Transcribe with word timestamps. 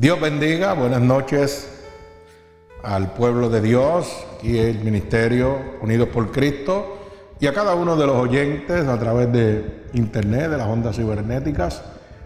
Dios 0.00 0.18
bendiga, 0.18 0.72
buenas 0.72 1.02
noches 1.02 1.84
al 2.82 3.12
pueblo 3.12 3.50
de 3.50 3.60
Dios, 3.60 4.26
y 4.42 4.56
el 4.56 4.82
Ministerio 4.82 5.58
Unidos 5.82 6.08
por 6.08 6.32
Cristo, 6.32 6.96
y 7.38 7.46
a 7.46 7.52
cada 7.52 7.74
uno 7.74 7.96
de 7.96 8.06
los 8.06 8.16
oyentes 8.16 8.88
a 8.88 8.98
través 8.98 9.30
de 9.30 9.82
Internet, 9.92 10.52
de 10.52 10.56
las 10.56 10.68
ondas 10.68 10.96
cibernéticas, 10.96 11.84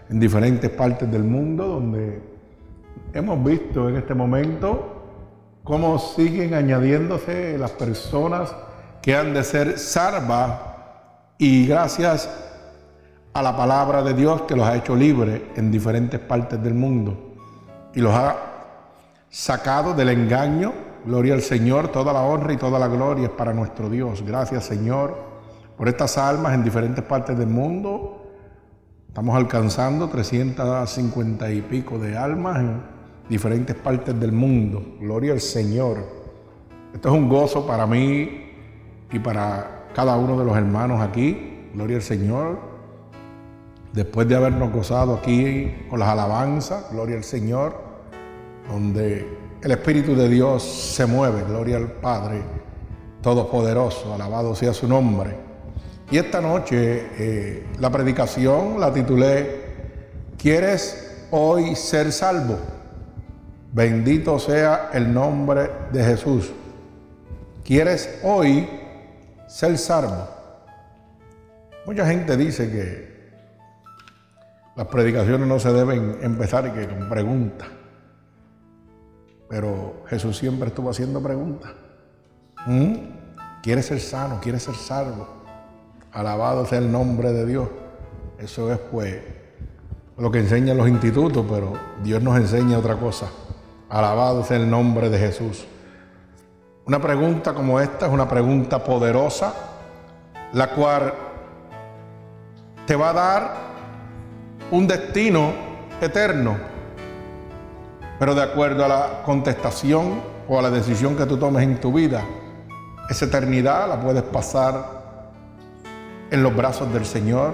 en 0.09 0.21
diferentes 0.21 0.69
partes 0.69 1.11
del 1.11 1.25
mundo, 1.25 1.67
donde 1.67 2.21
hemos 3.13 3.43
visto 3.43 3.89
en 3.89 3.97
este 3.97 4.13
momento 4.13 5.03
cómo 5.65 5.99
siguen 5.99 6.53
añadiéndose 6.53 7.57
las 7.57 7.71
personas 7.71 8.55
que 9.01 9.17
han 9.17 9.33
de 9.33 9.43
ser 9.43 9.77
salvas 9.79 10.61
y 11.37 11.67
gracias 11.67 12.29
a 13.33 13.41
la 13.41 13.57
palabra 13.57 14.01
de 14.01 14.13
Dios 14.13 14.43
que 14.43 14.55
los 14.55 14.65
ha 14.65 14.77
hecho 14.77 14.95
libres 14.95 15.41
en 15.57 15.71
diferentes 15.71 16.21
partes 16.21 16.63
del 16.63 16.73
mundo 16.73 17.33
y 17.95 18.01
los 18.01 18.13
ha 18.13 18.35
sacado 19.29 19.93
del 19.93 20.09
engaño. 20.09 20.73
Gloria 21.05 21.33
al 21.33 21.41
Señor, 21.41 21.87
toda 21.89 22.11
la 22.13 22.21
honra 22.21 22.53
y 22.53 22.57
toda 22.57 22.77
la 22.77 22.87
gloria 22.87 23.25
es 23.25 23.31
para 23.31 23.53
nuestro 23.53 23.89
Dios. 23.89 24.23
Gracias 24.23 24.65
Señor 24.65 25.15
por 25.77 25.87
estas 25.87 26.17
almas 26.17 26.53
en 26.53 26.63
diferentes 26.63 27.03
partes 27.03 27.37
del 27.37 27.47
mundo. 27.47 28.21
Estamos 29.07 29.35
alcanzando 29.35 30.09
350 30.09 31.51
y 31.51 31.61
pico 31.61 31.97
de 31.97 32.17
almas 32.17 32.59
en 32.59 32.81
diferentes 33.29 33.75
partes 33.75 34.19
del 34.19 34.31
mundo. 34.31 34.83
Gloria 34.99 35.33
al 35.33 35.41
Señor. 35.41 35.97
Esto 36.93 37.09
es 37.09 37.15
un 37.15 37.29
gozo 37.29 37.65
para 37.65 37.85
mí 37.87 38.51
y 39.11 39.19
para 39.19 39.85
cada 39.93 40.17
uno 40.17 40.37
de 40.37 40.45
los 40.45 40.57
hermanos 40.57 41.01
aquí. 41.01 41.69
Gloria 41.73 41.97
al 41.97 42.03
Señor 42.03 42.75
después 43.95 44.27
de 44.27 44.35
habernos 44.35 44.71
gozado 44.71 45.15
aquí 45.15 45.73
con 45.89 45.99
las 45.99 46.09
alabanzas, 46.09 46.91
gloria 46.91 47.15
al 47.15 47.23
Señor, 47.23 47.84
donde 48.69 49.27
el 49.61 49.71
Espíritu 49.71 50.15
de 50.15 50.29
Dios 50.29 50.63
se 50.63 51.05
mueve, 51.05 51.43
gloria 51.43 51.77
al 51.77 51.91
Padre 51.91 52.41
Todopoderoso, 53.21 54.13
alabado 54.13 54.53
sea 54.53 54.73
su 54.73 54.87
nombre. 54.87 55.35
Y 56.11 56.17
esta 56.17 56.39
noche 56.39 57.07
eh, 57.17 57.67
la 57.79 57.89
predicación 57.89 58.79
la 58.79 58.93
titulé, 58.93 59.63
¿quieres 60.37 61.25
hoy 61.31 61.75
ser 61.75 62.11
salvo? 62.11 62.59
Bendito 63.73 64.37
sea 64.37 64.91
el 64.93 65.11
nombre 65.11 65.69
de 65.91 66.03
Jesús. 66.03 66.51
¿Quieres 67.63 68.19
hoy 68.23 68.69
ser 69.47 69.77
salvo? 69.79 70.27
Mucha 71.85 72.05
gente 72.05 72.37
dice 72.37 72.69
que 72.69 73.15
las 74.75 74.87
predicaciones 74.87 75.47
no 75.47 75.59
se 75.59 75.73
deben 75.73 76.17
empezar 76.21 76.73
que 76.73 76.87
con 76.87 77.09
preguntas. 77.09 77.67
Pero 79.49 80.03
Jesús 80.07 80.37
siempre 80.37 80.69
estuvo 80.69 80.89
haciendo 80.89 81.21
preguntas. 81.21 81.71
¿Mm? 82.65 82.95
¿Quieres 83.61 83.85
ser 83.85 83.99
sano? 83.99 84.39
¿Quieres 84.41 84.63
ser 84.63 84.75
salvo? 84.75 85.27
Alabado 86.11 86.65
sea 86.65 86.79
el 86.79 86.91
nombre 86.91 87.31
de 87.31 87.45
Dios. 87.45 87.67
Eso 88.37 88.71
es 88.71 88.79
pues 88.79 89.21
lo 90.17 90.31
que 90.31 90.39
enseñan 90.39 90.77
los 90.77 90.87
institutos, 90.87 91.45
pero 91.49 91.73
Dios 92.03 92.21
nos 92.21 92.37
enseña 92.37 92.77
otra 92.77 92.95
cosa. 92.97 93.27
Alabado 93.89 94.43
sea 94.43 94.57
el 94.57 94.69
nombre 94.69 95.09
de 95.09 95.19
Jesús. 95.19 95.65
Una 96.85 97.01
pregunta 97.01 97.53
como 97.53 97.79
esta 97.79 98.05
es 98.05 98.11
una 98.11 98.29
pregunta 98.29 98.83
poderosa, 98.83 99.53
la 100.53 100.69
cual 100.69 101.13
te 102.85 102.95
va 102.95 103.09
a 103.09 103.13
dar 103.13 103.53
un 104.71 104.87
destino 104.87 105.53
eterno, 105.99 106.57
pero 108.19 108.35
de 108.35 108.43
acuerdo 108.43 108.85
a 108.85 108.87
la 108.87 109.23
contestación 109.23 110.21
o 110.47 110.59
a 110.59 110.61
la 110.61 110.69
decisión 110.69 111.15
que 111.15 111.25
tú 111.25 111.37
tomes 111.37 111.63
en 111.63 111.79
tu 111.79 111.93
vida, 111.93 112.23
esa 113.09 113.25
eternidad 113.25 113.87
la 113.87 113.99
puedes 113.99 114.23
pasar 114.23 115.31
en 116.31 116.43
los 116.43 116.55
brazos 116.55 116.91
del 116.93 117.05
Señor, 117.05 117.53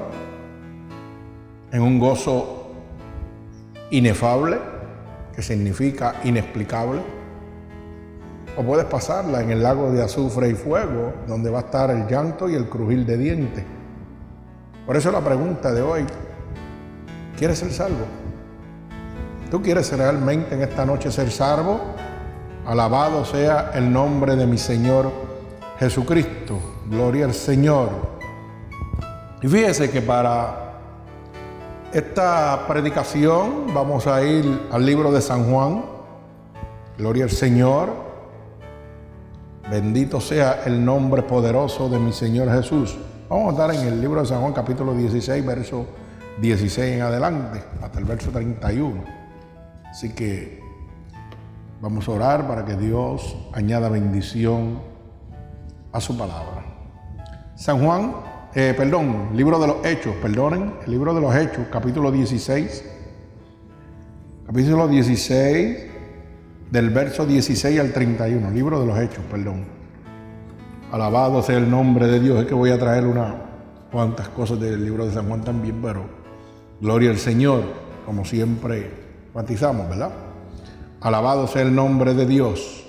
en 1.72 1.82
un 1.82 2.00
gozo 2.00 2.72
inefable, 3.90 4.60
que 5.36 5.42
significa 5.42 6.16
inexplicable, 6.24 7.02
o 8.58 8.64
puedes 8.64 8.86
pasarla 8.86 9.42
en 9.42 9.52
el 9.52 9.64
lago 9.64 9.92
de 9.92 10.04
azufre 10.04 10.50
y 10.50 10.54
fuego, 10.54 11.14
donde 11.28 11.50
va 11.50 11.60
a 11.60 11.62
estar 11.62 11.90
el 11.90 12.08
llanto 12.08 12.50
y 12.50 12.56
el 12.56 12.68
crujir 12.68 13.06
de 13.06 13.18
dientes. 13.18 13.64
Por 14.86 14.98
eso 14.98 15.12
la 15.12 15.22
pregunta 15.22 15.72
de 15.72 15.82
hoy, 15.82 16.06
¿Quieres 17.42 17.58
ser 17.58 17.72
salvo? 17.72 18.06
¿Tú 19.52 19.62
quieres 19.62 19.92
realmente 19.92 20.56
en 20.56 20.62
esta 20.62 20.86
noche 20.86 21.12
ser 21.12 21.30
salvo? 21.30 21.82
Alabado 22.66 23.26
sea 23.26 23.72
el 23.74 23.92
nombre 23.92 24.38
de 24.38 24.48
mi 24.48 24.58
Señor 24.58 25.12
Jesucristo. 25.78 26.58
Gloria 26.90 27.26
al 27.26 27.34
Señor. 27.34 27.90
Y 29.42 29.50
fíjese 29.50 29.92
que 29.92 30.02
para 30.02 30.78
esta 31.92 32.66
predicación 32.66 33.74
vamos 33.74 34.08
a 34.08 34.24
ir 34.24 34.70
al 34.72 34.86
libro 34.86 35.12
de 35.12 35.20
San 35.22 35.52
Juan. 35.52 35.84
Gloria 36.98 37.26
al 37.26 37.32
Señor. 37.32 37.90
Bendito 39.70 40.22
sea 40.22 40.62
el 40.66 40.84
nombre 40.86 41.24
poderoso 41.24 41.90
de 41.90 42.00
mi 42.00 42.14
Señor 42.14 42.50
Jesús. 42.54 42.98
Vamos 43.28 43.50
a 43.50 43.52
estar 43.52 43.76
en 43.76 43.86
el 43.86 44.00
libro 44.00 44.22
de 44.22 44.28
San 44.28 44.40
Juan 44.40 44.54
capítulo 44.54 44.94
16, 44.94 45.46
verso 45.46 45.88
16 46.40 46.96
en 46.96 47.02
adelante, 47.02 47.62
hasta 47.82 48.00
el 48.00 48.06
verso 48.06 48.32
31. 48.32 49.21
Así 49.92 50.14
que 50.14 50.64
vamos 51.82 52.08
a 52.08 52.12
orar 52.12 52.48
para 52.48 52.64
que 52.64 52.76
Dios 52.76 53.36
añada 53.52 53.90
bendición 53.90 54.80
a 55.92 56.00
su 56.00 56.18
palabra. 56.18 56.64
San 57.56 57.84
Juan, 57.84 58.14
eh, 58.56 58.74
perdón, 58.76 59.32
libro 59.34 59.60
de 59.60 59.68
los 59.68 59.86
Hechos, 59.86 60.16
perdonen, 60.22 60.76
el 60.86 60.92
libro 60.92 61.14
de 61.14 61.20
los 61.20 61.36
Hechos, 61.36 61.68
capítulo 61.70 62.10
16. 62.10 62.86
Capítulo 64.48 64.88
16, 64.88 65.78
del 66.72 66.90
verso 66.92 67.26
16 67.26 67.78
al 67.78 67.92
31, 67.92 68.50
libro 68.52 68.80
de 68.80 68.86
los 68.86 68.98
Hechos, 68.98 69.26
perdón. 69.30 69.66
Alabado 70.94 71.44
sea 71.44 71.58
el 71.58 71.70
nombre 71.70 72.08
de 72.08 72.22
Dios. 72.22 72.40
Es 72.40 72.46
que 72.48 72.54
voy 72.54 72.72
a 72.72 72.80
traer 72.80 73.06
unas 73.06 73.34
cuantas 73.92 74.30
cosas 74.30 74.58
del 74.62 74.86
libro 74.86 75.06
de 75.06 75.12
San 75.12 75.28
Juan 75.28 75.42
también, 75.42 75.82
pero 75.82 76.06
Gloria 76.80 77.10
al 77.10 77.18
Señor, 77.18 77.64
como 78.06 78.24
siempre 78.24 79.11
batizamos, 79.34 79.90
¿verdad? 79.90 80.12
Alabado 81.02 81.48
sea 81.48 81.62
el 81.64 81.74
nombre 81.74 82.14
de 82.14 82.26
Dios. 82.26 82.86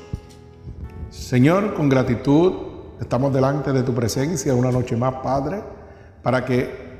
Señor, 1.11 1.75
con 1.75 1.89
gratitud 1.89 2.53
estamos 3.01 3.33
delante 3.33 3.73
de 3.73 3.83
tu 3.83 3.95
presencia 3.95 4.55
una 4.55 4.71
noche 4.71 4.97
más, 4.97 5.15
Padre, 5.23 5.63
para 6.23 6.45
que 6.45 6.93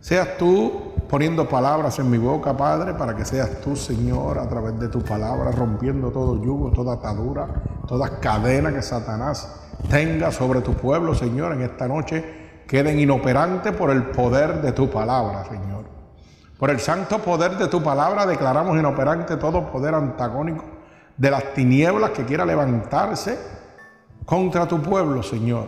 seas 0.00 0.36
tú 0.38 0.92
poniendo 1.08 1.48
palabras 1.48 1.98
en 1.98 2.10
mi 2.10 2.18
boca, 2.18 2.56
Padre, 2.56 2.94
para 2.94 3.14
que 3.14 3.24
seas 3.24 3.60
tú, 3.60 3.76
Señor, 3.76 4.38
a 4.38 4.48
través 4.48 4.78
de 4.80 4.88
tu 4.88 5.02
palabra, 5.02 5.50
rompiendo 5.52 6.10
todo 6.10 6.42
yugo, 6.42 6.70
toda 6.72 6.94
atadura, 6.94 7.46
toda 7.86 8.20
cadena 8.20 8.72
que 8.72 8.82
Satanás 8.82 9.60
tenga 9.90 10.32
sobre 10.32 10.60
tu 10.60 10.74
pueblo, 10.74 11.14
Señor, 11.14 11.52
en 11.52 11.62
esta 11.62 11.86
noche, 11.86 12.24
queden 12.66 12.98
inoperantes 12.98 13.72
por 13.72 13.90
el 13.90 14.04
poder 14.10 14.62
de 14.62 14.72
tu 14.72 14.90
palabra, 14.90 15.44
Señor. 15.44 15.93
Por 16.64 16.70
el 16.70 16.80
santo 16.80 17.18
poder 17.18 17.58
de 17.58 17.68
tu 17.68 17.82
palabra 17.82 18.24
declaramos 18.24 18.78
inoperante 18.78 19.36
todo 19.36 19.70
poder 19.70 19.94
antagónico 19.94 20.64
de 21.14 21.30
las 21.30 21.52
tinieblas 21.52 22.12
que 22.12 22.24
quiera 22.24 22.46
levantarse 22.46 23.38
contra 24.24 24.66
tu 24.66 24.80
pueblo, 24.80 25.22
Señor. 25.22 25.66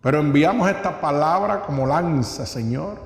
Pero 0.00 0.20
enviamos 0.20 0.70
esta 0.70 1.00
palabra 1.00 1.62
como 1.62 1.86
lanza, 1.86 2.46
Señor, 2.46 2.98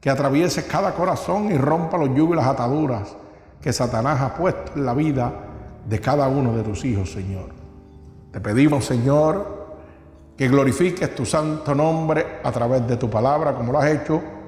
que 0.00 0.10
atraviese 0.10 0.66
cada 0.66 0.94
corazón 0.94 1.52
y 1.52 1.56
rompa 1.56 1.96
los 1.96 2.12
yugos 2.12 2.34
y 2.34 2.40
las 2.40 2.48
ataduras 2.48 3.16
que 3.60 3.72
Satanás 3.72 4.20
ha 4.20 4.34
puesto 4.34 4.72
en 4.74 4.84
la 4.84 4.94
vida 4.94 5.32
de 5.88 6.00
cada 6.00 6.26
uno 6.26 6.56
de 6.56 6.64
tus 6.64 6.84
hijos, 6.84 7.12
Señor. 7.12 7.50
Te 8.32 8.40
pedimos, 8.40 8.84
Señor, 8.84 9.76
que 10.36 10.48
glorifiques 10.48 11.14
tu 11.14 11.24
santo 11.24 11.72
nombre 11.72 12.40
a 12.42 12.50
través 12.50 12.84
de 12.88 12.96
tu 12.96 13.08
palabra, 13.08 13.54
como 13.54 13.70
lo 13.70 13.78
has 13.78 13.90
hecho 13.90 14.41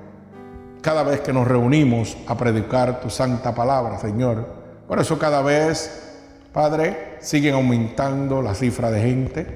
cada 0.85 1.03
vez 1.03 1.23
que 1.23 1.33
nos 1.33 1.49
reunimos 1.49 2.15
a 2.27 2.37
predicar 2.37 3.01
tu 3.01 3.09
santa 3.09 3.55
palabra, 3.55 3.99
Señor. 3.99 4.47
Por 4.87 5.01
eso 5.01 5.19
cada 5.19 5.41
vez, 5.41 6.13
Padre, 6.53 7.17
siguen 7.21 7.55
aumentando 7.55 8.43
la 8.43 8.55
cifra 8.55 8.91
de 8.91 9.01
gente 9.01 9.47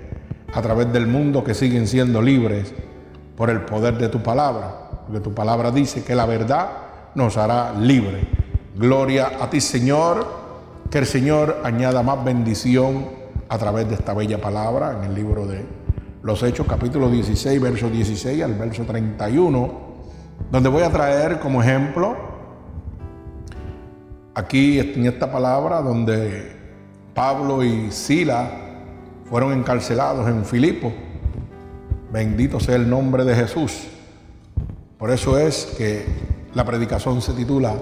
a 0.54 0.62
través 0.62 0.90
del 0.90 1.06
mundo 1.06 1.44
que 1.44 1.52
siguen 1.52 1.86
siendo 1.86 2.22
libres 2.22 2.72
por 3.36 3.50
el 3.50 3.60
poder 3.60 3.98
de 3.98 4.08
tu 4.08 4.22
palabra. 4.22 5.02
Porque 5.06 5.20
tu 5.20 5.34
palabra 5.34 5.70
dice 5.70 6.02
que 6.02 6.14
la 6.14 6.24
verdad 6.24 6.68
nos 7.14 7.36
hará 7.36 7.74
libre. 7.74 8.26
Gloria 8.74 9.32
a 9.38 9.50
ti, 9.50 9.60
Señor. 9.60 10.26
Que 10.90 10.96
el 10.96 11.06
Señor 11.06 11.58
añada 11.62 12.02
más 12.02 12.24
bendición 12.24 13.04
a 13.50 13.58
través 13.58 13.86
de 13.86 13.96
esta 13.96 14.14
bella 14.14 14.40
palabra 14.40 14.96
en 14.96 15.10
el 15.10 15.14
libro 15.14 15.46
de 15.46 15.66
los 16.22 16.42
Hechos, 16.42 16.66
capítulo 16.66 17.10
16, 17.10 17.60
verso 17.60 17.90
16 17.90 18.42
al 18.42 18.54
verso 18.54 18.84
31 18.84 19.87
donde 20.50 20.68
voy 20.68 20.82
a 20.82 20.90
traer 20.90 21.40
como 21.40 21.62
ejemplo 21.62 22.16
aquí 24.34 24.78
en 24.78 25.06
esta 25.06 25.30
palabra 25.30 25.82
donde 25.82 26.56
Pablo 27.14 27.64
y 27.64 27.90
Sila 27.90 28.50
fueron 29.24 29.52
encarcelados 29.52 30.28
en 30.28 30.44
Filipo. 30.44 30.92
Bendito 32.12 32.60
sea 32.60 32.76
el 32.76 32.88
nombre 32.88 33.24
de 33.24 33.34
Jesús. 33.34 33.88
Por 34.96 35.10
eso 35.10 35.38
es 35.38 35.74
que 35.76 36.06
la 36.54 36.64
predicación 36.64 37.20
se 37.20 37.32
titula 37.32 37.74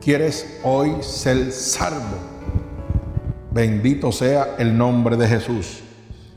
¿Quieres 0.00 0.60
hoy 0.62 0.96
ser 1.00 1.50
salvo? 1.50 2.18
Bendito 3.50 4.12
sea 4.12 4.56
el 4.58 4.76
nombre 4.76 5.16
de 5.16 5.26
Jesús. 5.26 5.82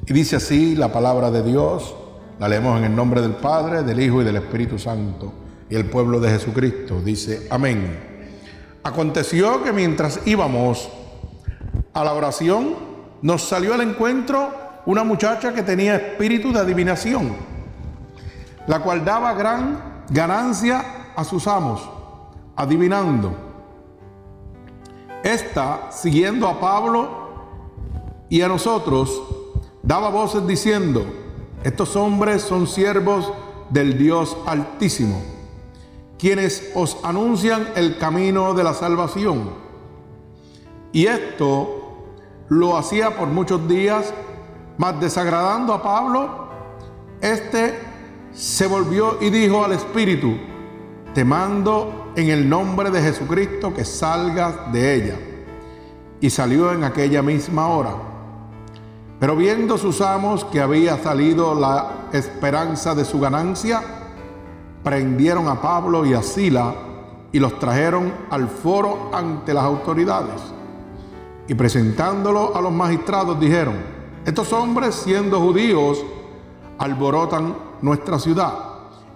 Y 0.05 0.13
dice 0.13 0.37
así 0.37 0.73
la 0.75 0.93
palabra 0.93 1.31
de 1.31 1.43
Dios. 1.43 1.93
La 2.39 2.47
leemos 2.47 2.77
en 2.77 2.85
el 2.85 2.95
nombre 2.95 3.21
del 3.21 3.31
Padre, 3.31 3.81
del 3.81 3.99
Hijo 3.99 4.21
y 4.21 4.25
del 4.25 4.35
Espíritu 4.35 4.77
Santo. 4.77 5.33
Y 5.69 5.75
el 5.75 5.85
pueblo 5.89 6.19
de 6.19 6.29
Jesucristo 6.29 7.01
dice, 7.01 7.47
amén. 7.49 8.17
Aconteció 8.83 9.63
que 9.63 9.73
mientras 9.73 10.21
íbamos 10.25 10.87
a 11.93 12.03
la 12.03 12.13
oración, 12.13 12.75
nos 13.23 13.41
salió 13.41 13.73
al 13.73 13.81
encuentro 13.81 14.51
una 14.85 15.03
muchacha 15.03 15.53
que 15.53 15.63
tenía 15.63 15.95
espíritu 15.95 16.53
de 16.53 16.59
adivinación, 16.59 17.35
la 18.67 18.79
cual 18.81 19.03
daba 19.03 19.33
gran 19.33 20.03
ganancia 20.09 21.13
a 21.15 21.23
sus 21.23 21.47
amos, 21.47 21.81
adivinando. 22.55 23.35
Esta, 25.23 25.91
siguiendo 25.91 26.47
a 26.47 26.59
Pablo 26.59 27.09
y 28.29 28.41
a 28.41 28.47
nosotros, 28.47 29.21
daba 29.81 30.09
voces 30.09 30.45
diciendo, 30.45 31.03
estos 31.67 31.97
hombres 31.97 32.43
son 32.43 32.65
siervos 32.65 33.29
del 33.69 33.97
Dios 33.97 34.37
Altísimo, 34.45 35.21
quienes 36.17 36.71
os 36.73 36.97
anuncian 37.03 37.67
el 37.75 37.97
camino 37.97 38.53
de 38.53 38.63
la 38.63 38.73
salvación. 38.73 39.49
Y 40.93 41.07
esto 41.07 42.05
lo 42.47 42.77
hacía 42.77 43.17
por 43.17 43.27
muchos 43.27 43.67
días, 43.67 44.13
mas 44.77 44.97
desagradando 45.01 45.73
a 45.73 45.83
Pablo, 45.83 46.47
este 47.19 47.77
se 48.31 48.65
volvió 48.65 49.17
y 49.19 49.29
dijo 49.29 49.65
al 49.65 49.73
Espíritu, 49.73 50.37
te 51.13 51.25
mando 51.25 52.13
en 52.15 52.29
el 52.29 52.47
nombre 52.47 52.91
de 52.91 53.01
Jesucristo 53.01 53.73
que 53.73 53.83
salgas 53.83 54.71
de 54.71 54.95
ella. 54.95 55.19
Y 56.21 56.29
salió 56.29 56.71
en 56.71 56.85
aquella 56.85 57.21
misma 57.21 57.67
hora. 57.67 58.06
Pero 59.19 59.35
viendo 59.35 59.77
sus 59.77 60.01
amos 60.01 60.45
que 60.45 60.61
había 60.61 61.01
salido 61.01 61.55
la 61.55 62.09
esperanza 62.13 62.93
de 62.93 63.03
su 63.03 63.19
ganancia, 63.19 63.81
prendieron 64.83 65.47
a 65.47 65.59
Pablo 65.59 66.05
y 66.05 66.13
a 66.13 66.21
Sila 66.21 66.73
y 67.31 67.39
los 67.39 67.57
trajeron 67.57 68.13
al 68.29 68.47
foro 68.47 69.09
ante 69.11 69.55
las 69.55 69.63
autoridades. 69.63 70.39
Y 71.47 71.55
presentándolo 71.55 72.55
a 72.55 72.61
los 72.61 72.71
magistrados 72.71 73.39
dijeron, 73.39 73.75
estos 74.23 74.53
hombres 74.53 74.93
siendo 74.93 75.39
judíos 75.39 76.03
alborotan 76.77 77.55
nuestra 77.81 78.19
ciudad, 78.19 78.53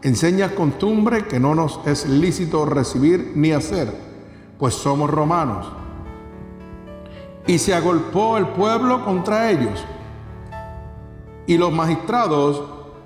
enseñan 0.01 0.56
costumbre 0.56 1.27
que 1.27 1.39
no 1.39 1.53
nos 1.53 1.80
es 1.86 2.07
lícito 2.07 2.65
recibir 2.65 3.33
ni 3.36 3.51
hacer, 3.51 3.94
pues 4.57 4.74
somos 4.74 5.12
romanos 5.12 5.81
y 7.47 7.57
se 7.59 7.73
agolpó 7.73 8.38
el 8.38 8.47
pueblo 8.47 9.03
contra 9.03 9.49
ellos. 9.49 9.83
Y 11.47 11.57
los 11.57 11.71
magistrados, 11.71 12.61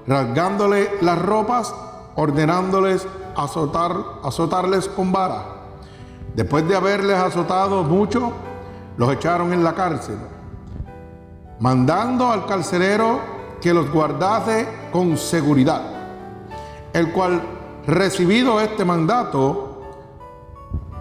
rasgándole 0.05 0.91
las 1.01 1.21
ropas, 1.21 1.73
ordenándoles 2.15 3.07
azotar, 3.35 3.95
azotarles 4.23 4.87
con 4.87 5.11
vara. 5.11 5.45
Después 6.35 6.67
de 6.67 6.75
haberles 6.75 7.17
azotado 7.17 7.83
mucho, 7.83 8.31
los 8.97 9.11
echaron 9.13 9.53
en 9.53 9.63
la 9.63 9.73
cárcel, 9.73 10.17
mandando 11.59 12.29
al 12.29 12.45
carcelero 12.45 13.19
que 13.61 13.73
los 13.73 13.91
guardase 13.91 14.67
con 14.91 15.17
seguridad, 15.17 15.81
el 16.93 17.11
cual, 17.11 17.41
recibido 17.87 18.59
este 18.61 18.85
mandato, 18.85 19.81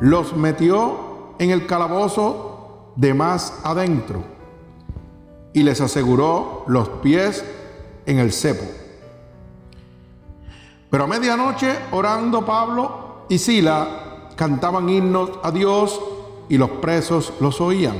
los 0.00 0.36
metió 0.36 1.34
en 1.38 1.50
el 1.50 1.66
calabozo 1.66 2.53
de 2.96 3.14
más 3.14 3.60
adentro 3.64 4.22
y 5.52 5.62
les 5.62 5.80
aseguró 5.80 6.64
los 6.66 6.88
pies 6.88 7.44
en 8.06 8.18
el 8.18 8.32
cepo. 8.32 8.64
Pero 10.90 11.04
a 11.04 11.06
medianoche, 11.06 11.74
orando 11.92 12.44
Pablo 12.44 13.26
y 13.28 13.38
Sila, 13.38 14.28
cantaban 14.36 14.88
himnos 14.88 15.30
a 15.42 15.50
Dios 15.50 16.00
y 16.48 16.58
los 16.58 16.70
presos 16.70 17.32
los 17.40 17.60
oían. 17.60 17.96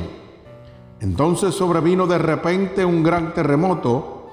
Entonces 1.01 1.55
sobrevino 1.55 2.07
de 2.07 2.19
repente 2.19 2.85
un 2.85 3.03
gran 3.03 3.35
terremoto, 3.35 4.31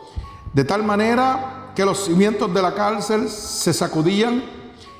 de 0.54 0.63
tal 0.63 0.84
manera 0.84 1.72
que 1.75 1.86
los 1.86 2.06
cimientos 2.06 2.54
de 2.54 2.62
la 2.62 2.74
cárcel 2.74 3.30
se 3.30 3.74
sacudían 3.74 4.44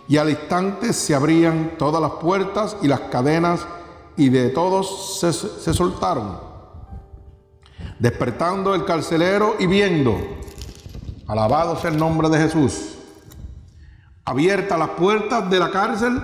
y 0.08 0.18
al 0.18 0.30
instante 0.30 0.94
se 0.94 1.16
abrían 1.16 1.74
todas 1.78 2.02
las 2.02 2.12
puertas 2.12 2.78
y 2.82 2.88
las 2.88 3.02
cadenas 3.02 3.66
y 4.18 4.30
de 4.30 4.50
todos 4.50 5.20
se, 5.20 5.74
soltaron. 5.74 6.40
Despertando 8.00 8.74
el 8.74 8.86
carcelero 8.86 9.56
y 9.60 9.68
viendo, 9.68 10.18
alabado 11.28 11.78
sea 11.80 11.92
el 11.92 11.98
nombre 11.98 12.30
de 12.30 12.38
Jesús, 12.38 12.96
abiertas 14.26 14.78
las 14.78 14.90
puertas 14.90 15.50
de 15.50 15.60
la 15.60 15.70
cárcel, 15.72 16.22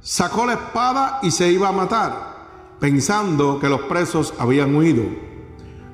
sacó 0.00 0.46
la 0.46 0.54
espada 0.54 1.20
y 1.22 1.30
se 1.30 1.50
iba 1.50 1.68
a 1.68 1.72
matar, 1.72 2.76
pensando 2.80 3.58
que 3.60 3.68
los 3.68 3.82
presos 3.82 4.34
habían 4.38 4.74
huido. 4.74 5.04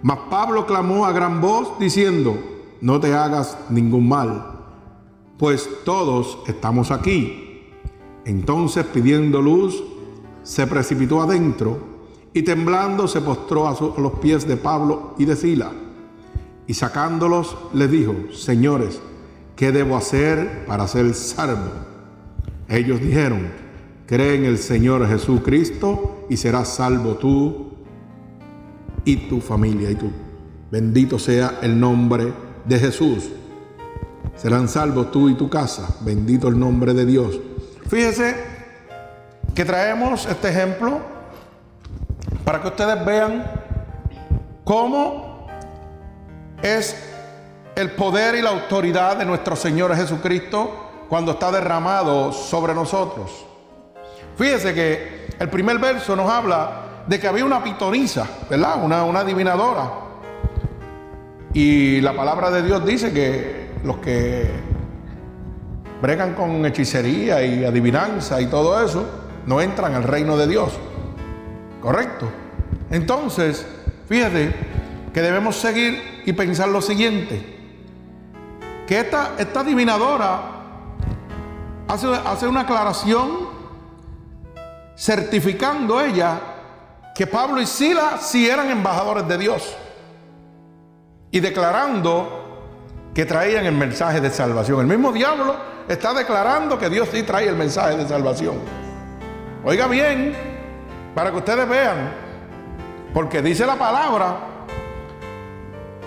Mas 0.03 0.19
Pablo 0.31 0.67
clamó 0.67 1.05
a 1.05 1.13
gran 1.13 1.41
voz 1.41 1.79
diciendo, 1.79 2.39
no 2.81 3.01
te 3.01 3.15
hagas 3.15 3.59
ningún 3.69 4.09
mal, 4.09 4.59
pues 5.37 5.69
todos 5.85 6.39
estamos 6.47 6.91
aquí. 6.91 7.45
Entonces 8.25 8.85
pidiendo 8.87 9.41
luz, 9.41 9.83
se 10.49 10.67
precipitó 10.67 11.21
adentro 11.21 11.77
y 12.33 12.41
temblando 12.41 13.07
se 13.07 13.21
postró 13.21 13.69
a, 13.69 13.77
los 14.01 14.13
pies 14.15 14.49
de 14.49 14.57
Pablo 14.57 15.15
y 15.19 15.27
de 15.27 15.37
Sila. 15.37 15.71
Y 16.67 16.73
sacándolos 16.73 17.55
les 17.75 17.91
dijo, 17.91 18.15
señores, 18.33 18.99
¿qué 19.57 19.73
debo 19.73 19.95
hacer 19.95 20.65
para 20.67 20.89
ser 20.89 21.13
salvo? 21.13 21.71
Ellos 22.67 22.99
dijeron, 22.99 23.49
cree 24.07 24.37
en 24.37 24.47
el 24.47 24.57
Señor 24.57 25.07
Jesucristo 25.07 26.25
y 26.31 26.39
serás 26.39 26.69
salvo 26.77 27.17
tú 27.17 27.73
y 29.05 29.29
tu 29.29 29.43
familia 29.43 29.91
y 29.91 29.97
tú. 29.97 30.11
Bendito 30.71 31.19
sea 31.19 31.59
el 31.61 31.79
nombre 31.79 32.33
de 32.65 32.79
Jesús. 32.79 33.29
Serán 34.35 34.69
salvos 34.69 35.11
tú 35.11 35.29
y 35.29 35.35
tu 35.35 35.51
casa. 35.51 35.99
Bendito 36.01 36.49
el 36.49 36.59
nombre 36.59 36.95
de 36.95 37.05
Dios. 37.05 37.39
Fíjese 37.87 38.58
que 39.59 39.65
traemos 39.65 40.25
este 40.27 40.51
ejemplo 40.51 41.01
para 42.45 42.63
que 42.63 42.69
ustedes 42.69 43.05
vean 43.05 43.45
cómo 44.63 45.49
es 46.63 46.95
el 47.75 47.91
poder 47.91 48.37
y 48.37 48.43
la 48.43 48.51
autoridad 48.51 49.17
de 49.17 49.25
nuestro 49.25 49.57
Señor 49.57 49.97
Jesucristo 49.97 51.07
cuando 51.09 51.33
está 51.33 51.51
derramado 51.51 52.31
sobre 52.31 52.73
nosotros. 52.73 53.47
Fíjese 54.37 54.75
que 54.75 55.27
el 55.41 55.49
primer 55.49 55.81
verso 55.81 56.15
nos 56.15 56.31
habla 56.31 57.03
de 57.09 57.19
que 57.19 57.27
había 57.27 57.45
una 57.45 57.61
pitonisa, 57.61 58.29
¿verdad? 58.49 58.81
Una, 58.81 59.03
una 59.03 59.21
adivinadora. 59.23 59.91
Y 61.53 62.01
la 62.01 62.15
palabra 62.15 62.53
de 62.53 62.63
Dios 62.63 62.87
dice 62.87 63.13
que 63.13 63.73
los 63.83 63.97
que 63.97 64.53
bregan 66.01 66.35
con 66.35 66.65
hechicería 66.65 67.43
y 67.43 67.65
adivinanza 67.65 68.41
y 68.41 68.47
todo 68.47 68.81
eso, 68.81 69.27
no 69.49 69.63
entran 69.63 69.95
al 69.95 70.03
reino 70.03 70.37
de 70.37 70.47
Dios. 70.47 70.75
¿Correcto? 71.81 72.29
Entonces, 72.91 73.67
fíjate 74.07 74.55
que 75.15 75.23
debemos 75.23 75.57
seguir 75.57 76.23
y 76.27 76.35
pensar 76.35 76.69
lo 76.69 76.83
siguiente. 76.83 77.57
Que 78.87 79.01
esta, 79.01 79.33
esta 79.39 79.61
adivinadora 79.61 80.41
hace, 81.89 82.09
hace 82.27 82.47
una 82.47 82.61
aclaración 82.61 83.49
certificando 84.95 85.99
ella 85.99 86.41
que 87.15 87.27
Pablo 87.27 87.61
y 87.61 87.67
Sila 87.67 88.19
sí 88.21 88.49
eran 88.49 88.71
embajadores 88.71 89.27
de 89.27 89.39
Dios 89.39 89.75
y 91.31 91.41
declarando 91.41 92.45
que 93.15 93.25
traían 93.25 93.65
el 93.65 93.75
mensaje 93.75 94.21
de 94.21 94.31
salvación. 94.31 94.81
El 94.81 94.87
mismo 94.87 95.11
diablo 95.11 95.57
está 95.89 96.13
declarando 96.13 96.79
que 96.79 96.91
Dios 96.91 97.09
sí 97.11 97.23
trae 97.23 97.49
el 97.49 97.57
mensaje 97.57 97.97
de 97.97 98.07
salvación. 98.07 98.88
Oiga 99.69 99.87
bien, 99.87 100.35
para 101.15 101.31
que 101.31 101.37
ustedes 101.37 101.69
vean, 101.69 102.11
porque 103.13 103.43
dice 103.43 103.67
la 103.67 103.77
palabra, 103.77 104.39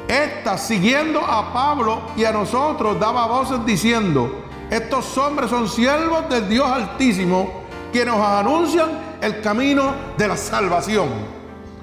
esta 0.07 0.57
siguiendo 0.57 1.19
a 1.19 1.53
Pablo 1.53 2.01
y 2.17 2.23
a 2.23 2.31
nosotros 2.31 2.99
daba 2.99 3.27
voces 3.27 3.63
diciendo, 3.63 4.45
estos 4.71 5.15
hombres 5.15 5.51
son 5.51 5.69
siervos 5.69 6.27
del 6.27 6.49
Dios 6.49 6.65
Altísimo 6.65 7.61
que 7.93 8.03
nos 8.03 8.19
anuncian 8.19 9.19
el 9.21 9.41
camino 9.41 9.93
de 10.17 10.27
la 10.27 10.37
salvación. 10.37 11.09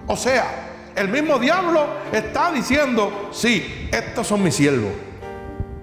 O 0.09 0.17
sea, 0.17 0.71
el 0.97 1.07
mismo 1.07 1.39
diablo 1.39 1.87
está 2.11 2.51
diciendo, 2.51 3.29
sí, 3.31 3.89
estos 3.93 4.27
son 4.27 4.43
mis 4.43 4.57
siervos. 4.57 4.91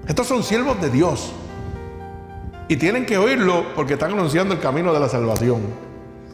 Estos 0.06 0.28
son 0.28 0.44
siervos 0.44 0.82
de 0.82 0.90
Dios. 0.90 1.32
Y 2.68 2.76
tienen 2.76 3.06
que 3.06 3.18
oírlo 3.18 3.68
porque 3.76 3.94
están 3.94 4.12
anunciando 4.12 4.56
el 4.56 4.60
camino 4.60 4.92
de 4.92 5.00
la 5.00 5.08
salvación. 5.08 5.85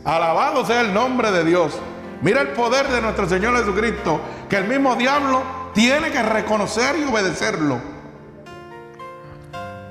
Alabado 0.03 0.65
sea 0.65 0.81
el 0.81 0.93
nombre 0.93 1.31
de 1.31 1.43
Dios. 1.43 1.77
Mira 2.21 2.41
el 2.41 2.49
poder 2.49 2.87
de 2.87 3.01
nuestro 3.01 3.27
Señor 3.27 3.57
Jesucristo, 3.57 4.19
que 4.49 4.57
el 4.57 4.67
mismo 4.67 4.95
diablo 4.95 5.41
tiene 5.73 6.11
que 6.11 6.21
reconocer 6.21 6.97
y 6.97 7.03
obedecerlo. 7.03 7.79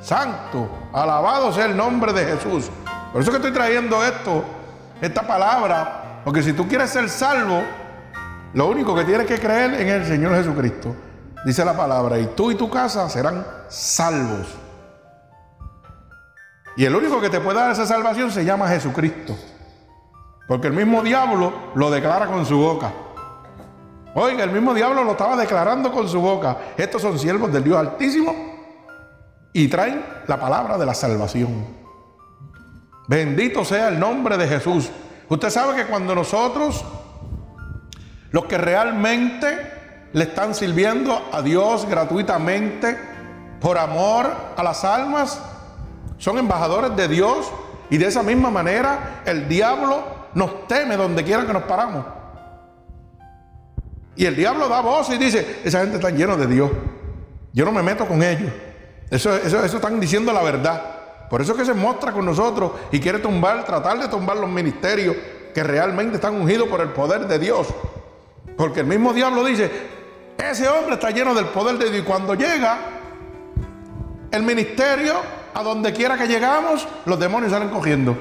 Santo, 0.01 0.69
alabado 0.93 1.53
sea 1.53 1.67
el 1.67 1.77
nombre 1.77 2.13
de 2.13 2.25
Jesús. 2.25 2.71
Por 3.13 3.21
eso 3.21 3.31
que 3.31 3.37
estoy 3.39 3.53
trayendo 3.53 4.05
esto, 4.05 4.45
esta 5.01 5.27
palabra, 5.27 6.23
porque 6.25 6.43
si 6.43 6.53
tú 6.53 6.67
quieres 6.67 6.91
ser 6.91 7.09
salvo, 7.09 7.63
lo 8.55 8.69
único 8.69 8.95
que 8.95 9.05
tienes 9.05 9.27
que 9.27 9.39
creer 9.39 9.75
en 9.75 9.89
el 9.89 10.07
Señor 10.07 10.35
Jesucristo. 10.35 10.95
Dice 11.45 11.65
la 11.65 11.77
palabra, 11.77 12.19
y 12.19 12.27
tú 12.37 12.51
y 12.51 12.55
tu 12.55 12.69
casa 12.69 13.09
serán 13.09 13.47
salvos. 13.69 14.47
Y 16.77 16.85
el 16.85 16.95
único 16.95 17.21
que 17.21 17.31
te 17.31 17.41
puede 17.41 17.59
dar 17.59 17.71
esa 17.71 17.87
salvación 17.87 18.31
se 18.31 18.45
llama 18.45 18.69
Jesucristo. 18.69 19.37
Porque 20.51 20.67
el 20.67 20.73
mismo 20.73 21.01
diablo 21.05 21.53
lo 21.77 21.93
declara 21.93 22.27
con 22.27 22.45
su 22.45 22.59
boca. 22.59 22.93
Oiga, 24.17 24.43
el 24.43 24.51
mismo 24.51 24.75
diablo 24.75 25.05
lo 25.05 25.13
estaba 25.13 25.37
declarando 25.37 25.93
con 25.93 26.09
su 26.09 26.21
boca. 26.21 26.73
Estos 26.77 27.03
son 27.03 27.21
siervos 27.21 27.53
del 27.53 27.63
Dios 27.63 27.79
Altísimo 27.79 28.35
y 29.53 29.69
traen 29.69 30.05
la 30.27 30.41
palabra 30.41 30.77
de 30.77 30.85
la 30.85 30.93
salvación. 30.93 31.69
Bendito 33.07 33.65
sea 33.65 33.91
el 33.91 34.01
nombre 34.01 34.37
de 34.37 34.49
Jesús. 34.49 34.91
Usted 35.29 35.51
sabe 35.51 35.77
que 35.77 35.87
cuando 35.87 36.17
nosotros, 36.17 36.85
los 38.33 38.47
que 38.47 38.59
realmente 38.59 40.09
le 40.13 40.25
están 40.25 40.57
sirviendo 40.57 41.29
a 41.33 41.43
Dios 41.43 41.87
gratuitamente, 41.89 42.99
por 43.61 43.79
amor 43.79 44.29
a 44.57 44.65
las 44.65 44.85
almas, 44.85 45.41
son 46.19 46.39
embajadores 46.39 46.97
de 46.97 47.07
Dios 47.07 47.53
y 47.89 47.99
de 47.99 48.07
esa 48.07 48.25
misma 48.25 48.51
manera 48.51 49.23
el 49.25 49.49
diablo 49.49 50.19
nos 50.35 50.67
teme 50.67 50.97
donde 50.97 51.25
quiera 51.25 51.47
que 51.47 51.53
nos 51.53 51.63
paramos. 51.65 52.05
Y 54.17 54.27
el 54.27 54.37
diablo 54.37 54.69
da 54.69 54.81
voz 54.81 55.09
y 55.11 55.19
dice, 55.19 55.61
esa 55.65 55.81
gente 55.81 55.97
está 55.97 56.11
llena 56.11 56.37
de 56.37 56.47
Dios. 56.47 56.71
Yo 57.53 57.65
no 57.65 57.73
me 57.73 57.83
meto 57.83 58.07
con 58.07 58.23
ellos. 58.23 58.51
Eso, 59.11 59.35
eso, 59.35 59.65
eso 59.65 59.77
están 59.77 59.99
diciendo 59.99 60.33
la 60.33 60.43
verdad. 60.43 60.83
Por 61.29 61.41
eso 61.41 61.53
es 61.53 61.59
que 61.59 61.65
se 61.65 61.75
muestra 61.75 62.13
con 62.13 62.25
nosotros 62.25 62.73
y 62.93 63.01
quiere 63.01 63.19
tumbar, 63.21 63.65
tratar 63.65 63.99
de 63.99 64.09
tumbar 64.09 64.37
los 64.37 64.51
ministerios 64.51 65.17
que 65.55 65.63
realmente 65.63 66.17
están 66.17 66.35
ungidos 66.35 66.69
por 66.69 66.81
el 66.81 66.89
poder 66.89 67.27
de 67.27 67.39
Dios. 67.39 67.69
Porque 68.57 68.81
el 68.81 68.87
mismo 68.87 69.13
diablo 69.13 69.45
dice, 69.45 69.71
ese 70.37 70.69
hombre 70.69 70.95
está 70.95 71.11
lleno 71.11 71.35
del 71.35 71.47
poder 71.47 71.79
de 71.79 71.91
Dios. 71.91 72.03
Y 72.03 72.07
cuando 72.07 72.35
llega 72.35 72.79
el 74.31 74.43
ministerio, 74.43 75.15
a 75.55 75.63
donde 75.63 75.93
quiera 75.93 76.17
que 76.17 76.27
llegamos, 76.27 76.87
los 77.07 77.19
demonios 77.19 77.53
salen 77.53 77.71
cogiendo. 77.71 78.17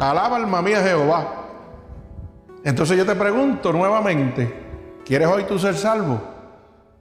Alaba 0.00 0.36
alma 0.36 0.62
mía 0.62 0.82
Jehová. 0.82 1.26
Entonces 2.64 2.96
yo 2.96 3.04
te 3.04 3.14
pregunto 3.14 3.70
nuevamente, 3.70 5.00
¿quieres 5.04 5.28
hoy 5.28 5.44
tú 5.44 5.58
ser 5.58 5.76
salvo? 5.76 6.18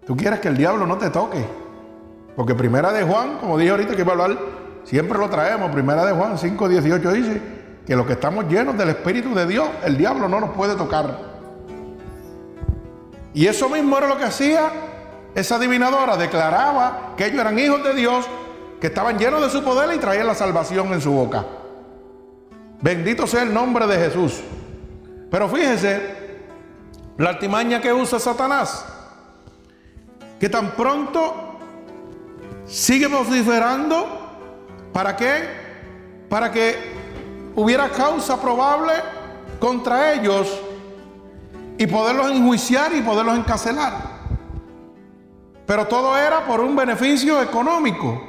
¿Tú 0.05 0.17
quieres 0.17 0.41
que 0.41 0.49
el 0.49 0.57
diablo 0.57 0.85
no 0.85 0.97
te 0.97 1.09
toque? 1.09 1.45
Porque 2.35 2.55
primera 2.55 2.91
de 2.91 3.03
Juan, 3.03 3.37
como 3.39 3.57
dije 3.57 3.71
ahorita 3.71 3.95
que 3.95 4.01
iba 4.01 4.11
a 4.11 4.13
hablar, 4.13 4.37
siempre 4.83 5.17
lo 5.17 5.29
traemos, 5.29 5.71
primera 5.71 6.05
de 6.05 6.11
Juan 6.11 6.37
5.18 6.37 7.11
dice 7.13 7.41
que 7.85 7.95
los 7.95 8.05
que 8.05 8.13
estamos 8.13 8.45
llenos 8.49 8.77
del 8.77 8.89
Espíritu 8.89 9.33
de 9.33 9.45
Dios, 9.45 9.67
el 9.85 9.97
diablo 9.97 10.27
no 10.27 10.41
nos 10.41 10.49
puede 10.51 10.75
tocar. 10.75 11.19
Y 13.33 13.47
eso 13.47 13.69
mismo 13.69 13.97
era 13.97 14.07
lo 14.07 14.17
que 14.17 14.25
hacía 14.25 14.71
esa 15.35 15.55
adivinadora, 15.55 16.17
declaraba 16.17 17.13
que 17.15 17.27
ellos 17.27 17.39
eran 17.39 17.57
hijos 17.59 17.81
de 17.81 17.93
Dios, 17.93 18.25
que 18.81 18.87
estaban 18.87 19.17
llenos 19.17 19.41
de 19.41 19.49
su 19.49 19.63
poder 19.63 19.95
y 19.95 19.99
traían 19.99 20.27
la 20.27 20.35
salvación 20.35 20.91
en 20.91 20.99
su 20.99 21.11
boca. 21.11 21.45
Bendito 22.81 23.27
sea 23.27 23.43
el 23.43 23.53
nombre 23.53 23.85
de 23.87 23.97
Jesús. 23.97 24.41
Pero 25.29 25.49
fíjese, 25.49 26.01
la 27.17 27.31
artimaña 27.31 27.81
que 27.81 27.91
usa 27.91 28.19
Satanás, 28.19 28.85
que 30.39 30.49
tan 30.49 30.71
pronto 30.71 31.57
sigue 32.65 33.07
vociferando, 33.07 34.07
¿para 34.93 35.15
qué? 35.15 35.43
Para 36.29 36.51
que 36.51 36.93
hubiera 37.55 37.89
causa 37.89 38.41
probable 38.41 38.93
contra 39.59 40.13
ellos 40.13 40.47
y 41.77 41.85
poderlos 41.87 42.31
enjuiciar 42.31 42.93
y 42.95 43.01
poderlos 43.01 43.37
encarcelar. 43.37 43.93
Pero 45.65 45.85
todo 45.85 46.17
era 46.17 46.45
por 46.47 46.61
un 46.61 46.75
beneficio 46.75 47.41
económico. 47.41 48.27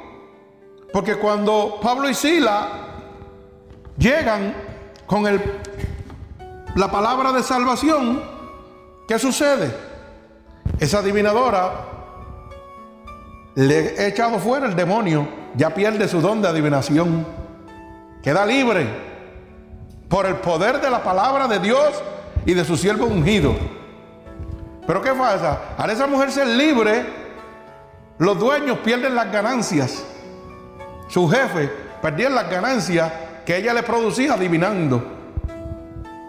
Porque 0.91 1.15
cuando 1.15 1.79
Pablo 1.81 2.09
y 2.09 2.13
Sila 2.13 2.90
llegan 3.97 4.53
con 5.05 5.27
el 5.27 5.41
la 6.75 6.89
palabra 6.89 7.33
de 7.33 7.43
salvación, 7.43 8.21
¿qué 9.07 9.19
sucede? 9.19 9.75
Esa 10.79 10.99
adivinadora 10.99 11.71
le 13.55 13.99
ha 13.99 14.07
echado 14.07 14.39
fuera 14.39 14.67
el 14.67 14.75
demonio, 14.75 15.27
ya 15.55 15.71
pierde 15.71 16.07
su 16.07 16.21
don 16.21 16.41
de 16.41 16.47
adivinación, 16.47 17.27
queda 18.23 18.45
libre 18.45 18.87
por 20.07 20.25
el 20.25 20.35
poder 20.35 20.79
de 20.79 20.89
la 20.89 21.03
palabra 21.03 21.47
de 21.47 21.59
Dios 21.59 22.01
y 22.45 22.53
de 22.53 22.63
su 22.63 22.77
siervo 22.77 23.05
ungido. 23.05 23.53
Pero 24.87 25.01
¿qué 25.01 25.11
pasa? 25.11 25.75
Al 25.77 25.89
esa 25.89 26.07
mujer 26.07 26.31
ser 26.31 26.47
libre, 26.47 27.05
los 28.17 28.39
dueños 28.39 28.77
pierden 28.79 29.13
las 29.13 29.29
ganancias. 29.31 30.05
Su 31.09 31.27
jefe 31.29 31.69
perdía 32.01 32.29
las 32.29 32.49
ganancias 32.49 33.11
que 33.45 33.57
ella 33.57 33.73
le 33.73 33.83
producía 33.83 34.33
adivinando. 34.33 35.03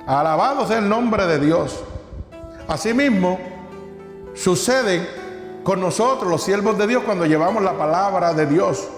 Alabado 0.06 0.66
sea 0.66 0.78
el 0.78 0.88
nombre 0.88 1.26
de 1.26 1.38
Dios. 1.38 1.82
Asimismo, 2.68 3.38
sucede 4.34 5.08
con 5.62 5.80
nosotros, 5.80 6.30
los 6.30 6.42
siervos 6.42 6.76
de 6.78 6.86
Dios, 6.86 7.02
cuando 7.04 7.26
llevamos 7.26 7.62
la 7.62 7.72
palabra 7.72 8.32
de 8.32 8.46
Dios. 8.46 8.88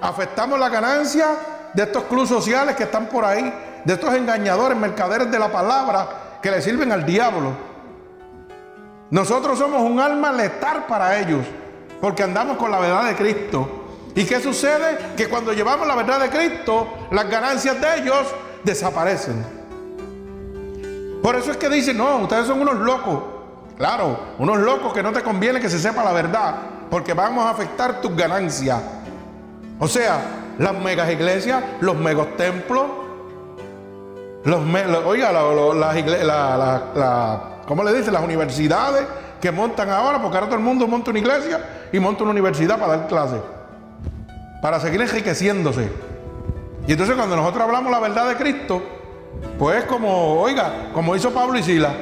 Afectamos 0.00 0.58
la 0.58 0.68
ganancia 0.68 1.36
de 1.74 1.82
estos 1.84 2.04
clubes 2.04 2.28
sociales 2.28 2.74
que 2.74 2.84
están 2.84 3.06
por 3.06 3.24
ahí, 3.24 3.52
de 3.84 3.92
estos 3.92 4.12
engañadores, 4.14 4.76
mercaderes 4.76 5.30
de 5.30 5.38
la 5.38 5.50
palabra 5.50 6.38
que 6.42 6.50
le 6.50 6.60
sirven 6.60 6.90
al 6.90 7.06
diablo. 7.06 7.50
Nosotros 9.10 9.58
somos 9.58 9.82
un 9.82 10.00
alma 10.00 10.32
letal 10.32 10.86
para 10.86 11.20
ellos, 11.20 11.46
porque 12.00 12.22
andamos 12.22 12.56
con 12.56 12.70
la 12.70 12.80
verdad 12.80 13.04
de 13.04 13.14
Cristo. 13.14 13.81
¿Y 14.14 14.24
qué 14.24 14.40
sucede? 14.40 15.14
Que 15.16 15.28
cuando 15.28 15.52
llevamos 15.52 15.86
la 15.86 15.94
verdad 15.94 16.20
de 16.20 16.28
Cristo, 16.28 16.86
las 17.10 17.28
ganancias 17.30 17.80
de 17.80 17.98
ellos 17.98 18.26
desaparecen. 18.62 19.44
Por 21.22 21.36
eso 21.36 21.52
es 21.52 21.56
que 21.56 21.68
dicen, 21.68 21.96
no, 21.96 22.16
ustedes 22.18 22.46
son 22.46 22.60
unos 22.60 22.76
locos. 22.76 23.22
Claro, 23.76 24.18
unos 24.38 24.58
locos 24.58 24.92
que 24.92 25.02
no 25.02 25.12
te 25.12 25.22
conviene 25.22 25.60
que 25.60 25.70
se 25.70 25.78
sepa 25.78 26.04
la 26.04 26.12
verdad, 26.12 26.54
porque 26.90 27.14
vamos 27.14 27.46
a 27.46 27.50
afectar 27.50 28.00
tus 28.00 28.14
ganancias. 28.14 28.80
O 29.78 29.88
sea, 29.88 30.20
las 30.58 30.74
megas 30.74 31.10
iglesias, 31.10 31.62
los 31.80 31.96
megos 31.96 32.36
templos, 32.36 32.84
los, 34.44 34.60
oiga, 35.06 35.32
la, 35.32 37.42
¿cómo 37.66 37.84
le 37.84 37.94
dicen? 37.94 38.12
Las 38.12 38.22
universidades 38.22 39.06
que 39.40 39.50
montan 39.50 39.88
ahora, 39.90 40.20
porque 40.20 40.36
ahora 40.36 40.48
todo 40.48 40.58
el 40.58 40.64
mundo 40.64 40.86
monta 40.86 41.10
una 41.10 41.18
iglesia 41.18 41.88
y 41.92 41.98
monta 41.98 42.24
una 42.24 42.32
universidad 42.32 42.78
para 42.78 42.96
dar 42.96 43.08
clases, 43.08 43.40
para 44.62 44.80
seguir 44.80 45.02
enriqueciéndose. 45.02 45.90
Y 46.86 46.92
entonces 46.92 47.14
cuando 47.16 47.36
nosotros 47.36 47.64
hablamos 47.64 47.92
la 47.92 48.00
verdad 48.00 48.28
de 48.28 48.36
Cristo, 48.36 48.82
pues 49.58 49.84
como, 49.84 50.40
oiga, 50.40 50.90
como 50.94 51.14
hizo 51.14 51.32
Pablo 51.32 51.58
y 51.58 51.62
Sila. 51.62 51.92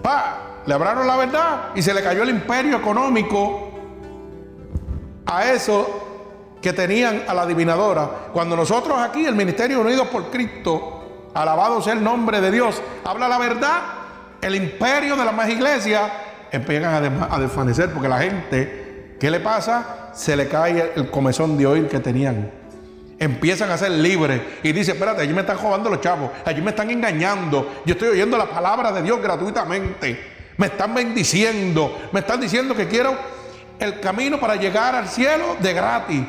Pa, 0.00 0.62
le 0.64 0.72
hablaron 0.72 1.06
la 1.06 1.16
verdad 1.16 1.60
y 1.74 1.82
se 1.82 1.92
le 1.92 2.02
cayó 2.02 2.22
el 2.22 2.30
imperio 2.30 2.78
económico 2.78 3.68
a 5.26 5.50
eso 5.50 6.06
que 6.62 6.72
tenían 6.72 7.24
a 7.26 7.34
la 7.34 7.42
adivinadora. 7.42 8.08
Cuando 8.32 8.56
nosotros 8.56 8.98
aquí, 8.98 9.26
el 9.26 9.34
Ministerio 9.34 9.80
Unidos 9.80 10.08
por 10.08 10.30
Cristo, 10.30 11.28
alabado 11.34 11.82
sea 11.82 11.94
el 11.94 12.02
nombre 12.02 12.40
de 12.40 12.50
Dios, 12.50 12.80
habla 13.04 13.28
la 13.28 13.38
verdad, 13.38 13.80
el 14.40 14.54
imperio 14.54 15.16
de 15.16 15.24
las 15.24 15.34
más 15.34 15.48
iglesias 15.48 16.02
empiezan 16.52 17.28
a, 17.30 17.38
desvanecer 17.38 17.92
porque 17.92 18.08
la 18.08 18.18
gente, 18.18 18.79
¿qué 19.20 19.30
le 19.30 19.38
pasa? 19.38 20.10
Se 20.14 20.34
le 20.34 20.48
cae 20.48 20.92
el 20.96 21.10
comezón 21.10 21.56
de 21.56 21.66
oír 21.66 21.88
que 21.88 22.00
tenían 22.00 22.60
empiezan 23.20 23.70
a 23.70 23.76
ser 23.76 23.90
libres 23.92 24.40
y 24.62 24.72
dicen, 24.72 24.94
espérate, 24.94 25.20
allí 25.20 25.34
me 25.34 25.42
están 25.42 25.58
robando 25.58 25.90
los 25.90 26.00
chavos, 26.00 26.30
allí 26.42 26.62
me 26.62 26.70
están 26.70 26.90
engañando, 26.90 27.82
yo 27.84 27.92
estoy 27.92 28.08
oyendo 28.08 28.38
la 28.38 28.46
palabra 28.46 28.90
de 28.92 29.02
Dios 29.02 29.20
gratuitamente, 29.20 30.18
me 30.56 30.66
están 30.66 30.94
bendiciendo, 30.94 31.98
me 32.12 32.20
están 32.20 32.40
diciendo 32.40 32.74
que 32.74 32.88
quiero 32.88 33.14
el 33.78 34.00
camino 34.00 34.40
para 34.40 34.56
llegar 34.56 34.94
al 34.94 35.06
cielo 35.06 35.56
de 35.60 35.72
gratis. 35.74 36.22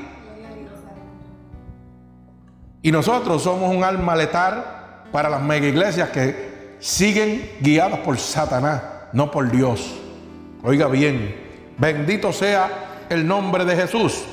Y 2.81 2.91
nosotros 2.91 3.41
somos 3.41 3.73
un 3.73 3.85
alma 3.85 4.13
letal 4.15 5.05
para 5.13 5.29
las 5.29 5.41
mega 5.41 5.67
iglesias 5.67 6.09
que 6.09 6.75
siguen 6.79 7.51
guiadas 7.61 7.99
por 7.99 8.17
Satanás, 8.17 8.81
no 9.13 9.31
por 9.31 9.49
Dios. 9.49 9.97
Oiga 10.63 10.87
bien, 10.87 11.40
bendito 11.81 12.31
sea 12.31 13.05
el 13.09 13.27
nombre 13.27 13.65
de 13.65 13.75
Jesús. 13.75 14.23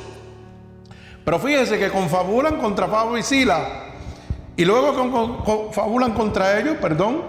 Pero 1.25 1.38
fíjense 1.38 1.78
que 1.78 1.90
confabulan 1.90 2.59
contra 2.59 2.87
Pablo 2.87 3.17
y 3.19 3.23
Sila. 3.23 3.87
Y 4.57 4.64
luego 4.64 4.95
confabulan 5.45 6.12
contra 6.12 6.61
ellos, 6.61 6.76
perdón. 6.81 7.23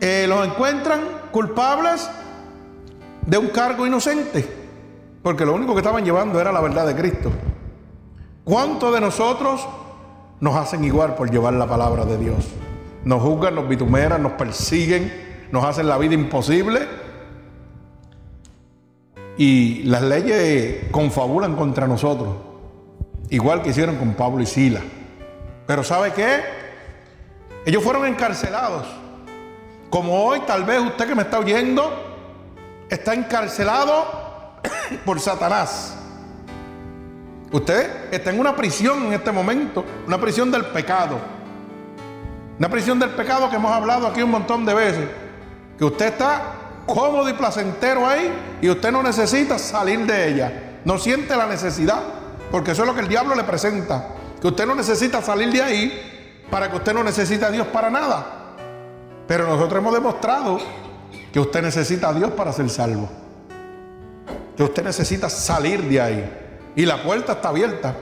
Eh, 0.00 0.26
los 0.26 0.46
encuentran 0.46 1.00
culpables 1.30 2.10
de 3.26 3.38
un 3.38 3.48
cargo 3.48 3.86
inocente. 3.86 4.48
Porque 5.22 5.44
lo 5.44 5.54
único 5.54 5.74
que 5.74 5.80
estaban 5.80 6.04
llevando 6.04 6.40
era 6.40 6.50
la 6.50 6.60
verdad 6.60 6.86
de 6.86 6.96
Cristo. 6.96 7.30
¿Cuántos 8.44 8.92
de 8.92 9.00
nosotros 9.00 9.66
nos 10.40 10.56
hacen 10.56 10.82
igual 10.84 11.14
por 11.14 11.30
llevar 11.30 11.52
la 11.54 11.66
palabra 11.66 12.04
de 12.04 12.18
Dios? 12.18 12.48
Nos 13.04 13.22
juzgan, 13.22 13.54
nos 13.54 13.68
vitumeran, 13.68 14.22
nos 14.22 14.32
persiguen, 14.32 15.12
nos 15.52 15.64
hacen 15.64 15.88
la 15.88 15.98
vida 15.98 16.14
imposible. 16.14 17.01
Y 19.44 19.82
las 19.82 20.02
leyes 20.02 20.84
confabulan 20.92 21.56
contra 21.56 21.88
nosotros, 21.88 22.28
igual 23.28 23.60
que 23.60 23.70
hicieron 23.70 23.96
con 23.96 24.14
Pablo 24.14 24.40
y 24.40 24.46
Sila. 24.46 24.78
Pero 25.66 25.82
¿sabe 25.82 26.12
qué? 26.12 26.42
Ellos 27.66 27.82
fueron 27.82 28.06
encarcelados. 28.06 28.86
Como 29.90 30.22
hoy 30.22 30.42
tal 30.46 30.62
vez 30.62 30.80
usted 30.82 31.08
que 31.08 31.16
me 31.16 31.22
está 31.22 31.40
oyendo 31.40 31.90
está 32.88 33.14
encarcelado 33.14 34.60
por 35.04 35.18
Satanás. 35.18 35.96
Usted 37.50 38.12
está 38.14 38.30
en 38.30 38.38
una 38.38 38.54
prisión 38.54 39.06
en 39.06 39.12
este 39.12 39.32
momento, 39.32 39.84
una 40.06 40.20
prisión 40.20 40.52
del 40.52 40.66
pecado. 40.66 41.18
Una 42.60 42.68
prisión 42.68 42.96
del 43.00 43.10
pecado 43.10 43.50
que 43.50 43.56
hemos 43.56 43.72
hablado 43.72 44.06
aquí 44.06 44.22
un 44.22 44.30
montón 44.30 44.64
de 44.64 44.72
veces. 44.72 45.08
Que 45.76 45.84
usted 45.84 46.06
está 46.06 46.61
cómodo 46.86 47.28
y 47.28 47.34
placentero 47.34 48.06
ahí 48.06 48.32
y 48.60 48.68
usted 48.68 48.92
no 48.92 49.02
necesita 49.02 49.58
salir 49.58 50.06
de 50.06 50.28
ella. 50.28 50.80
No 50.84 50.98
siente 50.98 51.36
la 51.36 51.46
necesidad, 51.46 52.02
porque 52.50 52.72
eso 52.72 52.82
es 52.82 52.88
lo 52.88 52.94
que 52.94 53.00
el 53.00 53.08
diablo 53.08 53.34
le 53.34 53.44
presenta. 53.44 54.08
Que 54.40 54.48
usted 54.48 54.66
no 54.66 54.74
necesita 54.74 55.22
salir 55.22 55.50
de 55.52 55.62
ahí 55.62 56.44
para 56.50 56.70
que 56.70 56.76
usted 56.76 56.92
no 56.92 57.04
necesite 57.04 57.44
a 57.44 57.50
Dios 57.50 57.66
para 57.68 57.90
nada. 57.90 58.54
Pero 59.26 59.46
nosotros 59.46 59.80
hemos 59.80 59.94
demostrado 59.94 60.58
que 61.32 61.40
usted 61.40 61.62
necesita 61.62 62.08
a 62.08 62.12
Dios 62.12 62.32
para 62.32 62.52
ser 62.52 62.68
salvo. 62.68 63.08
Que 64.56 64.64
usted 64.64 64.84
necesita 64.84 65.30
salir 65.30 65.82
de 65.88 66.00
ahí. 66.00 66.38
Y 66.76 66.84
la 66.84 67.02
puerta 67.02 67.32
está 67.32 67.48
abierta. 67.48 67.94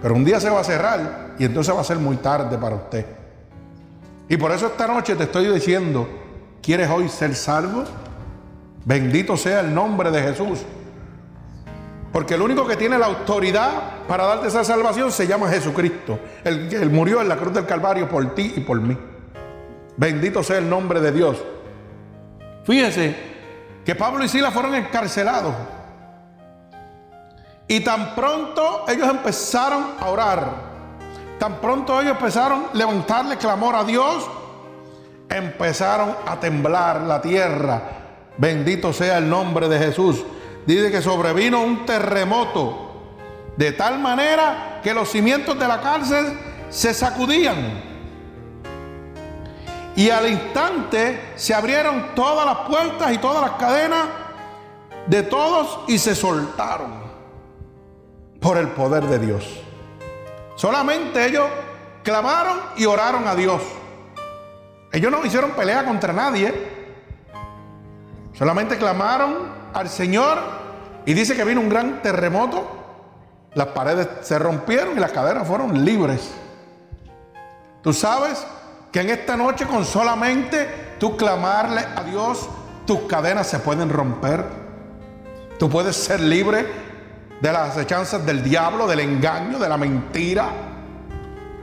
Pero 0.00 0.14
un 0.14 0.24
día 0.24 0.40
se 0.40 0.48
va 0.48 0.60
a 0.60 0.64
cerrar 0.64 1.34
y 1.38 1.44
entonces 1.44 1.74
va 1.74 1.80
a 1.80 1.84
ser 1.84 1.98
muy 1.98 2.16
tarde 2.16 2.56
para 2.56 2.76
usted. 2.76 3.04
Y 4.28 4.36
por 4.36 4.52
eso 4.52 4.66
esta 4.66 4.86
noche 4.86 5.14
te 5.14 5.24
estoy 5.24 5.48
diciendo, 5.48 6.08
¿quieres 6.66 6.90
hoy 6.90 7.08
ser 7.08 7.36
salvo? 7.36 7.84
Bendito 8.84 9.36
sea 9.36 9.60
el 9.60 9.72
nombre 9.72 10.10
de 10.10 10.20
Jesús. 10.20 10.62
Porque 12.12 12.34
el 12.34 12.42
único 12.42 12.66
que 12.66 12.76
tiene 12.76 12.98
la 12.98 13.06
autoridad 13.06 14.04
para 14.08 14.24
darte 14.24 14.48
esa 14.48 14.64
salvación 14.64 15.12
se 15.12 15.28
llama 15.28 15.48
Jesucristo. 15.48 16.18
Él, 16.42 16.68
él 16.72 16.90
murió 16.90 17.22
en 17.22 17.28
la 17.28 17.36
cruz 17.36 17.54
del 17.54 17.66
Calvario 17.66 18.08
por 18.08 18.34
ti 18.34 18.54
y 18.56 18.60
por 18.60 18.80
mí. 18.80 18.98
Bendito 19.96 20.42
sea 20.42 20.58
el 20.58 20.68
nombre 20.68 21.00
de 21.00 21.12
Dios. 21.12 21.40
Fíjense 22.64 23.14
que 23.84 23.94
Pablo 23.94 24.24
y 24.24 24.28
Sila 24.28 24.50
fueron 24.50 24.74
encarcelados. 24.74 25.54
Y 27.68 27.80
tan 27.80 28.16
pronto 28.16 28.86
ellos 28.88 29.08
empezaron 29.08 29.84
a 30.00 30.06
orar, 30.06 30.50
tan 31.38 31.60
pronto 31.60 32.00
ellos 32.00 32.12
empezaron 32.12 32.66
a 32.72 32.76
levantarle 32.76 33.36
clamor 33.36 33.76
a 33.76 33.84
Dios, 33.84 34.28
empezaron 35.28 36.14
a 36.26 36.38
temblar 36.38 37.02
la 37.02 37.20
tierra. 37.20 37.82
Bendito 38.38 38.92
sea 38.92 39.18
el 39.18 39.28
nombre 39.28 39.68
de 39.68 39.78
Jesús. 39.78 40.24
Dice 40.66 40.90
que 40.90 41.00
sobrevino 41.00 41.62
un 41.62 41.86
terremoto 41.86 42.86
de 43.56 43.72
tal 43.72 43.98
manera 43.98 44.80
que 44.82 44.92
los 44.92 45.08
cimientos 45.08 45.58
de 45.58 45.66
la 45.66 45.80
cárcel 45.80 46.38
se 46.68 46.92
sacudían. 46.92 47.96
Y 49.94 50.10
al 50.10 50.28
instante 50.28 51.32
se 51.36 51.54
abrieron 51.54 52.14
todas 52.14 52.44
las 52.44 52.68
puertas 52.68 53.12
y 53.12 53.18
todas 53.18 53.40
las 53.42 53.58
cadenas 53.58 54.06
de 55.06 55.22
todos 55.22 55.80
y 55.88 55.98
se 55.98 56.14
soltaron 56.14 57.06
por 58.40 58.58
el 58.58 58.68
poder 58.68 59.04
de 59.06 59.18
Dios. 59.18 59.44
Solamente 60.56 61.24
ellos 61.26 61.46
clamaron 62.02 62.58
y 62.76 62.84
oraron 62.84 63.26
a 63.26 63.34
Dios. 63.34 63.62
Ellos 64.96 65.12
no 65.12 65.22
hicieron 65.26 65.50
pelea 65.50 65.84
contra 65.84 66.10
nadie. 66.10 66.54
Solamente 68.32 68.78
clamaron 68.78 69.52
al 69.74 69.90
Señor 69.90 70.38
y 71.04 71.12
dice 71.12 71.36
que 71.36 71.44
vino 71.44 71.60
un 71.60 71.68
gran 71.68 72.00
terremoto. 72.00 72.66
Las 73.52 73.66
paredes 73.66 74.08
se 74.22 74.38
rompieron 74.38 74.96
y 74.96 75.00
las 75.00 75.12
cadenas 75.12 75.46
fueron 75.46 75.84
libres. 75.84 76.32
Tú 77.82 77.92
sabes 77.92 78.46
que 78.90 79.02
en 79.02 79.10
esta 79.10 79.36
noche 79.36 79.66
con 79.66 79.84
solamente 79.84 80.94
tú 80.98 81.14
clamarle 81.14 81.84
a 81.94 82.02
Dios, 82.02 82.48
tus 82.86 83.00
cadenas 83.00 83.46
se 83.46 83.58
pueden 83.58 83.90
romper. 83.90 84.46
Tú 85.58 85.68
puedes 85.68 85.94
ser 85.94 86.20
libre 86.20 86.64
de 87.42 87.52
las 87.52 87.76
acechanzas 87.76 88.24
del 88.24 88.42
diablo, 88.42 88.86
del 88.86 89.00
engaño, 89.00 89.58
de 89.58 89.68
la 89.68 89.76
mentira 89.76 90.48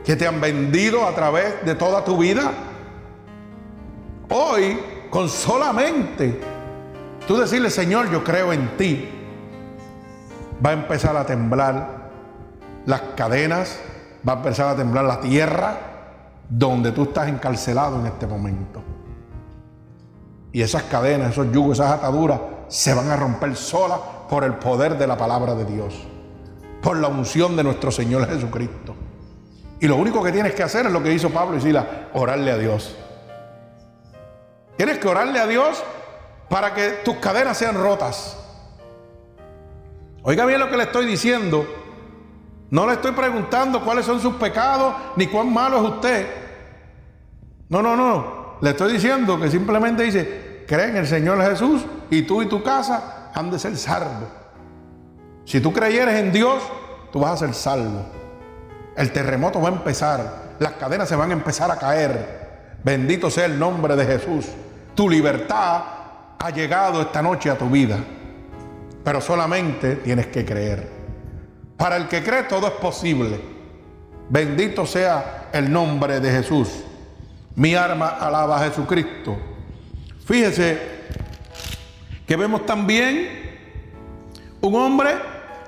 que 0.05 0.15
te 0.15 0.27
han 0.27 0.39
vendido 0.39 1.07
a 1.07 1.15
través 1.15 1.65
de 1.65 1.73
toda 1.73 2.05
tu 2.05 2.15
vida. 2.15 2.51
Hoy, 4.35 4.79
con 5.11 5.29
solamente 5.29 6.41
tú 7.27 7.37
decirle, 7.37 7.69
Señor, 7.69 8.09
yo 8.09 8.23
creo 8.23 8.51
en 8.51 8.75
ti, 8.77 9.07
va 10.65 10.71
a 10.71 10.73
empezar 10.73 11.15
a 11.15 11.23
temblar 11.23 12.09
las 12.87 13.01
cadenas, 13.15 13.79
va 14.27 14.33
a 14.33 14.35
empezar 14.37 14.69
a 14.69 14.75
temblar 14.75 15.05
la 15.05 15.21
tierra 15.21 15.77
donde 16.49 16.91
tú 16.91 17.03
estás 17.03 17.27
encarcelado 17.27 17.99
en 17.99 18.07
este 18.07 18.25
momento. 18.25 18.81
Y 20.51 20.63
esas 20.63 20.81
cadenas, 20.81 21.33
esos 21.33 21.51
yugos, 21.51 21.77
esas 21.77 21.91
ataduras 21.91 22.39
se 22.69 22.91
van 22.95 23.11
a 23.11 23.15
romper 23.15 23.55
solas 23.55 23.99
por 24.27 24.43
el 24.43 24.55
poder 24.55 24.97
de 24.97 25.05
la 25.05 25.15
palabra 25.15 25.53
de 25.53 25.65
Dios, 25.65 26.07
por 26.81 26.97
la 26.97 27.07
unción 27.07 27.55
de 27.55 27.63
nuestro 27.63 27.91
Señor 27.91 28.27
Jesucristo. 28.27 28.95
Y 29.79 29.85
lo 29.87 29.95
único 29.95 30.23
que 30.23 30.31
tienes 30.31 30.55
que 30.55 30.63
hacer 30.63 30.87
es 30.87 30.91
lo 30.91 31.03
que 31.03 31.13
hizo 31.13 31.29
Pablo 31.29 31.57
y 31.57 31.61
Sila, 31.61 32.09
orarle 32.15 32.49
a 32.49 32.57
Dios. 32.57 32.97
Tienes 34.77 34.97
que 34.97 35.07
orarle 35.07 35.39
a 35.39 35.47
Dios 35.47 35.83
para 36.49 36.73
que 36.73 36.89
tus 37.03 37.17
cadenas 37.17 37.57
sean 37.57 37.75
rotas. 37.75 38.37
Oiga 40.23 40.45
bien 40.45 40.59
lo 40.59 40.69
que 40.69 40.77
le 40.77 40.83
estoy 40.83 41.05
diciendo. 41.05 41.65
No 42.69 42.87
le 42.87 42.93
estoy 42.93 43.11
preguntando 43.11 43.83
cuáles 43.83 44.05
son 44.05 44.19
sus 44.19 44.35
pecados 44.35 44.95
ni 45.15 45.27
cuán 45.27 45.53
malo 45.53 45.77
es 45.77 45.93
usted. 45.93 46.27
No, 47.69 47.81
no, 47.81 47.95
no. 47.95 48.57
Le 48.61 48.71
estoy 48.71 48.93
diciendo 48.93 49.39
que 49.39 49.49
simplemente 49.49 50.03
dice, 50.03 50.63
cree 50.67 50.89
en 50.89 50.97
el 50.97 51.07
Señor 51.07 51.41
Jesús 51.43 51.83
y 52.09 52.21
tú 52.23 52.41
y 52.41 52.47
tu 52.47 52.63
casa 52.63 53.31
han 53.33 53.51
de 53.51 53.59
ser 53.59 53.75
salvos. 53.77 54.29
Si 55.45 55.59
tú 55.59 55.73
creyeres 55.73 56.19
en 56.19 56.31
Dios, 56.31 56.63
tú 57.11 57.19
vas 57.19 57.33
a 57.33 57.45
ser 57.45 57.53
salvo. 57.53 58.05
El 58.95 59.11
terremoto 59.11 59.59
va 59.61 59.69
a 59.69 59.73
empezar, 59.73 60.55
las 60.59 60.73
cadenas 60.73 61.09
se 61.09 61.15
van 61.15 61.31
a 61.31 61.33
empezar 61.33 61.69
a 61.71 61.77
caer. 61.77 62.79
Bendito 62.83 63.29
sea 63.29 63.45
el 63.45 63.59
nombre 63.59 63.95
de 63.95 64.05
Jesús. 64.05 64.47
Tu 64.95 65.09
libertad 65.09 65.83
ha 66.39 66.49
llegado 66.51 67.01
esta 67.01 67.21
noche 67.21 67.49
a 67.49 67.57
tu 67.57 67.69
vida, 67.69 67.97
pero 69.03 69.21
solamente 69.21 69.97
tienes 69.97 70.27
que 70.27 70.45
creer. 70.45 70.89
Para 71.77 71.97
el 71.97 72.07
que 72.07 72.23
cree 72.23 72.43
todo 72.43 72.67
es 72.67 72.73
posible. 72.73 73.39
Bendito 74.29 74.85
sea 74.85 75.49
el 75.51 75.71
nombre 75.71 76.19
de 76.19 76.31
Jesús. 76.31 76.83
Mi 77.55 77.75
arma 77.75 78.09
alaba 78.09 78.57
a 78.57 78.69
Jesucristo. 78.69 79.37
Fíjese 80.25 80.79
que 82.25 82.35
vemos 82.35 82.65
también 82.65 83.43
un 84.61 84.75
hombre 84.75 85.11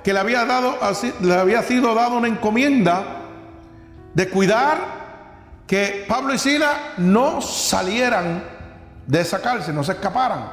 que 0.04 0.14
le 0.14 0.20
había, 0.20 0.46
dado, 0.46 0.78
le 1.22 1.34
había 1.34 1.64
sido 1.64 1.94
dado 1.96 2.18
una 2.18 2.28
encomienda 2.28 3.24
de 4.14 4.30
cuidar 4.30 4.78
que 5.68 6.06
Pablo 6.08 6.34
y 6.34 6.38
Sila 6.38 6.94
no 6.98 7.42
salieran 7.42 8.55
de 9.06 9.22
esa 9.22 9.42
cárcel, 9.42 9.76
no 9.76 9.84
se 9.84 9.94
escaparan. 9.94 10.52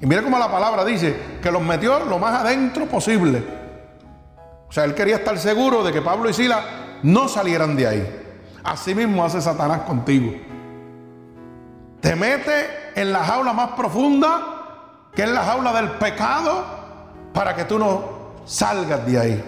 Y 0.00 0.06
mire 0.06 0.22
cómo 0.22 0.38
la 0.38 0.50
palabra 0.50 0.84
dice 0.84 1.38
que 1.42 1.50
los 1.50 1.62
metió 1.62 2.04
lo 2.04 2.18
más 2.18 2.40
adentro 2.40 2.86
posible. 2.86 3.42
O 4.68 4.72
sea, 4.72 4.84
él 4.84 4.94
quería 4.94 5.16
estar 5.16 5.38
seguro 5.38 5.82
de 5.82 5.92
que 5.92 6.00
Pablo 6.00 6.30
y 6.30 6.32
Sila 6.32 6.62
no 7.02 7.28
salieran 7.28 7.76
de 7.76 7.86
ahí. 7.86 8.22
Así 8.62 8.94
mismo 8.94 9.24
hace 9.24 9.40
Satanás 9.40 9.80
contigo. 9.80 10.32
Te 12.00 12.16
mete 12.16 12.92
en 12.94 13.12
la 13.12 13.24
jaula 13.24 13.52
más 13.52 13.70
profunda 13.72 14.60
que 15.14 15.22
es 15.24 15.30
la 15.30 15.44
jaula 15.44 15.72
del 15.72 15.90
pecado, 15.92 16.64
para 17.32 17.54
que 17.54 17.64
tú 17.64 17.78
no 17.78 18.32
salgas 18.44 19.04
de 19.06 19.18
ahí. 19.18 19.44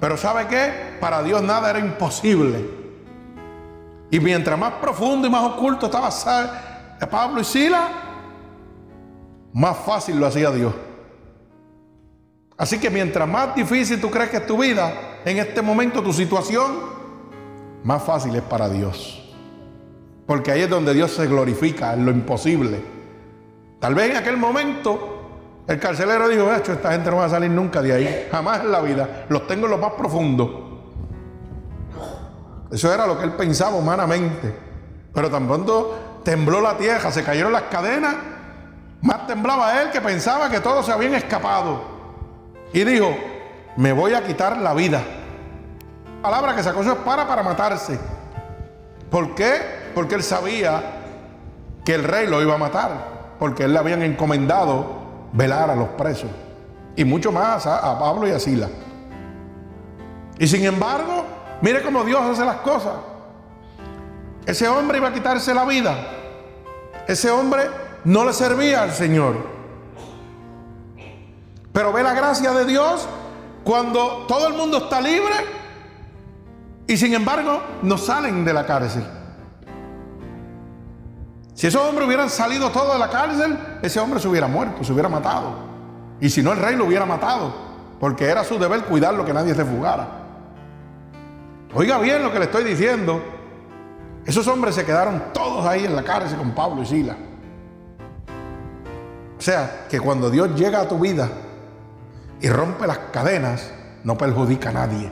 Pero 0.00 0.16
¿sabe 0.16 0.46
qué? 0.46 0.96
Para 1.00 1.22
Dios 1.22 1.42
nada 1.42 1.70
era 1.70 1.78
imposible. 1.78 2.84
Y 4.10 4.20
mientras 4.20 4.58
más 4.58 4.74
profundo 4.74 5.26
y 5.26 5.30
más 5.30 5.42
oculto 5.42 5.86
estaba 5.86 6.10
Pablo 7.08 7.40
y 7.40 7.44
Sila, 7.44 7.88
más 9.52 9.76
fácil 9.78 10.18
lo 10.18 10.26
hacía 10.26 10.50
Dios. 10.50 10.74
Así 12.56 12.78
que 12.78 12.90
mientras 12.90 13.28
más 13.28 13.54
difícil 13.54 14.00
tú 14.00 14.10
crees 14.10 14.30
que 14.30 14.36
es 14.38 14.46
tu 14.46 14.58
vida, 14.58 15.20
en 15.24 15.38
este 15.38 15.60
momento 15.60 16.02
tu 16.02 16.12
situación, 16.12 16.94
más 17.82 18.02
fácil 18.02 18.34
es 18.36 18.42
para 18.42 18.68
Dios. 18.68 19.32
Porque 20.26 20.52
ahí 20.52 20.62
es 20.62 20.70
donde 20.70 20.94
Dios 20.94 21.10
se 21.10 21.26
glorifica 21.26 21.94
en 21.94 22.04
lo 22.04 22.10
imposible. 22.10 22.82
Tal 23.80 23.94
vez 23.94 24.10
en 24.10 24.16
aquel 24.16 24.36
momento 24.36 25.14
el 25.66 25.78
carcelero 25.78 26.28
dijo, 26.28 26.52
hecho, 26.54 26.72
esta 26.72 26.92
gente 26.92 27.10
no 27.10 27.16
va 27.16 27.24
a 27.24 27.30
salir 27.30 27.50
nunca 27.50 27.80
de 27.80 27.92
ahí, 27.92 28.28
jamás 28.30 28.60
en 28.60 28.70
la 28.70 28.80
vida, 28.80 29.26
los 29.28 29.46
tengo 29.46 29.64
en 29.64 29.72
lo 29.72 29.78
más 29.78 29.92
profundo. 29.92 30.64
Eso 32.70 32.92
era 32.92 33.06
lo 33.06 33.18
que 33.18 33.24
él 33.24 33.32
pensaba 33.32 33.76
humanamente. 33.76 34.54
Pero 35.12 35.30
tan 35.30 35.46
pronto 35.46 35.96
tembló 36.24 36.60
la 36.60 36.76
tierra, 36.76 37.12
se 37.12 37.22
cayeron 37.22 37.52
las 37.52 37.64
cadenas, 37.64 38.16
más 39.02 39.26
temblaba 39.26 39.82
él 39.82 39.90
que 39.90 40.00
pensaba 40.00 40.50
que 40.50 40.60
todos 40.60 40.86
se 40.86 40.92
habían 40.92 41.14
escapado. 41.14 41.94
Y 42.72 42.82
dijo, 42.84 43.14
me 43.76 43.92
voy 43.92 44.14
a 44.14 44.24
quitar 44.24 44.56
la 44.56 44.74
vida. 44.74 45.02
Palabra 46.22 46.56
que 46.56 46.62
sacó 46.62 46.82
su 46.82 46.90
espada 46.90 47.28
para 47.28 47.42
matarse. 47.42 47.98
¿Por 49.10 49.34
qué? 49.34 49.90
Porque 49.94 50.14
él 50.14 50.22
sabía 50.22 50.82
que 51.84 51.94
el 51.94 52.02
rey 52.02 52.26
lo 52.26 52.40
iba 52.40 52.54
a 52.54 52.58
matar. 52.58 53.14
Porque 53.38 53.64
él 53.64 53.72
le 53.72 53.78
habían 53.78 54.02
encomendado 54.02 55.02
velar 55.32 55.70
a 55.70 55.76
los 55.76 55.88
presos. 55.90 56.30
Y 56.96 57.04
mucho 57.04 57.30
más 57.30 57.66
a, 57.66 57.98
Pablo 57.98 58.26
y 58.26 58.30
a 58.30 58.40
Sila. 58.40 58.68
Y 60.38 60.46
sin 60.46 60.64
embargo, 60.64 61.24
mire 61.60 61.82
cómo 61.82 62.04
Dios 62.04 62.22
hace 62.22 62.44
las 62.44 62.56
cosas. 62.56 62.94
Ese 64.46 64.68
hombre 64.68 64.98
iba 64.98 65.08
a 65.08 65.12
quitarse 65.12 65.54
la 65.54 65.64
vida. 65.64 65.96
Ese 67.06 67.30
hombre 67.30 67.62
no 68.04 68.24
le 68.24 68.32
servía 68.32 68.82
al 68.82 68.92
Señor. 68.92 69.36
Pero 71.72 71.92
ve 71.92 72.02
la 72.02 72.14
gracia 72.14 72.52
de 72.52 72.64
Dios 72.64 73.08
cuando 73.64 74.26
todo 74.28 74.46
el 74.46 74.54
mundo 74.54 74.78
está 74.78 75.00
libre 75.00 75.34
y 76.86 76.96
sin 76.96 77.14
embargo 77.14 77.62
no 77.82 77.98
salen 77.98 78.44
de 78.44 78.52
la 78.52 78.66
cárcel. 78.66 79.04
Si 81.54 81.66
esos 81.66 81.82
hombres 81.82 82.06
hubieran 82.06 82.28
salido 82.28 82.70
todos 82.70 82.92
de 82.92 82.98
la 82.98 83.08
cárcel, 83.08 83.58
ese 83.80 83.98
hombre 84.00 84.20
se 84.20 84.28
hubiera 84.28 84.46
muerto, 84.46 84.84
se 84.84 84.92
hubiera 84.92 85.08
matado. 85.08 85.54
Y 86.20 86.28
si 86.28 86.42
no, 86.42 86.52
el 86.52 86.58
rey 86.58 86.76
lo 86.76 86.84
hubiera 86.84 87.06
matado, 87.06 87.54
porque 88.00 88.26
era 88.26 88.44
su 88.44 88.58
deber 88.58 88.82
cuidarlo 88.84 89.24
que 89.24 89.32
nadie 89.32 89.54
se 89.54 89.64
fugara. 89.64 90.06
Oiga 91.74 91.98
bien 91.98 92.22
lo 92.22 92.32
que 92.32 92.38
le 92.38 92.44
estoy 92.46 92.64
diciendo. 92.64 93.22
Esos 94.26 94.46
hombres 94.48 94.74
se 94.74 94.84
quedaron 94.84 95.22
todos 95.32 95.66
ahí 95.66 95.84
en 95.84 95.94
la 95.94 96.02
cárcel 96.02 96.38
con 96.38 96.52
Pablo 96.52 96.82
y 96.82 96.86
Sila. 96.86 97.16
O 99.36 99.40
sea, 99.40 99.86
que 99.90 100.00
cuando 100.00 100.30
Dios 100.30 100.54
llega 100.54 100.80
a 100.80 100.88
tu 100.88 100.98
vida 100.98 101.28
y 102.40 102.48
rompe 102.48 102.86
las 102.86 102.98
cadenas, 103.12 103.70
no 104.02 104.16
perjudica 104.16 104.70
a 104.70 104.72
nadie. 104.72 105.10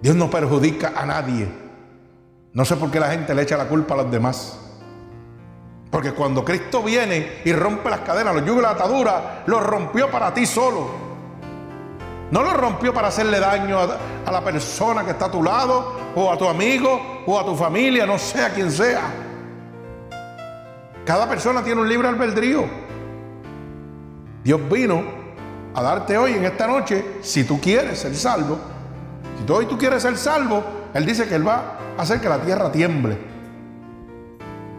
Dios 0.00 0.16
no 0.16 0.30
perjudica 0.30 0.92
a 0.96 1.04
nadie. 1.04 1.48
No 2.54 2.64
sé 2.64 2.76
por 2.76 2.90
qué 2.90 3.00
la 3.00 3.10
gente 3.10 3.34
le 3.34 3.42
echa 3.42 3.56
la 3.56 3.66
culpa 3.66 3.94
a 3.94 3.98
los 3.98 4.10
demás. 4.10 4.58
Porque 5.90 6.12
cuando 6.12 6.44
Cristo 6.44 6.82
viene 6.82 7.42
y 7.44 7.52
rompe 7.52 7.90
las 7.90 8.00
cadenas, 8.00 8.34
los 8.34 8.44
yugos 8.44 8.62
la 8.62 8.70
atadura, 8.70 9.44
lo 9.46 9.60
rompió 9.60 10.10
para 10.10 10.32
ti 10.32 10.46
solo. 10.46 11.03
No 12.34 12.42
lo 12.42 12.52
rompió 12.52 12.92
para 12.92 13.06
hacerle 13.06 13.38
daño 13.38 13.78
a, 13.78 14.32
la 14.32 14.40
persona 14.40 15.04
que 15.04 15.12
está 15.12 15.26
a 15.26 15.30
tu 15.30 15.40
lado, 15.40 15.92
o 16.16 16.32
a 16.32 16.36
tu 16.36 16.48
amigo, 16.48 17.22
o 17.24 17.38
a 17.38 17.44
tu 17.44 17.54
familia, 17.54 18.06
no 18.06 18.18
sé 18.18 18.44
a 18.44 18.48
quién 18.48 18.72
sea. 18.72 19.02
Cada 21.04 21.28
persona 21.28 21.62
tiene 21.62 21.82
un 21.82 21.88
libre 21.88 22.08
albedrío. 22.08 22.64
Dios 24.42 24.60
vino 24.68 25.04
a 25.74 25.80
darte 25.80 26.18
hoy, 26.18 26.32
en 26.32 26.44
esta 26.44 26.66
noche, 26.66 27.18
si 27.22 27.44
tú 27.44 27.60
quieres 27.60 28.00
ser 28.00 28.16
salvo. 28.16 28.58
Si 29.38 29.44
tú 29.44 29.54
hoy 29.54 29.66
tú 29.66 29.78
quieres 29.78 30.02
ser 30.02 30.16
salvo, 30.16 30.64
Él 30.92 31.06
dice 31.06 31.28
que 31.28 31.36
Él 31.36 31.46
va 31.46 31.76
hacer 31.96 32.20
que 32.20 32.28
la 32.28 32.38
tierra 32.38 32.72
tiemble. 32.72 33.16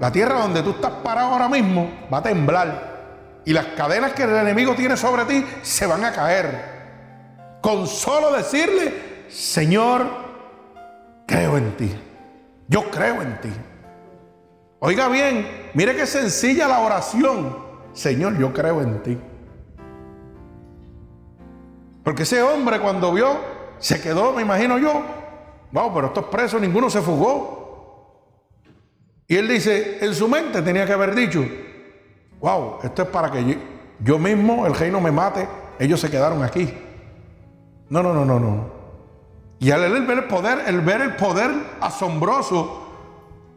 La 0.02 0.12
tierra 0.12 0.40
donde 0.40 0.62
tú 0.62 0.72
estás 0.72 0.92
parado 1.02 1.30
ahora 1.30 1.48
mismo 1.48 1.90
va 2.14 2.18
a 2.18 2.24
temblar. 2.24 2.96
Y 3.46 3.54
las 3.54 3.68
cadenas 3.78 4.12
que 4.12 4.24
el 4.24 4.36
enemigo 4.36 4.76
tiene 4.76 4.98
sobre 4.98 5.24
ti 5.24 5.46
se 5.62 5.88
van 5.88 6.04
a 6.04 6.12
caer. 6.12 6.75
Con 7.66 7.88
solo 7.88 8.32
decirle, 8.32 9.26
Señor, 9.28 10.06
creo 11.26 11.58
en 11.58 11.76
ti. 11.76 11.92
Yo 12.68 12.92
creo 12.92 13.24
en 13.24 13.42
ti. 13.42 13.50
Oiga 14.78 15.08
bien, 15.08 15.72
mire 15.74 15.96
qué 15.96 16.06
sencilla 16.06 16.68
la 16.68 16.82
oración. 16.82 17.58
Señor, 17.92 18.38
yo 18.38 18.54
creo 18.54 18.84
en 18.84 19.02
ti. 19.02 19.18
Porque 22.04 22.22
ese 22.22 22.44
hombre 22.44 22.80
cuando 22.80 23.12
vio, 23.12 23.36
se 23.80 24.00
quedó, 24.00 24.32
me 24.32 24.44
imagino 24.44 24.78
yo, 24.78 25.04
Wow, 25.72 25.92
pero 25.92 26.08
estos 26.10 26.26
presos 26.26 26.62
ninguno 26.62 26.88
se 26.92 27.02
fugó. 27.02 28.46
Y 29.28 29.38
él 29.38 29.48
dice, 29.48 30.06
en 30.06 30.14
su 30.14 30.28
mente 30.28 30.62
tenía 30.62 30.86
que 30.86 30.94
haber 30.94 31.16
dicho, 31.16 31.44
wow, 32.40 32.78
esto 32.84 33.02
es 33.02 33.08
para 33.08 33.32
que 33.32 33.58
yo, 34.02 34.20
mismo, 34.20 34.68
el 34.68 34.76
reino 34.76 35.02
me 35.02 35.12
mate, 35.12 35.48
ellos 35.80 36.00
se 36.00 36.12
quedaron 36.12 36.44
aquí. 36.44 36.85
No, 37.90 38.02
no, 38.02 38.14
no, 38.14 38.26
no, 38.26 38.40
no. 38.40 38.76
Y 39.60 39.72
al 39.72 39.82
ver 40.06 40.18
el 40.18 40.24
poder, 40.26 40.64
el 40.68 40.82
ver 40.82 41.02
el 41.02 41.16
poder 41.16 41.52
asombroso 41.82 42.82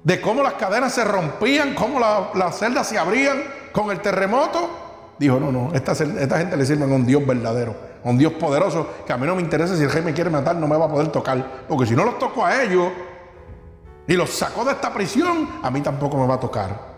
de 0.04 0.20
cómo 0.20 0.42
las 0.42 0.54
cadenas 0.54 0.92
se 0.92 1.04
rompían, 1.04 1.74
cómo 1.74 1.98
las 2.00 2.58
celdas 2.58 2.88
se 2.88 2.98
abrían 2.98 3.42
con 3.72 3.90
el 3.90 4.00
terremoto, 4.00 5.14
dijo, 5.18 5.40
no, 5.40 5.50
no, 5.50 5.74
esta, 5.74 5.94
gente 5.94 6.56
le 6.56 6.64
sirve 6.64 6.84
a 6.84 6.86
un 6.86 7.04
Dios 7.04 7.26
verdadero 7.26 7.88
un 8.04 8.18
Dios 8.18 8.32
poderoso, 8.34 8.86
que 9.06 9.12
a 9.12 9.16
mí 9.16 9.26
no 9.26 9.34
me 9.34 9.42
interesa 9.42 9.76
si 9.76 9.82
el 9.82 9.90
rey 9.90 10.02
me 10.02 10.14
quiere 10.14 10.30
matar, 10.30 10.56
no 10.56 10.66
me 10.66 10.76
va 10.76 10.86
a 10.86 10.88
poder 10.88 11.08
tocar. 11.08 11.64
Porque 11.68 11.86
si 11.86 11.94
no 11.94 12.04
los 12.04 12.18
toco 12.18 12.44
a 12.44 12.62
ellos 12.62 12.90
y 14.06 14.14
los 14.14 14.30
sacó 14.30 14.64
de 14.64 14.72
esta 14.72 14.92
prisión, 14.92 15.48
a 15.62 15.70
mí 15.70 15.80
tampoco 15.80 16.16
me 16.16 16.26
va 16.26 16.34
a 16.34 16.40
tocar. 16.40 16.88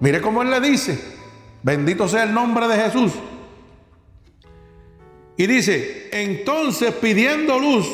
Mire 0.00 0.20
cómo 0.20 0.42
él 0.42 0.50
le 0.50 0.60
dice, 0.60 1.18
bendito 1.62 2.08
sea 2.08 2.22
el 2.22 2.32
nombre 2.32 2.68
de 2.68 2.76
Jesús. 2.76 3.12
Y 5.40 5.46
dice, 5.46 6.10
entonces 6.12 6.92
pidiendo 6.92 7.58
luz, 7.58 7.88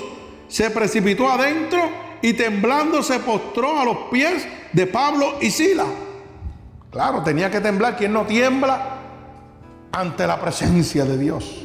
se 0.48 0.68
precipitó 0.68 1.30
adentro 1.30 1.78
y 2.20 2.32
temblando 2.32 3.04
se 3.04 3.20
postró 3.20 3.78
a 3.78 3.84
los 3.84 3.96
pies 4.10 4.44
de 4.72 4.84
Pablo 4.88 5.36
y 5.40 5.52
Sila. 5.52 5.84
Claro, 6.90 7.22
tenía 7.22 7.48
que 7.48 7.60
temblar. 7.60 7.96
quien 7.96 8.12
no 8.12 8.26
tiembla 8.26 8.98
ante 9.92 10.26
la 10.26 10.40
presencia 10.40 11.04
de 11.04 11.16
Dios? 11.18 11.62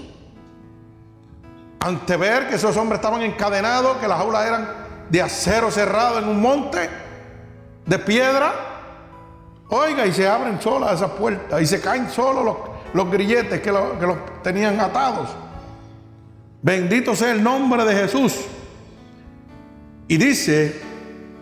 ante 1.80 2.16
ver 2.16 2.48
que 2.48 2.58
esos 2.58 2.78
hombres 2.78 3.00
estaban 3.00 3.24
encadenados, 3.24 3.98
que 3.98 4.08
las 4.08 4.20
aulas 4.20 4.46
eran 4.46 4.70
de 5.10 5.20
acero 5.20 5.72
cerrado 5.72 6.20
en 6.20 6.28
un 6.28 6.40
monte 6.40 6.92
de 7.88 7.98
piedra. 7.98 8.54
Oiga, 9.68 10.06
y 10.06 10.14
se 10.14 10.28
abren 10.28 10.62
solas 10.62 10.94
esas 10.94 11.10
puertas 11.10 11.60
y 11.60 11.66
se 11.66 11.82
caen 11.82 12.08
solos 12.08 12.56
los, 12.94 13.10
grilletes 13.10 13.62
que, 13.62 13.72
que 13.72 14.06
los 14.06 14.44
tenían 14.44 14.80
atados. 14.80 15.30
Bendito 16.62 17.16
sea 17.16 17.32
el 17.32 17.44
nombre 17.44 17.84
de 17.86 17.96
Jesús. 17.96 18.36
Y 20.08 20.18
dice 20.18 20.82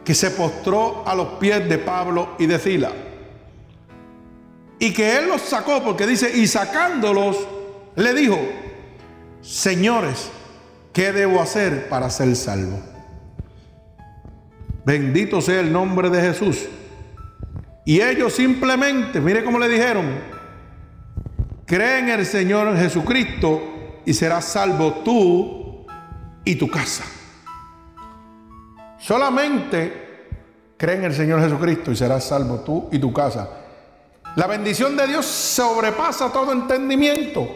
que 0.05 0.13
se 0.13 0.31
postró 0.31 1.03
a 1.07 1.13
los 1.15 1.39
pies 1.39 1.67
de 1.67 1.77
Pablo 1.77 2.35
y 2.39 2.45
de 2.45 2.59
Sila. 2.59 2.91
Y 4.79 4.93
que 4.93 5.17
él 5.17 5.27
los 5.27 5.41
sacó, 5.41 5.83
porque 5.83 6.07
dice, 6.07 6.37
y 6.37 6.47
sacándolos, 6.47 7.37
le 7.95 8.13
dijo, 8.13 8.39
señores, 9.41 10.29
¿qué 10.93 11.11
debo 11.11 11.41
hacer 11.41 11.89
para 11.89 12.09
ser 12.09 12.33
salvo? 12.35 12.79
Bendito 14.85 15.41
sea 15.41 15.59
el 15.59 15.73
nombre 15.73 16.09
de 16.09 16.21
Jesús. 16.21 16.67
Y 17.85 18.01
ellos 18.01 18.33
simplemente, 18.33 19.19
mire 19.19 19.43
cómo 19.43 19.59
le 19.59 19.67
dijeron, 19.67 20.05
creen 21.65 22.09
en 22.09 22.19
el 22.19 22.25
Señor 22.25 22.77
Jesucristo 22.77 23.78
y 24.09 24.13
serás 24.15 24.45
salvo 24.45 24.91
tú 25.05 25.85
y 26.43 26.55
tu 26.55 26.67
casa. 26.67 27.03
Solamente 28.97 30.29
creen 30.77 31.01
en 31.01 31.05
el 31.05 31.13
Señor 31.13 31.39
Jesucristo 31.41 31.91
y 31.91 31.95
serás 31.95 32.23
salvo 32.23 32.61
tú 32.61 32.89
y 32.91 32.97
tu 32.97 33.13
casa. 33.13 33.47
La 34.35 34.47
bendición 34.47 34.97
de 34.97 35.05
Dios 35.05 35.27
sobrepasa 35.27 36.31
todo 36.31 36.51
entendimiento. 36.53 37.47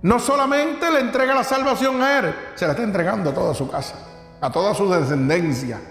No 0.00 0.18
solamente 0.18 0.90
le 0.90 1.00
entrega 1.00 1.34
la 1.34 1.44
salvación 1.44 2.00
a 2.00 2.20
él, 2.20 2.34
se 2.54 2.64
la 2.64 2.72
está 2.72 2.82
entregando 2.82 3.28
a 3.28 3.34
toda 3.34 3.52
su 3.52 3.70
casa, 3.70 3.96
a 4.40 4.50
toda 4.50 4.72
su 4.72 4.90
descendencia. 4.90 5.82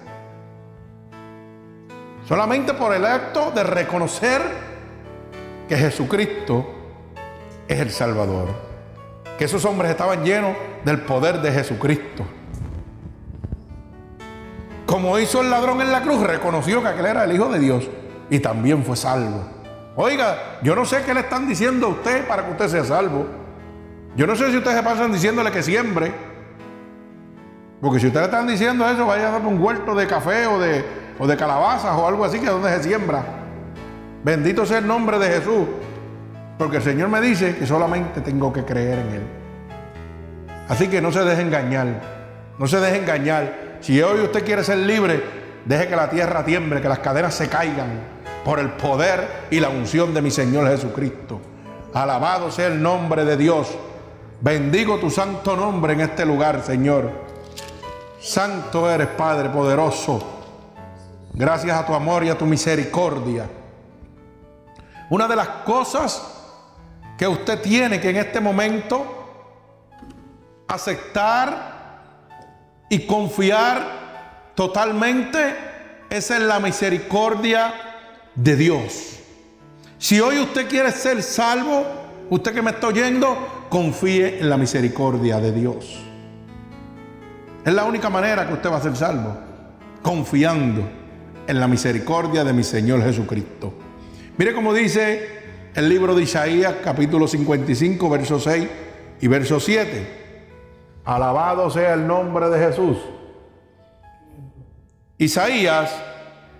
Solamente 2.27 2.73
por 2.73 2.91
el 2.95 3.05
acto 3.05 3.51
de 3.51 3.63
reconocer 3.63 4.41
que 5.69 5.77
Jesucristo 5.77 6.65
es 7.67 7.79
el 7.79 7.91
Salvador. 7.91 8.72
Que 9.37 9.45
esos 9.45 9.65
hombres 9.65 9.91
estaban 9.91 10.23
llenos 10.23 10.55
del 10.85 11.01
poder 11.01 11.41
de 11.41 11.51
Jesucristo. 11.51 12.23
Como 14.85 15.17
hizo 15.17 15.41
el 15.41 15.49
ladrón 15.49 15.81
en 15.81 15.91
la 15.91 16.01
cruz, 16.01 16.21
reconoció 16.21 16.81
que 16.81 16.89
aquel 16.89 17.05
era 17.07 17.23
el 17.23 17.33
Hijo 17.33 17.49
de 17.49 17.59
Dios 17.59 17.89
y 18.29 18.39
también 18.39 18.83
fue 18.83 18.95
salvo. 18.95 19.43
Oiga, 19.95 20.59
yo 20.61 20.75
no 20.75 20.85
sé 20.85 21.03
qué 21.05 21.13
le 21.13 21.21
están 21.21 21.47
diciendo 21.47 21.87
a 21.87 21.89
usted 21.89 22.27
para 22.27 22.45
que 22.45 22.51
usted 22.51 22.67
sea 22.67 22.83
salvo. 22.83 23.25
Yo 24.15 24.27
no 24.27 24.35
sé 24.35 24.51
si 24.51 24.57
ustedes 24.57 24.77
se 24.77 24.83
pasan 24.83 25.11
diciéndole 25.11 25.51
que 25.51 25.63
siembre. 25.63 26.13
Porque 27.81 27.99
si 27.99 28.07
ustedes 28.07 28.27
están 28.27 28.47
diciendo 28.47 28.87
eso, 28.87 29.05
vaya 29.05 29.29
a 29.29 29.31
dar 29.31 29.41
un 29.41 29.61
huerto 29.61 29.93
de 29.95 30.07
café 30.07 30.47
o 30.47 30.59
de, 30.59 30.85
o 31.19 31.27
de 31.27 31.35
calabazas 31.35 31.95
o 31.97 32.07
algo 32.07 32.23
así, 32.23 32.39
que 32.39 32.45
es 32.45 32.51
donde 32.51 32.69
se 32.77 32.83
siembra. 32.83 33.23
Bendito 34.23 34.65
sea 34.65 34.77
el 34.77 34.87
nombre 34.87 35.19
de 35.19 35.27
Jesús. 35.27 35.67
Porque 36.57 36.77
el 36.77 36.83
Señor 36.83 37.09
me 37.09 37.21
dice 37.21 37.55
que 37.55 37.65
solamente 37.65 38.21
tengo 38.21 38.53
que 38.53 38.63
creer 38.63 38.99
en 38.99 39.09
Él. 39.09 39.23
Así 40.69 40.87
que 40.87 41.01
no 41.01 41.11
se 41.11 41.23
deje 41.23 41.41
engañar. 41.41 41.87
No 42.57 42.67
se 42.67 42.79
deje 42.79 42.97
engañar. 42.97 43.77
Si 43.81 44.01
hoy 44.01 44.21
usted 44.21 44.45
quiere 44.45 44.63
ser 44.63 44.77
libre, 44.77 45.23
deje 45.65 45.87
que 45.87 45.95
la 45.95 46.09
tierra 46.09 46.45
tiemble, 46.45 46.81
que 46.81 46.89
las 46.89 46.99
cadenas 46.99 47.33
se 47.33 47.49
caigan 47.49 47.99
por 48.45 48.59
el 48.59 48.69
poder 48.71 49.47
y 49.49 49.59
la 49.59 49.69
unción 49.69 50.13
de 50.13 50.21
mi 50.21 50.31
Señor 50.31 50.67
Jesucristo. 50.67 51.41
Alabado 51.93 52.51
sea 52.51 52.67
el 52.67 52.81
nombre 52.81 53.25
de 53.25 53.37
Dios. 53.37 53.75
Bendigo 54.41 54.97
tu 54.97 55.09
santo 55.09 55.55
nombre 55.55 55.93
en 55.93 56.01
este 56.01 56.25
lugar, 56.25 56.63
Señor. 56.63 57.11
Santo 58.19 58.89
eres, 58.89 59.07
Padre 59.07 59.49
poderoso. 59.49 60.21
Gracias 61.33 61.77
a 61.77 61.85
tu 61.85 61.93
amor 61.93 62.23
y 62.23 62.29
a 62.29 62.37
tu 62.37 62.45
misericordia. 62.45 63.49
Una 65.09 65.27
de 65.27 65.35
las 65.35 65.47
cosas 65.47 66.32
que 67.17 67.27
usted 67.27 67.61
tiene 67.61 67.99
que 67.99 68.09
en 68.09 68.17
este 68.17 68.39
momento 68.39 69.23
aceptar 70.67 71.73
y 72.89 73.05
confiar 73.05 74.51
totalmente 74.55 75.55
es 76.09 76.31
en 76.31 76.47
la 76.47 76.59
misericordia 76.59 77.73
de 78.35 78.55
Dios. 78.55 79.19
Si 79.97 80.19
hoy 80.19 80.39
usted 80.39 80.67
quiere 80.67 80.91
ser 80.91 81.23
salvo, 81.23 81.85
usted 82.29 82.53
que 82.53 82.61
me 82.61 82.71
está 82.71 82.87
oyendo, 82.87 83.67
confíe 83.69 84.39
en 84.39 84.49
la 84.49 84.57
misericordia 84.57 85.39
de 85.39 85.51
Dios. 85.51 85.99
Es 87.65 87.73
la 87.73 87.85
única 87.85 88.09
manera 88.09 88.47
que 88.47 88.53
usted 88.53 88.69
va 88.69 88.77
a 88.77 88.81
ser 88.81 88.95
salvo, 88.95 89.37
confiando 90.01 90.87
en 91.47 91.59
la 91.59 91.67
misericordia 91.67 92.43
de 92.43 92.53
mi 92.53 92.63
Señor 92.63 93.01
Jesucristo. 93.03 93.73
Mire 94.37 94.53
cómo 94.53 94.73
dice 94.73 95.42
el 95.75 95.89
libro 95.89 96.13
de 96.15 96.23
Isaías, 96.23 96.75
capítulo 96.83 97.27
55, 97.27 98.09
verso 98.09 98.39
6 98.39 98.67
y 99.21 99.27
verso 99.27 99.59
7. 99.59 100.21
Alabado 101.05 101.69
sea 101.69 101.93
el 101.93 102.05
nombre 102.05 102.49
de 102.49 102.59
Jesús. 102.59 102.97
Isaías 105.17 105.91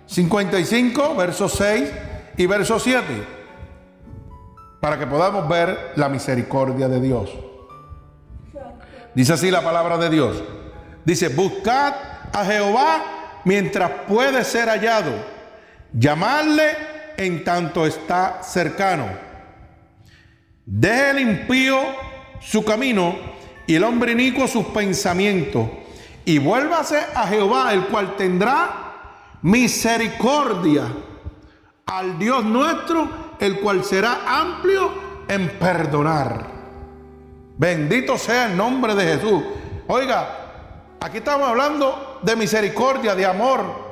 55, 0.06 1.14
verso 1.14 1.48
6 1.48 1.92
y 2.36 2.46
verso 2.46 2.78
7. 2.78 3.04
Para 4.80 4.98
que 4.98 5.06
podamos 5.06 5.48
ver 5.48 5.92
la 5.96 6.08
misericordia 6.08 6.88
de 6.88 7.00
Dios. 7.00 7.30
Dice 9.14 9.32
así 9.32 9.50
la 9.50 9.62
palabra 9.62 9.96
de 9.96 10.10
Dios. 10.10 10.42
Dice, 11.04 11.28
buscad 11.28 11.94
a 12.32 12.44
Jehová 12.44 13.40
mientras 13.44 13.90
puede 14.08 14.42
ser 14.44 14.68
hallado. 14.68 15.12
Llamarle 15.92 16.93
en 17.16 17.44
tanto 17.44 17.86
está 17.86 18.42
cercano. 18.42 19.06
Deje 20.66 21.10
el 21.10 21.18
impío 21.20 21.78
su 22.40 22.64
camino 22.64 23.16
y 23.66 23.74
el 23.74 23.84
hombre 23.84 24.12
inicuo 24.12 24.46
sus 24.46 24.66
pensamientos 24.66 25.68
y 26.24 26.38
vuélvase 26.38 26.98
a 27.14 27.26
Jehová, 27.26 27.72
el 27.72 27.86
cual 27.86 28.16
tendrá 28.16 29.38
misericordia 29.42 30.84
al 31.86 32.18
Dios 32.18 32.44
nuestro, 32.44 33.36
el 33.38 33.60
cual 33.60 33.84
será 33.84 34.20
amplio 34.26 34.90
en 35.28 35.50
perdonar. 35.58 36.46
Bendito 37.56 38.16
sea 38.18 38.46
el 38.46 38.56
nombre 38.56 38.94
de 38.94 39.14
Jesús. 39.14 39.42
Oiga, 39.86 40.96
aquí 41.00 41.18
estamos 41.18 41.46
hablando 41.46 42.20
de 42.22 42.36
misericordia, 42.36 43.14
de 43.14 43.26
amor, 43.26 43.83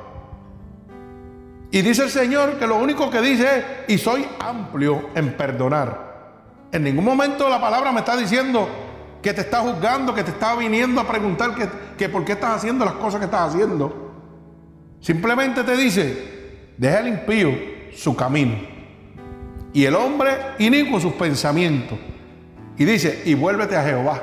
y 1.73 1.81
dice 1.81 2.03
el 2.03 2.11
Señor 2.11 2.59
que 2.59 2.67
lo 2.67 2.75
único 2.75 3.09
que 3.09 3.19
dice 3.19 3.57
es, 3.57 3.65
y 3.87 3.97
soy 3.97 4.23
amplio 4.39 5.09
en 5.15 5.35
perdonar. 5.35 6.67
En 6.71 6.83
ningún 6.83 7.03
momento 7.03 7.49
la 7.49 7.59
palabra 7.59 7.91
me 7.91 8.01
está 8.01 8.15
diciendo 8.15 8.69
que 9.23 9.33
te 9.33 9.41
está 9.41 9.61
juzgando, 9.61 10.13
que 10.13 10.23
te 10.23 10.29
está 10.29 10.55
viniendo 10.55 11.01
a 11.01 11.07
preguntar 11.07 11.55
que, 11.55 11.67
que 11.97 12.09
por 12.09 12.23
qué 12.25 12.33
estás 12.33 12.57
haciendo 12.57 12.85
las 12.85 12.93
cosas 12.93 13.17
que 13.19 13.25
estás 13.25 13.49
haciendo. 13.49 14.11
Simplemente 14.99 15.63
te 15.63 15.75
dice, 15.75 16.73
deja 16.77 16.99
el 16.99 17.07
impío 17.07 17.49
su 17.91 18.15
camino 18.15 18.55
y 19.73 19.83
el 19.83 19.95
hombre 19.95 20.29
inicuo 20.59 20.99
sus 20.99 21.13
pensamientos. 21.13 21.97
Y 22.77 22.85
dice, 22.85 23.23
y 23.25 23.33
vuélvete 23.33 23.75
a 23.75 23.83
Jehová. 23.83 24.21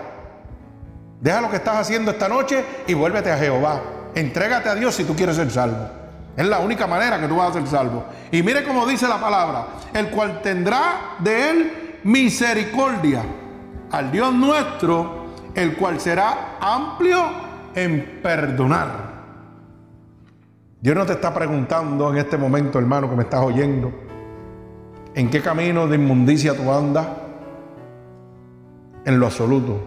Deja 1.21 1.41
lo 1.41 1.51
que 1.51 1.57
estás 1.57 1.79
haciendo 1.79 2.13
esta 2.13 2.29
noche 2.29 2.65
y 2.87 2.95
vuélvete 2.95 3.33
a 3.33 3.39
Jehová. 3.39 3.83
Entrégate 4.15 4.69
a 4.69 4.77
Dios 4.77 4.95
si 4.95 5.03
tú 5.03 5.17
quieres 5.17 5.35
ser 5.35 5.51
salvo. 5.51 6.00
Es 6.41 6.49
la 6.49 6.59
única 6.61 6.87
manera 6.87 7.21
que 7.21 7.29
tú 7.29 7.37
vas 7.37 7.51
a 7.51 7.53
ser 7.53 7.67
salvo. 7.67 8.03
Y 8.33 8.43
mire 8.43 8.65
cómo 8.65 8.87
dice 8.87 9.07
la 9.07 9.21
palabra, 9.21 9.67
el 9.93 10.09
cual 10.09 10.41
tendrá 10.41 11.17
de 11.19 11.51
él 11.51 11.73
misericordia 12.05 13.23
al 13.93 14.11
Dios 14.11 14.33
nuestro, 14.33 15.27
el 15.55 15.77
cual 15.77 16.01
será 16.01 16.57
amplio 16.59 17.23
en 17.75 18.21
perdonar. 18.23 18.89
Dios 20.81 20.97
no 20.97 21.05
te 21.05 21.13
está 21.13 21.35
preguntando 21.35 22.11
en 22.11 22.17
este 22.17 22.39
momento, 22.39 22.79
hermano, 22.79 23.11
que 23.11 23.17
me 23.17 23.25
estás 23.25 23.41
oyendo, 23.43 23.93
en 25.15 25.29
qué 25.29 25.43
camino 25.43 25.89
de 25.89 25.97
inmundicia 25.97 26.57
tú 26.57 26.73
andas, 26.73 27.07
en 29.05 29.21
lo 29.21 29.27
absoluto, 29.27 29.79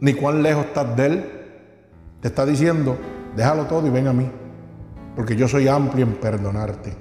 ni 0.00 0.14
cuán 0.14 0.42
lejos 0.42 0.64
estás 0.64 0.96
de 0.96 1.04
Él. 1.04 1.30
Te 2.22 2.28
está 2.28 2.46
diciendo, 2.46 2.96
déjalo 3.36 3.66
todo 3.66 3.86
y 3.86 3.90
ven 3.90 4.08
a 4.08 4.14
mí 4.14 4.30
porque 5.14 5.36
yo 5.36 5.48
soy 5.48 5.68
amplio 5.68 6.04
en 6.04 6.14
perdonarte. 6.14 6.92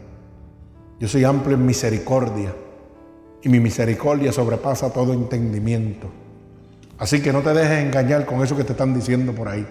Yo 1.00 1.08
soy 1.08 1.24
amplio 1.24 1.56
en 1.56 1.66
misericordia 1.66 2.54
y 3.42 3.50
mi 3.50 3.60
misericordia 3.60 4.32
sobrepasa 4.32 4.94
todo 4.94 5.14
entendimiento. 5.14 6.10
Así 6.98 7.22
que 7.22 7.34
no 7.34 7.42
te 7.42 7.54
dejes 7.54 7.84
engañar 7.84 8.26
con 8.26 8.44
eso 8.44 8.56
que 8.56 8.64
te 8.64 8.74
están 8.74 8.94
diciendo 8.94 9.34
por 9.34 9.48
ahí. 9.48 9.66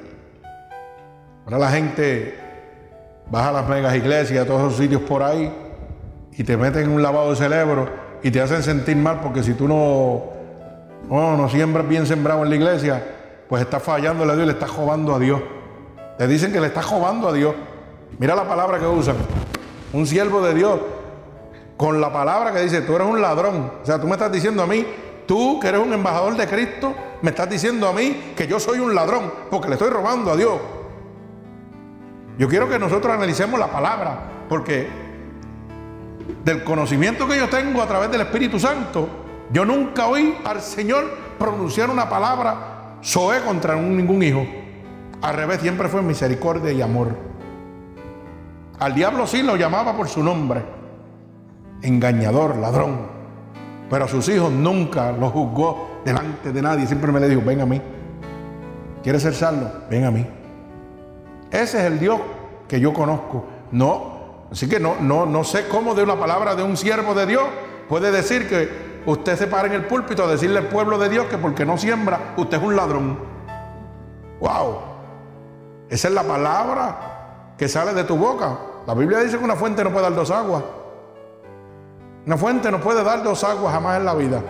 Ahora 1.45 1.59
la 1.59 1.71
gente 1.71 2.35
baja 3.31 3.51
a 3.51 3.53
las 3.53 3.69
megas 3.69 3.95
iglesias, 3.95 4.45
a 4.45 4.47
todos 4.47 4.63
esos 4.63 4.77
sitios 4.77 5.03
por 5.03 5.23
ahí, 5.23 5.53
y 6.37 6.43
te 6.43 6.57
meten 6.57 6.85
en 6.85 6.91
un 6.91 7.03
lavado 7.03 7.31
de 7.31 7.37
cerebro 7.37 7.89
y 8.23 8.31
te 8.31 8.41
hacen 8.41 8.63
sentir 8.63 8.97
mal 8.97 9.21
porque 9.21 9.43
si 9.43 9.55
tú 9.55 9.69
no, 9.69 10.25
no, 11.09 11.37
no 11.37 11.49
siembras 11.49 11.87
bien 11.89 12.07
sembrado 12.07 12.43
en 12.43 12.51
la 12.51 12.57
iglesia, 12.57 13.03
pues 13.49 13.63
estás 13.63 13.83
fallando 13.83 14.25
a 14.25 14.35
Dios 14.35 14.43
y 14.43 14.47
le 14.47 14.53
estás 14.53 14.71
jobando 14.71 15.15
a 15.15 15.19
Dios. 15.19 15.41
Te 16.19 16.27
dicen 16.27 16.53
que 16.53 16.61
le 16.61 16.67
estás 16.67 16.85
jobando 16.85 17.29
a 17.29 17.33
Dios. 17.33 17.55
Mira 18.19 18.35
la 18.35 18.47
palabra 18.47 18.79
que 18.79 18.87
usan. 18.87 19.17
Un 19.93 20.07
siervo 20.07 20.43
de 20.43 20.55
Dios. 20.55 20.81
Con 21.77 22.01
la 22.01 22.13
palabra 22.13 22.53
que 22.53 22.61
dice, 22.61 22.83
tú 22.83 22.97
eres 22.97 23.09
un 23.09 23.21
ladrón. 23.21 23.73
O 23.83 23.87
sea, 23.87 24.01
tú 24.01 24.07
me 24.07 24.13
estás 24.13 24.31
diciendo 24.31 24.63
a 24.63 24.67
mí, 24.67 24.87
tú 25.27 25.59
que 25.61 25.69
eres 25.69 25.81
un 25.81 25.93
embajador 25.93 26.37
de 26.37 26.47
Cristo, 26.47 26.95
me 27.23 27.31
estás 27.31 27.49
diciendo 27.49 27.89
a 27.89 27.93
mí 27.93 28.33
que 28.37 28.47
yo 28.47 28.61
soy 28.61 28.79
un 28.81 28.95
ladrón 28.95 29.33
porque 29.51 29.69
le 29.69 29.75
estoy 29.75 29.91
robando 29.91 30.31
a 30.31 30.37
Dios. 30.37 30.59
Yo 32.39 32.49
quiero 32.49 32.69
que 32.69 32.79
nosotros 32.79 33.13
analicemos 33.13 33.59
la 33.59 33.69
palabra 33.69 34.45
porque 34.49 34.89
del 36.45 36.65
conocimiento 36.65 37.27
que 37.29 37.37
yo 37.37 37.49
tengo 37.49 37.83
a 37.83 37.87
través 37.87 38.11
del 38.11 38.23
Espíritu 38.23 38.59
Santo, 38.59 39.09
yo 39.53 39.65
nunca 39.65 40.07
oí 40.07 40.37
al 40.45 40.61
Señor 40.61 41.11
pronunciar 41.39 41.91
una 41.91 42.09
palabra 42.09 42.97
soe 43.01 43.41
contra 43.41 43.75
ningún 43.77 44.23
hijo. 44.23 44.47
Al 45.23 45.35
revés, 45.35 45.61
siempre 45.61 45.89
fue 45.89 46.03
misericordia 46.03 46.73
y 46.73 46.81
amor. 46.81 47.30
Al 48.81 48.95
diablo 48.95 49.27
sí 49.27 49.43
lo 49.43 49.57
llamaba 49.57 49.95
por 49.95 50.09
su 50.09 50.25
nombre, 50.25 50.63
engañador, 51.83 52.57
ladrón. 52.57 53.21
Pero 53.91 54.07
a 54.07 54.09
sus 54.09 54.27
hijos 54.31 54.51
nunca 54.51 55.13
los 55.13 55.33
juzgó 55.33 56.01
delante 56.03 56.51
de 56.51 56.63
nadie. 56.63 56.87
Siempre 56.87 57.13
me 57.13 57.21
le 57.21 57.29
dijo, 57.29 57.43
ven 57.45 57.61
a 57.61 57.67
mí. 57.67 57.81
¿Quieres 59.03 59.23
ser 59.23 59.35
salvo? 59.35 59.71
Ven 59.91 60.05
a 60.05 60.11
mí. 60.11 60.27
Ese 61.51 61.79
es 61.79 61.85
el 61.85 61.99
Dios 61.99 62.21
que 62.67 62.81
yo 62.81 62.95
conozco. 62.95 63.45
No, 63.73 64.47
así 64.51 64.67
que 64.67 64.81
no, 64.81 64.97
no, 64.99 65.27
no 65.27 65.45
sé 65.45 65.69
cómo 65.69 65.95
de 65.95 66.03
una 66.03 66.19
palabra 66.19 66.55
de 66.55 66.63
un 66.63 66.77
siervo 66.77 67.13
de 67.13 67.27
Dios 67.27 67.45
puede 67.87 68.11
decir 68.11 68.49
que 68.49 69.03
usted 69.05 69.37
se 69.37 69.47
para 69.47 69.67
en 69.67 69.75
el 69.75 69.85
púlpito 69.85 70.25
a 70.25 70.27
decirle 70.27 70.59
al 70.59 70.69
pueblo 70.69 70.97
de 70.97 71.11
Dios 71.11 71.27
que 71.27 71.37
porque 71.37 71.67
no 71.67 71.77
siembra, 71.77 72.33
usted 72.39 72.57
es 72.57 72.63
un 72.63 72.77
ladrón. 72.77 73.19
¡Wow! 74.41 74.79
Esa 75.91 76.09
es 76.09 76.15
la 76.15 76.23
palabra 76.23 77.55
que 77.59 77.69
sale 77.69 77.93
de 77.93 78.05
tu 78.05 78.17
boca. 78.17 78.70
La 78.87 78.95
Biblia 78.95 79.19
dice 79.19 79.39
que 79.39 79.45
una 79.45 79.57
fuente 79.57 79.85
no 79.85 79.91
puede 79.91 80.05
dar 80.05 80.15
dos 80.15 80.31
aguas. 80.31 80.63
Una 82.27 82.37
fuente 82.37 82.71
no 82.71 82.81
puede 82.81 83.03
dar 83.03 83.23
dos 83.23 83.43
aguas 83.45 83.73
jamás 83.73 83.99
en 83.99 84.05
la 84.05 84.15
vida. 84.15 84.43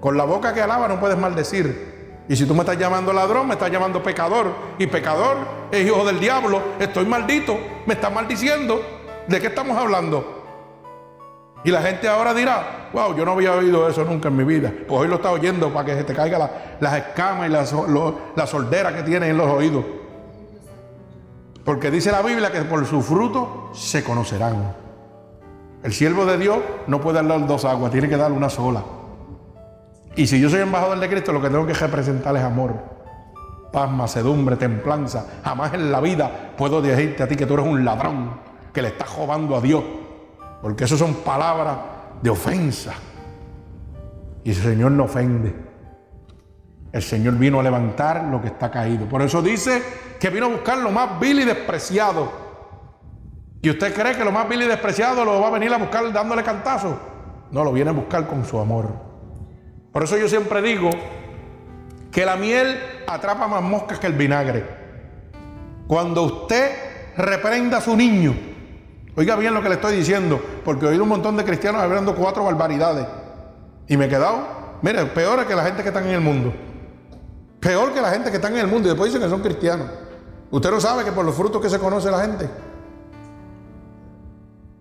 Con 0.00 0.16
la 0.16 0.24
boca 0.24 0.52
que 0.52 0.62
alaba 0.62 0.88
no 0.88 0.98
puedes 0.98 1.16
maldecir. 1.16 2.24
Y 2.28 2.36
si 2.36 2.46
tú 2.46 2.54
me 2.54 2.60
estás 2.60 2.78
llamando 2.78 3.12
ladrón, 3.12 3.46
me 3.46 3.54
estás 3.54 3.70
llamando 3.70 4.02
pecador. 4.02 4.52
Y 4.78 4.86
pecador 4.86 5.36
es 5.70 5.86
hijo 5.86 6.04
del 6.04 6.18
diablo. 6.18 6.60
Estoy 6.78 7.04
maldito. 7.04 7.58
Me 7.86 7.94
está 7.94 8.10
maldiciendo. 8.10 8.80
¿De 9.26 9.40
qué 9.40 9.48
estamos 9.48 9.76
hablando? 9.76 10.42
Y 11.64 11.70
la 11.70 11.80
gente 11.82 12.08
ahora 12.08 12.34
dirá, 12.34 12.88
wow, 12.92 13.16
yo 13.16 13.24
no 13.24 13.32
había 13.32 13.52
oído 13.52 13.88
eso 13.88 14.04
nunca 14.04 14.28
en 14.28 14.36
mi 14.36 14.44
vida. 14.44 14.72
Pues 14.88 15.02
hoy 15.02 15.08
lo 15.08 15.16
está 15.16 15.30
oyendo 15.30 15.72
para 15.72 15.86
que 15.86 15.94
se 15.94 16.04
te 16.04 16.12
caigan 16.12 16.50
las 16.80 16.94
escamas 16.94 17.48
y 17.48 17.52
las, 17.52 17.72
la 18.34 18.46
soldera 18.46 18.94
que 18.94 19.02
tienes 19.02 19.30
en 19.30 19.36
los 19.36 19.48
oídos. 19.48 19.84
Porque 21.64 21.90
dice 21.90 22.10
la 22.10 22.22
Biblia 22.22 22.50
que 22.50 22.62
por 22.62 22.84
su 22.86 23.02
fruto 23.02 23.70
se 23.72 24.02
conocerán. 24.02 24.74
El 25.82 25.92
siervo 25.92 26.24
de 26.26 26.38
Dios 26.38 26.58
no 26.86 27.00
puede 27.00 27.16
darle 27.16 27.46
dos 27.46 27.64
aguas, 27.64 27.92
tiene 27.92 28.08
que 28.08 28.16
dar 28.16 28.32
una 28.32 28.48
sola. 28.48 28.82
Y 30.14 30.26
si 30.26 30.40
yo 30.40 30.50
soy 30.50 30.60
embajador 30.60 30.98
de 31.00 31.08
Cristo, 31.08 31.32
lo 31.32 31.40
que 31.40 31.48
tengo 31.48 31.66
que 31.66 31.74
representar 31.74 32.36
es 32.36 32.42
amor, 32.42 32.74
paz, 33.72 33.90
macedumbre, 33.90 34.56
templanza. 34.56 35.26
Jamás 35.44 35.72
en 35.74 35.90
la 35.90 36.00
vida 36.00 36.52
puedo 36.56 36.82
decirte 36.82 37.22
a 37.22 37.28
ti 37.28 37.36
que 37.36 37.46
tú 37.46 37.54
eres 37.54 37.66
un 37.66 37.84
ladrón, 37.84 38.38
que 38.72 38.82
le 38.82 38.88
estás 38.88 39.16
robando 39.16 39.56
a 39.56 39.60
Dios. 39.60 39.82
Porque 40.60 40.84
eso 40.84 40.96
son 40.96 41.14
palabras 41.14 41.78
de 42.20 42.30
ofensa. 42.30 42.94
Y 44.44 44.50
el 44.50 44.56
Señor 44.56 44.92
no 44.92 45.04
ofende. 45.04 45.54
El 46.92 47.02
Señor 47.02 47.34
vino 47.38 47.58
a 47.58 47.62
levantar 47.62 48.24
lo 48.24 48.40
que 48.40 48.48
está 48.48 48.70
caído. 48.70 49.08
Por 49.08 49.22
eso 49.22 49.40
dice 49.40 49.82
que 50.22 50.30
vino 50.30 50.46
a 50.46 50.50
buscar 50.50 50.78
lo 50.78 50.92
más 50.92 51.18
vil 51.18 51.40
y 51.40 51.44
despreciado. 51.44 52.30
¿Y 53.60 53.68
usted 53.70 53.92
cree 53.92 54.16
que 54.16 54.24
lo 54.24 54.30
más 54.30 54.48
vil 54.48 54.62
y 54.62 54.66
despreciado 54.66 55.24
lo 55.24 55.40
va 55.40 55.48
a 55.48 55.50
venir 55.50 55.74
a 55.74 55.78
buscar 55.78 56.12
dándole 56.12 56.44
cantazo? 56.44 56.96
No, 57.50 57.64
lo 57.64 57.72
viene 57.72 57.90
a 57.90 57.92
buscar 57.92 58.28
con 58.28 58.44
su 58.44 58.60
amor. 58.60 58.88
Por 59.90 60.04
eso 60.04 60.16
yo 60.16 60.28
siempre 60.28 60.62
digo 60.62 60.90
que 62.12 62.24
la 62.24 62.36
miel 62.36 62.78
atrapa 63.08 63.48
más 63.48 63.62
moscas 63.62 63.98
que 63.98 64.06
el 64.06 64.12
vinagre. 64.12 64.64
Cuando 65.88 66.22
usted 66.22 66.70
reprenda 67.16 67.78
a 67.78 67.80
su 67.80 67.96
niño, 67.96 68.32
oiga 69.16 69.34
bien 69.34 69.54
lo 69.54 69.60
que 69.60 69.70
le 69.70 69.74
estoy 69.74 69.96
diciendo, 69.96 70.40
porque 70.64 70.86
he 70.86 70.90
oído 70.90 71.02
un 71.02 71.08
montón 71.08 71.36
de 71.36 71.42
cristianos 71.42 71.82
hablando 71.82 72.14
cuatro 72.14 72.44
barbaridades. 72.44 73.08
Y 73.88 73.96
me 73.96 74.04
he 74.04 74.08
quedado, 74.08 74.78
mire, 74.82 75.04
peor 75.06 75.44
que 75.48 75.56
la 75.56 75.64
gente 75.64 75.82
que 75.82 75.88
está 75.88 76.00
en 76.00 76.10
el 76.10 76.20
mundo. 76.20 76.54
Peor 77.58 77.92
que 77.92 78.00
la 78.00 78.10
gente 78.10 78.30
que 78.30 78.36
está 78.36 78.46
en 78.46 78.58
el 78.58 78.68
mundo 78.68 78.86
y 78.86 78.90
después 78.90 79.12
dicen 79.12 79.20
que 79.20 79.28
son 79.28 79.42
cristianos. 79.42 79.88
Usted 80.52 80.70
no 80.70 80.80
sabe 80.80 81.02
que 81.02 81.12
por 81.12 81.24
los 81.24 81.34
frutos 81.34 81.62
que 81.62 81.70
se 81.70 81.78
conoce 81.78 82.10
la 82.10 82.20
gente. 82.20 82.48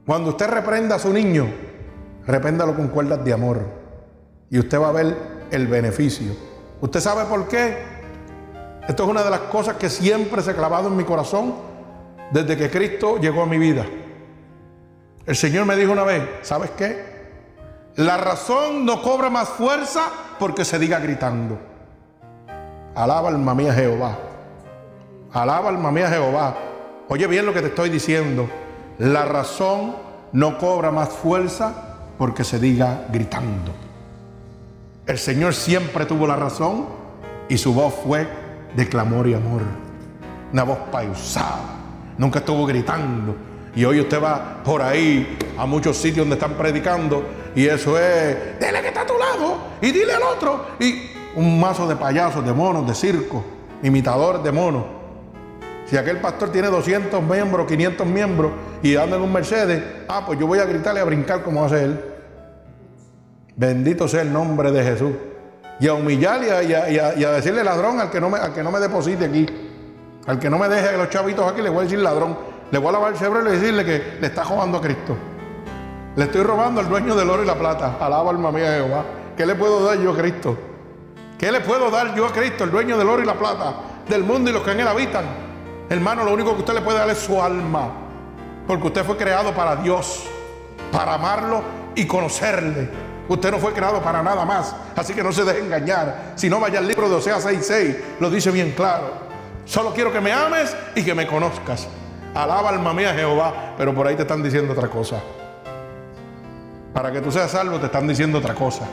Cuando 0.05 0.31
usted 0.31 0.47
reprenda 0.49 0.95
a 0.95 0.99
su 0.99 1.13
niño, 1.13 1.47
repréndalo 2.27 2.75
con 2.75 2.89
cuerdas 2.89 3.23
de 3.23 3.31
amor. 3.31 3.61
Y 4.49 4.59
usted 4.59 4.79
va 4.81 4.89
a 4.89 4.91
ver 4.91 5.15
el 5.49 5.67
beneficio. 5.67 6.33
¿Usted 6.81 6.99
sabe 6.99 7.23
por 7.23 7.47
qué? 7.47 7.77
Esto 8.85 9.03
es 9.03 9.09
una 9.09 9.23
de 9.23 9.29
las 9.29 9.39
cosas 9.41 9.77
que 9.77 9.89
siempre 9.89 10.41
se 10.41 10.51
ha 10.51 10.55
clavado 10.55 10.89
en 10.89 10.97
mi 10.97 11.05
corazón 11.05 11.55
desde 12.33 12.57
que 12.57 12.69
Cristo 12.69 13.17
llegó 13.17 13.43
a 13.43 13.45
mi 13.45 13.57
vida. 13.57 13.85
El 15.25 15.35
Señor 15.37 15.65
me 15.65 15.77
dijo 15.77 15.93
una 15.93 16.03
vez, 16.03 16.27
¿sabes 16.41 16.71
qué? 16.71 17.11
La 17.95 18.17
razón 18.17 18.85
no 18.85 19.01
cobra 19.01 19.29
más 19.29 19.47
fuerza 19.47 20.03
porque 20.37 20.65
se 20.65 20.77
diga 20.77 20.99
gritando. 20.99 21.57
Alaba 22.93 23.29
alma 23.29 23.55
mía 23.55 23.73
Jehová. 23.73 24.30
Alaba 25.33 25.69
alma 25.69 25.91
mía 25.91 26.09
Jehová. 26.09 26.57
Oye 27.07 27.25
bien 27.27 27.45
lo 27.45 27.53
que 27.53 27.61
te 27.61 27.67
estoy 27.67 27.89
diciendo. 27.89 28.49
La 28.97 29.23
razón 29.25 29.95
no 30.33 30.57
cobra 30.57 30.91
más 30.91 31.09
fuerza 31.09 31.73
porque 32.17 32.43
se 32.43 32.59
diga 32.59 33.05
gritando. 33.11 33.71
El 35.05 35.17
Señor 35.17 35.53
siempre 35.53 36.05
tuvo 36.05 36.27
la 36.27 36.35
razón 36.35 36.85
y 37.47 37.57
su 37.57 37.73
voz 37.73 37.93
fue 38.03 38.27
de 38.75 38.87
clamor 38.89 39.27
y 39.27 39.33
amor. 39.33 39.61
Una 40.51 40.63
voz 40.63 40.77
pausada. 40.91 41.79
Nunca 42.17 42.39
estuvo 42.39 42.65
gritando. 42.65 43.35
Y 43.73 43.85
hoy 43.85 44.01
usted 44.01 44.21
va 44.21 44.61
por 44.65 44.81
ahí 44.81 45.37
a 45.57 45.65
muchos 45.65 45.95
sitios 45.95 46.27
donde 46.27 46.35
están 46.35 46.55
predicando 46.55 47.23
y 47.55 47.67
eso 47.67 47.97
es, 47.97 48.59
dile 48.59 48.81
que 48.81 48.89
está 48.89 49.01
a 49.01 49.05
tu 49.05 49.17
lado 49.17 49.57
y 49.81 49.91
dile 49.91 50.13
al 50.13 50.23
otro. 50.23 50.65
Y 50.77 51.09
un 51.35 51.57
mazo 51.57 51.87
de 51.87 51.95
payasos, 51.95 52.45
de 52.45 52.51
monos, 52.51 52.85
de 52.85 52.93
circo, 52.93 53.43
imitadores 53.81 54.43
de 54.43 54.51
monos. 54.51 55.00
Si 55.91 55.97
aquel 55.97 56.21
pastor 56.21 56.53
tiene 56.53 56.69
200 56.69 57.21
miembros, 57.21 57.67
500 57.67 58.07
miembros 58.07 58.53
y 58.81 58.95
en 58.95 59.13
un 59.13 59.33
Mercedes, 59.33 59.83
ah, 60.07 60.23
pues 60.25 60.39
yo 60.39 60.47
voy 60.47 60.59
a 60.59 60.63
gritarle 60.63 61.01
a 61.01 61.03
brincar 61.03 61.43
como 61.43 61.65
hace 61.65 61.83
él. 61.83 62.01
Bendito 63.57 64.07
sea 64.07 64.21
el 64.21 64.31
nombre 64.31 64.71
de 64.71 64.85
Jesús. 64.85 65.11
Y 65.81 65.89
a 65.89 65.93
humillar 65.93 66.39
y 66.45 66.95
a, 67.25 67.31
decirle 67.33 67.61
ladrón 67.61 67.99
al 67.99 68.09
que, 68.09 68.21
no 68.21 68.29
me, 68.29 68.37
al 68.37 68.53
que 68.53 68.63
no 68.63 68.71
me 68.71 68.79
deposite 68.79 69.25
aquí. 69.25 69.45
Al 70.27 70.39
que 70.39 70.49
no 70.49 70.57
me 70.57 70.69
deje 70.69 70.95
los 70.95 71.09
chavitos 71.09 71.51
aquí, 71.51 71.61
le 71.61 71.67
voy 71.67 71.79
a 71.79 71.83
decir 71.83 71.99
ladrón. 71.99 72.37
Le 72.71 72.79
voy 72.79 72.87
a 72.87 72.91
lavar 72.93 73.11
el 73.11 73.17
cerebro 73.17 73.49
y 73.49 73.57
decirle 73.57 73.83
que 73.83 74.17
le 74.21 74.27
está 74.27 74.45
robando 74.45 74.77
a 74.77 74.81
Cristo. 74.81 75.17
Le 76.15 76.23
estoy 76.23 76.43
robando 76.43 76.79
al 76.79 76.87
dueño 76.87 77.17
del 77.17 77.29
oro 77.29 77.43
y 77.43 77.45
la 77.45 77.55
plata. 77.55 77.97
Alaba 77.99 78.29
alma 78.29 78.49
mía 78.49 78.75
Jehová. 78.75 79.03
¿Qué 79.35 79.45
le 79.45 79.55
puedo 79.55 79.83
dar 79.83 79.99
yo 79.99 80.13
a 80.13 80.15
Cristo? 80.15 80.57
¿Qué 81.37 81.51
le 81.51 81.59
puedo 81.59 81.91
dar 81.91 82.15
yo 82.15 82.27
a 82.27 82.31
Cristo, 82.31 82.63
el 82.63 82.71
dueño 82.71 82.97
del 82.97 83.09
oro 83.09 83.21
y 83.21 83.25
la 83.25 83.33
plata, 83.33 83.73
del 84.07 84.23
mundo 84.23 84.49
y 84.49 84.53
los 84.53 84.63
que 84.63 84.71
en 84.71 84.79
él 84.79 84.87
habitan? 84.87 85.50
Hermano, 85.91 86.23
lo 86.23 86.31
único 86.31 86.53
que 86.53 86.59
usted 86.59 86.73
le 86.73 86.81
puede 86.81 86.99
dar 86.99 87.09
es 87.09 87.17
su 87.17 87.41
alma. 87.41 87.91
Porque 88.65 88.87
usted 88.87 89.03
fue 89.03 89.17
creado 89.17 89.53
para 89.53 89.75
Dios, 89.75 90.23
para 90.89 91.15
amarlo 91.15 91.61
y 91.95 92.05
conocerle. 92.07 92.89
Usted 93.27 93.51
no 93.51 93.57
fue 93.57 93.73
creado 93.73 94.01
para 94.01 94.23
nada 94.23 94.45
más. 94.45 94.73
Así 94.95 95.13
que 95.13 95.21
no 95.21 95.33
se 95.33 95.43
deje 95.43 95.59
engañar. 95.59 96.31
Si 96.35 96.49
no, 96.49 96.61
vaya 96.61 96.79
al 96.79 96.87
libro 96.87 97.09
de 97.09 97.15
Oseas 97.15 97.45
6:6. 97.45 97.97
Lo 98.21 98.29
dice 98.29 98.51
bien 98.51 98.71
claro. 98.71 99.11
Solo 99.65 99.93
quiero 99.93 100.13
que 100.13 100.21
me 100.21 100.31
ames 100.31 100.73
y 100.95 101.03
que 101.03 101.13
me 101.13 101.27
conozcas. 101.27 101.89
Alaba 102.33 102.69
alma 102.69 102.93
mía 102.93 103.13
Jehová. 103.13 103.73
Pero 103.77 103.93
por 103.93 104.07
ahí 104.07 104.15
te 104.15 104.21
están 104.21 104.41
diciendo 104.41 104.71
otra 104.71 104.87
cosa. 104.87 105.17
Para 106.93 107.11
que 107.11 107.19
tú 107.19 107.33
seas 107.33 107.51
salvo 107.51 107.79
te 107.79 107.87
están 107.87 108.07
diciendo 108.07 108.37
otra 108.37 108.55
cosa. 108.55 108.85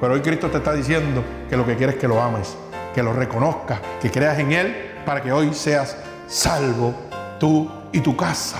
Pero 0.00 0.14
hoy 0.14 0.20
Cristo 0.22 0.50
te 0.50 0.56
está 0.56 0.72
diciendo 0.72 1.22
que 1.48 1.56
lo 1.56 1.64
que 1.64 1.76
quiere 1.76 1.92
es 1.92 1.98
que 2.00 2.08
lo 2.08 2.20
ames, 2.20 2.56
que 2.92 3.04
lo 3.04 3.12
reconozcas, 3.12 3.78
que 4.00 4.10
creas 4.10 4.40
en 4.40 4.50
Él 4.50 4.88
para 5.06 5.22
que 5.22 5.30
hoy 5.30 5.54
seas 5.54 5.96
salvo 5.96 6.11
tú 7.38 7.70
y 7.92 8.00
tu 8.00 8.16
casa. 8.16 8.58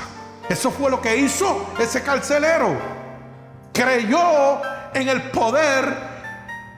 Eso 0.48 0.70
fue 0.70 0.90
lo 0.90 1.00
que 1.00 1.16
hizo 1.16 1.72
ese 1.78 2.02
carcelero. 2.02 2.76
Creyó 3.72 4.60
en 4.92 5.08
el 5.08 5.30
poder 5.30 5.96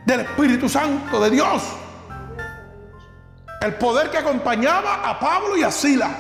del 0.06 0.20
Espíritu 0.20 0.68
Santo 0.68 1.20
de 1.20 1.30
Dios. 1.30 1.62
El 3.60 3.74
poder 3.74 4.10
que 4.10 4.18
acompañaba 4.18 5.08
a 5.08 5.18
Pablo 5.18 5.56
y 5.56 5.62
a 5.62 5.70
Sila. 5.70 6.10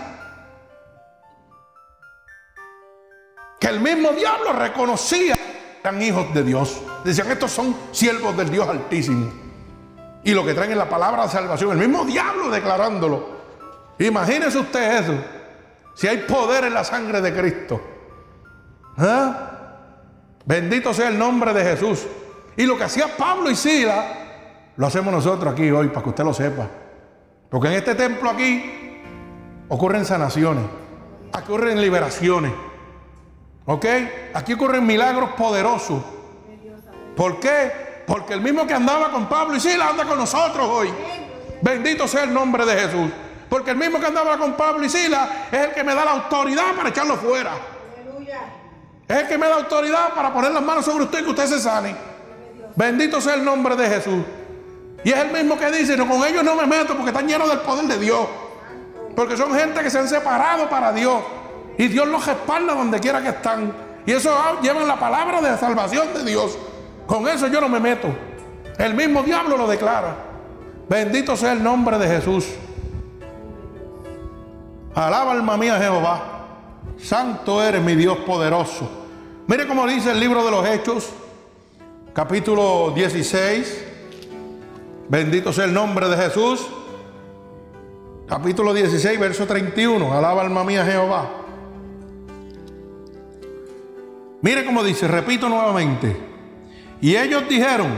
Que 3.60 3.68
el 3.68 3.80
mismo 3.80 4.10
diablo 4.12 4.52
reconocía 4.52 5.36
eran 5.80 6.02
hijos 6.02 6.32
de 6.32 6.42
Dios. 6.42 6.80
Decían, 7.04 7.30
estos 7.30 7.52
son 7.52 7.76
siervos 7.92 8.36
del 8.36 8.50
Dios 8.50 8.66
Altísimo. 8.66 9.30
Y 10.24 10.32
lo 10.32 10.44
que 10.44 10.54
traen 10.54 10.72
es 10.72 10.78
la 10.78 10.88
palabra 10.88 11.24
de 11.24 11.28
salvación, 11.28 11.72
el 11.72 11.78
mismo 11.78 12.04
diablo 12.06 12.48
declarándolo. 12.48 13.33
Imagínese 13.98 14.58
usted 14.58 15.02
eso. 15.02 15.14
Si 15.94 16.06
hay 16.08 16.18
poder 16.18 16.64
en 16.64 16.74
la 16.74 16.84
sangre 16.84 17.20
de 17.20 17.32
Cristo. 17.34 17.80
¿Ah? 18.96 19.50
Bendito 20.44 20.92
sea 20.92 21.08
el 21.08 21.18
nombre 21.18 21.52
de 21.52 21.62
Jesús. 21.64 22.06
Y 22.56 22.66
lo 22.66 22.76
que 22.76 22.84
hacía 22.84 23.16
Pablo 23.16 23.50
y 23.50 23.56
Sila, 23.56 24.04
lo 24.76 24.86
hacemos 24.86 25.12
nosotros 25.12 25.52
aquí 25.52 25.70
hoy, 25.70 25.88
para 25.88 26.02
que 26.02 26.08
usted 26.10 26.24
lo 26.24 26.34
sepa. 26.34 26.68
Porque 27.50 27.68
en 27.68 27.74
este 27.74 27.94
templo 27.94 28.30
aquí 28.30 29.00
ocurren 29.68 30.04
sanaciones, 30.04 30.64
ocurren 31.32 31.80
liberaciones. 31.80 32.52
¿Ok? 33.66 33.86
Aquí 34.34 34.52
ocurren 34.52 34.86
milagros 34.86 35.30
poderosos. 35.30 36.02
¿Por 37.16 37.40
qué? 37.40 38.02
Porque 38.06 38.34
el 38.34 38.42
mismo 38.42 38.66
que 38.66 38.74
andaba 38.74 39.10
con 39.10 39.26
Pablo 39.26 39.56
y 39.56 39.60
Sila 39.60 39.88
anda 39.88 40.04
con 40.04 40.18
nosotros 40.18 40.68
hoy. 40.68 40.92
Bendito 41.62 42.06
sea 42.06 42.24
el 42.24 42.34
nombre 42.34 42.66
de 42.66 42.74
Jesús. 42.74 43.10
Porque 43.48 43.70
el 43.70 43.76
mismo 43.76 44.00
que 44.00 44.06
andaba 44.06 44.36
con 44.38 44.54
Pablo 44.54 44.84
y 44.84 44.88
Sila 44.88 45.46
es 45.50 45.60
el 45.60 45.72
que 45.72 45.84
me 45.84 45.94
da 45.94 46.04
la 46.04 46.12
autoridad 46.12 46.74
para 46.76 46.88
echarlo 46.88 47.16
fuera. 47.16 47.52
Es 49.06 49.16
el 49.16 49.28
que 49.28 49.36
me 49.36 49.46
da 49.46 49.56
autoridad 49.56 50.14
para 50.14 50.32
poner 50.32 50.52
las 50.52 50.62
manos 50.62 50.84
sobre 50.84 51.04
usted 51.04 51.20
y 51.20 51.24
que 51.24 51.30
usted 51.30 51.46
se 51.46 51.60
sane. 51.60 51.94
Bendito 52.74 53.20
sea 53.20 53.34
el 53.34 53.44
nombre 53.44 53.76
de 53.76 53.88
Jesús. 53.88 54.24
Y 55.04 55.10
es 55.10 55.18
el 55.18 55.30
mismo 55.30 55.58
que 55.58 55.70
dice, 55.70 55.96
no, 55.96 56.08
con 56.08 56.24
ellos 56.26 56.42
no 56.42 56.56
me 56.56 56.66
meto 56.66 56.94
porque 56.94 57.10
están 57.10 57.28
llenos 57.28 57.48
del 57.48 57.58
poder 57.60 57.84
de 57.84 57.98
Dios. 57.98 58.26
Porque 59.14 59.36
son 59.36 59.54
gente 59.54 59.82
que 59.82 59.90
se 59.90 59.98
han 59.98 60.08
separado 60.08 60.68
para 60.68 60.92
Dios. 60.92 61.22
Y 61.76 61.88
Dios 61.88 62.08
los 62.08 62.24
respalda 62.24 62.74
donde 62.74 62.98
quiera 62.98 63.22
que 63.22 63.28
están. 63.28 63.72
Y 64.06 64.12
eso 64.12 64.34
lleva 64.62 64.82
la 64.82 64.98
palabra 64.98 65.40
de 65.42 65.56
salvación 65.58 66.14
de 66.14 66.24
Dios. 66.24 66.56
Con 67.06 67.28
eso 67.28 67.48
yo 67.48 67.60
no 67.60 67.68
me 67.68 67.80
meto. 67.80 68.08
El 68.78 68.94
mismo 68.94 69.22
diablo 69.22 69.56
lo 69.56 69.68
declara. 69.68 70.16
Bendito 70.88 71.36
sea 71.36 71.52
el 71.52 71.62
nombre 71.62 71.98
de 71.98 72.08
Jesús. 72.08 72.46
Alaba 74.94 75.32
alma 75.32 75.56
mía 75.56 75.78
Jehová. 75.78 76.30
Santo 76.98 77.62
eres 77.62 77.82
mi 77.82 77.94
Dios 77.94 78.18
poderoso. 78.18 78.88
Mire 79.46 79.66
cómo 79.66 79.86
dice 79.86 80.12
el 80.12 80.20
libro 80.20 80.44
de 80.44 80.50
los 80.50 80.66
Hechos, 80.66 81.10
capítulo 82.14 82.92
16, 82.94 83.84
Bendito 85.08 85.52
sea 85.52 85.64
el 85.64 85.74
nombre 85.74 86.08
de 86.08 86.16
Jesús. 86.16 86.66
Capítulo 88.26 88.72
16, 88.72 89.20
verso 89.20 89.46
31. 89.46 90.12
Alaba 90.12 90.42
alma 90.42 90.64
mía 90.64 90.84
Jehová. 90.84 91.30
Mire 94.40 94.64
cómo 94.64 94.82
dice, 94.82 95.06
repito 95.08 95.48
nuevamente. 95.48 96.16
Y 97.00 97.16
ellos 97.16 97.44
dijeron, 97.48 97.92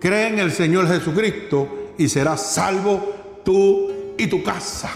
cree 0.00 0.28
en 0.28 0.38
el 0.40 0.50
Señor 0.50 0.88
Jesucristo 0.88 1.92
y 1.96 2.08
serás 2.08 2.54
salvo 2.54 3.40
tú 3.44 3.90
y 4.18 4.26
tu 4.26 4.42
casa. 4.42 4.90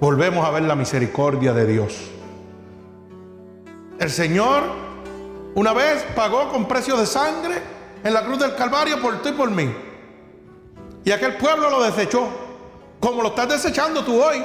Volvemos 0.00 0.46
a 0.46 0.50
ver 0.50 0.62
la 0.62 0.76
misericordia 0.76 1.52
de 1.52 1.66
Dios. 1.66 2.10
El 3.98 4.10
Señor 4.10 4.62
una 5.54 5.72
vez 5.72 6.04
pagó 6.14 6.50
con 6.50 6.68
precio 6.68 6.96
de 6.96 7.04
sangre 7.04 7.56
en 8.04 8.14
la 8.14 8.24
cruz 8.24 8.38
del 8.38 8.54
Calvario 8.54 9.00
por 9.00 9.20
ti 9.22 9.30
y 9.30 9.32
por 9.32 9.50
mí. 9.50 9.74
Y 11.04 11.10
aquel 11.10 11.36
pueblo 11.36 11.68
lo 11.68 11.82
desechó, 11.82 12.28
como 13.00 13.22
lo 13.22 13.30
estás 13.30 13.48
desechando 13.48 14.04
tú 14.04 14.22
hoy. 14.22 14.44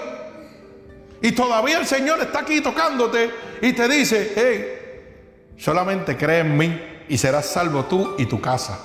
Y 1.22 1.34
todavía 1.34 1.78
el 1.78 1.86
Señor 1.86 2.20
está 2.20 2.40
aquí 2.40 2.62
tocándote 2.62 3.30
y 3.62 3.74
te 3.74 3.88
dice, 3.88 4.34
hey, 4.36 5.54
solamente 5.58 6.18
cree 6.18 6.40
en 6.40 6.58
mí 6.58 6.82
y 7.08 7.18
serás 7.18 7.46
salvo 7.46 7.86
tú 7.86 8.16
y 8.18 8.26
tu 8.26 8.42
casa. 8.42 8.80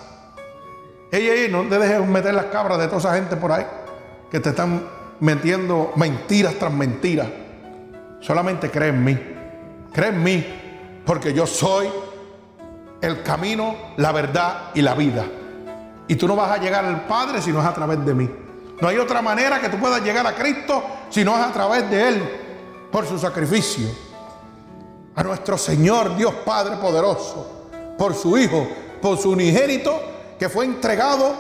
Ey, 1.10 1.28
ey, 1.28 1.50
no 1.50 1.62
te 1.62 1.78
dejes 1.78 2.06
meter 2.06 2.34
las 2.34 2.46
cabras 2.46 2.78
de 2.78 2.88
toda 2.88 2.98
esa 2.98 3.14
gente 3.14 3.36
por 3.36 3.52
ahí 3.52 3.64
que 4.30 4.38
te 4.38 4.50
están 4.50 4.97
metiendo 5.20 5.92
mentiras 5.96 6.54
tras 6.58 6.72
mentiras. 6.72 7.28
Solamente 8.20 8.70
cree 8.70 8.88
en 8.88 9.04
mí. 9.04 9.18
Cree 9.92 10.08
en 10.10 10.22
mí, 10.22 10.46
porque 11.04 11.32
yo 11.32 11.46
soy 11.46 11.88
el 13.00 13.22
camino, 13.22 13.74
la 13.96 14.12
verdad 14.12 14.70
y 14.74 14.82
la 14.82 14.94
vida. 14.94 15.24
Y 16.06 16.16
tú 16.16 16.26
no 16.26 16.36
vas 16.36 16.50
a 16.50 16.58
llegar 16.58 16.84
al 16.84 17.06
Padre 17.06 17.40
si 17.40 17.52
no 17.52 17.60
es 17.60 17.66
a 17.66 17.74
través 17.74 18.04
de 18.04 18.14
mí. 18.14 18.28
No 18.80 18.88
hay 18.88 18.98
otra 18.98 19.20
manera 19.22 19.60
que 19.60 19.68
tú 19.68 19.78
puedas 19.78 20.02
llegar 20.02 20.26
a 20.26 20.34
Cristo 20.34 20.82
si 21.10 21.24
no 21.24 21.36
es 21.36 21.42
a 21.42 21.52
través 21.52 21.90
de 21.90 22.08
Él, 22.08 22.22
por 22.92 23.06
su 23.06 23.18
sacrificio. 23.18 23.88
A 25.16 25.22
nuestro 25.22 25.58
Señor 25.58 26.16
Dios 26.16 26.32
Padre 26.44 26.76
poderoso, 26.76 27.66
por 27.98 28.14
su 28.14 28.38
Hijo, 28.38 28.68
por 29.02 29.18
su 29.18 29.30
unigénito, 29.30 30.00
que 30.38 30.48
fue 30.48 30.64
entregado 30.64 31.34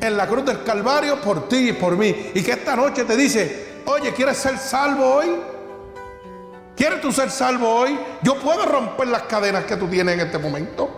en 0.00 0.16
la 0.16 0.26
cruz 0.26 0.44
del 0.44 0.62
Calvario 0.62 1.20
por 1.20 1.48
ti 1.48 1.70
y 1.70 1.72
por 1.72 1.96
mí. 1.96 2.30
Y 2.34 2.42
que 2.42 2.52
esta 2.52 2.76
noche 2.76 3.04
te 3.04 3.16
dice, 3.16 3.82
oye, 3.86 4.12
¿quieres 4.12 4.36
ser 4.36 4.58
salvo 4.58 5.14
hoy? 5.14 5.36
¿Quieres 6.76 7.00
tú 7.00 7.10
ser 7.10 7.30
salvo 7.30 7.68
hoy? 7.68 7.98
Yo 8.22 8.36
puedo 8.36 8.64
romper 8.64 9.08
las 9.08 9.22
cadenas 9.22 9.64
que 9.64 9.76
tú 9.76 9.88
tienes 9.88 10.14
en 10.14 10.20
este 10.20 10.38
momento. 10.38 10.88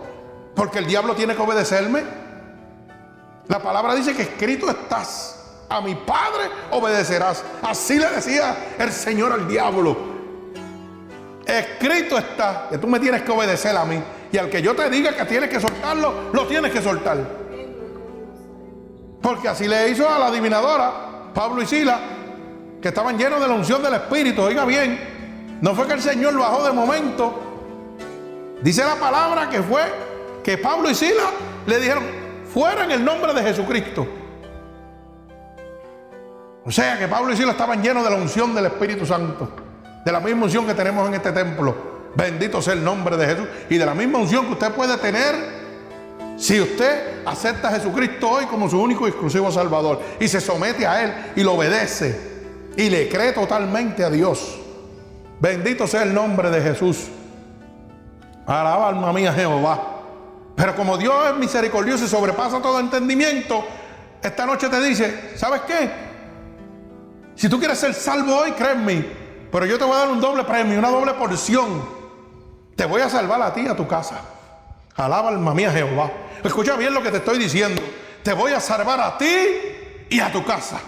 Porque 0.55 0.79
el 0.79 0.85
diablo 0.85 1.15
tiene 1.15 1.35
que 1.35 1.41
obedecerme. 1.41 2.03
La 3.47 3.59
palabra 3.59 3.95
dice 3.95 4.13
que 4.13 4.21
escrito 4.21 4.69
estás. 4.69 5.37
A 5.69 5.81
mi 5.81 5.95
Padre 5.95 6.49
obedecerás. 6.71 7.43
Así 7.63 7.97
le 7.97 8.09
decía 8.09 8.75
el 8.77 8.91
Señor 8.91 9.31
al 9.31 9.47
diablo. 9.47 9.97
Escrito 11.45 12.17
está 12.17 12.67
que 12.69 12.77
tú 12.77 12.87
me 12.87 12.99
tienes 12.99 13.23
que 13.23 13.31
obedecer 13.31 13.75
a 13.75 13.85
mí. 13.85 14.01
Y 14.31 14.37
al 14.37 14.49
que 14.49 14.61
yo 14.61 14.75
te 14.75 14.89
diga 14.89 15.15
que 15.15 15.25
tienes 15.25 15.49
que 15.49 15.59
soltarlo, 15.59 16.29
lo 16.31 16.45
tienes 16.45 16.71
que 16.71 16.81
soltar. 16.81 17.40
Porque 19.21 19.47
así 19.47 19.67
le 19.67 19.89
hizo 19.89 20.09
a 20.09 20.17
la 20.17 20.27
adivinadora, 20.27 20.91
Pablo 21.33 21.61
y 21.61 21.67
Sila, 21.67 21.99
que 22.81 22.87
estaban 22.87 23.17
llenos 23.17 23.39
de 23.39 23.47
la 23.47 23.53
unción 23.53 23.81
del 23.83 23.93
Espíritu. 23.93 24.41
Oiga 24.41 24.65
bien, 24.65 25.59
no 25.61 25.75
fue 25.75 25.87
que 25.87 25.93
el 25.93 26.01
Señor 26.01 26.33
lo 26.33 26.41
bajó 26.41 26.65
de 26.65 26.71
momento. 26.71 27.39
Dice 28.61 28.83
la 28.83 28.95
palabra 28.95 29.49
que 29.49 29.61
fue 29.61 29.81
que 30.43 30.57
Pablo 30.57 30.89
y 30.89 30.95
Sila 30.95 31.29
le 31.67 31.79
dijeron, 31.79 32.03
fuera 32.51 32.85
en 32.85 32.91
el 32.91 33.05
nombre 33.05 33.33
de 33.33 33.43
Jesucristo. 33.43 34.07
O 36.65 36.71
sea 36.71 36.97
que 36.97 37.07
Pablo 37.07 37.33
y 37.33 37.37
Sila 37.37 37.51
estaban 37.51 37.81
llenos 37.81 38.03
de 38.03 38.09
la 38.09 38.15
unción 38.15 38.55
del 38.55 38.65
Espíritu 38.65 39.05
Santo. 39.05 39.49
De 40.03 40.11
la 40.11 40.19
misma 40.19 40.45
unción 40.45 40.65
que 40.65 40.73
tenemos 40.73 41.07
en 41.07 41.13
este 41.13 41.31
templo. 41.31 41.91
Bendito 42.15 42.61
sea 42.61 42.73
el 42.73 42.83
nombre 42.83 43.17
de 43.17 43.25
Jesús. 43.25 43.47
Y 43.69 43.77
de 43.77 43.85
la 43.85 43.93
misma 43.93 44.19
unción 44.19 44.45
que 44.47 44.53
usted 44.53 44.71
puede 44.71 44.97
tener 44.97 45.60
si 46.41 46.59
usted 46.59 47.23
acepta 47.23 47.67
a 47.67 47.71
Jesucristo 47.73 48.27
hoy 48.27 48.47
como 48.47 48.67
su 48.67 48.81
único 48.81 49.05
y 49.05 49.11
exclusivo 49.11 49.51
Salvador. 49.51 50.01
Y 50.19 50.27
se 50.27 50.41
somete 50.41 50.87
a 50.87 51.03
Él 51.03 51.13
y 51.35 51.43
lo 51.43 51.53
obedece. 51.53 52.19
Y 52.75 52.89
le 52.89 53.07
cree 53.07 53.31
totalmente 53.31 54.03
a 54.03 54.09
Dios. 54.09 54.59
Bendito 55.39 55.85
sea 55.85 56.01
el 56.01 56.15
nombre 56.15 56.49
de 56.49 56.59
Jesús. 56.59 57.09
Alaba 58.47 58.87
alma 58.87 59.13
mía 59.13 59.31
Jehová. 59.31 59.99
Pero 60.55 60.75
como 60.75 60.97
Dios 60.97 61.13
es 61.29 61.35
misericordioso 61.35 62.05
y 62.05 62.07
sobrepasa 62.07 62.59
todo 62.59 62.79
entendimiento, 62.79 63.63
esta 64.23 64.43
noche 64.43 64.67
te 64.67 64.81
dice, 64.81 65.33
¿sabes 65.35 65.61
qué? 65.67 65.91
Si 67.35 67.49
tú 67.49 67.59
quieres 67.59 67.77
ser 67.77 67.93
salvo 67.93 68.37
hoy, 68.37 68.53
créeme, 68.53 69.05
pero 69.51 69.67
yo 69.67 69.77
te 69.77 69.83
voy 69.83 69.93
a 69.93 69.99
dar 69.99 70.09
un 70.09 70.19
doble 70.19 70.43
premio, 70.43 70.79
una 70.79 70.89
doble 70.89 71.13
porción. 71.13 71.83
Te 72.75 72.85
voy 72.85 73.01
a 73.01 73.09
salvar 73.09 73.39
a 73.43 73.53
ti 73.53 73.61
y 73.61 73.67
a 73.67 73.75
tu 73.75 73.87
casa. 73.87 74.21
Alaba 74.95 75.29
alma 75.29 75.53
mía 75.53 75.71
Jehová. 75.71 76.09
Escucha 76.43 76.75
bien 76.75 76.93
lo 76.93 77.01
que 77.01 77.11
te 77.11 77.17
estoy 77.17 77.37
diciendo. 77.37 77.81
Te 78.23 78.33
voy 78.33 78.51
a 78.51 78.59
salvar 78.59 78.99
a 78.99 79.17
ti 79.17 79.35
y 80.09 80.19
a 80.19 80.31
tu 80.31 80.43
casa. 80.43 80.79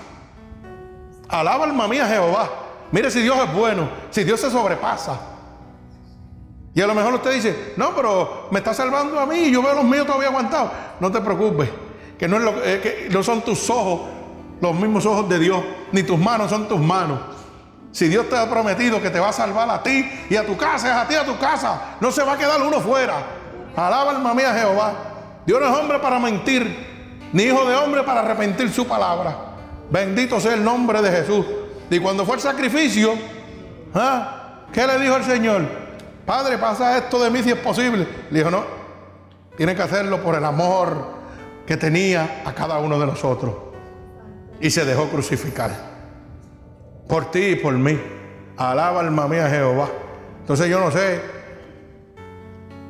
Alaba 1.29 1.65
alma 1.65 1.87
mía 1.87 2.07
Jehová. 2.07 2.49
Mire 2.91 3.09
si 3.09 3.21
Dios 3.21 3.37
es 3.37 3.53
bueno, 3.53 3.89
si 4.11 4.23
Dios 4.23 4.39
se 4.39 4.51
sobrepasa. 4.51 5.19
Y 6.75 6.81
a 6.81 6.87
lo 6.87 6.95
mejor 6.95 7.15
usted 7.15 7.33
dice, 7.33 7.73
no, 7.77 7.95
pero 7.95 8.47
me 8.51 8.59
está 8.59 8.73
salvando 8.73 9.19
a 9.19 9.25
mí 9.25 9.37
y 9.37 9.51
yo 9.51 9.61
veo 9.61 9.75
los 9.75 9.83
míos 9.83 10.05
todavía 10.05 10.29
aguantados. 10.29 10.71
No 10.99 11.11
te 11.11 11.21
preocupes, 11.21 11.69
que 12.17 12.27
no, 12.27 12.37
es 12.37 12.43
lo, 12.43 12.61
que 12.61 13.07
no 13.11 13.21
son 13.23 13.41
tus 13.41 13.69
ojos 13.69 14.01
los 14.61 14.73
mismos 14.75 15.05
ojos 15.05 15.27
de 15.27 15.39
Dios, 15.39 15.61
ni 15.91 16.03
tus 16.03 16.17
manos 16.17 16.49
son 16.49 16.67
tus 16.67 16.79
manos. 16.79 17.19
Si 17.91 18.07
Dios 18.07 18.29
te 18.29 18.37
ha 18.37 18.49
prometido 18.49 19.01
que 19.01 19.09
te 19.09 19.19
va 19.19 19.29
a 19.29 19.33
salvar 19.33 19.69
a 19.69 19.83
ti 19.83 20.09
y 20.29 20.35
a 20.35 20.45
tu 20.45 20.57
casa, 20.57 20.89
es 20.89 20.95
a 20.95 21.07
ti 21.07 21.15
a 21.15 21.25
tu 21.25 21.37
casa. 21.37 21.97
No 21.99 22.11
se 22.11 22.23
va 22.23 22.33
a 22.33 22.37
quedar 22.37 22.61
uno 22.61 22.79
fuera. 22.79 23.15
Alaba 23.75 24.11
alma 24.11 24.33
mía 24.33 24.53
Jehová. 24.53 25.12
Dios 25.45 25.59
no 25.59 25.67
es 25.67 25.77
hombre 25.77 25.99
para 25.99 26.19
mentir, 26.19 27.29
ni 27.33 27.43
hijo 27.43 27.65
de 27.65 27.75
hombre 27.75 28.03
para 28.03 28.21
arrepentir 28.21 28.71
su 28.71 28.87
palabra. 28.87 29.35
Bendito 29.89 30.39
sea 30.39 30.53
el 30.53 30.63
nombre 30.63 31.01
de 31.01 31.11
Jesús. 31.11 31.45
Y 31.89 31.99
cuando 31.99 32.25
fue 32.25 32.35
el 32.35 32.41
sacrificio, 32.41 33.13
¿ah? 33.93 34.65
¿qué 34.71 34.87
le 34.87 34.99
dijo 34.99 35.15
el 35.15 35.23
Señor? 35.23 35.61
Padre, 36.25 36.57
pasa 36.57 36.97
esto 36.97 37.21
de 37.21 37.29
mí 37.29 37.43
si 37.43 37.51
es 37.51 37.57
posible. 37.57 38.07
Le 38.31 38.39
dijo, 38.39 38.49
no, 38.49 38.63
tiene 39.57 39.75
que 39.75 39.81
hacerlo 39.81 40.23
por 40.23 40.35
el 40.35 40.45
amor 40.45 41.23
que 41.67 41.77
tenía 41.77 42.43
a 42.45 42.53
cada 42.53 42.79
uno 42.79 42.99
de 42.99 43.05
nosotros. 43.05 43.53
Y 44.59 44.69
se 44.69 44.85
dejó 44.85 45.09
crucificar. 45.09 45.71
Por 47.07 47.31
ti 47.31 47.47
y 47.47 47.55
por 47.55 47.73
mí. 47.73 47.99
Alaba 48.55 49.01
alma 49.01 49.27
mía 49.27 49.49
Jehová. 49.49 49.89
Entonces 50.39 50.69
yo 50.69 50.79
no 50.79 50.91
sé 50.91 51.21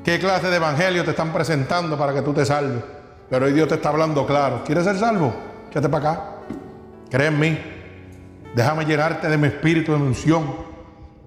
qué 0.03 0.19
clase 0.19 0.47
de 0.47 0.55
evangelio 0.57 1.03
te 1.03 1.11
están 1.11 1.31
presentando 1.31 1.97
para 1.97 2.13
que 2.13 2.21
tú 2.21 2.33
te 2.33 2.45
salves. 2.45 2.83
Pero 3.29 3.45
hoy 3.45 3.53
Dios 3.53 3.67
te 3.67 3.75
está 3.75 3.89
hablando 3.89 4.25
claro. 4.25 4.63
¿Quieres 4.65 4.83
ser 4.83 4.97
salvo? 4.97 5.33
Quédate 5.71 5.89
para 5.89 6.11
acá. 6.11 6.23
Cree 7.09 7.27
en 7.27 7.39
mí. 7.39 7.59
Déjame 8.55 8.85
llenarte 8.85 9.27
de 9.27 9.37
mi 9.37 9.47
espíritu 9.47 9.93
de 9.93 9.97
unción. 9.97 10.55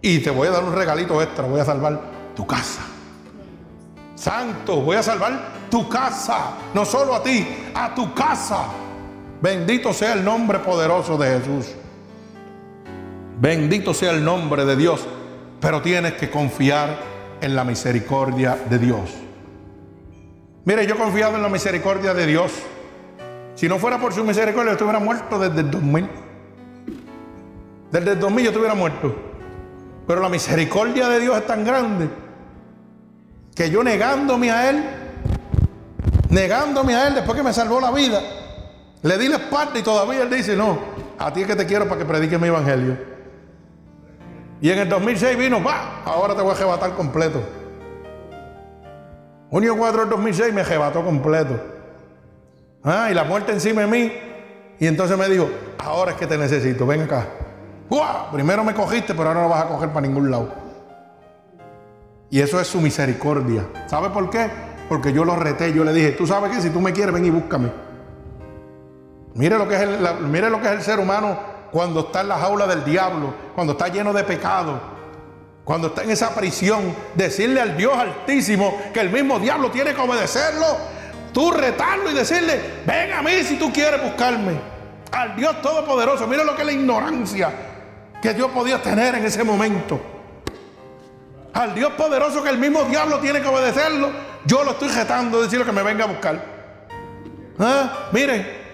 Y 0.00 0.20
te 0.20 0.30
voy 0.30 0.48
a 0.48 0.52
dar 0.52 0.64
un 0.64 0.74
regalito 0.74 1.20
extra. 1.20 1.46
Voy 1.46 1.60
a 1.60 1.64
salvar 1.64 2.00
tu 2.34 2.46
casa. 2.46 2.82
Santo, 4.14 4.80
voy 4.82 4.96
a 4.96 5.02
salvar 5.02 5.32
tu 5.70 5.88
casa. 5.88 6.50
No 6.74 6.84
solo 6.84 7.14
a 7.14 7.22
ti, 7.22 7.46
a 7.74 7.94
tu 7.94 8.14
casa. 8.14 8.66
Bendito 9.40 9.92
sea 9.92 10.12
el 10.12 10.24
nombre 10.24 10.60
poderoso 10.60 11.18
de 11.18 11.38
Jesús. 11.38 11.74
Bendito 13.38 13.92
sea 13.92 14.12
el 14.12 14.24
nombre 14.24 14.64
de 14.64 14.76
Dios. 14.76 15.06
Pero 15.60 15.82
tienes 15.82 16.14
que 16.14 16.30
confiar 16.30 17.15
en 17.40 17.56
la 17.56 17.64
misericordia 17.64 18.58
de 18.68 18.78
Dios. 18.78 19.10
Mire, 20.64 20.86
yo 20.86 20.94
he 20.94 20.98
confiado 20.98 21.36
en 21.36 21.42
la 21.42 21.48
misericordia 21.48 22.12
de 22.12 22.26
Dios. 22.26 22.52
Si 23.54 23.68
no 23.68 23.78
fuera 23.78 24.00
por 24.00 24.12
su 24.12 24.24
misericordia, 24.24 24.70
yo 24.70 24.72
estuviera 24.72 24.98
muerto 24.98 25.38
desde 25.38 25.60
el 25.60 25.70
2000. 25.70 26.08
Desde 27.92 28.12
el 28.12 28.20
2000 28.20 28.44
yo 28.44 28.50
estuviera 28.50 28.74
muerto. 28.74 29.14
Pero 30.06 30.20
la 30.20 30.28
misericordia 30.28 31.08
de 31.08 31.20
Dios 31.20 31.36
es 31.36 31.46
tan 31.46 31.64
grande 31.64 32.08
que 33.54 33.70
yo 33.70 33.82
negándome 33.82 34.50
a 34.50 34.70
Él, 34.70 34.84
negándome 36.28 36.94
a 36.94 37.08
Él 37.08 37.14
después 37.14 37.36
que 37.36 37.42
me 37.42 37.52
salvó 37.52 37.80
la 37.80 37.90
vida, 37.90 38.20
le 39.02 39.18
di 39.18 39.28
la 39.28 39.36
espalda 39.36 39.78
y 39.78 39.82
todavía 39.82 40.22
Él 40.22 40.30
dice, 40.30 40.54
no, 40.54 40.78
a 41.18 41.32
ti 41.32 41.40
es 41.42 41.46
que 41.46 41.56
te 41.56 41.64
quiero 41.64 41.86
para 41.86 41.98
que 41.98 42.04
predique 42.04 42.38
mi 42.38 42.48
evangelio. 42.48 43.15
Y 44.60 44.70
en 44.70 44.78
el 44.78 44.88
2006 44.88 45.36
vino, 45.36 45.62
va, 45.62 46.02
ahora 46.04 46.34
te 46.34 46.42
voy 46.42 46.52
a 46.52 46.54
arrebatar 46.54 46.94
completo. 46.94 47.42
Junio 49.50 49.76
4 49.76 50.00
del 50.00 50.10
2006 50.10 50.54
me 50.54 50.62
arrebató 50.62 51.04
completo. 51.04 51.60
Ah, 52.82 53.08
y 53.10 53.14
la 53.14 53.24
muerte 53.24 53.52
encima 53.52 53.82
de 53.82 53.86
mí. 53.86 54.12
Y 54.78 54.86
entonces 54.86 55.16
me 55.16 55.28
dijo, 55.28 55.48
ahora 55.78 56.12
es 56.12 56.16
que 56.16 56.26
te 56.26 56.36
necesito, 56.38 56.86
ven 56.86 57.02
acá. 57.02 57.26
Primero 58.32 58.64
me 58.64 58.74
cogiste, 58.74 59.14
pero 59.14 59.28
ahora 59.28 59.42
no 59.42 59.48
vas 59.48 59.64
a 59.64 59.68
coger 59.68 59.90
para 59.90 60.06
ningún 60.06 60.30
lado. 60.30 60.52
Y 62.30 62.40
eso 62.40 62.60
es 62.60 62.66
su 62.66 62.80
misericordia. 62.80 63.66
¿Sabe 63.86 64.10
por 64.10 64.28
qué? 64.30 64.50
Porque 64.88 65.12
yo 65.12 65.24
lo 65.24 65.36
reté, 65.36 65.72
yo 65.72 65.84
le 65.84 65.92
dije, 65.92 66.12
tú 66.12 66.26
sabes 66.26 66.54
que 66.54 66.60
si 66.60 66.70
tú 66.70 66.80
me 66.80 66.92
quieres, 66.92 67.14
ven 67.14 67.24
y 67.24 67.30
búscame. 67.30 67.70
Mire 69.34 69.58
lo 69.58 69.68
que 69.68 69.76
es 69.76 69.82
el, 69.82 69.98
mire 70.28 70.50
lo 70.50 70.60
que 70.60 70.66
es 70.66 70.72
el 70.72 70.82
ser 70.82 70.98
humano 70.98 71.55
cuando 71.70 72.00
está 72.00 72.20
en 72.22 72.28
la 72.28 72.38
jaula 72.38 72.66
del 72.66 72.84
diablo, 72.84 73.34
cuando 73.54 73.72
está 73.72 73.88
lleno 73.88 74.12
de 74.12 74.24
pecado, 74.24 74.80
cuando 75.64 75.88
está 75.88 76.04
en 76.04 76.10
esa 76.10 76.34
prisión. 76.34 76.94
Decirle 77.14 77.60
al 77.60 77.76
Dios 77.76 77.96
altísimo 77.96 78.80
que 78.94 79.00
el 79.00 79.10
mismo 79.10 79.38
diablo 79.38 79.70
tiene 79.70 79.94
que 79.94 80.00
obedecerlo. 80.00 80.64
Tú 81.32 81.50
retarlo 81.50 82.10
y 82.10 82.14
decirle, 82.14 82.60
ven 82.86 83.12
a 83.12 83.20
mí 83.20 83.42
si 83.42 83.56
tú 83.56 83.72
quieres 83.72 84.02
buscarme. 84.02 84.52
Al 85.12 85.34
Dios 85.36 85.60
Todopoderoso. 85.60 86.26
Mire 86.26 86.44
lo 86.44 86.54
que 86.54 86.62
es 86.62 86.66
la 86.66 86.72
ignorancia 86.72 87.50
que 88.22 88.32
Dios 88.32 88.50
podía 88.52 88.80
tener 88.80 89.16
en 89.16 89.24
ese 89.24 89.44
momento. 89.44 90.00
Al 91.52 91.74
Dios 91.74 91.92
poderoso 91.92 92.42
que 92.42 92.50
el 92.50 92.58
mismo 92.58 92.82
diablo 92.84 93.18
tiene 93.18 93.40
que 93.40 93.48
obedecerlo. 93.48 94.10
Yo 94.44 94.62
lo 94.62 94.72
estoy 94.72 94.88
retando, 94.88 95.42
decirle 95.42 95.64
que 95.64 95.72
me 95.72 95.82
venga 95.82 96.04
a 96.04 96.08
buscar. 96.08 96.44
¿Ah? 97.58 98.08
Miren, 98.12 98.65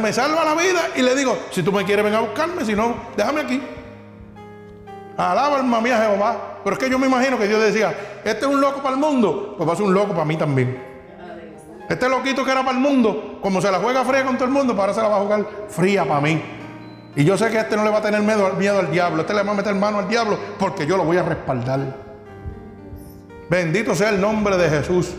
me 0.00 0.12
salva 0.12 0.44
la 0.44 0.54
vida 0.54 0.80
y 0.96 1.02
le 1.02 1.14
digo, 1.14 1.36
si 1.50 1.62
tú 1.62 1.72
me 1.72 1.84
quieres 1.84 2.04
ven 2.04 2.14
a 2.14 2.20
buscarme, 2.20 2.64
si 2.64 2.74
no, 2.74 2.94
déjame 3.16 3.42
aquí. 3.42 3.62
Alaba 5.16 5.58
alma 5.58 5.80
mía 5.80 5.98
Jehová. 5.98 6.60
Pero 6.64 6.74
es 6.74 6.82
que 6.82 6.90
yo 6.90 6.98
me 6.98 7.06
imagino 7.06 7.38
que 7.38 7.46
Dios 7.46 7.60
decía, 7.60 7.94
este 8.24 8.46
es 8.46 8.46
un 8.46 8.60
loco 8.60 8.82
para 8.82 8.94
el 8.94 9.00
mundo, 9.00 9.54
pues 9.56 9.68
va 9.68 9.74
a 9.74 9.76
ser 9.76 9.84
un 9.84 9.92
loco 9.92 10.12
para 10.12 10.24
mí 10.24 10.36
también. 10.36 10.94
Este 11.88 12.08
loquito 12.08 12.44
que 12.44 12.50
era 12.50 12.60
para 12.62 12.72
el 12.72 12.82
mundo, 12.82 13.38
como 13.42 13.60
se 13.60 13.70
la 13.70 13.78
juega 13.78 14.02
fría 14.04 14.24
con 14.24 14.36
todo 14.36 14.46
el 14.46 14.50
mundo, 14.50 14.74
para 14.74 14.92
ahora 14.92 14.94
se 14.94 15.02
la 15.02 15.08
va 15.08 15.16
a 15.16 15.20
jugar 15.20 15.46
fría 15.68 16.04
para 16.06 16.22
mí. 16.22 16.42
Y 17.16 17.24
yo 17.24 17.36
sé 17.36 17.50
que 17.50 17.58
este 17.58 17.76
no 17.76 17.84
le 17.84 17.90
va 17.90 17.98
a 17.98 18.02
tener 18.02 18.22
miedo, 18.22 18.54
miedo 18.54 18.78
al 18.78 18.90
diablo, 18.90 19.20
este 19.20 19.34
le 19.34 19.42
va 19.42 19.52
a 19.52 19.54
meter 19.54 19.74
mano 19.74 19.98
al 19.98 20.08
diablo 20.08 20.38
porque 20.58 20.86
yo 20.86 20.96
lo 20.96 21.04
voy 21.04 21.18
a 21.18 21.22
respaldar. 21.22 21.80
Bendito 23.50 23.94
sea 23.94 24.08
el 24.08 24.20
nombre 24.20 24.56
de 24.56 24.70
Jesús. 24.70 25.14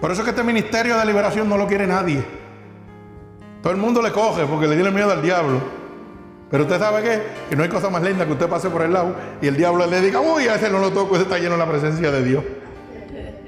Por 0.00 0.12
eso 0.12 0.22
es 0.22 0.24
que 0.24 0.30
este 0.30 0.44
ministerio 0.44 0.96
de 0.96 1.04
liberación 1.04 1.48
no 1.48 1.58
lo 1.58 1.66
quiere 1.66 1.86
nadie. 1.86 2.24
Todo 3.62 3.72
el 3.72 3.78
mundo 3.78 4.00
le 4.00 4.10
coge 4.10 4.46
porque 4.46 4.66
le 4.66 4.74
tiene 4.74 4.90
miedo 4.90 5.10
al 5.10 5.22
diablo. 5.22 5.60
Pero 6.50 6.64
usted 6.64 6.78
sabe 6.78 7.02
que 7.48 7.56
no 7.56 7.62
hay 7.62 7.68
cosa 7.68 7.90
más 7.90 8.02
linda 8.02 8.26
que 8.26 8.32
usted 8.32 8.48
pase 8.48 8.70
por 8.70 8.82
el 8.82 8.92
lado 8.92 9.14
y 9.40 9.46
el 9.46 9.56
diablo 9.56 9.86
le 9.86 10.00
diga, 10.00 10.20
uy, 10.20 10.48
a 10.48 10.56
ese 10.56 10.68
no 10.68 10.78
lo 10.78 10.90
toco, 10.90 11.14
ese 11.14 11.22
está 11.24 11.38
lleno 11.38 11.52
de 11.52 11.58
la 11.58 11.66
presencia 11.66 12.10
de 12.10 12.24
Dios. 12.24 12.42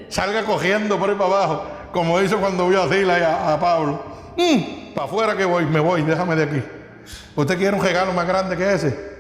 Salga 0.08 0.44
cogiendo 0.44 0.98
por 0.98 1.10
ahí 1.10 1.16
para 1.16 1.30
abajo, 1.30 1.64
como 1.92 2.20
hizo 2.20 2.38
cuando 2.38 2.68
vio 2.68 2.82
a 2.82 2.88
Sila 2.88 3.18
y 3.18 3.22
a, 3.22 3.58
Pablo. 3.58 4.02
Mm, 4.36 4.94
para 4.94 5.06
afuera 5.06 5.36
que 5.36 5.44
voy, 5.44 5.64
me 5.66 5.80
voy, 5.80 6.02
déjame 6.02 6.36
de 6.36 6.42
aquí. 6.44 6.62
¿Usted 7.34 7.58
quiere 7.58 7.76
un 7.76 7.82
regalo 7.82 8.12
más 8.12 8.26
grande 8.26 8.56
que 8.56 8.72
ese? 8.72 9.12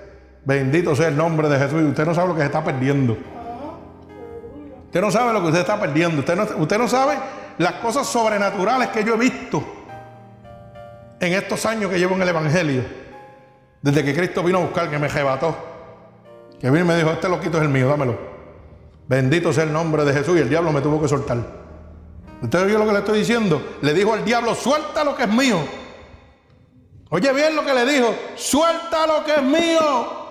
Bendito 0.44 0.94
sea 0.94 1.08
el 1.08 1.16
nombre 1.16 1.48
de 1.48 1.58
Jesús. 1.58 1.82
Usted 1.82 2.04
no 2.04 2.14
sabe 2.14 2.28
lo 2.28 2.34
que 2.34 2.40
se 2.40 2.46
está 2.46 2.62
perdiendo. 2.62 3.16
Usted 4.84 5.00
no 5.00 5.10
sabe 5.10 5.32
lo 5.32 5.40
que 5.40 5.46
usted 5.46 5.60
está 5.60 5.80
perdiendo. 5.80 6.20
Usted 6.20 6.36
no, 6.36 6.46
usted 6.58 6.78
no 6.78 6.86
sabe 6.86 7.14
las 7.58 7.72
cosas 7.74 8.06
sobrenaturales 8.06 8.88
que 8.88 9.02
yo 9.02 9.14
he 9.14 9.18
visto 9.18 9.81
en 11.22 11.34
estos 11.34 11.64
años 11.66 11.88
que 11.88 11.98
llevo 11.98 12.16
en 12.16 12.22
el 12.22 12.28
Evangelio. 12.28 12.82
Desde 13.80 14.04
que 14.04 14.12
Cristo 14.12 14.42
vino 14.42 14.58
a 14.58 14.62
buscar, 14.62 14.90
que 14.90 14.98
me 14.98 15.06
arrebató. 15.06 15.56
Que 16.60 16.68
vino 16.68 16.84
y 16.84 16.88
me 16.88 16.96
dijo, 16.96 17.10
este 17.10 17.28
loquito 17.28 17.58
es 17.58 17.62
el 17.62 17.68
mío, 17.68 17.88
dámelo. 17.88 18.18
Bendito 19.06 19.52
sea 19.52 19.62
el 19.62 19.72
nombre 19.72 20.04
de 20.04 20.12
Jesús. 20.12 20.36
Y 20.36 20.40
el 20.40 20.48
diablo 20.48 20.72
me 20.72 20.80
tuvo 20.80 21.00
que 21.00 21.06
soltar. 21.06 21.38
¿Usted 22.42 22.64
oye 22.64 22.76
lo 22.76 22.84
que 22.86 22.92
le 22.92 22.98
estoy 22.98 23.20
diciendo? 23.20 23.76
Le 23.82 23.94
dijo 23.94 24.12
al 24.12 24.24
diablo, 24.24 24.52
suelta 24.56 25.04
lo 25.04 25.14
que 25.14 25.22
es 25.22 25.28
mío. 25.28 25.58
Oye 27.08 27.32
bien 27.32 27.54
lo 27.54 27.64
que 27.64 27.72
le 27.72 27.86
dijo, 27.86 28.14
suelta 28.34 29.06
lo 29.06 29.24
que 29.24 29.34
es 29.36 29.42
mío. 29.42 30.22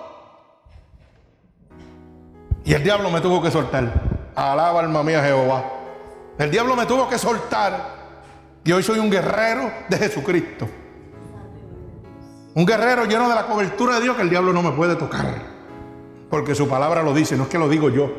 Y 2.64 2.74
el 2.74 2.84
diablo 2.84 3.10
me 3.10 3.22
tuvo 3.22 3.42
que 3.42 3.50
soltar. 3.50 3.90
Alaba 4.34 4.80
alma 4.80 5.02
mía 5.02 5.22
Jehová. 5.24 5.64
El 6.38 6.50
diablo 6.50 6.76
me 6.76 6.84
tuvo 6.84 7.08
que 7.08 7.16
soltar. 7.16 8.02
Y 8.62 8.72
hoy 8.72 8.82
soy 8.82 8.98
un 8.98 9.10
guerrero 9.10 9.72
de 9.88 9.96
Jesucristo. 9.96 10.68
Un 12.54 12.66
guerrero 12.66 13.06
lleno 13.06 13.28
de 13.28 13.34
la 13.34 13.46
cobertura 13.46 13.96
de 13.96 14.02
Dios 14.02 14.16
que 14.16 14.22
el 14.22 14.30
diablo 14.30 14.52
no 14.52 14.62
me 14.62 14.72
puede 14.72 14.96
tocar. 14.96 15.52
Porque 16.28 16.54
su 16.54 16.68
palabra 16.68 17.02
lo 17.02 17.14
dice, 17.14 17.36
no 17.36 17.44
es 17.44 17.48
que 17.48 17.58
lo 17.58 17.68
digo 17.68 17.88
yo. 17.88 18.10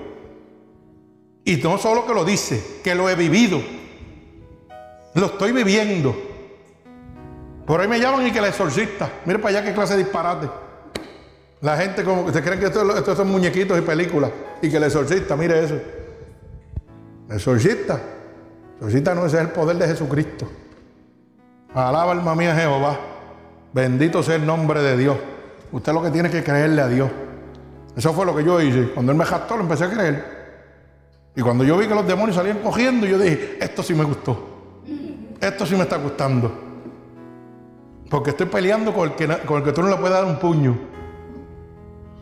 Y 1.45 1.57
no 1.57 1.77
solo 1.77 2.05
que 2.05 2.13
lo 2.13 2.23
dice, 2.23 2.79
que 2.83 2.95
lo 2.95 3.09
he 3.09 3.15
vivido. 3.15 3.61
Lo 5.15 5.27
estoy 5.27 5.51
viviendo. 5.51 6.15
Por 7.65 7.79
ahí 7.79 7.87
me 7.87 7.99
llaman 7.99 8.25
y 8.25 8.31
que 8.31 8.41
la 8.41 8.49
exorcista. 8.49 9.09
Mire 9.25 9.39
para 9.39 9.57
allá 9.57 9.67
qué 9.67 9.73
clase 9.73 9.95
de 9.95 10.03
disparate. 10.03 10.49
La 11.61 11.77
gente 11.77 12.03
como 12.03 12.25
que 12.25 12.33
se 12.33 12.41
creen 12.41 12.59
que 12.59 12.65
estos 12.65 13.17
son 13.17 13.29
muñequitos 13.29 13.77
y 13.77 13.81
películas. 13.81 14.31
Y 14.61 14.69
que 14.69 14.77
el 14.77 14.83
exorcista, 14.83 15.35
mire 15.35 15.63
eso. 15.63 15.79
Exorcista. 17.29 18.01
Exorcista 18.75 19.13
no 19.13 19.25
es 19.25 19.33
el 19.33 19.49
poder 19.49 19.77
de 19.77 19.87
Jesucristo. 19.87 20.49
Alaba 21.73 22.11
alma 22.11 22.35
mía 22.35 22.55
Jehová. 22.55 23.12
Bendito 23.73 24.21
sea 24.21 24.35
el 24.35 24.45
nombre 24.45 24.81
de 24.81 24.95
Dios. 24.95 25.17
Usted 25.71 25.91
lo 25.91 26.03
que 26.03 26.11
tiene 26.11 26.29
que 26.29 26.43
creerle 26.43 26.81
a 26.81 26.87
Dios. 26.87 27.09
Eso 27.95 28.13
fue 28.13 28.25
lo 28.25 28.35
que 28.35 28.43
yo 28.43 28.61
hice. 28.61 28.89
Cuando 28.93 29.11
él 29.11 29.17
me 29.17 29.25
jactó, 29.25 29.55
lo 29.55 29.63
empecé 29.63 29.85
a 29.85 29.89
creer. 29.89 30.43
Y 31.35 31.41
cuando 31.41 31.63
yo 31.63 31.77
vi 31.77 31.87
que 31.87 31.95
los 31.95 32.05
demonios 32.05 32.35
salían 32.35 32.59
cogiendo, 32.59 33.07
yo 33.07 33.17
dije, 33.17 33.57
esto 33.59 33.81
sí 33.81 33.95
me 33.95 34.03
gustó. 34.03 34.81
Esto 35.41 35.65
sí 35.65 35.75
me 35.75 35.83
está 35.83 35.97
gustando. 35.97 36.51
Porque 38.09 38.29
estoy 38.29 38.45
peleando 38.45 38.93
con 38.93 39.09
el, 39.09 39.15
que, 39.15 39.27
con 39.45 39.57
el 39.57 39.63
que 39.63 39.71
tú 39.71 39.81
no 39.81 39.89
le 39.89 39.95
puedes 39.95 40.13
dar 40.13 40.25
un 40.25 40.37
puño. 40.37 40.77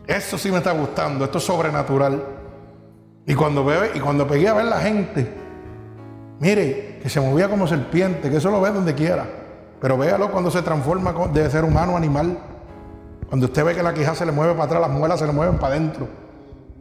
Eso 0.06 0.38
sí 0.38 0.50
me 0.50 0.58
está 0.58 0.72
gustando, 0.72 1.24
esto 1.24 1.38
es 1.38 1.44
sobrenatural. 1.44 2.22
Y 3.26 3.34
cuando, 3.34 3.64
ve, 3.64 3.92
y 3.94 4.00
cuando 4.00 4.26
pegué 4.26 4.48
a 4.48 4.54
ver 4.54 4.64
la 4.64 4.80
gente, 4.80 5.32
mire, 6.40 6.98
que 7.02 7.08
se 7.08 7.20
movía 7.20 7.48
como 7.48 7.66
serpiente, 7.66 8.30
que 8.30 8.38
eso 8.38 8.50
lo 8.50 8.60
ve 8.60 8.70
donde 8.70 8.94
quiera. 8.94 9.41
Pero 9.82 9.98
véalo 9.98 10.30
cuando 10.30 10.48
se 10.48 10.62
transforma 10.62 11.12
de 11.32 11.50
ser 11.50 11.64
humano 11.64 11.94
a 11.94 11.98
animal. 11.98 12.38
Cuando 13.28 13.46
usted 13.46 13.64
ve 13.64 13.74
que 13.74 13.82
la 13.82 13.92
quija 13.92 14.14
se 14.14 14.24
le 14.24 14.30
mueve 14.30 14.52
para 14.52 14.64
atrás, 14.64 14.80
las 14.80 14.90
muelas 14.90 15.18
se 15.18 15.26
le 15.26 15.32
mueven 15.32 15.58
para 15.58 15.74
adentro. 15.74 16.08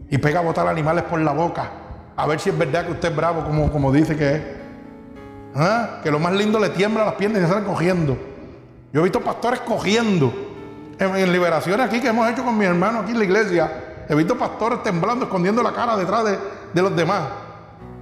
Y 0.10 0.20
pega 0.20 0.40
a 0.40 0.44
botar 0.44 0.68
animales 0.68 1.06
por 1.06 1.20
la 1.20 1.32
boca. 1.32 1.72
A 2.16 2.28
ver 2.28 2.40
si 2.40 2.52
es 2.52 2.58
verdad 2.58 2.86
que 2.86 2.92
usted 2.92 3.10
es 3.10 3.16
bravo, 3.16 3.44
como, 3.44 3.72
como 3.72 3.92
dice 3.92 4.16
que 4.16 4.36
es. 4.36 4.42
¿Ah? 5.56 6.00
Que 6.04 6.12
lo 6.12 6.20
más 6.20 6.34
lindo 6.34 6.60
le 6.60 6.70
tiembla 6.70 7.04
las 7.04 7.16
piernas 7.16 7.42
y 7.42 7.46
se 7.46 7.52
salen 7.52 7.66
cogiendo. 7.66 8.16
Yo 8.94 9.00
he 9.00 9.04
visto 9.04 9.20
pastores 9.20 9.62
cogiendo 9.62 10.32
en, 11.00 11.32
liberaciones 11.32 11.88
aquí 11.88 12.00
que 12.00 12.10
hemos 12.10 12.30
hecho 12.30 12.44
con 12.44 12.56
mi 12.56 12.66
hermano 12.66 13.00
aquí 13.00 13.14
en 13.14 13.18
la 13.18 13.26
iglesia. 13.26 13.72
He 14.08 14.14
visto 14.14 14.38
pastores 14.38 14.84
temblando, 14.84 15.26
escondiendo 15.26 15.64
la 15.64 15.74
cara 15.74 15.98
detrás 15.98 16.24
de, 16.26 16.82
los 16.82 16.96
demás. 16.96 17.24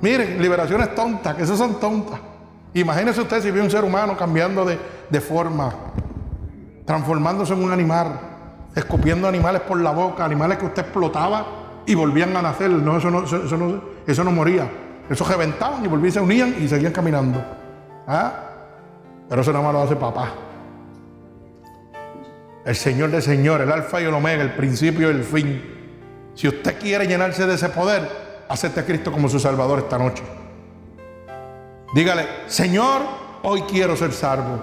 Miren, 0.02 0.42
liberaciones 0.42 0.94
tontas, 0.94 1.36
que 1.36 1.44
esas 1.44 1.58
son 1.58 1.80
tontas. 1.80 2.20
Imagínese 2.74 3.22
usted 3.22 3.42
si 3.42 3.52
ve 3.52 3.62
un 3.62 3.72
ser 3.72 3.84
humano 3.84 4.16
cambiando 4.16 4.66
de, 4.66 5.22
forma, 5.22 5.74
transformándose 6.86 7.54
en 7.54 7.64
un 7.64 7.72
animal, 7.72 8.20
escupiendo 8.76 9.28
animales 9.28 9.62
por 9.62 9.80
la 9.80 9.92
boca, 9.92 10.24
animales 10.24 10.58
que 10.58 10.66
usted 10.66 10.84
explotaba 10.84 11.46
y 11.86 11.96
volvían 11.96 12.36
a 12.38 12.42
nacer. 12.42 12.70
No, 12.70 12.98
eso 12.98 13.10
no, 13.10 13.24
eso, 13.24 13.58
no, 13.58 13.82
eso 14.06 14.24
no 14.24 14.32
moría. 14.32 14.70
Eso 15.10 15.26
reventaban 15.26 15.84
y 15.84 15.88
volvían, 15.88 16.12
se 16.14 16.20
unían 16.20 16.56
y 16.60 16.68
seguían 16.68 16.94
caminando. 16.94 17.44
¿Ah? 18.08 18.34
Pero 19.28 19.42
eso 19.42 19.52
nada 19.52 19.64
más 19.64 19.74
lo 19.74 19.82
hace 19.82 19.96
papá 19.96 20.32
el 22.70 22.76
Señor 22.76 23.10
de 23.10 23.20
Señor, 23.20 23.62
el 23.62 23.72
Alfa 23.72 24.00
y 24.00 24.06
el 24.06 24.14
Omega, 24.14 24.44
el 24.44 24.54
principio 24.54 25.10
y 25.10 25.16
el 25.16 25.24
fin. 25.24 25.60
Si 26.36 26.48
usted 26.48 26.78
quiere 26.80 27.08
llenarse 27.08 27.48
de 27.48 27.56
ese 27.56 27.70
poder, 27.70 28.08
acepte 28.48 28.82
a 28.82 28.86
Cristo 28.86 29.12
como 29.12 29.28
su 29.28 29.40
Salvador 29.40 29.80
esta 29.80 29.98
noche. 29.98 30.22
Dígale, 31.94 32.28
Señor, 32.48 33.02
hoy 33.44 33.62
quiero 33.64 33.96
ser 33.96 34.12
salvo. 34.14 34.60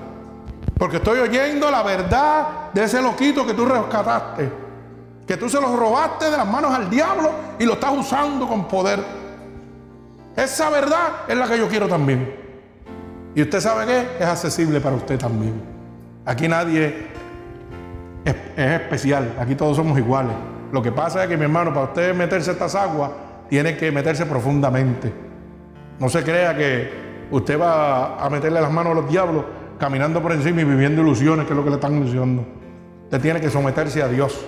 Porque 0.78 0.98
estoy 0.98 1.18
oyendo 1.18 1.70
la 1.70 1.82
verdad 1.82 2.72
de 2.72 2.84
ese 2.84 3.00
loquito 3.02 3.46
que 3.46 3.54
tú 3.54 3.64
rescataste. 3.64 4.50
Que 5.26 5.36
tú 5.36 5.48
se 5.48 5.60
lo 5.60 5.74
robaste 5.76 6.30
de 6.30 6.36
las 6.36 6.46
manos 6.46 6.72
al 6.72 6.88
diablo 6.88 7.30
y 7.58 7.64
lo 7.64 7.74
estás 7.74 7.92
usando 7.96 8.46
con 8.46 8.68
poder. 8.68 9.00
Esa 10.36 10.70
verdad 10.70 11.24
es 11.26 11.36
la 11.36 11.48
que 11.48 11.58
yo 11.58 11.68
quiero 11.68 11.88
también. 11.88 12.36
Y 13.34 13.42
usted 13.42 13.60
sabe 13.60 13.86
que 13.86 14.22
es 14.22 14.26
accesible 14.26 14.80
para 14.80 14.96
usted 14.96 15.18
también. 15.18 15.60
Aquí 16.24 16.46
nadie 16.46 17.08
es, 18.24 18.34
especial. 18.56 19.34
Aquí 19.40 19.54
todos 19.54 19.76
somos 19.76 19.98
iguales. 19.98 20.34
Lo 20.72 20.82
que 20.82 20.92
pasa 20.92 21.22
es 21.22 21.28
que, 21.28 21.36
mi 21.36 21.44
hermano, 21.44 21.72
para 21.72 21.86
usted 21.86 22.14
meterse 22.14 22.52
estas 22.52 22.74
aguas, 22.74 23.10
tiene 23.48 23.76
que 23.76 23.90
meterse 23.90 24.26
profundamente. 24.26 25.12
No 25.98 26.08
se 26.08 26.22
crea 26.22 26.56
que 26.56 27.05
usted 27.30 27.60
va 27.60 28.24
a 28.24 28.30
meterle 28.30 28.60
las 28.60 28.70
manos 28.70 28.92
a 28.92 28.94
los 29.00 29.08
diablos 29.08 29.44
caminando 29.78 30.22
por 30.22 30.32
encima 30.32 30.62
y 30.62 30.64
viviendo 30.64 31.02
ilusiones, 31.02 31.46
que 31.46 31.52
es 31.52 31.56
lo 31.56 31.64
que 31.64 31.70
le 31.70 31.76
están 31.76 32.02
diciendo. 32.02 32.44
Usted 33.04 33.20
tiene 33.20 33.40
que 33.40 33.50
someterse 33.50 34.02
a 34.02 34.08
Dios. 34.08 34.44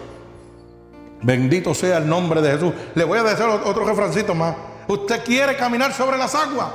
Bendito 1.22 1.74
sea 1.74 1.98
el 1.98 2.08
nombre 2.08 2.40
de 2.40 2.52
Jesús. 2.52 2.72
Le 2.94 3.04
voy 3.04 3.18
a 3.18 3.22
decir 3.22 3.44
otro 3.44 3.84
refrancito 3.84 4.34
más. 4.34 4.54
Usted 4.86 5.22
quiere 5.24 5.56
caminar 5.56 5.92
sobre 5.92 6.16
las 6.16 6.34
aguas. 6.34 6.68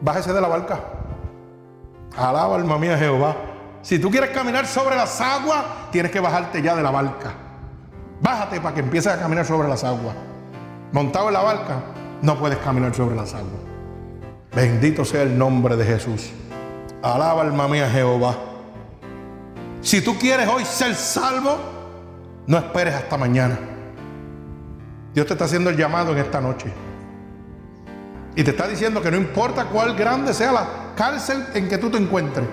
Bájese 0.00 0.32
de 0.32 0.40
la 0.40 0.48
barca. 0.48 0.80
Alaba 2.16 2.56
alma 2.56 2.78
mía 2.78 2.96
Jehová. 2.96 3.36
Si 3.82 3.98
tú 3.98 4.10
quieres 4.10 4.30
caminar 4.30 4.66
sobre 4.66 4.96
las 4.96 5.20
aguas, 5.20 5.64
tienes 5.90 6.12
que 6.12 6.20
bajarte 6.20 6.62
ya 6.62 6.76
de 6.76 6.82
la 6.82 6.90
barca. 6.90 7.32
Bájate 8.20 8.60
para 8.60 8.74
que 8.74 8.80
empieces 8.80 9.12
a 9.12 9.18
caminar 9.18 9.46
sobre 9.46 9.68
las 9.68 9.82
aguas. 9.84 10.14
Montado 10.92 11.28
en 11.28 11.34
la 11.34 11.42
barca, 11.42 11.82
no 12.20 12.38
puedes 12.38 12.58
caminar 12.58 12.94
sobre 12.94 13.16
las 13.16 13.32
aguas. 13.32 13.69
Bendito 14.54 15.04
sea 15.04 15.22
el 15.22 15.38
nombre 15.38 15.76
de 15.76 15.84
Jesús. 15.84 16.30
Alaba 17.02 17.42
alma 17.42 17.68
mía 17.68 17.88
Jehová. 17.88 18.36
Si 19.80 20.00
tú 20.00 20.18
quieres 20.18 20.48
hoy 20.48 20.64
ser 20.64 20.94
salvo, 20.94 21.56
no 22.46 22.58
esperes 22.58 22.94
hasta 22.94 23.16
mañana. 23.16 23.58
Dios 25.14 25.26
te 25.26 25.34
está 25.34 25.44
haciendo 25.44 25.70
el 25.70 25.76
llamado 25.76 26.12
en 26.12 26.18
esta 26.18 26.40
noche. 26.40 26.72
Y 28.34 28.42
te 28.42 28.50
está 28.50 28.66
diciendo 28.66 29.00
que 29.00 29.10
no 29.10 29.16
importa 29.16 29.66
cuál 29.66 29.94
grande 29.94 30.34
sea 30.34 30.52
la 30.52 30.66
cárcel 30.96 31.46
en 31.54 31.68
que 31.68 31.78
tú 31.78 31.90
te 31.90 31.98
encuentres. 31.98 32.46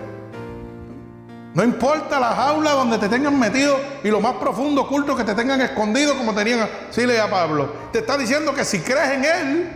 No 1.54 1.64
importa 1.64 2.20
la 2.20 2.36
jaula 2.36 2.74
donde 2.74 3.00
te 3.00 3.10
tengan 3.10 3.40
metido 3.40 3.76
y 4.04 4.10
lo 4.10 4.22
más 4.22 4.34
profundo 4.34 4.84
oculto 4.84 5.16
que 5.16 5.24
te 5.24 5.34
tengan 5.34 5.60
escondido 5.62 6.16
como 6.16 6.34
tenían 6.34 6.60
a 6.62 7.30
Pablo. 7.30 7.74
Te 7.92 8.00
está 8.00 8.16
diciendo 8.18 8.54
que 8.54 8.64
si 8.64 8.80
crees 8.82 9.10
en 9.10 9.26
Él, 9.26 9.70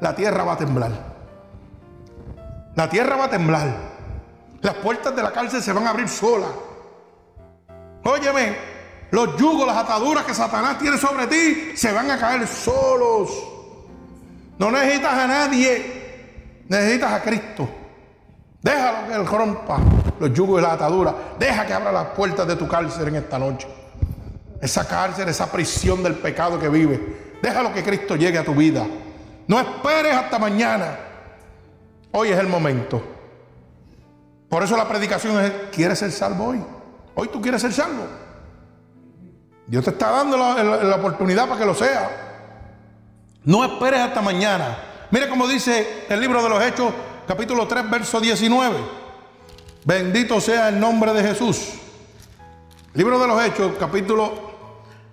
la 0.00 0.14
tierra 0.14 0.44
va 0.44 0.52
a 0.52 0.56
temblar. 0.56 1.05
La 2.76 2.88
tierra 2.88 3.16
va 3.16 3.24
a 3.24 3.30
temblar. 3.30 3.66
Las 4.60 4.74
puertas 4.74 5.16
de 5.16 5.22
la 5.22 5.32
cárcel 5.32 5.62
se 5.62 5.72
van 5.72 5.86
a 5.86 5.90
abrir 5.90 6.08
solas. 6.08 6.50
Óyeme, 8.04 8.56
los 9.10 9.36
yugos, 9.36 9.66
las 9.66 9.78
ataduras 9.78 10.24
que 10.24 10.34
Satanás 10.34 10.78
tiene 10.78 10.98
sobre 10.98 11.26
ti 11.26 11.76
se 11.76 11.90
van 11.90 12.10
a 12.10 12.18
caer 12.18 12.46
solos. 12.46 13.30
No 14.58 14.70
necesitas 14.70 15.12
a 15.12 15.26
nadie, 15.26 16.64
necesitas 16.68 17.12
a 17.12 17.22
Cristo. 17.22 17.68
Déjalo 18.62 19.08
que 19.08 19.14
Él 19.14 19.26
rompa 19.26 19.78
los 20.20 20.32
yugos 20.34 20.60
y 20.60 20.62
las 20.62 20.72
ataduras. 20.74 21.14
Deja 21.38 21.64
que 21.64 21.72
abra 21.72 21.90
las 21.90 22.06
puertas 22.08 22.46
de 22.46 22.56
tu 22.56 22.68
cárcel 22.68 23.08
en 23.08 23.16
esta 23.16 23.38
noche. 23.38 23.68
Esa 24.60 24.86
cárcel, 24.86 25.28
esa 25.28 25.50
prisión 25.50 26.02
del 26.02 26.14
pecado 26.14 26.58
que 26.58 26.68
vive. 26.68 27.38
Déjalo 27.40 27.72
que 27.72 27.82
Cristo 27.82 28.16
llegue 28.16 28.38
a 28.38 28.44
tu 28.44 28.54
vida. 28.54 28.86
No 29.46 29.60
esperes 29.60 30.14
hasta 30.14 30.38
mañana. 30.38 31.06
Hoy 32.12 32.28
es 32.28 32.38
el 32.38 32.48
momento. 32.48 33.02
Por 34.48 34.62
eso 34.62 34.76
la 34.76 34.88
predicación 34.88 35.42
es, 35.44 35.52
¿quieres 35.72 35.98
ser 35.98 36.12
salvo 36.12 36.46
hoy? 36.46 36.64
Hoy 37.14 37.28
tú 37.28 37.40
quieres 37.40 37.62
ser 37.62 37.72
salvo. 37.72 38.06
Dios 39.66 39.84
te 39.84 39.90
está 39.90 40.10
dando 40.10 40.36
la, 40.36 40.96
oportunidad 40.96 41.48
para 41.48 41.60
que 41.60 41.66
lo 41.66 41.74
sea. 41.74 42.54
No 43.44 43.64
esperes 43.64 44.00
hasta 44.00 44.22
mañana. 44.22 44.78
Mire 45.10 45.28
cómo 45.28 45.48
dice 45.48 46.04
el 46.08 46.20
libro 46.20 46.42
de 46.42 46.48
los 46.48 46.62
Hechos, 46.62 46.92
capítulo 47.26 47.66
3, 47.66 47.90
verso 47.90 48.20
19. 48.20 48.76
Bendito 49.84 50.40
sea 50.40 50.68
el 50.68 50.78
nombre 50.78 51.12
de 51.12 51.22
Jesús. 51.22 51.74
Libro 52.94 53.18
de 53.18 53.26
los 53.26 53.44
Hechos, 53.44 53.72
capítulo 53.78 54.32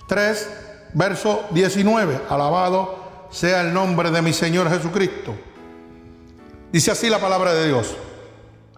3, 0.07 0.49
verso 0.93 1.45
19. 1.51 2.21
Alabado 2.29 3.27
sea 3.31 3.61
el 3.61 3.73
nombre 3.73 4.11
de 4.11 4.21
mi 4.21 4.33
Señor 4.33 4.69
Jesucristo. 4.69 5.35
Dice 6.73 6.89
así 6.89 7.07
la 7.07 7.19
palabra 7.19 7.53
de 7.53 7.67
Dios. 7.67 7.95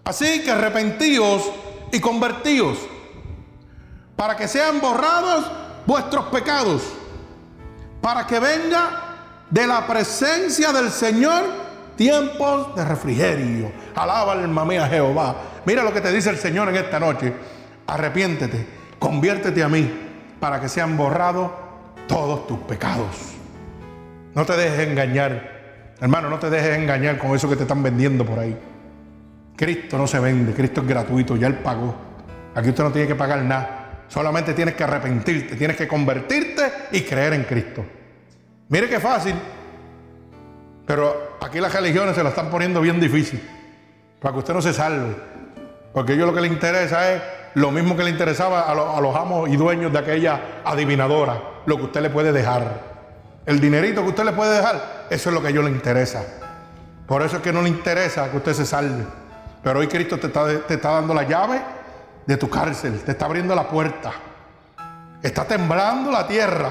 Así 0.03 0.43
que 0.43 0.51
arrepentíos 0.51 1.49
y 1.93 2.01
convertíos 2.01 2.77
para 4.17 4.35
que 4.35 4.49
sean 4.49 4.81
borrados 4.81 5.49
vuestros 5.85 6.25
pecados, 6.25 6.81
para 8.01 8.27
que 8.27 8.37
venga 8.41 9.45
de 9.49 9.65
la 9.65 9.87
presencia 9.87 10.73
del 10.73 10.91
Señor 10.91 11.45
tiempos 11.95 12.75
de 12.75 12.83
refrigerio. 12.83 13.71
Alaba 13.95 14.33
alma 14.33 14.65
mía 14.65 14.89
Jehová. 14.89 15.37
Mira 15.65 15.81
lo 15.81 15.93
que 15.93 16.01
te 16.01 16.11
dice 16.11 16.29
el 16.29 16.37
Señor 16.37 16.67
en 16.67 16.75
esta 16.75 16.99
noche. 16.99 17.31
Arrepiéntete, 17.87 18.67
conviértete 18.99 19.63
a 19.63 19.69
mí 19.69 19.89
para 20.41 20.59
que 20.59 20.67
sean 20.67 20.97
borrados 20.97 21.49
todos 22.09 22.45
tus 22.45 22.59
pecados. 22.59 23.15
No 24.33 24.45
te 24.45 24.57
dejes 24.57 24.89
engañar. 24.89 25.54
Hermano, 25.99 26.29
no 26.29 26.39
te 26.39 26.49
dejes 26.49 26.77
engañar 26.77 27.17
con 27.17 27.35
eso 27.35 27.49
que 27.49 27.55
te 27.55 27.63
están 27.63 27.81
vendiendo 27.81 28.25
por 28.25 28.39
ahí. 28.39 28.57
Cristo 29.55 29.97
no 29.97 30.07
se 30.07 30.19
vende, 30.19 30.53
Cristo 30.53 30.81
es 30.81 30.87
gratuito, 30.87 31.37
ya 31.37 31.47
Él 31.47 31.55
pagó. 31.55 31.95
Aquí 32.53 32.69
usted 32.69 32.83
no 32.83 32.91
tiene 32.91 33.07
que 33.07 33.15
pagar 33.15 33.41
nada. 33.43 34.03
Solamente 34.07 34.53
tienes 34.53 34.75
que 34.75 34.83
arrepentirte, 34.83 35.55
tienes 35.55 35.77
que 35.77 35.87
convertirte 35.87 36.63
y 36.91 37.01
creer 37.01 37.33
en 37.33 37.43
Cristo. 37.43 37.85
Mire 38.69 38.89
qué 38.89 38.99
fácil. 38.99 39.35
Pero 40.85 41.37
aquí 41.41 41.59
las 41.59 41.73
religiones 41.73 42.15
se 42.15 42.23
la 42.23 42.29
están 42.29 42.49
poniendo 42.49 42.81
bien 42.81 42.99
difícil. 42.99 43.41
Para 44.19 44.33
que 44.33 44.39
usted 44.39 44.53
no 44.53 44.61
se 44.61 44.73
salve. 44.73 45.15
Porque 45.93 46.11
a 46.11 46.15
ellos 46.15 46.27
lo 46.27 46.33
que 46.33 46.41
les 46.41 46.51
interesa 46.51 47.13
es 47.13 47.21
lo 47.55 47.71
mismo 47.71 47.95
que 47.95 48.03
le 48.03 48.09
interesaba 48.09 48.61
a, 48.61 48.71
a 48.71 49.01
los 49.01 49.15
amos 49.15 49.49
y 49.49 49.55
dueños 49.55 49.91
de 49.91 49.99
aquella 49.99 50.61
adivinadora. 50.65 51.41
Lo 51.65 51.77
que 51.77 51.83
usted 51.83 52.01
le 52.01 52.09
puede 52.09 52.31
dejar. 52.31 52.94
El 53.45 53.59
dinerito 53.59 54.01
que 54.01 54.09
usted 54.09 54.25
le 54.25 54.31
puede 54.31 54.57
dejar, 54.57 55.07
eso 55.09 55.29
es 55.29 55.33
lo 55.33 55.41
que 55.41 55.47
a 55.47 55.49
ellos 55.51 55.63
les 55.65 55.73
interesa. 55.73 56.23
Por 57.05 57.21
eso 57.21 57.37
es 57.37 57.43
que 57.43 57.53
no 57.53 57.61
le 57.61 57.69
interesa 57.69 58.31
que 58.31 58.37
usted 58.37 58.53
se 58.53 58.65
salve. 58.65 59.05
Pero 59.63 59.79
hoy 59.79 59.87
Cristo 59.87 60.17
te 60.17 60.27
está, 60.27 60.45
te 60.61 60.73
está 60.75 60.91
dando 60.91 61.13
la 61.13 61.23
llave 61.23 61.61
de 62.25 62.37
tu 62.37 62.49
cárcel, 62.49 63.01
te 63.01 63.11
está 63.11 63.25
abriendo 63.25 63.53
la 63.53 63.67
puerta. 63.67 64.11
Está 65.21 65.45
temblando 65.45 66.11
la 66.11 66.27
tierra. 66.27 66.69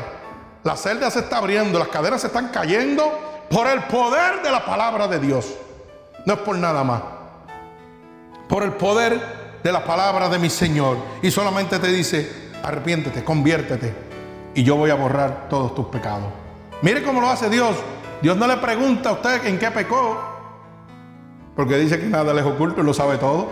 La 0.65 0.77
celda 0.77 1.11
se 1.11 1.21
está 1.21 1.39
abriendo, 1.39 1.79
las 1.79 1.89
cadenas 1.89 2.21
se 2.21 2.29
están 2.29 2.49
cayendo 2.49 3.45
por 3.51 3.67
el 3.67 3.83
poder 3.85 4.43
de 4.43 4.51
la 4.51 4.65
palabra 4.65 5.07
de 5.07 5.21
Dios. 5.21 5.55
No 6.27 6.35
es 6.35 6.41
por 6.41 6.57
nada 6.57 6.83
más. 6.83 7.03
Por 8.49 8.63
el 8.63 8.73
poder 8.73 9.21
de 9.63 9.73
la 9.73 9.85
palabra 9.85 10.29
de 10.29 10.39
mi 10.39 10.51
Señor. 10.51 10.97
Y 11.23 11.31
solamente 11.31 11.79
te 11.79 11.89
dice, 11.89 12.51
arrepiéntete, 12.63 13.23
conviértete. 13.23 13.95
Y 14.55 14.63
yo 14.63 14.77
voy 14.77 14.91
a 14.91 14.95
borrar 14.95 15.49
todos 15.49 15.75
tus 15.75 15.87
pecados. 15.87 16.44
Mire 16.83 17.03
cómo 17.03 17.21
lo 17.21 17.31
hace 17.31 17.49
Dios. 17.49 17.77
Dios 18.23 18.37
no 18.37 18.47
le 18.47 18.57
pregunta 18.57 19.11
a 19.11 19.13
usted 19.13 19.45
en 19.47 19.59
qué 19.59 19.71
pecó. 19.71 20.19
Porque 21.55 21.77
dice 21.77 21.99
que 22.01 22.07
nada 22.07 22.33
le 22.35 22.41
es 22.41 22.47
oculto 22.47 22.81
y 22.81 22.85
lo 22.85 22.95
sabe 22.95 23.19
todo. 23.19 23.49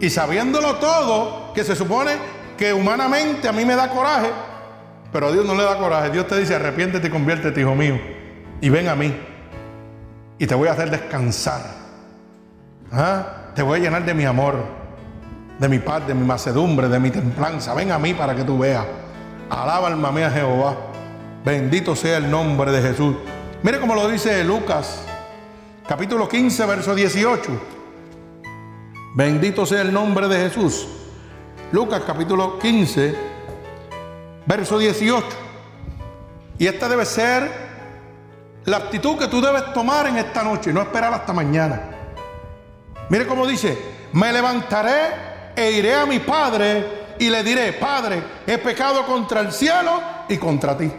Y 0.00 0.08
sabiéndolo 0.10 0.76
todo, 0.76 1.52
que 1.54 1.64
se 1.64 1.76
supone 1.76 2.12
que 2.56 2.72
humanamente 2.72 3.48
a 3.48 3.52
mí 3.52 3.64
me 3.64 3.74
da 3.74 3.88
coraje, 3.90 4.30
pero 5.12 5.28
a 5.28 5.32
Dios 5.32 5.44
no 5.44 5.54
le 5.54 5.64
da 5.64 5.76
coraje. 5.78 6.10
Dios 6.10 6.26
te 6.26 6.38
dice, 6.38 6.54
arrepiéntete 6.54 7.08
y 7.08 7.10
conviértete, 7.10 7.60
hijo 7.60 7.74
mío, 7.74 7.98
y 8.60 8.68
ven 8.68 8.88
a 8.88 8.94
mí. 8.94 9.14
Y 10.38 10.46
te 10.46 10.54
voy 10.54 10.68
a 10.68 10.72
hacer 10.72 10.90
descansar. 10.90 11.60
¿Ah? 12.92 13.52
Te 13.54 13.62
voy 13.62 13.80
a 13.80 13.82
llenar 13.82 14.04
de 14.04 14.14
mi 14.14 14.24
amor, 14.24 14.56
de 15.58 15.68
mi 15.68 15.78
paz, 15.78 16.06
de 16.06 16.14
mi 16.14 16.26
macedumbre, 16.26 16.88
de 16.88 16.98
mi 16.98 17.10
templanza. 17.10 17.74
Ven 17.74 17.92
a 17.92 17.98
mí 17.98 18.14
para 18.14 18.34
que 18.34 18.44
tú 18.44 18.58
veas. 18.58 18.84
Alaba 19.50 19.88
alma 19.88 20.12
mía 20.12 20.30
Jehová. 20.30 20.76
Bendito 21.44 21.96
sea 21.96 22.18
el 22.18 22.30
nombre 22.30 22.70
de 22.70 22.82
Jesús. 22.82 23.16
Mire 23.62 23.80
cómo 23.80 23.94
lo 23.94 24.06
dice 24.08 24.44
Lucas, 24.44 25.02
capítulo 25.88 26.28
15, 26.28 26.66
verso 26.66 26.94
18. 26.94 27.50
Bendito 29.14 29.64
sea 29.64 29.80
el 29.80 29.90
nombre 29.90 30.28
de 30.28 30.36
Jesús. 30.36 30.86
Lucas 31.72 32.02
capítulo 32.06 32.58
15, 32.58 33.14
verso 34.44 34.78
18. 34.78 35.26
Y 36.58 36.66
esta 36.66 36.90
debe 36.90 37.06
ser 37.06 37.50
la 38.66 38.76
actitud 38.76 39.16
que 39.16 39.28
tú 39.28 39.40
debes 39.40 39.72
tomar 39.72 40.08
en 40.08 40.18
esta 40.18 40.42
noche, 40.42 40.74
no 40.74 40.82
esperar 40.82 41.14
hasta 41.14 41.32
mañana. 41.32 41.80
Mire 43.08 43.26
cómo 43.26 43.46
dice, 43.46 43.78
me 44.12 44.30
levantaré 44.30 45.54
e 45.56 45.72
iré 45.72 45.94
a 45.94 46.04
mi 46.04 46.18
Padre 46.18 47.14
y 47.18 47.30
le 47.30 47.42
diré, 47.42 47.72
Padre, 47.72 48.22
he 48.46 48.58
pecado 48.58 49.06
contra 49.06 49.40
el 49.40 49.52
cielo 49.52 50.02
y 50.28 50.36
contra 50.36 50.76
ti. 50.76 50.92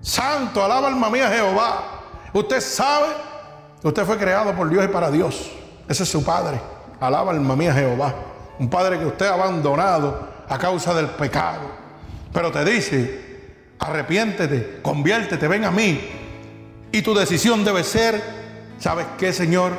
Santo, 0.00 0.64
alaba 0.64 0.88
alma 0.88 1.10
mía 1.10 1.28
Jehová. 1.28 2.02
Usted 2.32 2.60
sabe, 2.60 3.08
usted 3.82 4.04
fue 4.04 4.16
creado 4.16 4.54
por 4.54 4.68
Dios 4.68 4.84
y 4.84 4.88
para 4.88 5.10
Dios. 5.10 5.50
Ese 5.88 6.02
es 6.02 6.08
su 6.08 6.24
Padre. 6.24 6.60
Alaba 7.00 7.32
alma 7.32 7.56
mía 7.56 7.72
Jehová. 7.72 8.14
Un 8.58 8.68
padre 8.68 8.98
que 8.98 9.06
usted 9.06 9.26
ha 9.26 9.34
abandonado 9.34 10.28
a 10.48 10.58
causa 10.58 10.92
del 10.94 11.06
pecado. 11.06 11.70
Pero 12.32 12.50
te 12.50 12.64
dice, 12.64 13.54
arrepiéntete, 13.78 14.80
conviértete, 14.82 15.46
ven 15.46 15.64
a 15.64 15.70
mí. 15.70 16.00
Y 16.90 17.02
tu 17.02 17.14
decisión 17.14 17.64
debe 17.64 17.84
ser, 17.84 18.20
¿sabes 18.78 19.06
qué, 19.16 19.32
Señor? 19.32 19.72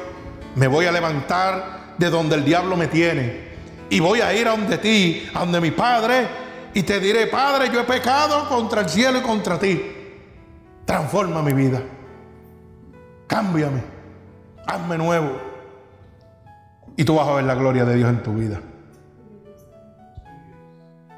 Me 0.55 0.67
voy 0.67 0.85
a 0.85 0.91
levantar 0.91 1.95
de 1.97 2.09
donde 2.09 2.35
el 2.35 2.45
diablo 2.45 2.77
me 2.77 2.87
tiene. 2.87 3.49
Y 3.89 3.99
voy 3.99 4.21
a 4.21 4.33
ir 4.33 4.47
a 4.47 4.51
donde 4.51 4.77
ti, 4.77 5.29
a 5.33 5.39
donde 5.39 5.59
mi 5.59 5.71
Padre. 5.71 6.27
Y 6.73 6.83
te 6.83 6.99
diré, 6.99 7.27
Padre, 7.27 7.69
yo 7.73 7.81
he 7.81 7.83
pecado 7.83 8.47
contra 8.47 8.81
el 8.81 8.89
cielo 8.89 9.19
y 9.19 9.21
contra 9.21 9.59
ti. 9.59 9.98
Transforma 10.89 11.43
mi 11.43 11.53
vida. 11.53 11.83
Cámbiame. 13.27 13.83
Hazme 14.65 14.97
nuevo. 14.97 15.39
Y 16.97 17.03
tú 17.03 17.13
vas 17.13 17.27
a 17.27 17.33
ver 17.35 17.43
la 17.43 17.53
gloria 17.53 17.85
de 17.85 17.95
Dios 17.95 18.09
en 18.09 18.23
tu 18.23 18.33
vida. 18.33 18.59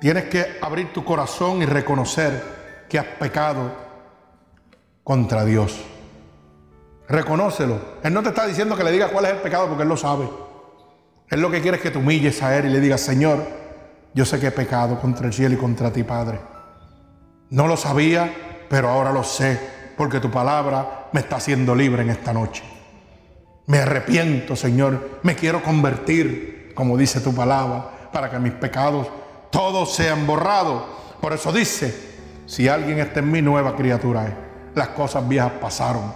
Tienes 0.01 0.25
que 0.25 0.57
abrir 0.61 0.91
tu 0.91 1.05
corazón 1.05 1.61
y 1.61 1.65
reconocer 1.65 2.83
que 2.89 2.99
has 2.99 3.05
pecado 3.05 3.71
contra 5.05 5.45
Dios. 5.45 5.81
Reconócelo. 7.07 7.79
Él 8.03 8.13
no 8.13 8.21
te 8.23 8.27
está 8.27 8.45
diciendo 8.45 8.75
que 8.75 8.83
le 8.83 8.91
digas 8.91 9.09
cuál 9.09 9.23
es 9.23 9.31
el 9.31 9.37
pecado 9.37 9.67
porque 9.67 9.83
Él 9.83 9.89
lo 9.89 9.95
sabe. 9.95 10.27
Él 11.29 11.39
lo 11.39 11.49
que 11.49 11.61
quiere 11.61 11.77
es 11.77 11.83
que 11.83 11.91
te 11.91 11.97
humilles 11.97 12.43
a 12.43 12.57
Él 12.57 12.65
y 12.65 12.69
le 12.71 12.81
digas, 12.81 12.99
Señor, 12.99 13.41
yo 14.13 14.25
sé 14.25 14.37
que 14.37 14.47
he 14.47 14.51
pecado 14.51 14.99
contra 14.99 15.27
el 15.27 15.31
cielo 15.31 15.55
y 15.55 15.57
contra 15.57 15.93
ti, 15.93 16.03
Padre. 16.03 16.41
No 17.49 17.67
lo 17.67 17.77
sabía, 17.77 18.50
pero 18.71 18.87
ahora 18.87 19.11
lo 19.11 19.21
sé, 19.21 19.59
porque 19.97 20.21
tu 20.21 20.31
palabra 20.31 21.09
me 21.11 21.19
está 21.19 21.35
haciendo 21.35 21.75
libre 21.75 22.03
en 22.03 22.09
esta 22.09 22.31
noche. 22.31 22.63
Me 23.65 23.79
arrepiento, 23.79 24.55
Señor. 24.55 25.19
Me 25.23 25.35
quiero 25.35 25.61
convertir, 25.61 26.71
como 26.73 26.97
dice 26.97 27.19
tu 27.19 27.35
palabra. 27.35 27.97
para 28.13 28.29
que 28.29 28.39
mis 28.39 28.53
pecados 28.53 29.07
todos 29.49 29.93
sean 29.93 30.25
borrados. 30.25 30.83
Por 31.19 31.33
eso 31.33 31.51
dice, 31.51 31.93
si 32.45 32.69
alguien 32.69 32.99
está 32.99 33.19
en 33.19 33.29
mi 33.29 33.41
nueva 33.41 33.75
criatura 33.75 34.27
es. 34.27 34.33
Las 34.73 34.89
cosas 34.89 35.27
viejas 35.27 35.51
pasaron, 35.59 36.13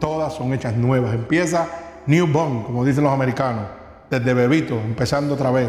todas 0.00 0.32
son 0.32 0.54
hechas 0.54 0.74
nuevas. 0.74 1.14
Empieza 1.14 1.68
newborn, 2.06 2.62
como 2.62 2.86
dicen 2.86 3.04
los 3.04 3.12
americanos, 3.12 3.64
desde 4.10 4.32
bebito, 4.32 4.74
empezando 4.80 5.34
otra 5.34 5.50
vez, 5.50 5.68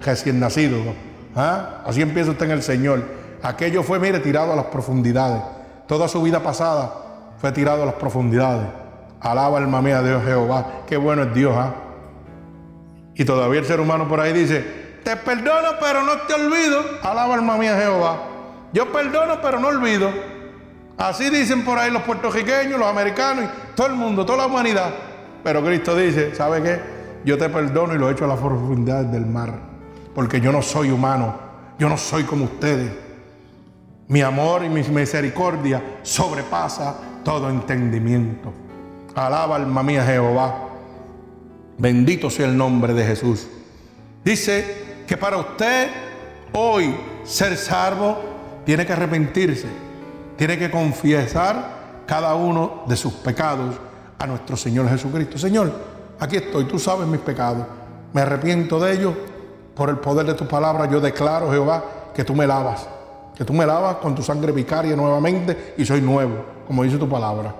recién 0.00 0.40
nacido. 0.40 0.78
¿Ah? 1.36 1.82
Así 1.86 2.02
empieza 2.02 2.32
usted 2.32 2.46
en 2.46 2.52
el 2.52 2.62
Señor. 2.64 3.04
Aquello 3.42 3.84
fue, 3.84 4.00
mire, 4.00 4.18
tirado 4.18 4.52
a 4.52 4.56
las 4.56 4.66
profundidades. 4.66 5.59
Toda 5.90 6.06
su 6.06 6.22
vida 6.22 6.38
pasada 6.40 6.88
fue 7.40 7.50
tirado 7.50 7.82
a 7.82 7.86
las 7.86 7.96
profundidades. 7.96 8.64
Alaba 9.20 9.58
alma 9.58 9.82
mía 9.82 10.00
Dios 10.00 10.22
Jehová. 10.24 10.82
Qué 10.86 10.96
bueno 10.96 11.24
es 11.24 11.34
Dios. 11.34 11.52
¿ah? 11.56 11.74
Y 13.16 13.24
todavía 13.24 13.58
el 13.58 13.66
ser 13.66 13.80
humano 13.80 14.06
por 14.06 14.20
ahí 14.20 14.32
dice, 14.32 14.60
te 15.02 15.16
perdono 15.16 15.70
pero 15.80 16.04
no 16.04 16.12
te 16.28 16.34
olvido. 16.34 16.80
Alaba 17.02 17.34
alma 17.34 17.56
mía 17.56 17.76
Jehová. 17.76 18.22
Yo 18.72 18.92
perdono 18.92 19.40
pero 19.42 19.58
no 19.58 19.66
olvido. 19.66 20.12
Así 20.96 21.28
dicen 21.28 21.64
por 21.64 21.76
ahí 21.76 21.90
los 21.90 22.02
puertorriqueños, 22.02 22.78
los 22.78 22.88
americanos, 22.88 23.46
y 23.46 23.74
todo 23.74 23.88
el 23.88 23.94
mundo, 23.94 24.24
toda 24.24 24.38
la 24.38 24.46
humanidad. 24.46 24.90
Pero 25.42 25.60
Cristo 25.64 25.96
dice, 25.96 26.36
¿sabe 26.36 26.62
qué? 26.62 26.80
Yo 27.24 27.36
te 27.36 27.48
perdono 27.48 27.96
y 27.96 27.98
lo 27.98 28.08
echo 28.08 28.26
a 28.26 28.28
las 28.28 28.38
profundidades 28.38 29.10
del 29.10 29.26
mar. 29.26 29.54
Porque 30.14 30.40
yo 30.40 30.52
no 30.52 30.62
soy 30.62 30.92
humano. 30.92 31.34
Yo 31.80 31.88
no 31.88 31.98
soy 31.98 32.22
como 32.22 32.44
ustedes. 32.44 33.09
Mi 34.10 34.22
amor 34.22 34.64
y 34.64 34.68
mi 34.68 34.82
misericordia 34.82 35.98
sobrepasa 36.02 36.96
todo 37.22 37.48
entendimiento. 37.48 38.52
Alaba 39.14 39.54
alma 39.54 39.84
mía 39.84 40.04
Jehová. 40.04 40.68
Bendito 41.78 42.28
sea 42.28 42.46
el 42.46 42.56
nombre 42.56 42.92
de 42.92 43.04
Jesús. 43.06 43.46
Dice 44.24 45.04
que 45.06 45.16
para 45.16 45.36
usted 45.36 45.90
hoy 46.52 46.92
ser 47.22 47.56
salvo 47.56 48.18
tiene 48.66 48.84
que 48.84 48.94
arrepentirse, 48.94 49.68
tiene 50.36 50.58
que 50.58 50.72
confesar 50.72 52.02
cada 52.04 52.34
uno 52.34 52.82
de 52.88 52.96
sus 52.96 53.12
pecados 53.12 53.76
a 54.18 54.26
nuestro 54.26 54.56
Señor 54.56 54.88
Jesucristo. 54.88 55.38
Señor, 55.38 55.72
aquí 56.18 56.34
estoy, 56.34 56.64
tú 56.64 56.80
sabes 56.80 57.06
mis 57.06 57.20
pecados, 57.20 57.64
me 58.12 58.22
arrepiento 58.22 58.80
de 58.80 58.92
ellos, 58.92 59.14
por 59.76 59.88
el 59.88 59.98
poder 59.98 60.26
de 60.26 60.34
tu 60.34 60.48
palabra 60.48 60.90
yo 60.90 61.00
declaro, 61.00 61.48
Jehová, 61.52 61.84
que 62.12 62.24
tú 62.24 62.34
me 62.34 62.44
lavas, 62.44 62.88
que 63.34 63.44
tú 63.44 63.52
me 63.52 63.66
lavas 63.66 63.96
con 63.96 64.14
tu 64.14 64.22
sangre 64.22 64.52
vicaria 64.52 64.94
nuevamente 64.96 65.74
y 65.76 65.84
soy 65.84 66.00
nuevo, 66.00 66.44
como 66.66 66.82
dice 66.82 66.98
tu 66.98 67.08
palabra. 67.08 67.54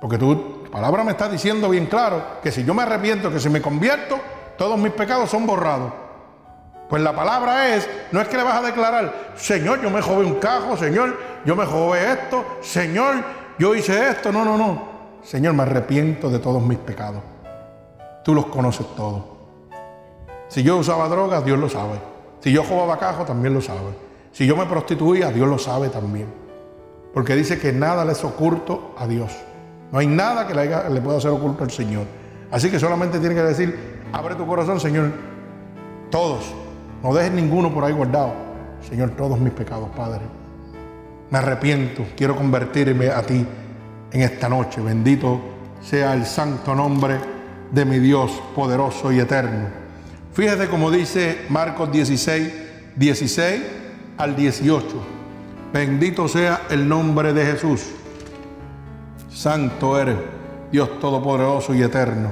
Porque 0.00 0.16
tu 0.16 0.64
palabra 0.70 1.04
me 1.04 1.12
está 1.12 1.28
diciendo 1.28 1.68
bien 1.68 1.86
claro 1.86 2.22
que 2.42 2.50
si 2.50 2.64
yo 2.64 2.72
me 2.72 2.82
arrepiento, 2.82 3.30
que 3.30 3.40
si 3.40 3.50
me 3.50 3.60
convierto, 3.60 4.18
todos 4.56 4.78
mis 4.78 4.92
pecados 4.92 5.30
son 5.30 5.46
borrados. 5.46 5.92
Pues 6.88 7.02
la 7.02 7.14
palabra 7.14 7.74
es, 7.74 7.88
no 8.10 8.20
es 8.20 8.28
que 8.28 8.36
le 8.36 8.42
vas 8.42 8.56
a 8.56 8.66
declarar, 8.66 9.32
Señor, 9.36 9.80
yo 9.80 9.90
me 9.90 10.02
jové 10.02 10.24
un 10.24 10.34
cajo, 10.34 10.76
Señor, 10.76 11.16
yo 11.44 11.54
me 11.54 11.64
jové 11.64 12.12
esto, 12.12 12.44
Señor, 12.60 13.16
yo 13.58 13.74
hice 13.74 14.08
esto. 14.08 14.32
No, 14.32 14.44
no, 14.44 14.56
no. 14.56 14.82
Señor, 15.22 15.54
me 15.54 15.62
arrepiento 15.62 16.30
de 16.30 16.38
todos 16.38 16.62
mis 16.62 16.78
pecados. 16.78 17.22
Tú 18.24 18.34
los 18.34 18.46
conoces 18.46 18.86
todos. 18.96 19.22
Si 20.48 20.62
yo 20.62 20.78
usaba 20.78 21.08
drogas, 21.08 21.44
Dios 21.44 21.58
lo 21.58 21.68
sabe. 21.68 22.00
Si 22.40 22.50
yo 22.50 22.64
jugaba 22.64 22.98
cajo, 22.98 23.24
también 23.24 23.54
lo 23.54 23.60
sabe. 23.60 24.09
Si 24.32 24.46
yo 24.46 24.56
me 24.56 24.66
prostituía, 24.66 25.30
Dios 25.30 25.48
lo 25.48 25.58
sabe 25.58 25.88
también. 25.88 26.26
Porque 27.12 27.34
dice 27.34 27.58
que 27.58 27.72
nada 27.72 28.04
le 28.04 28.12
es 28.12 28.22
oculto 28.24 28.94
a 28.98 29.06
Dios. 29.06 29.32
No 29.92 29.98
hay 29.98 30.06
nada 30.06 30.46
que 30.46 30.54
le, 30.54 31.00
pueda 31.00 31.18
hacer 31.18 31.30
oculto 31.30 31.64
al 31.64 31.70
Señor. 31.70 32.06
Así 32.50 32.70
que 32.70 32.78
solamente 32.78 33.18
tiene 33.18 33.34
que 33.34 33.42
decir, 33.42 34.00
abre 34.12 34.36
tu 34.36 34.46
corazón, 34.46 34.78
Señor. 34.78 35.10
Todos. 36.10 36.44
No 37.02 37.12
dejes 37.12 37.32
ninguno 37.32 37.72
por 37.74 37.84
ahí 37.84 37.92
guardado. 37.92 38.32
Señor, 38.88 39.10
todos 39.10 39.38
mis 39.40 39.52
pecados, 39.52 39.88
Padre. 39.96 40.20
Me 41.30 41.38
arrepiento. 41.38 42.04
Quiero 42.16 42.36
convertirme 42.36 43.08
a 43.08 43.22
ti 43.22 43.44
en 44.12 44.20
esta 44.22 44.48
noche. 44.48 44.80
Bendito 44.80 45.40
sea 45.82 46.14
el 46.14 46.26
santo 46.26 46.74
nombre 46.74 47.18
de 47.72 47.84
mi 47.84 47.98
Dios 47.98 48.30
poderoso 48.54 49.10
y 49.10 49.18
eterno. 49.18 49.68
Fíjate 50.32 50.68
como 50.68 50.90
dice 50.90 51.46
Marcos 51.48 51.90
16, 51.90 52.52
16 52.96 53.79
al 54.20 54.36
18. 54.36 54.86
Bendito 55.72 56.28
sea 56.28 56.62
el 56.68 56.86
nombre 56.86 57.32
de 57.32 57.46
Jesús. 57.46 57.86
Santo 59.30 59.98
eres, 59.98 60.16
Dios 60.70 61.00
todopoderoso 61.00 61.74
y 61.74 61.82
eterno. 61.82 62.30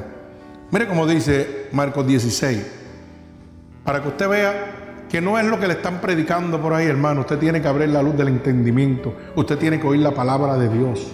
Mire 0.70 0.86
como 0.86 1.06
dice 1.06 1.68
Marcos 1.72 2.06
16. 2.06 2.66
Para 3.84 4.02
que 4.02 4.08
usted 4.08 4.28
vea 4.28 4.74
que 5.08 5.22
no 5.22 5.38
es 5.38 5.46
lo 5.46 5.58
que 5.58 5.66
le 5.66 5.74
están 5.74 6.02
predicando 6.02 6.60
por 6.60 6.74
ahí, 6.74 6.86
hermano. 6.86 7.22
Usted 7.22 7.38
tiene 7.38 7.62
que 7.62 7.68
abrir 7.68 7.88
la 7.88 8.02
luz 8.02 8.16
del 8.18 8.28
entendimiento. 8.28 9.14
Usted 9.34 9.56
tiene 9.56 9.80
que 9.80 9.86
oír 9.86 10.00
la 10.00 10.12
palabra 10.12 10.56
de 10.58 10.68
Dios. 10.68 11.10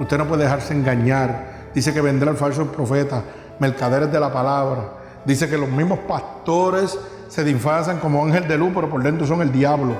Usted 0.00 0.16
no 0.16 0.26
puede 0.26 0.44
dejarse 0.44 0.72
engañar. 0.72 1.68
Dice 1.74 1.92
que 1.92 2.00
vendrá 2.00 2.30
el 2.30 2.38
falso 2.38 2.72
profeta, 2.72 3.22
mercaderes 3.58 4.10
de 4.10 4.18
la 4.18 4.32
palabra. 4.32 4.94
Dice 5.26 5.50
que 5.50 5.58
los 5.58 5.68
mismos 5.68 5.98
pastores 6.00 6.98
se 7.28 7.44
disfrazan 7.44 7.98
como 7.98 8.24
ángel 8.24 8.48
de 8.48 8.58
luz, 8.58 8.72
pero 8.74 8.88
por 8.88 9.02
dentro 9.02 9.26
son 9.26 9.42
el 9.42 9.52
diablo. 9.52 9.94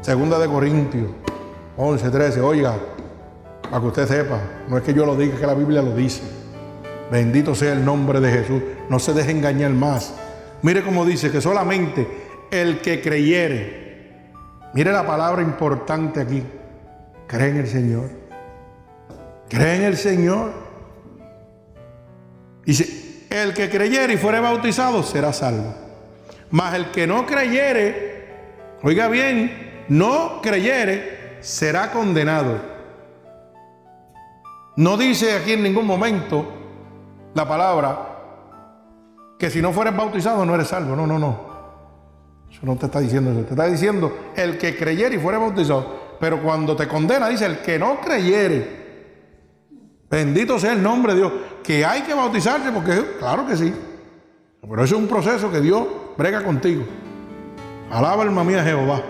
Segunda 0.00 0.38
de 0.38 0.46
Corintios 0.46 1.10
11, 1.76 2.10
13. 2.10 2.40
Oiga, 2.40 2.76
para 3.62 3.80
que 3.80 3.86
usted 3.86 4.06
sepa, 4.06 4.38
no 4.68 4.76
es 4.76 4.84
que 4.84 4.94
yo 4.94 5.06
lo 5.06 5.16
diga, 5.16 5.34
es 5.34 5.40
que 5.40 5.46
la 5.46 5.54
Biblia 5.54 5.82
lo 5.82 5.94
dice. 5.94 6.22
Bendito 7.10 7.54
sea 7.54 7.72
el 7.72 7.84
nombre 7.84 8.20
de 8.20 8.30
Jesús. 8.30 8.62
No 8.88 8.98
se 8.98 9.12
deje 9.14 9.30
engañar 9.30 9.70
más. 9.70 10.14
Mire 10.62 10.82
cómo 10.82 11.04
dice 11.04 11.30
que 11.30 11.40
solamente 11.40 12.06
el 12.50 12.80
que 12.80 13.00
creyere, 13.00 14.30
mire 14.74 14.92
la 14.92 15.06
palabra 15.06 15.42
importante 15.42 16.20
aquí, 16.20 16.42
cree 17.26 17.50
en 17.50 17.56
el 17.56 17.66
Señor. 17.66 18.10
Cree 19.48 19.76
en 19.76 19.82
el 19.82 19.96
Señor. 19.96 20.52
Dice, 22.64 23.03
el 23.42 23.52
que 23.52 23.68
creyere 23.68 24.14
y 24.14 24.16
fuere 24.16 24.40
bautizado 24.40 25.02
será 25.02 25.32
salvo. 25.32 25.74
Mas 26.50 26.74
el 26.74 26.90
que 26.90 27.06
no 27.06 27.26
creyere, 27.26 28.28
oiga 28.82 29.08
bien, 29.08 29.84
no 29.88 30.40
creyere, 30.40 31.38
será 31.40 31.90
condenado. 31.90 32.60
No 34.76 34.96
dice 34.96 35.36
aquí 35.36 35.52
en 35.52 35.62
ningún 35.62 35.86
momento 35.86 36.46
la 37.34 37.46
palabra 37.46 38.10
que 39.38 39.50
si 39.50 39.60
no 39.60 39.72
fueres 39.72 39.96
bautizado 39.96 40.44
no 40.44 40.54
eres 40.54 40.68
salvo. 40.68 40.94
No, 40.94 41.06
no, 41.06 41.18
no. 41.18 41.54
Eso 42.50 42.60
no 42.62 42.76
te 42.76 42.86
está 42.86 43.00
diciendo 43.00 43.32
eso. 43.32 43.42
Te 43.42 43.50
está 43.50 43.66
diciendo 43.66 44.32
el 44.36 44.58
que 44.58 44.76
creyere 44.76 45.16
y 45.16 45.18
fuere 45.18 45.38
bautizado. 45.38 46.16
Pero 46.20 46.40
cuando 46.40 46.76
te 46.76 46.86
condena, 46.86 47.28
dice 47.28 47.46
el 47.46 47.58
que 47.58 47.78
no 47.78 48.00
creyere 48.00 48.83
Bendito 50.14 50.60
sea 50.60 50.74
el 50.74 50.80
nombre 50.80 51.12
de 51.12 51.18
Dios. 51.18 51.32
Que 51.64 51.84
hay 51.84 52.02
que 52.02 52.14
bautizarse 52.14 52.70
porque, 52.70 53.16
claro 53.18 53.44
que 53.48 53.56
sí. 53.56 53.74
Pero 54.60 54.84
eso 54.84 54.94
es 54.94 55.00
un 55.00 55.08
proceso 55.08 55.50
que 55.50 55.60
Dios 55.60 55.84
brega 56.16 56.44
contigo. 56.44 56.84
Alaba 57.90 58.22
alma 58.22 58.44
mía 58.44 58.62
Jehová. 58.62 59.02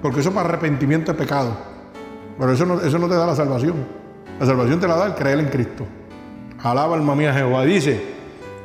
Porque 0.00 0.20
eso 0.20 0.30
es 0.30 0.34
para 0.34 0.48
arrepentimiento 0.48 1.12
de 1.12 1.18
pecado. 1.18 1.54
Pero 2.38 2.52
eso 2.52 2.64
no, 2.64 2.80
eso 2.80 2.98
no 2.98 3.06
te 3.06 3.16
da 3.16 3.26
la 3.26 3.36
salvación. 3.36 3.86
La 4.40 4.46
salvación 4.46 4.80
te 4.80 4.88
la 4.88 4.96
da 4.96 5.06
el 5.08 5.14
creer 5.14 5.40
en 5.40 5.48
Cristo. 5.48 5.86
Alaba 6.62 6.96
alma 6.96 7.14
mía 7.14 7.34
Jehová. 7.34 7.62
Dice, 7.66 8.14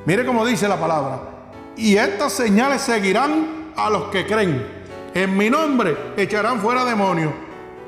mire 0.06 0.26
cómo 0.26 0.46
dice 0.46 0.70
la 0.70 0.80
palabra. 0.80 1.20
Y 1.76 1.98
estas 1.98 2.32
señales 2.32 2.84
seguirán 2.84 3.74
a 3.76 3.89
los 3.89 4.04
que 4.04 4.26
creen. 4.26 4.66
En 5.14 5.36
mi 5.36 5.50
nombre 5.50 6.14
echarán 6.16 6.62
fuera 6.62 6.86
demonios. 6.86 7.34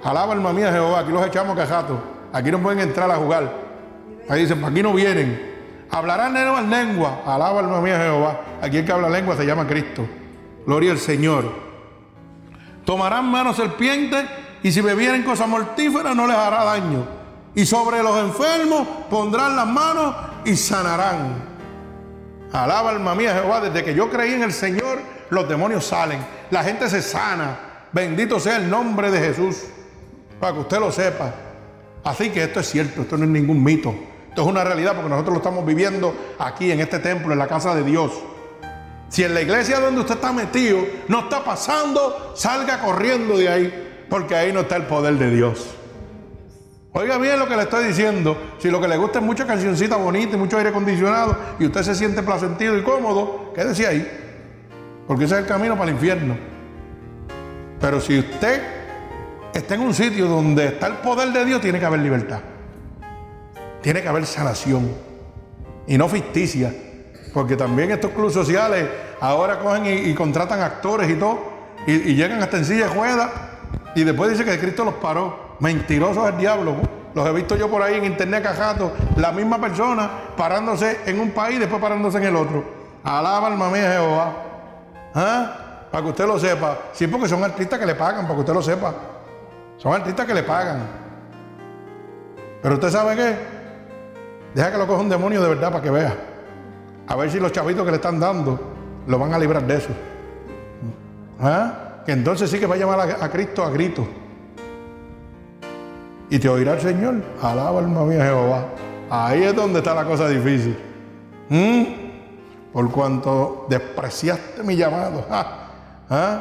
Alaba 0.03 0.33
alma 0.33 0.51
mía 0.51 0.73
Jehová. 0.73 0.99
Aquí 0.99 1.11
los 1.13 1.25
echamos 1.25 1.55
cajatos. 1.55 1.97
Aquí 2.33 2.51
no 2.51 2.59
pueden 2.59 2.81
entrar 2.81 3.09
a 3.09 3.15
jugar. 3.15 3.62
Ahí 4.29 4.41
dicen, 4.41 4.63
aquí 4.63 4.81
no 4.81 4.93
vienen. 4.93 5.53
Hablarán 5.89 6.33
nuevas 6.33 6.65
lengua. 6.65 7.21
Alaba 7.25 7.59
alma 7.59 7.81
mía 7.81 7.99
Jehová. 7.99 8.41
Aquí 8.61 8.77
el 8.77 8.85
que 8.85 8.91
habla 8.91 9.09
lengua 9.09 9.35
se 9.37 9.45
llama 9.45 9.67
Cristo. 9.67 10.07
Gloria 10.65 10.91
al 10.91 10.97
Señor. 10.97 11.51
Tomarán 12.85 13.25
manos 13.25 13.57
serpientes 13.57 14.25
y 14.63 14.71
si 14.71 14.81
bebieren 14.81 15.23
cosas 15.23 15.47
mortíferas 15.47 16.15
no 16.15 16.25
les 16.25 16.35
hará 16.35 16.63
daño. 16.63 17.05
Y 17.53 17.65
sobre 17.65 18.01
los 18.01 18.17
enfermos 18.17 18.87
pondrán 19.09 19.55
las 19.55 19.67
manos 19.67 20.15
y 20.45 20.55
sanarán. 20.55 21.53
Alaba 22.51 22.89
alma 22.89 23.13
mía 23.13 23.33
Jehová. 23.33 23.61
Desde 23.61 23.83
que 23.83 23.93
yo 23.93 24.09
creí 24.09 24.33
en 24.33 24.43
el 24.43 24.53
Señor, 24.53 24.99
los 25.29 25.47
demonios 25.47 25.85
salen. 25.85 26.19
La 26.49 26.63
gente 26.63 26.89
se 26.89 27.01
sana. 27.01 27.57
Bendito 27.91 28.39
sea 28.39 28.57
el 28.57 28.69
nombre 28.69 29.11
de 29.11 29.19
Jesús. 29.19 29.65
Para 30.39 30.53
que 30.53 30.59
usted 30.59 30.79
lo 30.79 30.91
sepa. 30.91 31.33
Así 32.03 32.31
que 32.31 32.43
esto 32.43 32.59
es 32.59 32.69
cierto, 32.69 33.01
esto 33.01 33.17
no 33.17 33.25
es 33.25 33.29
ningún 33.29 33.63
mito. 33.63 33.93
Esto 34.33 34.41
es 34.41 34.47
una 34.47 34.63
realidad 34.63 34.95
porque 34.95 35.09
nosotros 35.09 35.33
lo 35.33 35.37
estamos 35.37 35.63
viviendo 35.63 36.11
aquí 36.39 36.71
en 36.71 36.79
este 36.79 36.97
templo, 36.97 37.33
en 37.33 37.37
la 37.37 37.45
casa 37.45 37.75
de 37.75 37.83
Dios. 37.83 38.13
Si 39.07 39.23
en 39.23 39.35
la 39.35 39.41
iglesia 39.41 39.79
donde 39.79 40.01
usted 40.01 40.15
está 40.15 40.33
metido 40.33 40.79
no 41.07 41.19
está 41.19 41.43
pasando, 41.43 42.31
salga 42.33 42.79
corriendo 42.79 43.37
de 43.37 43.47
ahí, 43.47 44.05
porque 44.09 44.35
ahí 44.35 44.51
no 44.51 44.61
está 44.61 44.77
el 44.77 44.87
poder 44.87 45.19
de 45.19 45.29
Dios. 45.29 45.75
Oiga 46.93 47.19
bien 47.19 47.37
lo 47.37 47.47
que 47.47 47.55
le 47.55 47.61
estoy 47.61 47.85
diciendo. 47.85 48.35
Si 48.57 48.71
lo 48.71 48.81
que 48.81 48.87
le 48.87 48.97
gusta 48.97 49.19
es 49.19 49.23
mucha 49.23 49.45
cancioncita 49.45 49.97
bonita 49.97 50.35
y 50.35 50.39
mucho 50.39 50.57
aire 50.57 50.71
acondicionado 50.71 51.37
y 51.59 51.67
usted 51.67 51.83
se 51.83 51.93
siente 51.93 52.23
placentero 52.23 52.75
y 52.75 52.81
cómodo, 52.81 53.53
quédese 53.53 53.85
ahí. 53.85 54.09
porque 55.07 55.25
ese 55.25 55.35
es 55.35 55.41
el 55.41 55.45
camino 55.45 55.77
para 55.77 55.91
el 55.91 55.95
infierno. 55.95 56.35
Pero 57.79 58.01
si 58.01 58.17
usted 58.17 58.63
está 59.53 59.75
en 59.75 59.81
un 59.81 59.93
sitio 59.93 60.25
donde 60.25 60.69
está 60.69 60.87
el 60.87 60.93
poder 60.93 61.31
de 61.31 61.45
Dios, 61.45 61.61
tiene 61.61 61.79
que 61.79 61.85
haber 61.85 61.99
libertad. 61.99 62.39
Tiene 63.83 64.01
que 64.01 64.07
haber 64.07 64.25
sanación. 64.25 64.89
Y 65.85 65.97
no 65.97 66.07
ficticia. 66.07 66.73
Porque 67.33 67.57
también 67.57 67.91
estos 67.91 68.11
clubes 68.11 68.33
sociales 68.33 68.87
ahora 69.19 69.59
cogen 69.59 69.85
y, 69.85 70.13
contratan 70.15 70.61
actores 70.61 71.09
y 71.09 71.15
todo. 71.15 71.51
Y, 71.85 72.15
llegan 72.15 72.41
hasta 72.41 72.57
en 72.57 72.65
silla 72.65 72.87
de 72.87 72.93
ruedas. 72.93 73.29
Y 73.93 74.03
después 74.05 74.31
dice 74.31 74.45
que 74.45 74.57
Cristo 74.57 74.85
los 74.85 74.95
paró. 74.95 75.57
Mentirosos 75.59 76.27
el 76.29 76.37
diablo. 76.37 76.75
Los 77.13 77.27
he 77.27 77.33
visto 77.33 77.57
yo 77.57 77.69
por 77.69 77.83
ahí 77.83 77.95
en 77.95 78.05
internet 78.05 78.41
cajando. 78.41 78.93
La 79.17 79.33
misma 79.33 79.59
persona 79.59 80.09
parándose 80.37 81.01
en 81.05 81.19
un 81.19 81.31
país 81.31 81.57
y 81.57 81.59
después 81.59 81.81
parándose 81.81 82.17
en 82.19 82.23
el 82.23 82.35
otro. 82.37 82.63
Alaba 83.03 83.47
alma 83.47 83.69
mía 83.69 83.91
Jehová. 83.91 84.33
¿Ah? 85.13 85.59
Para 85.91 86.03
que 86.03 86.09
usted 86.09 86.25
lo 86.25 86.39
sepa. 86.39 86.77
Sí, 86.93 87.05
porque 87.07 87.27
son 87.27 87.43
artistas 87.43 87.77
que 87.77 87.85
le 87.85 87.95
pagan, 87.95 88.23
para 88.23 88.35
que 88.35 88.39
usted 88.39 88.53
lo 88.53 88.61
sepa. 88.61 88.93
Son 89.77 89.93
artistas 89.93 90.25
que 90.25 90.33
le 90.33 90.43
pagan. 90.43 90.87
Pero 92.61 92.75
usted 92.75 92.89
sabe 92.89 93.15
qué? 93.17 93.52
Deja 94.53 94.71
que 94.71 94.77
lo 94.77 94.87
coja 94.87 95.01
un 95.01 95.09
demonio 95.09 95.41
de 95.41 95.49
verdad 95.49 95.71
para 95.71 95.83
que 95.83 95.89
vea. 95.89 96.15
A 97.07 97.15
ver 97.15 97.31
si 97.31 97.39
los 97.39 97.51
chavitos 97.51 97.83
que 97.83 97.91
le 97.91 97.97
están 97.97 98.19
dando 98.19 98.59
lo 99.07 99.19
van 99.19 99.33
a 99.33 99.39
librar 99.39 99.65
de 99.65 99.77
eso. 99.77 99.89
¿Ah? 101.39 102.01
Que 102.05 102.11
entonces 102.11 102.49
sí 102.49 102.59
que 102.59 102.65
va 102.65 102.75
a 102.75 102.77
llamar 102.77 102.99
a, 102.99 103.29
Cristo 103.29 103.63
a 103.63 103.69
grito. 103.69 104.07
Y 106.29 106.39
te 106.39 106.47
oirá 106.49 106.73
el 106.73 106.81
Señor. 106.81 107.15
Alaba 107.41 107.79
alma 107.79 108.05
mía 108.05 108.23
Jehová. 108.25 108.65
Ahí 109.09 109.43
es 109.43 109.55
donde 109.55 109.79
está 109.79 109.93
la 109.95 110.05
cosa 110.05 110.27
difícil. 110.29 110.77
¿Mm? 111.49 111.83
Por 112.71 112.91
cuanto 112.91 113.65
despreciaste 113.69 114.63
mi 114.63 114.75
llamado. 114.75 115.25
¿Ah? 115.29 116.39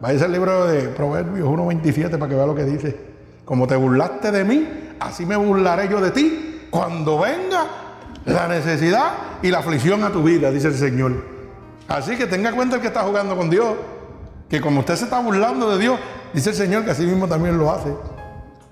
Vaya 0.00 0.24
al 0.24 0.32
libro 0.32 0.66
de 0.66 0.88
Proverbios 0.88 1.48
1.27 1.48 2.10
para 2.18 2.28
que 2.28 2.34
vea 2.34 2.46
lo 2.46 2.54
que 2.54 2.64
dice. 2.64 3.12
Como 3.44 3.66
te 3.66 3.76
burlaste 3.76 4.32
de 4.32 4.44
mí, 4.44 4.68
así 4.98 5.24
me 5.24 5.36
burlaré 5.36 5.88
yo 5.88 6.00
de 6.00 6.10
ti 6.10 6.51
cuando 6.72 7.18
venga 7.18 7.66
la 8.24 8.48
necesidad 8.48 9.12
y 9.42 9.50
la 9.50 9.58
aflicción 9.58 10.02
a 10.04 10.10
tu 10.10 10.22
vida, 10.22 10.50
dice 10.50 10.68
el 10.68 10.74
Señor. 10.74 11.12
Así 11.86 12.16
que 12.16 12.26
tenga 12.26 12.50
cuenta 12.52 12.76
el 12.76 12.80
que 12.80 12.88
está 12.88 13.02
jugando 13.02 13.36
con 13.36 13.50
Dios, 13.50 13.74
que 14.48 14.58
como 14.58 14.80
usted 14.80 14.96
se 14.96 15.04
está 15.04 15.20
burlando 15.20 15.68
de 15.70 15.78
Dios, 15.78 16.00
dice 16.32 16.48
el 16.48 16.56
Señor 16.56 16.86
que 16.86 16.92
así 16.92 17.04
mismo 17.04 17.28
también 17.28 17.58
lo 17.58 17.70
hace. 17.70 17.94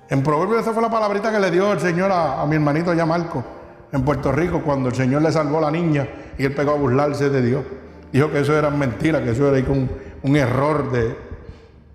En 0.08 0.22
Proverbios 0.22 0.62
esa 0.62 0.72
fue 0.72 0.80
la 0.80 0.88
palabrita 0.88 1.30
que 1.30 1.38
le 1.38 1.50
dio 1.50 1.70
el 1.74 1.78
Señor 1.78 2.10
a, 2.10 2.42
mi 2.46 2.56
hermanito 2.56 2.94
ya 2.94 3.04
Marco 3.04 3.44
en 3.92 4.02
Puerto 4.02 4.32
Rico 4.32 4.62
cuando 4.62 4.88
el 4.88 4.94
Señor 4.94 5.20
le 5.20 5.30
salvó 5.30 5.58
a 5.58 5.60
la 5.60 5.70
niña 5.70 6.08
y 6.38 6.46
él 6.46 6.54
pegó 6.54 6.70
a 6.70 6.76
burlarse 6.76 7.28
de 7.28 7.42
Dios. 7.42 7.64
Dijo 8.10 8.30
que 8.30 8.40
eso 8.40 8.56
era 8.56 8.70
mentira, 8.70 9.22
que 9.22 9.32
eso 9.32 9.54
era 9.54 9.70
un, 9.70 9.90
un 10.22 10.36
error 10.36 10.90
de, 10.90 11.16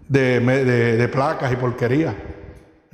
de, 0.08 1.08
placas 1.08 1.52
y 1.52 1.56
porquería. 1.56 2.14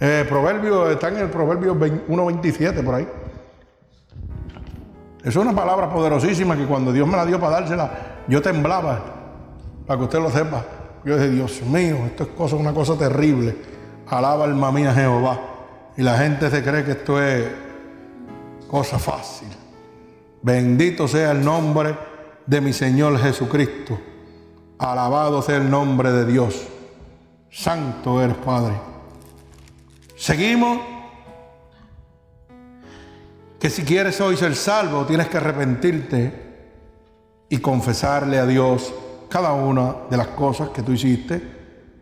Eh, 0.03 0.25
proverbio, 0.27 0.89
está 0.89 1.09
en 1.09 1.17
el 1.17 1.29
Proverbio 1.29 1.75
1.27 1.75 2.83
por 2.83 2.95
ahí. 2.95 3.07
Es 5.23 5.35
una 5.35 5.53
palabra 5.53 5.93
poderosísima 5.93 6.57
que 6.57 6.65
cuando 6.65 6.91
Dios 6.91 7.07
me 7.07 7.15
la 7.15 7.23
dio 7.23 7.39
para 7.39 7.59
dársela, 7.59 7.91
yo 8.27 8.41
temblaba, 8.41 8.99
para 9.85 9.99
que 9.99 10.05
usted 10.05 10.19
lo 10.19 10.31
sepa. 10.31 10.65
Yo 11.05 11.15
dije, 11.15 11.29
Dios 11.29 11.61
mío, 11.61 11.97
esto 12.07 12.23
es 12.23 12.29
cosa, 12.29 12.55
una 12.55 12.73
cosa 12.73 12.97
terrible. 12.97 13.55
Alaba 14.07 14.45
alma 14.45 14.71
mía 14.71 14.91
Jehová. 14.91 15.39
Y 15.95 16.01
la 16.01 16.17
gente 16.17 16.49
se 16.49 16.63
cree 16.63 16.83
que 16.83 16.91
esto 16.93 17.21
es 17.21 17.45
cosa 18.67 18.97
fácil. 18.97 19.49
Bendito 20.41 21.07
sea 21.07 21.29
el 21.29 21.45
nombre 21.45 21.95
de 22.47 22.59
mi 22.59 22.73
Señor 22.73 23.19
Jesucristo. 23.19 23.99
Alabado 24.79 25.43
sea 25.43 25.57
el 25.57 25.69
nombre 25.69 26.11
de 26.11 26.25
Dios. 26.25 26.67
Santo 27.51 28.19
eres 28.19 28.37
Padre. 28.37 28.90
Seguimos 30.21 30.77
que 33.59 33.71
si 33.71 33.81
quieres 33.81 34.21
hoy 34.21 34.37
ser 34.37 34.55
salvo, 34.55 35.03
tienes 35.07 35.27
que 35.29 35.37
arrepentirte 35.37 36.31
y 37.49 37.57
confesarle 37.57 38.37
a 38.37 38.45
Dios 38.45 38.93
cada 39.29 39.53
una 39.53 39.95
de 40.11 40.17
las 40.17 40.27
cosas 40.27 40.69
que 40.69 40.83
tú 40.83 40.91
hiciste. 40.91 41.41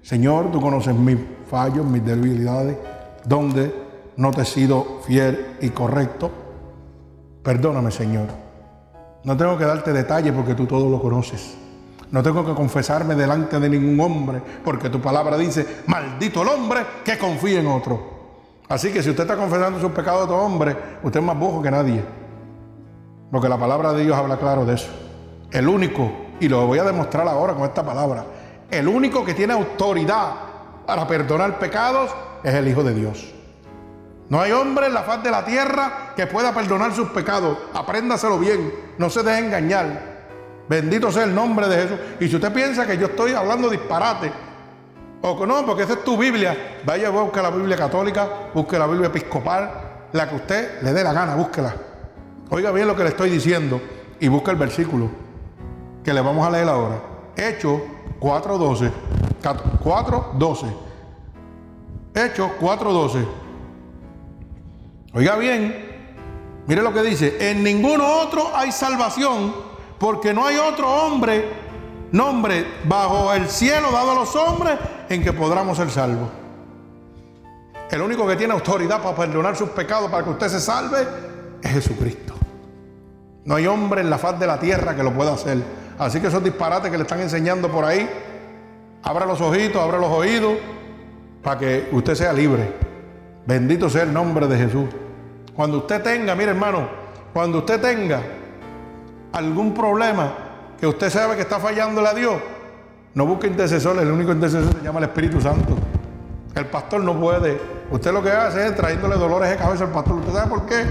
Señor, 0.01 0.51
tú 0.51 0.59
conoces 0.59 0.93
mis 0.93 1.17
fallos, 1.49 1.85
mis 1.85 2.03
debilidades, 2.03 2.75
donde 3.23 3.73
no 4.17 4.31
te 4.31 4.41
he 4.41 4.45
sido 4.45 4.99
fiel 5.07 5.55
y 5.61 5.69
correcto. 5.69 6.29
Perdóname, 7.41 7.89
Señor. 7.89 8.27
No 9.23 9.37
tengo 9.37 9.57
que 9.57 9.63
darte 9.63 9.93
detalles 9.93 10.33
porque 10.33 10.55
tú 10.55 10.65
todo 10.65 10.89
lo 10.89 11.01
conoces. 11.01 11.55
No 12.11 12.23
tengo 12.23 12.45
que 12.45 12.53
confesarme 12.53 13.15
delante 13.15 13.59
de 13.59 13.69
ningún 13.69 13.99
hombre 13.99 14.41
porque 14.63 14.89
tu 14.89 14.99
palabra 14.99 15.37
dice, 15.37 15.83
maldito 15.85 16.41
el 16.41 16.47
hombre 16.47 16.81
que 17.03 17.17
confíe 17.17 17.59
en 17.59 17.67
otro. 17.67 18.19
Así 18.67 18.91
que 18.91 19.03
si 19.03 19.09
usted 19.09 19.23
está 19.23 19.35
confesando 19.35 19.79
sus 19.79 19.91
pecados 19.91 20.21
a 20.21 20.23
otro 20.25 20.37
hombre, 20.37 20.75
usted 21.03 21.19
es 21.19 21.25
más 21.25 21.37
bojo 21.37 21.61
que 21.61 21.71
nadie. 21.71 22.03
Porque 23.31 23.49
la 23.49 23.57
palabra 23.57 23.93
de 23.93 24.03
Dios 24.03 24.17
habla 24.17 24.37
claro 24.37 24.65
de 24.65 24.75
eso. 24.75 24.89
El 25.51 25.67
único, 25.67 26.11
y 26.39 26.47
lo 26.47 26.65
voy 26.65 26.79
a 26.79 26.83
demostrar 26.83 27.27
ahora 27.27 27.53
con 27.53 27.63
esta 27.63 27.83
palabra, 27.83 28.25
el 28.71 28.87
único 28.87 29.23
que 29.23 29.33
tiene 29.33 29.53
autoridad 29.53 30.33
para 30.85 31.07
perdonar 31.07 31.59
pecados 31.59 32.11
es 32.43 32.53
el 32.53 32.67
Hijo 32.67 32.83
de 32.83 32.93
Dios. 32.93 33.33
No 34.29 34.39
hay 34.39 34.51
hombre 34.51 34.87
en 34.87 34.93
la 34.93 35.01
faz 35.01 35.23
de 35.23 35.31
la 35.31 35.43
tierra 35.43 36.13
que 36.15 36.27
pueda 36.27 36.53
perdonar 36.53 36.93
sus 36.93 37.09
pecados. 37.09 37.57
Apréndaselo 37.73 38.37
bien, 38.37 38.71
no 38.99 39.09
se 39.09 39.23
deje 39.23 39.39
engañar. 39.39 40.08
Bendito 40.69 41.11
sea 41.11 41.23
el 41.23 41.33
nombre 41.33 41.67
de 41.67 41.81
Jesús. 41.81 41.97
Y 42.19 42.27
si 42.27 42.35
usted 42.35 42.53
piensa 42.53 42.85
que 42.85 42.95
yo 42.95 43.07
estoy 43.07 43.33
hablando 43.33 43.69
disparate, 43.69 44.31
o 45.21 45.45
no, 45.45 45.65
porque 45.65 45.83
esa 45.83 45.93
es 45.93 46.03
tu 46.03 46.15
Biblia. 46.15 46.79
Vaya, 46.85 47.09
busque 47.09 47.41
la 47.41 47.49
Biblia 47.49 47.75
católica, 47.75 48.29
busque 48.53 48.77
la 48.77 48.85
Biblia 48.85 49.07
episcopal, 49.07 49.71
la 50.13 50.29
que 50.29 50.35
usted 50.35 50.81
le 50.83 50.93
dé 50.93 51.03
la 51.03 51.11
gana, 51.11 51.35
búsquela. 51.35 51.73
Oiga 52.51 52.71
bien 52.71 52.87
lo 52.87 52.95
que 52.95 53.03
le 53.03 53.09
estoy 53.09 53.31
diciendo 53.31 53.81
y 54.19 54.27
busque 54.27 54.51
el 54.51 54.57
versículo 54.57 55.09
que 56.03 56.13
le 56.13 56.21
vamos 56.21 56.47
a 56.47 56.51
leer 56.51 56.69
ahora. 56.69 57.01
Hechos 57.35 57.81
4.12. 58.19 58.91
4.12. 59.41 60.65
Hechos 62.13 62.51
4.12. 62.61 63.25
Oiga 65.13 65.35
bien, 65.37 65.85
mire 66.67 66.83
lo 66.83 66.93
que 66.93 67.01
dice. 67.01 67.49
En 67.51 67.63
ninguno 67.63 68.05
otro 68.21 68.51
hay 68.55 68.71
salvación 68.71 69.68
porque 69.99 70.33
no 70.33 70.45
hay 70.45 70.57
otro 70.57 70.89
hombre 70.89 71.69
nombre 72.11 72.65
bajo 72.85 73.33
el 73.33 73.47
cielo 73.49 73.91
dado 73.91 74.11
a 74.11 74.15
los 74.15 74.35
hombres 74.35 74.77
en 75.09 75.23
que 75.23 75.33
podamos 75.33 75.77
ser 75.77 75.89
salvos. 75.89 76.29
El 77.91 78.01
único 78.01 78.27
que 78.27 78.35
tiene 78.35 78.53
autoridad 78.53 79.01
para 79.01 79.15
perdonar 79.15 79.55
sus 79.55 79.69
pecados, 79.69 80.11
para 80.11 80.23
que 80.23 80.29
usted 80.29 80.47
se 80.47 80.59
salve, 80.59 81.07
es 81.61 81.71
Jesucristo. 81.71 82.35
No 83.45 83.55
hay 83.55 83.65
hombre 83.65 84.01
en 84.01 84.09
la 84.09 84.17
faz 84.17 84.39
de 84.39 84.45
la 84.45 84.59
tierra 84.59 84.95
que 84.95 85.01
lo 85.01 85.11
pueda 85.11 85.33
hacer. 85.33 85.57
Así 85.97 86.21
que 86.21 86.27
esos 86.27 86.43
disparates 86.43 86.91
que 86.91 86.97
le 86.97 87.03
están 87.03 87.19
enseñando 87.19 87.69
por 87.69 87.83
ahí, 87.83 88.07
abra 89.01 89.25
los 89.25 89.41
ojitos, 89.41 89.81
abra 89.81 89.97
los 89.97 90.09
oídos, 90.09 90.53
para 91.41 91.59
que 91.59 91.89
usted 91.91 92.13
sea 92.13 92.31
libre. 92.31 92.75
Bendito 93.47 93.89
sea 93.89 94.03
el 94.03 94.13
nombre 94.13 94.47
de 94.47 94.57
Jesús. 94.57 94.85
Cuando 95.55 95.79
usted 95.79 96.03
tenga, 96.03 96.35
mire 96.35 96.51
hermano, 96.51 96.87
cuando 97.33 97.59
usted 97.59 97.81
tenga 97.81 98.21
algún 99.33 99.73
problema, 99.73 100.33
que 100.79 100.87
usted 100.87 101.09
sabe 101.09 101.35
que 101.35 101.41
está 101.41 101.59
fallándole 101.59 102.07
a 102.07 102.13
Dios, 102.13 102.35
no 103.13 103.25
busque 103.25 103.47
intercesores, 103.47 104.03
el 104.03 104.11
único 104.11 104.31
intercesor 104.31 104.73
se 104.73 104.83
llama 104.83 104.99
el 104.99 105.05
Espíritu 105.05 105.41
Santo. 105.41 105.77
El 106.55 106.65
pastor 106.65 107.03
no 107.03 107.19
puede. 107.19 107.59
Usted 107.91 108.11
lo 108.11 108.21
que 108.21 108.31
hace 108.31 108.67
es 108.67 108.75
trayéndole 108.75 109.15
dolores 109.15 109.49
de 109.49 109.55
cabeza 109.55 109.85
al 109.85 109.91
pastor. 109.91 110.15
¿Usted 110.17 110.33
sabe 110.33 110.49
por 110.49 110.65
qué? 110.65 110.85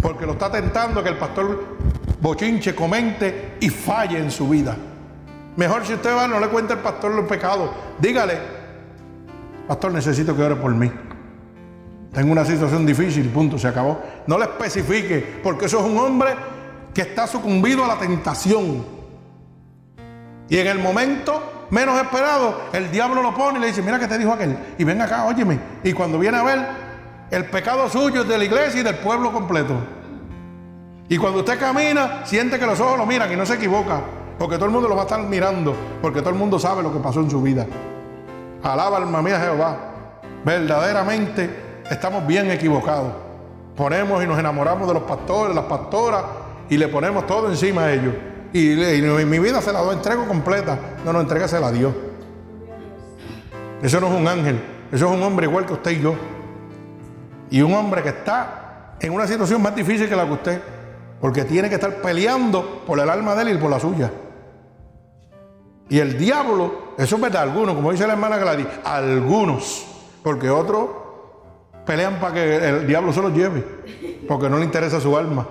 Porque 0.00 0.26
lo 0.26 0.32
está 0.32 0.50
tentando 0.50 1.02
que 1.02 1.10
el 1.10 1.18
pastor 1.18 1.64
bochinche, 2.20 2.74
comente 2.74 3.56
y 3.60 3.68
falle 3.68 4.18
en 4.18 4.30
su 4.30 4.48
vida. 4.48 4.76
Mejor 5.56 5.84
si 5.84 5.94
usted 5.94 6.14
va, 6.14 6.28
no 6.28 6.38
le 6.38 6.48
cuente 6.48 6.74
al 6.74 6.78
pastor 6.80 7.12
los 7.12 7.26
pecados. 7.26 7.70
Dígale, 7.98 8.38
pastor, 9.66 9.92
necesito 9.92 10.34
que 10.36 10.42
ore 10.42 10.56
por 10.56 10.72
mí. 10.74 10.90
Tengo 12.12 12.32
una 12.32 12.44
situación 12.44 12.86
difícil, 12.86 13.28
punto, 13.28 13.58
se 13.58 13.68
acabó. 13.68 14.00
No 14.26 14.38
le 14.38 14.44
especifique, 14.44 15.40
porque 15.42 15.66
eso 15.66 15.78
es 15.78 15.84
un 15.84 15.98
hombre 15.98 16.34
que 16.94 17.02
está 17.02 17.26
sucumbido 17.26 17.84
a 17.84 17.88
la 17.88 17.98
tentación. 17.98 18.84
Y 20.48 20.58
en 20.58 20.66
el 20.66 20.78
momento 20.78 21.66
menos 21.70 22.00
esperado, 22.00 22.62
el 22.72 22.90
diablo 22.90 23.22
lo 23.22 23.34
pone 23.34 23.58
y 23.58 23.60
le 23.60 23.66
dice, 23.68 23.82
mira 23.82 23.98
que 23.98 24.08
te 24.08 24.18
dijo 24.18 24.32
aquel. 24.32 24.56
Y 24.78 24.84
ven 24.84 25.00
acá, 25.00 25.24
óyeme. 25.24 25.58
Y 25.84 25.92
cuando 25.92 26.18
viene 26.18 26.38
a 26.38 26.42
ver, 26.42 26.66
el 27.30 27.44
pecado 27.46 27.88
suyo 27.88 28.22
es 28.22 28.28
de 28.28 28.36
la 28.36 28.44
iglesia 28.44 28.80
y 28.80 28.82
del 28.82 28.96
pueblo 28.96 29.32
completo. 29.32 29.74
Y 31.08 31.16
cuando 31.18 31.40
usted 31.40 31.58
camina, 31.58 32.24
siente 32.24 32.58
que 32.58 32.66
los 32.66 32.80
ojos 32.80 32.98
lo 32.98 33.06
miran 33.06 33.32
y 33.32 33.36
no 33.36 33.46
se 33.46 33.54
equivoca. 33.54 34.00
Porque 34.38 34.56
todo 34.56 34.66
el 34.66 34.72
mundo 34.72 34.88
lo 34.88 34.96
va 34.96 35.02
a 35.02 35.04
estar 35.04 35.20
mirando. 35.22 35.74
Porque 36.02 36.20
todo 36.20 36.30
el 36.30 36.36
mundo 36.36 36.58
sabe 36.58 36.82
lo 36.82 36.92
que 36.92 36.98
pasó 36.98 37.20
en 37.20 37.30
su 37.30 37.40
vida. 37.42 37.66
Alaba 38.62 38.96
alma 38.96 39.22
mía 39.22 39.38
Jehová. 39.40 39.76
Verdaderamente 40.44 41.82
estamos 41.90 42.26
bien 42.26 42.50
equivocados. 42.50 43.12
Ponemos 43.76 44.22
y 44.22 44.26
nos 44.26 44.38
enamoramos 44.38 44.88
de 44.88 44.94
los 44.94 45.02
pastores, 45.04 45.54
las 45.54 45.64
pastoras 45.64 46.22
y 46.70 46.78
le 46.78 46.88
ponemos 46.88 47.26
todo 47.26 47.50
encima 47.50 47.84
a 47.84 47.92
ellos. 47.92 48.14
y, 48.52 48.76
mi 49.26 49.38
vida 49.38 49.60
se 49.60 49.72
la 49.72 49.80
doy, 49.80 49.96
entrego 49.96 50.26
completa. 50.26 50.78
No, 51.04 51.12
no, 51.12 51.20
entrégasela 51.20 51.66
a 51.66 51.72
Dios. 51.72 51.92
Eso 53.82 54.00
no 54.00 54.08
es 54.08 54.14
un 54.14 54.28
ángel, 54.28 54.60
eso 54.92 55.06
es 55.06 55.12
un 55.12 55.22
hombre 55.22 55.46
igual 55.46 55.66
que 55.66 55.72
usted 55.72 55.90
y 55.90 56.00
yo. 56.00 56.14
Y 57.50 57.60
un 57.62 57.74
hombre 57.74 58.02
que 58.02 58.10
está 58.10 58.94
en 59.00 59.12
una 59.12 59.26
situación 59.26 59.60
más 59.60 59.74
difícil 59.74 60.08
que 60.08 60.14
la 60.14 60.26
que 60.26 60.32
usted, 60.32 60.62
porque 61.20 61.44
tiene 61.44 61.68
que 61.68 61.74
estar 61.74 61.94
peleando 61.96 62.84
por 62.86 63.00
el 63.00 63.10
alma 63.10 63.34
de 63.34 63.42
él 63.42 63.56
y 63.56 63.58
por 63.58 63.70
la 63.70 63.80
suya. 63.80 64.10
Y 65.88 65.98
el 65.98 66.16
diablo, 66.16 66.94
eso 66.98 67.16
es 67.16 67.22
verdad, 67.22 67.42
algunos, 67.42 67.74
como 67.74 67.90
dice 67.90 68.06
la 68.06 68.12
hermana 68.12 68.36
Gladys, 68.36 68.66
algunos, 68.84 69.86
porque 70.22 70.48
otros 70.48 70.88
pelean 71.84 72.20
para 72.20 72.34
que 72.34 72.68
el 72.68 72.86
diablo 72.86 73.12
se 73.12 73.22
los 73.22 73.32
lleve, 73.32 73.64
porque 74.28 74.48
no 74.48 74.58
le 74.58 74.64
interesa 74.64 75.00
su 75.00 75.16
alma. 75.16 75.48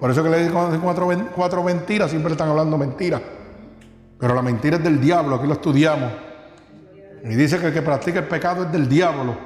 Por 0.00 0.10
eso 0.10 0.22
que 0.22 0.30
le 0.30 0.38
dicen 0.38 0.80
cuatro, 0.80 1.08
cuatro 1.36 1.62
mentiras, 1.62 2.10
siempre 2.10 2.32
están 2.32 2.48
hablando 2.48 2.78
mentiras. 2.78 3.20
Pero 4.18 4.34
la 4.34 4.40
mentira 4.40 4.78
es 4.78 4.82
del 4.82 5.00
diablo, 5.00 5.36
aquí 5.36 5.46
lo 5.46 5.52
estudiamos. 5.52 6.10
Y 7.22 7.34
dice 7.34 7.58
que 7.58 7.66
el 7.66 7.72
que 7.74 7.82
practica 7.82 8.20
el 8.20 8.26
pecado 8.26 8.64
es 8.64 8.72
del 8.72 8.88
diablo. 8.88 9.36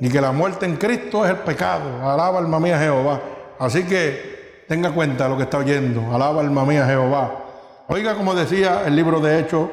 Y 0.00 0.08
que 0.08 0.20
la 0.20 0.32
muerte 0.32 0.66
en 0.66 0.76
Cristo 0.76 1.24
es 1.24 1.30
el 1.30 1.38
pecado. 1.38 2.02
Alaba 2.02 2.38
alma 2.38 2.58
mía 2.58 2.78
Jehová. 2.78 3.20
Así 3.60 3.84
que 3.84 4.64
tenga 4.68 4.92
cuenta 4.92 5.28
lo 5.28 5.36
que 5.36 5.44
está 5.44 5.58
oyendo. 5.58 6.12
Alaba 6.12 6.40
alma 6.40 6.64
mía 6.64 6.84
Jehová. 6.84 7.44
Oiga 7.88 8.14
como 8.14 8.34
decía 8.34 8.82
el 8.86 8.94
libro 8.94 9.20
de 9.20 9.38
Hechos, 9.38 9.70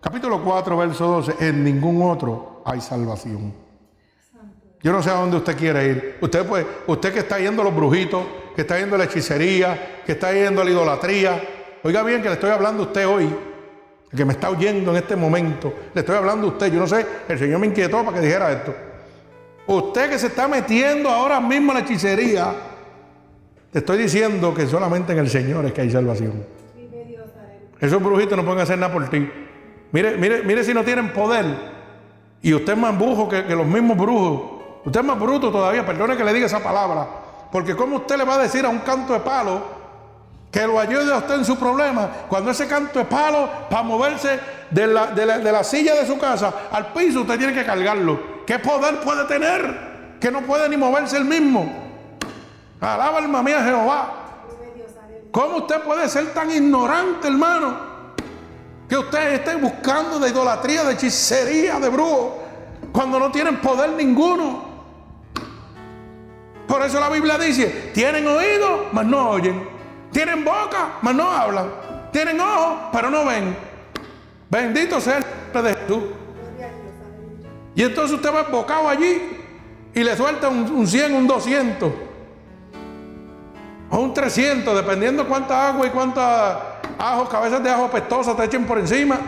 capítulo 0.00 0.42
4, 0.42 0.76
verso 0.76 1.06
12, 1.06 1.36
en 1.40 1.62
ningún 1.62 2.02
otro 2.02 2.62
hay 2.64 2.80
salvación. 2.80 3.54
Yo 4.82 4.92
no 4.92 5.02
sé 5.02 5.10
a 5.10 5.14
dónde 5.14 5.36
usted 5.36 5.56
quiere 5.56 5.86
ir. 5.86 6.18
Usted, 6.20 6.46
pues, 6.46 6.66
usted 6.86 7.12
que 7.12 7.20
está 7.20 7.38
yendo 7.38 7.62
los 7.62 7.74
brujitos, 7.74 8.24
que 8.56 8.62
está 8.62 8.78
yendo 8.78 8.94
a 8.94 8.98
la 8.98 9.04
hechicería, 9.04 10.00
que 10.06 10.12
está 10.12 10.32
yendo 10.32 10.62
a 10.62 10.64
la 10.64 10.70
idolatría. 10.70 11.42
Oiga 11.82 12.02
bien 12.02 12.22
que 12.22 12.28
le 12.28 12.34
estoy 12.34 12.48
hablando 12.48 12.84
a 12.84 12.86
usted 12.86 13.06
hoy, 13.06 13.28
que 14.16 14.24
me 14.24 14.32
está 14.32 14.48
oyendo 14.48 14.92
en 14.92 14.96
este 14.96 15.14
momento. 15.14 15.74
Le 15.92 16.00
estoy 16.00 16.16
hablando 16.16 16.46
a 16.46 16.50
usted. 16.52 16.72
Yo 16.72 16.80
no 16.80 16.86
sé, 16.86 17.06
el 17.28 17.38
Señor 17.38 17.60
me 17.60 17.66
inquietó 17.66 18.02
para 18.02 18.16
que 18.16 18.24
dijera 18.24 18.50
esto. 18.50 18.74
Usted 19.66 20.08
que 20.08 20.18
se 20.18 20.28
está 20.28 20.48
metiendo 20.48 21.10
ahora 21.10 21.38
mismo 21.38 21.72
en 21.72 21.78
la 21.78 21.84
hechicería, 21.84 22.54
te 23.70 23.80
estoy 23.80 23.98
diciendo 23.98 24.54
que 24.54 24.66
solamente 24.66 25.12
en 25.12 25.18
el 25.18 25.28
Señor 25.28 25.66
es 25.66 25.74
que 25.74 25.82
hay 25.82 25.90
salvación. 25.90 26.46
Esos 27.78 28.02
brujitos 28.02 28.38
no 28.38 28.44
pueden 28.44 28.60
hacer 28.60 28.78
nada 28.78 28.90
por 28.90 29.06
ti. 29.10 29.30
Mire, 29.92 30.16
mire, 30.16 30.42
mire 30.44 30.64
si 30.64 30.72
no 30.72 30.82
tienen 30.82 31.12
poder. 31.12 31.44
Y 32.40 32.54
usted 32.54 32.72
es 32.72 32.78
más 32.78 32.98
brujo 32.98 33.28
que, 33.28 33.42
los 33.42 33.66
mismos 33.66 33.98
brujos. 33.98 34.80
Usted 34.86 35.00
es 35.00 35.06
más 35.06 35.20
bruto 35.20 35.52
todavía, 35.52 35.84
perdone 35.84 36.16
que 36.16 36.24
le 36.24 36.32
diga 36.32 36.46
esa 36.46 36.62
palabra. 36.62 37.25
Porque 37.50 37.76
¿cómo 37.76 37.96
usted 37.96 38.16
le 38.16 38.24
va 38.24 38.34
a 38.34 38.38
decir 38.38 38.64
a 38.64 38.68
un 38.68 38.80
canto 38.80 39.12
de 39.12 39.20
palo 39.20 39.62
que 40.50 40.66
lo 40.66 40.78
ayude 40.78 41.12
a 41.12 41.18
usted 41.18 41.34
en 41.34 41.44
su 41.44 41.56
problema 41.56 42.08
cuando 42.28 42.50
ese 42.50 42.66
canto 42.66 42.98
de 42.98 43.04
palo 43.04 43.48
para 43.68 43.82
moverse 43.82 44.40
de 44.70 44.86
la, 44.86 45.06
de 45.06 45.52
la 45.52 45.64
silla 45.64 45.94
de 45.94 46.06
su 46.06 46.18
casa 46.18 46.52
al 46.72 46.92
piso 46.92 47.20
usted 47.20 47.38
tiene 47.38 47.54
que 47.54 47.64
cargarlo? 47.64 48.44
¿Qué 48.46 48.58
poder 48.58 49.00
puede 49.00 49.24
tener? 49.24 50.18
Que 50.20 50.30
no 50.30 50.42
puede 50.42 50.68
ni 50.68 50.76
moverse 50.76 51.16
el 51.16 51.24
mismo. 51.24 51.86
Alaba 52.80 53.18
alma 53.18 53.42
mía 53.42 53.62
Jehová. 53.62 54.26
¿Cómo 55.32 55.58
usted 55.58 55.82
puede 55.82 56.08
ser 56.08 56.32
tan 56.32 56.50
ignorante, 56.50 57.28
hermano? 57.28 57.76
Que 58.88 58.96
usted 58.96 59.34
esté 59.34 59.56
buscando 59.56 60.18
de 60.18 60.30
idolatría, 60.30 60.84
de 60.84 60.94
hechicería, 60.94 61.78
de 61.78 61.88
brujo, 61.88 62.38
cuando 62.92 63.18
no 63.18 63.30
tienen 63.30 63.60
poder 63.60 63.90
ninguno. 63.90 64.75
Por 66.76 66.84
eso 66.84 67.00
la 67.00 67.08
Biblia 67.08 67.38
dice, 67.38 67.90
tienen 67.94 68.26
oído, 68.26 68.88
mas 68.92 69.06
no 69.06 69.30
oyen. 69.30 69.66
Tienen 70.12 70.44
boca, 70.44 70.98
mas 71.00 71.14
no 71.14 71.30
hablan. 71.30 71.70
Tienen 72.12 72.38
ojos, 72.38 72.90
pero 72.92 73.08
no 73.08 73.24
ven. 73.24 73.56
Bendito 74.50 75.00
sea 75.00 75.16
el 75.16 75.24
nombre 75.54 75.72
de 75.72 75.80
Jesús. 75.80 76.02
Y 77.74 77.82
entonces 77.82 78.16
usted 78.16 78.30
va 78.30 78.40
embocado 78.40 78.90
allí 78.90 79.22
y 79.94 80.04
le 80.04 80.14
suelta 80.18 80.50
un, 80.50 80.70
un 80.70 80.86
100, 80.86 81.14
un 81.14 81.26
200 81.26 81.92
o 83.88 83.98
un 83.98 84.12
300, 84.12 84.76
dependiendo 84.76 85.26
cuánta 85.26 85.68
agua 85.68 85.86
y 85.86 85.90
cuántas 85.90 86.58
ajos, 86.98 87.30
cabezas 87.30 87.62
de 87.62 87.70
ajo 87.70 87.90
pestosas 87.90 88.36
te 88.36 88.44
echen 88.44 88.66
por 88.66 88.78
encima. 88.78 89.18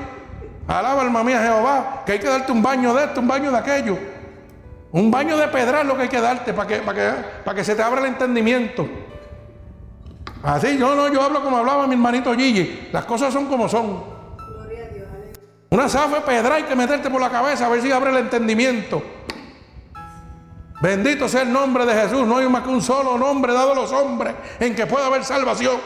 Alaba 0.66 1.00
alma 1.00 1.24
mía 1.24 1.40
Jehová, 1.40 2.02
que 2.04 2.12
hay 2.12 2.18
que 2.18 2.28
darte 2.28 2.52
un 2.52 2.62
baño 2.62 2.92
de 2.92 3.04
esto, 3.04 3.20
un 3.20 3.28
baño 3.28 3.50
de 3.50 3.56
aquello. 3.56 4.17
Un 4.90 5.10
baño 5.10 5.36
de 5.36 5.48
pedra 5.48 5.82
es 5.82 5.86
lo 5.86 5.96
que 5.96 6.02
hay 6.02 6.08
que 6.08 6.20
darte 6.20 6.54
para 6.54 6.66
que, 6.66 6.76
para 6.76 6.98
que, 6.98 7.24
para 7.44 7.54
que 7.54 7.64
se 7.64 7.74
te 7.74 7.82
abra 7.82 8.00
el 8.00 8.06
entendimiento. 8.06 8.88
Así, 10.42 10.78
yo 10.78 10.94
no, 10.94 11.12
yo 11.12 11.20
hablo 11.20 11.42
como 11.42 11.58
hablaba 11.58 11.86
mi 11.86 11.94
hermanito 11.94 12.34
Gigi. 12.34 12.88
Las 12.92 13.04
cosas 13.04 13.32
son 13.32 13.46
como 13.46 13.68
son. 13.68 14.18
Una 15.70 15.88
zafa 15.88 16.16
de 16.16 16.20
pedra 16.22 16.54
hay 16.54 16.62
que 16.62 16.74
meterte 16.74 17.10
por 17.10 17.20
la 17.20 17.28
cabeza 17.28 17.66
a 17.66 17.68
ver 17.68 17.82
si 17.82 17.92
abre 17.92 18.10
el 18.10 18.16
entendimiento. 18.16 19.02
Bendito 20.80 21.28
sea 21.28 21.42
el 21.42 21.52
nombre 21.52 21.84
de 21.84 21.92
Jesús. 21.92 22.26
No 22.26 22.38
hay 22.38 22.48
más 22.48 22.62
que 22.62 22.70
un 22.70 22.80
solo 22.80 23.18
nombre 23.18 23.52
dado 23.52 23.72
a 23.72 23.74
los 23.74 23.92
hombres 23.92 24.34
en 24.58 24.74
que 24.74 24.86
pueda 24.86 25.06
haber 25.06 25.24
salvación. 25.24 25.76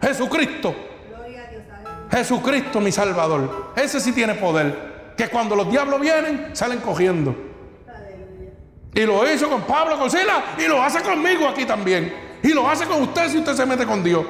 Jesucristo. 0.00 0.74
Jesucristo, 2.10 2.80
mi 2.80 2.90
Salvador. 2.90 3.72
Ese 3.76 4.00
sí 4.00 4.12
tiene 4.12 4.34
poder. 4.34 5.14
Que 5.16 5.28
cuando 5.28 5.54
los 5.54 5.70
diablos 5.70 6.00
vienen, 6.00 6.56
salen 6.56 6.80
cogiendo. 6.80 7.51
Y 8.94 9.00
lo 9.06 9.30
hizo 9.30 9.48
con 9.48 9.62
Pablo, 9.62 9.98
con 9.98 10.10
Sila, 10.10 10.56
y 10.58 10.68
lo 10.68 10.82
hace 10.82 11.00
conmigo 11.02 11.48
aquí 11.48 11.64
también. 11.64 12.14
Y 12.42 12.48
lo 12.48 12.68
hace 12.68 12.86
con 12.86 13.02
usted 13.02 13.30
si 13.30 13.38
usted 13.38 13.54
se 13.54 13.64
mete 13.64 13.86
con 13.86 14.02
Dios. 14.02 14.24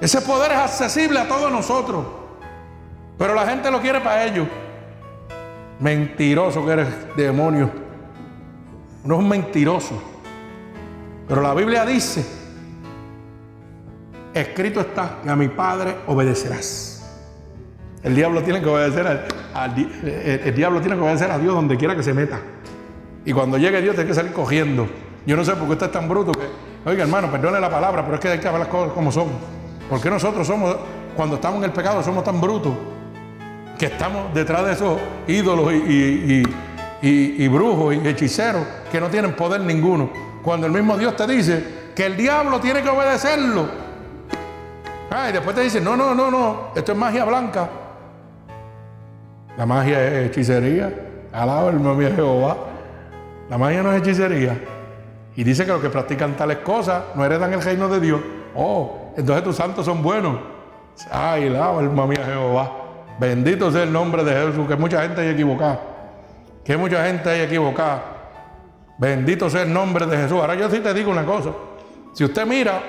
Ese 0.00 0.22
poder 0.22 0.52
es 0.52 0.58
accesible 0.58 1.18
a 1.18 1.28
todos 1.28 1.52
nosotros. 1.52 2.06
Pero 3.18 3.34
la 3.34 3.46
gente 3.46 3.70
lo 3.70 3.80
quiere 3.80 4.00
para 4.00 4.24
ellos. 4.24 4.48
Mentiroso 5.78 6.64
que 6.64 6.72
eres, 6.72 6.88
demonio. 7.16 7.70
No 9.04 9.14
es 9.16 9.20
un 9.20 9.28
mentiroso. 9.28 10.02
Pero 11.28 11.42
la 11.42 11.52
Biblia 11.52 11.84
dice, 11.84 12.24
escrito 14.32 14.80
está, 14.80 15.18
que 15.22 15.30
a 15.30 15.36
mi 15.36 15.48
Padre 15.48 15.96
obedecerás. 16.06 16.89
El 18.02 18.14
diablo 18.14 18.42
tiene 18.42 18.60
que 18.60 18.68
obedecer 18.68 19.06
al, 19.06 19.74
el, 19.74 20.54
diablo 20.54 20.80
tiene 20.80 20.96
que 20.96 21.02
obedecer 21.02 21.30
a 21.30 21.38
Dios 21.38 21.54
donde 21.54 21.76
quiera 21.76 21.94
que 21.94 22.02
se 22.02 22.14
meta. 22.14 22.40
Y 23.24 23.32
cuando 23.32 23.58
llegue 23.58 23.82
Dios 23.82 23.94
tiene 23.94 24.08
que 24.08 24.14
salir 24.14 24.32
cogiendo. 24.32 24.88
Yo 25.26 25.36
no 25.36 25.44
sé 25.44 25.52
por 25.52 25.66
qué 25.66 25.72
usted 25.72 25.86
es 25.86 25.92
tan 25.92 26.08
bruto 26.08 26.32
que, 26.32 26.46
oiga 26.88 27.02
hermano, 27.02 27.30
perdone 27.30 27.60
la 27.60 27.68
palabra, 27.68 28.02
pero 28.02 28.14
es 28.14 28.20
que 28.20 28.28
hay 28.28 28.38
que 28.38 28.46
hablar 28.46 28.62
las 28.62 28.70
cosas 28.70 28.92
como 28.94 29.12
son. 29.12 29.28
Porque 29.88 30.08
nosotros 30.08 30.46
somos, 30.46 30.74
cuando 31.14 31.36
estamos 31.36 31.58
en 31.58 31.64
el 31.64 31.72
pecado, 31.72 32.02
somos 32.02 32.24
tan 32.24 32.40
brutos 32.40 32.72
que 33.78 33.86
estamos 33.86 34.32
detrás 34.32 34.64
de 34.64 34.72
esos 34.72 34.98
ídolos 35.26 35.72
y, 35.72 37.48
brujos 37.48 37.94
y 37.94 38.08
hechiceros 38.08 38.62
que 38.90 39.00
no 39.00 39.08
tienen 39.08 39.34
poder 39.34 39.60
ninguno. 39.60 40.10
Cuando 40.42 40.66
el 40.66 40.72
mismo 40.72 40.96
Dios 40.96 41.16
te 41.16 41.26
dice 41.26 41.90
que 41.94 42.06
el 42.06 42.16
diablo 42.16 42.60
tiene 42.60 42.82
que 42.82 42.88
obedecerlo. 42.88 43.68
Ah, 45.10 45.28
y 45.28 45.32
después 45.32 45.54
te 45.54 45.62
dice, 45.62 45.80
no, 45.80 45.96
no, 45.96 46.14
no, 46.14 46.30
no, 46.30 46.68
esto 46.74 46.92
es 46.92 46.98
magia 46.98 47.24
blanca. 47.24 47.68
La 49.60 49.66
magia 49.66 50.02
es 50.02 50.30
hechicería. 50.30 50.90
Alaba 51.34 51.70
nombre 51.70 52.08
de 52.08 52.16
Jehová. 52.16 52.56
La 53.50 53.58
magia 53.58 53.82
no 53.82 53.92
es 53.92 54.00
hechicería. 54.00 54.58
Y 55.36 55.44
dice 55.44 55.66
que 55.66 55.72
los 55.72 55.82
que 55.82 55.90
practican 55.90 56.34
tales 56.34 56.60
cosas 56.60 57.02
no 57.14 57.22
heredan 57.26 57.52
el 57.52 57.60
reino 57.60 57.86
de 57.88 58.00
Dios. 58.00 58.22
Oh, 58.54 59.12
entonces 59.18 59.44
tus 59.44 59.56
santos 59.56 59.84
son 59.84 60.02
buenos. 60.02 60.38
Ay, 61.10 61.48
alaba 61.48 61.82
nombre 61.82 62.16
de 62.16 62.24
Jehová. 62.24 62.72
Bendito 63.18 63.70
sea 63.70 63.82
el 63.82 63.92
nombre 63.92 64.24
de 64.24 64.32
Jesús, 64.32 64.66
que 64.66 64.76
mucha 64.76 65.02
gente 65.02 65.20
hay 65.20 65.28
equivocada. 65.28 65.78
Que 66.64 66.78
mucha 66.78 67.04
gente 67.04 67.28
hay 67.28 67.42
equivocada. 67.42 68.02
Bendito 68.96 69.50
sea 69.50 69.64
el 69.64 69.72
nombre 69.74 70.06
de 70.06 70.16
Jesús. 70.16 70.40
Ahora 70.40 70.54
yo 70.54 70.70
sí 70.70 70.80
te 70.80 70.94
digo 70.94 71.10
una 71.10 71.26
cosa. 71.26 71.50
Si 72.14 72.24
usted 72.24 72.46
mira, 72.46 72.80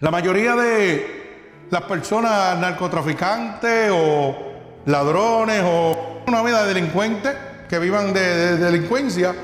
la 0.00 0.10
mayoría 0.10 0.54
de 0.54 1.66
las 1.70 1.82
personas 1.84 2.58
narcotraficantes 2.58 3.90
o 3.94 4.47
ladrones 4.88 5.62
o 5.64 6.22
una 6.26 6.42
vida 6.42 6.62
de 6.62 6.74
delincuentes 6.74 7.36
que 7.68 7.78
vivan 7.78 8.14
de, 8.14 8.56
delincuencia, 8.56 9.34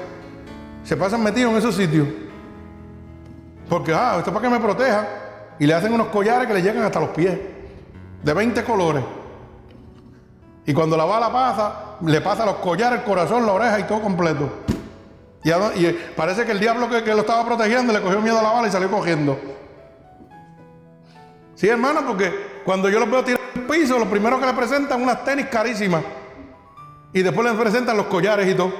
se 0.83 0.97
pasan 0.97 1.23
metidos 1.23 1.53
en 1.53 1.59
esos 1.59 1.77
sitios. 1.77 2.09
Porque, 3.69 3.93
ah, 3.93 4.15
esto 4.19 4.31
es 4.31 4.35
para 4.35 4.49
que 4.49 4.55
me 4.55 4.61
proteja. 4.61 5.07
Y 5.59 5.67
le 5.67 5.75
hacen 5.75 5.93
unos 5.93 6.09
collares 6.09 6.49
que 6.49 6.55
le 6.55 6.63
llegan 6.63 6.83
hasta 6.83 6.99
los 6.99 7.11
pies, 7.11 7.39
de 8.23 8.33
20 8.33 8.65
colores. 8.65 9.05
Y 10.67 10.73
cuando 10.73 10.97
la 10.97 11.05
bala 11.05 11.31
pasa, 11.31 11.97
le 12.01 12.21
pasa 12.23 12.47
los 12.47 12.57
collares, 12.57 13.01
el 13.01 13.05
corazón, 13.05 13.45
la 13.45 13.53
oreja 13.53 13.79
y 13.81 13.83
todo 13.85 14.01
completo. 14.01 14.51
Y, 15.45 15.51
parece 16.17 16.47
que 16.47 16.53
el 16.53 16.61
diablo 16.61 16.89
que, 16.89 17.15
lo 17.15 17.21
estaba 17.21 17.45
protegiendo 17.45 17.93
le 17.93 18.01
cogió 18.01 18.21
miedo 18.23 18.39
a 18.39 18.43
la 18.43 18.51
bala 18.51 18.69
y 18.69 18.71
salió 18.71 18.91
cogiendo. 18.91 19.39
Sí, 21.55 21.69
hermano, 21.69 22.01
porque 22.07 22.63
cuando 22.65 22.89
yo 22.89 22.99
los 22.99 23.11
veo 23.11 23.23
tirar 23.23 23.44
piso, 23.61 23.99
lo 23.99 24.09
primero 24.09 24.39
que 24.39 24.47
le 24.47 24.53
presentan 24.53 25.03
unas 25.03 25.25
tenis 25.25 25.47
carísimas. 25.47 26.03
Y 27.13 27.23
después 27.23 27.51
le 27.51 27.57
presentan 27.59 27.97
los 27.97 28.07
collares 28.07 28.49
y 28.49 28.55
todo. 28.55 28.73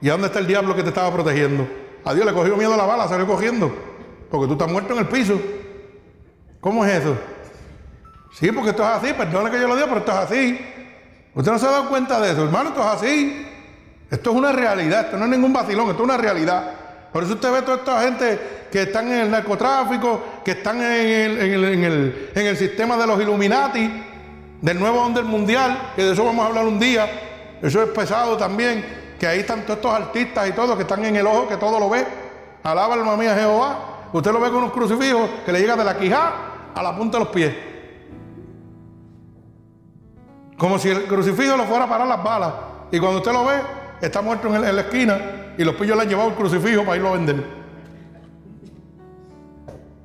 ¿Y 0.00 0.08
dónde 0.08 0.26
está 0.26 0.38
el 0.38 0.46
diablo 0.46 0.74
que 0.74 0.82
te 0.82 0.88
estaba 0.88 1.12
protegiendo? 1.12 1.66
A 2.04 2.12
Dios 2.14 2.26
le 2.26 2.32
cogió 2.32 2.56
miedo 2.56 2.74
a 2.74 2.76
la 2.76 2.84
bala, 2.84 3.08
salió 3.08 3.26
cogiendo. 3.26 3.74
Porque 4.30 4.46
tú 4.46 4.52
estás 4.52 4.70
muerto 4.70 4.92
en 4.92 4.98
el 4.98 5.06
piso. 5.06 5.40
¿Cómo 6.60 6.84
es 6.84 7.00
eso? 7.00 7.16
Sí, 8.32 8.50
porque 8.52 8.70
esto 8.70 8.82
es 8.82 8.88
así, 8.88 9.12
perdone 9.12 9.50
que 9.50 9.60
yo 9.60 9.68
lo 9.68 9.74
diga, 9.76 9.86
pero 9.86 10.00
esto 10.00 10.12
es 10.12 10.18
así. 10.18 10.60
Usted 11.34 11.52
no 11.52 11.58
se 11.58 11.66
ha 11.66 11.70
dado 11.70 11.88
cuenta 11.88 12.20
de 12.20 12.32
eso, 12.32 12.44
hermano, 12.44 12.70
esto 12.70 12.80
es 12.80 12.86
así. 12.86 13.46
Esto 14.10 14.30
es 14.30 14.36
una 14.36 14.52
realidad, 14.52 15.06
esto 15.06 15.16
no 15.16 15.24
es 15.24 15.30
ningún 15.30 15.52
vacilón, 15.52 15.90
esto 15.90 16.02
es 16.02 16.08
una 16.08 16.16
realidad. 16.16 16.72
Por 17.12 17.24
eso 17.24 17.34
usted 17.34 17.52
ve 17.52 17.62
toda 17.62 17.78
esta 17.78 18.02
gente 18.02 18.66
que 18.70 18.82
están 18.82 19.06
en 19.08 19.20
el 19.20 19.30
narcotráfico, 19.30 20.22
que 20.44 20.50
están 20.52 20.82
en 20.82 22.36
el 22.36 22.56
sistema 22.56 22.96
de 22.96 23.06
los 23.06 23.20
Illuminati, 23.20 23.90
del 24.60 24.78
nuevo 24.78 25.02
orden 25.02 25.26
mundial, 25.26 25.92
que 25.94 26.04
de 26.04 26.12
eso 26.12 26.24
vamos 26.24 26.44
a 26.44 26.48
hablar 26.48 26.64
un 26.66 26.78
día. 26.78 27.58
Eso 27.62 27.82
es 27.82 27.88
pesado 27.90 28.36
también, 28.36 28.84
que 29.18 29.26
ahí 29.26 29.40
están 29.40 29.62
todos 29.62 29.78
estos 29.78 29.92
artistas 29.92 30.48
y 30.48 30.52
todos 30.52 30.76
que 30.76 30.82
están 30.82 31.04
en 31.04 31.16
el 31.16 31.26
ojo, 31.26 31.48
que 31.48 31.56
todo 31.56 31.78
lo 31.78 31.88
ve. 31.88 32.06
Alaba 32.62 32.94
alma 32.94 33.16
mía 33.16 33.34
Jehová. 33.34 34.08
Usted 34.12 34.32
lo 34.32 34.40
ve 34.40 34.48
con 34.48 34.58
unos 34.58 34.72
crucifijos 34.72 35.28
que 35.44 35.52
le 35.52 35.60
llega 35.60 35.76
de 35.76 35.84
la 35.84 35.98
quijá 35.98 36.32
a 36.74 36.82
la 36.82 36.96
punta 36.96 37.18
de 37.18 37.24
los 37.24 37.32
pies. 37.32 37.54
Como 40.58 40.78
si 40.78 40.88
el 40.88 41.04
crucifijo 41.04 41.56
lo 41.56 41.64
fuera 41.64 41.84
a 41.84 41.88
parar 41.88 42.06
las 42.06 42.22
balas. 42.22 42.52
Y 42.90 42.98
cuando 42.98 43.18
usted 43.18 43.32
lo 43.32 43.44
ve, 43.44 43.54
está 44.00 44.22
muerto 44.22 44.54
en, 44.54 44.62
la 44.62 44.80
esquina 44.80 45.54
y 45.58 45.64
los 45.64 45.74
pillos 45.74 45.96
le 45.96 46.02
han 46.02 46.08
llevado 46.08 46.30
el 46.30 46.34
crucifijo 46.34 46.82
para 46.82 46.96
irlo 46.96 47.10
a 47.10 47.12
vender. 47.12 47.44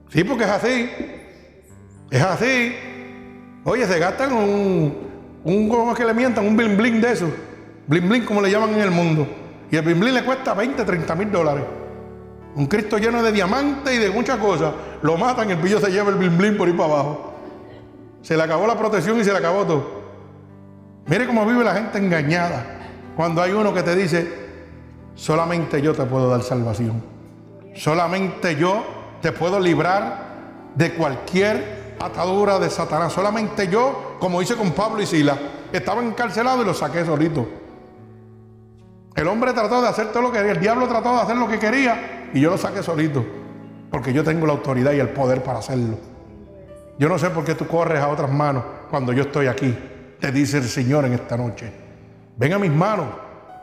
Sí, 0.09 0.23
porque 0.23 0.43
es 0.43 0.49
así. 0.49 0.89
Es 2.09 2.21
así. 2.21 2.75
Oye, 3.63 3.85
se 3.85 3.99
gastan 3.99 4.33
un, 4.33 4.93
un 5.43 5.69
¿cómo 5.69 5.91
es 5.91 5.97
que 5.97 6.05
le 6.05 6.13
mientan? 6.13 6.45
Un 6.45 6.57
bling 6.57 6.77
bling 6.77 7.01
de 7.01 7.11
eso. 7.11 7.27
Bling 7.87 8.09
bling 8.09 8.25
como 8.25 8.41
le 8.41 8.49
llaman 8.49 8.73
en 8.73 8.81
el 8.81 8.91
mundo. 8.91 9.27
Y 9.69 9.75
el 9.75 9.83
bling 9.83 9.99
bling 9.99 10.13
le 10.13 10.23
cuesta 10.23 10.53
20, 10.53 10.83
30 10.83 11.15
mil 11.15 11.31
dólares. 11.31 11.63
Un 12.55 12.65
Cristo 12.65 12.97
lleno 12.97 13.21
de 13.23 13.31
diamantes 13.31 13.93
y 13.93 13.97
de 13.97 14.09
muchas 14.09 14.37
cosas. 14.37 14.73
Lo 15.01 15.17
matan, 15.17 15.49
el 15.51 15.57
pillo 15.57 15.79
se 15.79 15.91
lleva 15.91 16.09
el 16.09 16.15
bling 16.15 16.37
bling 16.37 16.57
por 16.57 16.67
ir 16.67 16.75
para 16.75 16.93
abajo. 16.93 17.33
Se 18.21 18.35
le 18.35 18.43
acabó 18.43 18.67
la 18.67 18.77
protección 18.77 19.19
y 19.19 19.23
se 19.23 19.31
le 19.31 19.37
acabó 19.37 19.63
todo. 19.65 20.01
Mire 21.05 21.25
cómo 21.25 21.45
vive 21.45 21.63
la 21.63 21.73
gente 21.73 21.97
engañada. 21.97 22.65
Cuando 23.15 23.41
hay 23.41 23.51
uno 23.51 23.73
que 23.73 23.83
te 23.83 23.95
dice, 23.95 24.27
solamente 25.15 25.81
yo 25.81 25.93
te 25.93 26.03
puedo 26.03 26.29
dar 26.29 26.43
salvación. 26.43 27.03
Solamente 27.75 28.55
yo 28.55 28.83
te 29.21 29.31
puedo 29.31 29.59
librar 29.59 30.31
de 30.75 30.93
cualquier 30.93 31.80
atadura 32.05 32.59
de 32.59 32.69
Satanás. 32.69 33.13
Solamente 33.13 33.67
yo, 33.67 34.17
como 34.19 34.41
hice 34.41 34.55
con 34.55 34.71
Pablo 34.71 35.01
y 35.01 35.05
Sila, 35.05 35.37
estaba 35.71 36.01
encarcelado 36.01 36.61
y 36.61 36.65
lo 36.65 36.73
saqué 36.73 37.05
solito. 37.05 37.47
El 39.15 39.27
hombre 39.27 39.53
trató 39.53 39.81
de 39.81 39.87
hacer 39.87 40.11
todo 40.11 40.23
lo 40.23 40.31
que 40.31 40.39
quería, 40.39 40.53
el 40.53 40.59
diablo 40.59 40.87
trató 40.87 41.13
de 41.13 41.21
hacer 41.21 41.37
lo 41.37 41.47
que 41.47 41.59
quería 41.59 42.29
y 42.33 42.39
yo 42.39 42.49
lo 42.49 42.57
saqué 42.57 42.81
solito. 42.81 43.25
Porque 43.89 44.13
yo 44.13 44.23
tengo 44.23 44.45
la 44.45 44.53
autoridad 44.53 44.93
y 44.93 44.99
el 44.99 45.09
poder 45.09 45.43
para 45.43 45.59
hacerlo. 45.59 45.97
Yo 46.97 47.09
no 47.09 47.17
sé 47.17 47.29
por 47.29 47.43
qué 47.43 47.55
tú 47.55 47.67
corres 47.67 48.01
a 48.01 48.07
otras 48.07 48.31
manos 48.31 48.63
cuando 48.89 49.11
yo 49.11 49.23
estoy 49.23 49.47
aquí. 49.47 49.77
Te 50.19 50.31
dice 50.31 50.57
el 50.57 50.69
Señor 50.69 51.05
en 51.05 51.13
esta 51.13 51.35
noche. 51.35 51.71
Ven 52.37 52.53
a 52.53 52.59
mis 52.59 52.71
manos. 52.71 53.07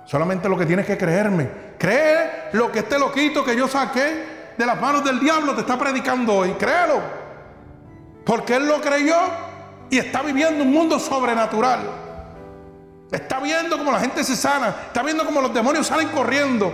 Solamente 0.05 0.49
lo 0.49 0.59
que 0.59 0.67
tienes 0.67 0.87
que 0.87 0.99
creerme. 0.99 1.49
Cree 1.79 2.49
lo 2.53 2.71
que 2.71 2.81
este 2.81 2.99
loquito 2.99 3.45
que 3.45 3.57
yo 3.57 3.69
saqué 3.69 4.55
de 4.57 4.67
las 4.67 4.81
manos 4.81 5.05
del 5.05 5.21
diablo 5.21 5.55
te 5.55 5.61
está 5.61 5.79
predicando 5.79 6.35
hoy. 6.35 6.53
Créelo. 6.53 7.18
Porque 8.29 8.57
él 8.57 8.69
lo 8.69 8.79
creyó 8.83 9.17
y 9.89 9.97
está 9.97 10.21
viviendo 10.21 10.63
un 10.63 10.71
mundo 10.71 10.99
sobrenatural. 10.99 11.81
Está 13.11 13.41
viendo 13.41 13.79
cómo 13.79 13.91
la 13.91 14.01
gente 14.01 14.23
se 14.23 14.37
sana. 14.37 14.69
Está 14.89 15.03
viendo 15.03 15.25
cómo 15.25 15.41
los 15.41 15.55
demonios 15.55 15.87
salen 15.87 16.09
corriendo. 16.09 16.71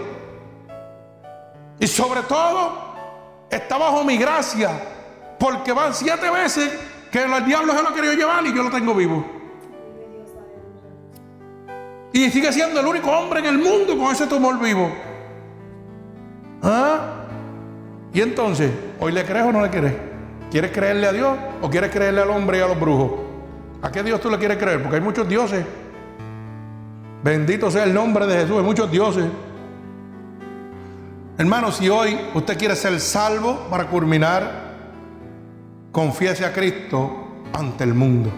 Y 1.78 1.86
sobre 1.86 2.22
todo, 2.22 2.96
está 3.48 3.78
bajo 3.78 4.02
mi 4.02 4.16
gracia. 4.16 4.68
Porque 5.38 5.72
van 5.72 5.94
siete 5.94 6.28
veces 6.28 6.76
que 7.12 7.22
el 7.22 7.44
diablo 7.44 7.72
se 7.72 7.82
lo 7.84 7.88
ha 7.90 7.94
querido 7.94 8.14
llevar 8.14 8.44
y 8.44 8.52
yo 8.52 8.64
lo 8.64 8.70
tengo 8.72 8.92
vivo. 8.92 9.24
Y 12.12 12.32
sigue 12.32 12.52
siendo 12.52 12.80
el 12.80 12.86
único 12.88 13.12
hombre 13.12 13.38
en 13.38 13.46
el 13.46 13.58
mundo 13.58 13.96
con 13.96 14.10
ese 14.10 14.26
tumor 14.26 14.58
vivo. 14.58 14.90
¿Ah? 16.64 17.26
Y 18.12 18.20
entonces, 18.22 18.72
¿hoy 18.98 19.12
le 19.12 19.24
crees 19.24 19.46
o 19.46 19.52
no 19.52 19.62
le 19.62 19.70
crees? 19.70 20.13
¿Quieres 20.50 20.70
creerle 20.70 21.06
a 21.06 21.12
Dios 21.12 21.36
o 21.62 21.70
quieres 21.70 21.90
creerle 21.90 22.22
al 22.22 22.30
hombre 22.30 22.58
y 22.58 22.60
a 22.60 22.68
los 22.68 22.78
brujos? 22.78 23.12
¿A 23.82 23.90
qué 23.90 24.02
Dios 24.02 24.20
tú 24.20 24.30
le 24.30 24.38
quieres 24.38 24.56
creer? 24.56 24.80
Porque 24.80 24.96
hay 24.96 25.02
muchos 25.02 25.28
dioses. 25.28 25.64
Bendito 27.22 27.70
sea 27.70 27.84
el 27.84 27.94
nombre 27.94 28.26
de 28.26 28.36
Jesús, 28.36 28.58
hay 28.58 28.62
muchos 28.62 28.90
dioses. 28.90 29.26
Hermano, 31.36 31.72
si 31.72 31.88
hoy 31.88 32.18
usted 32.34 32.56
quiere 32.56 32.76
ser 32.76 32.98
salvo 33.00 33.66
para 33.68 33.88
culminar, 33.88 34.74
confiese 35.90 36.44
a 36.44 36.52
Cristo 36.52 37.28
ante 37.52 37.84
el 37.84 37.94
mundo. 37.94 38.30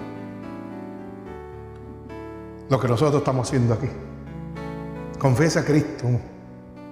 Lo 2.69 2.81
que 2.81 2.89
nosotros 2.89 3.21
estamos 3.21 3.47
haciendo 3.49 3.75
aquí. 3.75 3.89
Confiese 5.19 5.59
a 5.59 5.65
Cristo 5.65 6.09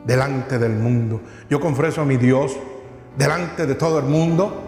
delante 0.04 0.58
del 0.58 0.72
mundo. 0.72 1.20
Yo 1.48 1.58
confieso 1.60 2.02
a 2.02 2.04
mi 2.04 2.16
Dios 2.16 2.56
delante 3.16 3.66
de 3.66 3.74
todo 3.74 3.98
el 3.98 4.04
mundo 4.04 4.63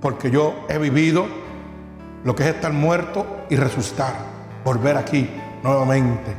porque 0.00 0.30
yo 0.30 0.66
he 0.68 0.78
vivido 0.78 1.26
lo 2.24 2.34
que 2.34 2.44
es 2.44 2.54
estar 2.54 2.72
muerto 2.72 3.44
y 3.48 3.56
resucitar, 3.56 4.14
volver 4.64 4.96
aquí 4.96 5.28
nuevamente. 5.62 6.34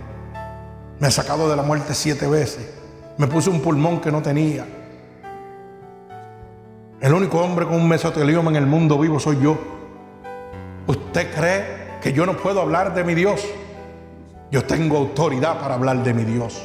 Me 0.99 1.07
ha 1.07 1.11
sacado 1.11 1.49
de 1.49 1.55
la 1.55 1.63
muerte 1.63 1.93
siete 1.93 2.27
veces. 2.27 2.73
Me 3.17 3.27
puse 3.27 3.49
un 3.49 3.61
pulmón 3.61 3.99
que 3.99 4.11
no 4.11 4.21
tenía. 4.21 4.65
El 7.01 7.13
único 7.13 7.39
hombre 7.39 7.65
con 7.65 7.75
un 7.75 7.87
mesotelioma 7.87 8.51
en 8.51 8.57
el 8.57 8.65
mundo 8.65 8.97
vivo 8.99 9.19
soy 9.19 9.39
yo. 9.41 9.57
¿Usted 10.87 11.33
cree 11.33 11.99
que 12.01 12.11
yo 12.11 12.25
no 12.25 12.35
puedo 12.35 12.61
hablar 12.61 12.93
de 12.93 13.03
mi 13.03 13.15
Dios? 13.15 13.45
Yo 14.51 14.65
tengo 14.65 14.97
autoridad 14.97 15.59
para 15.59 15.75
hablar 15.75 16.03
de 16.03 16.13
mi 16.13 16.23
Dios. 16.23 16.61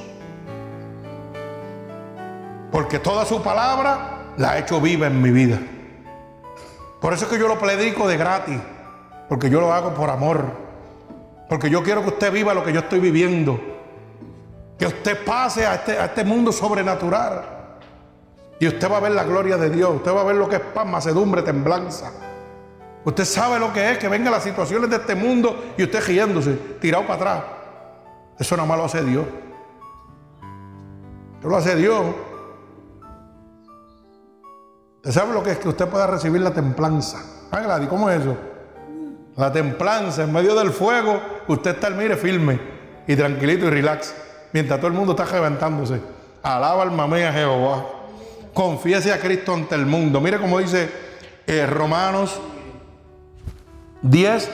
Porque 2.72 2.98
toda 2.98 3.24
su 3.24 3.40
palabra 3.42 4.32
la 4.36 4.52
ha 4.52 4.58
hecho 4.58 4.80
viva 4.80 5.06
en 5.06 5.22
mi 5.22 5.30
vida. 5.30 5.60
Por 7.04 7.12
eso 7.12 7.26
es 7.26 7.32
que 7.32 7.38
yo 7.38 7.48
lo 7.48 7.58
predico 7.58 8.08
de 8.08 8.16
gratis, 8.16 8.58
porque 9.28 9.50
yo 9.50 9.60
lo 9.60 9.74
hago 9.74 9.92
por 9.92 10.08
amor, 10.08 10.46
porque 11.50 11.68
yo 11.68 11.82
quiero 11.82 12.00
que 12.00 12.08
usted 12.08 12.32
viva 12.32 12.54
lo 12.54 12.64
que 12.64 12.72
yo 12.72 12.80
estoy 12.80 12.98
viviendo, 12.98 13.60
que 14.78 14.86
usted 14.86 15.22
pase 15.22 15.66
a 15.66 15.74
este, 15.74 15.98
a 15.98 16.06
este 16.06 16.24
mundo 16.24 16.50
sobrenatural 16.50 17.42
y 18.58 18.66
usted 18.66 18.90
va 18.90 18.96
a 18.96 19.00
ver 19.00 19.12
la 19.12 19.24
gloria 19.24 19.58
de 19.58 19.68
Dios, 19.68 19.96
usted 19.96 20.14
va 20.14 20.22
a 20.22 20.24
ver 20.24 20.36
lo 20.36 20.48
que 20.48 20.56
es 20.56 20.62
paz, 20.62 20.86
macedumbre, 20.86 21.42
temblanza. 21.42 22.10
Usted 23.04 23.26
sabe 23.26 23.58
lo 23.58 23.70
que 23.70 23.90
es 23.90 23.98
que 23.98 24.08
vengan 24.08 24.32
las 24.32 24.42
situaciones 24.42 24.88
de 24.88 24.96
este 24.96 25.14
mundo 25.14 25.74
y 25.76 25.82
usted 25.82 26.02
riéndose, 26.06 26.54
tirado 26.80 27.06
para 27.06 27.16
atrás. 27.16 27.44
Eso 28.38 28.56
nada 28.56 28.66
más 28.66 28.78
lo 28.78 28.84
hace 28.86 29.04
Dios. 29.04 29.26
Eso 31.38 31.48
lo 31.50 31.56
hace 31.58 31.76
Dios. 31.76 32.02
¿Usted 35.04 35.20
sabe 35.20 35.34
lo 35.34 35.42
que 35.42 35.50
es 35.50 35.58
que 35.58 35.68
usted 35.68 35.86
pueda 35.86 36.06
recibir 36.06 36.40
la 36.40 36.50
templanza? 36.50 37.22
Ah, 37.52 37.78
¿cómo 37.90 38.08
es 38.08 38.22
eso? 38.22 38.34
La 39.36 39.52
templanza 39.52 40.22
en 40.22 40.32
medio 40.32 40.54
del 40.54 40.70
fuego, 40.70 41.20
usted 41.46 41.72
está, 41.72 41.90
mire, 41.90 42.16
firme 42.16 42.58
y 43.06 43.14
tranquilito 43.14 43.66
y 43.66 43.68
relax, 43.68 44.14
mientras 44.54 44.80
todo 44.80 44.88
el 44.88 44.94
mundo 44.94 45.14
está 45.14 45.30
levantándose. 45.30 46.00
Alaba 46.42 46.84
alma 46.84 47.06
mía 47.06 47.30
Jehová. 47.34 47.84
Confiese 48.54 49.12
a 49.12 49.20
Cristo 49.20 49.52
ante 49.52 49.74
el 49.74 49.84
mundo. 49.84 50.22
Mire 50.22 50.38
cómo 50.38 50.58
dice 50.58 50.88
eh, 51.46 51.66
Romanos 51.66 52.40
10, 54.00 54.50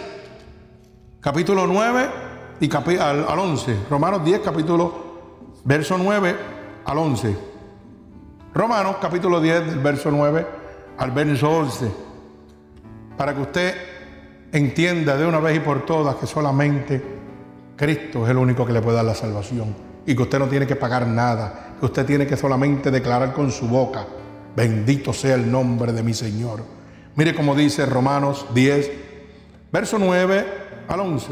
capítulo 1.21 1.69
9 1.69 2.11
y 2.59 2.75
al, 2.99 3.25
al 3.29 3.39
11. 3.39 3.77
Romanos 3.89 4.25
10, 4.25 4.41
capítulo, 4.41 5.53
verso 5.63 5.97
9 5.97 6.37
al 6.87 6.99
11. 6.99 7.50
Romanos 8.53 8.97
capítulo 9.01 9.41
10, 9.41 9.67
del 9.67 9.79
verso 9.79 10.11
9 10.11 10.45
al 10.99 11.13
verso 11.13 11.49
11, 11.49 11.93
para 13.17 13.33
que 13.33 13.41
usted 13.43 13.75
entienda 14.51 15.17
de 15.17 15.25
una 15.25 15.39
vez 15.39 15.57
y 15.57 15.61
por 15.61 15.87
todas 15.87 16.17
que 16.17 16.27
solamente 16.27 17.01
Cristo 17.77 18.25
es 18.25 18.31
el 18.31 18.39
único 18.39 18.67
que 18.67 18.73
le 18.73 18.83
puede 18.83 18.97
dar 18.97 19.05
la 19.05 19.15
salvación 19.15 19.73
y 20.05 20.17
que 20.17 20.23
usted 20.23 20.41
no 20.41 20.49
tiene 20.49 20.67
que 20.67 20.75
pagar 20.75 21.07
nada, 21.07 21.77
que 21.79 21.87
usted 21.87 22.05
tiene 22.05 22.27
que 22.27 22.37
solamente 22.37 22.91
declarar 22.91 23.33
con 23.33 23.53
su 23.53 23.69
boca, 23.69 24.05
bendito 24.57 25.13
sea 25.13 25.37
el 25.37 25.49
nombre 25.49 25.93
de 25.93 26.03
mi 26.03 26.13
Señor. 26.13 26.65
Mire 27.15 27.37
cómo 27.37 27.55
dice 27.55 27.87
Romanos 27.87 28.47
10, 28.53 28.91
verso 29.71 29.97
9 29.97 30.47
al 30.89 30.99
11, 30.99 31.29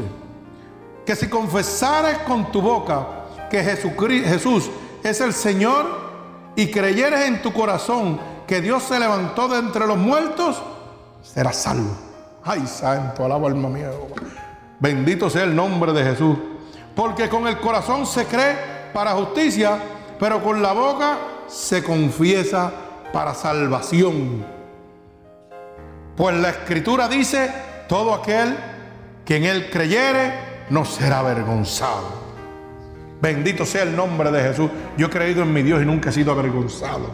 que 1.05 1.17
si 1.17 1.27
confesares 1.27 2.19
con 2.19 2.49
tu 2.49 2.61
boca 2.61 3.25
que 3.49 3.61
Jesús 3.61 4.71
es 5.03 5.19
el 5.19 5.33
Señor, 5.33 6.08
y 6.59 6.67
creyeres 6.67 7.21
en 7.21 7.41
tu 7.41 7.53
corazón 7.53 8.19
que 8.45 8.59
Dios 8.59 8.83
se 8.83 8.99
levantó 8.99 9.47
de 9.47 9.59
entre 9.59 9.87
los 9.87 9.97
muertos, 9.97 10.61
serás 11.21 11.55
salvo. 11.55 11.95
Ay, 12.43 12.67
santo, 12.67 13.23
alaba 13.23 13.47
alma 13.47 13.69
mía. 13.69 13.89
Bendito 14.77 15.29
sea 15.29 15.43
el 15.43 15.55
nombre 15.55 15.93
de 15.93 16.03
Jesús. 16.03 16.37
Porque 16.93 17.29
con 17.29 17.47
el 17.47 17.61
corazón 17.61 18.05
se 18.05 18.25
cree 18.25 18.57
para 18.93 19.11
justicia, 19.11 19.79
pero 20.19 20.43
con 20.43 20.61
la 20.61 20.73
boca 20.73 21.17
se 21.47 21.81
confiesa 21.81 22.73
para 23.13 23.33
salvación. 23.33 24.45
Pues 26.17 26.35
la 26.35 26.49
escritura 26.49 27.07
dice, 27.07 27.53
todo 27.87 28.13
aquel 28.13 28.57
que 29.23 29.37
en 29.37 29.45
él 29.45 29.69
creyere 29.69 30.65
no 30.71 30.83
será 30.83 31.19
avergonzado. 31.19 32.18
Bendito 33.21 33.65
sea 33.65 33.83
el 33.83 33.95
nombre 33.95 34.31
de 34.31 34.41
Jesús. 34.41 34.69
Yo 34.97 35.07
he 35.07 35.09
creído 35.09 35.43
en 35.43 35.53
mi 35.53 35.61
Dios 35.61 35.81
y 35.81 35.85
nunca 35.85 36.09
he 36.09 36.13
sido 36.13 36.31
avergonzado. 36.31 37.09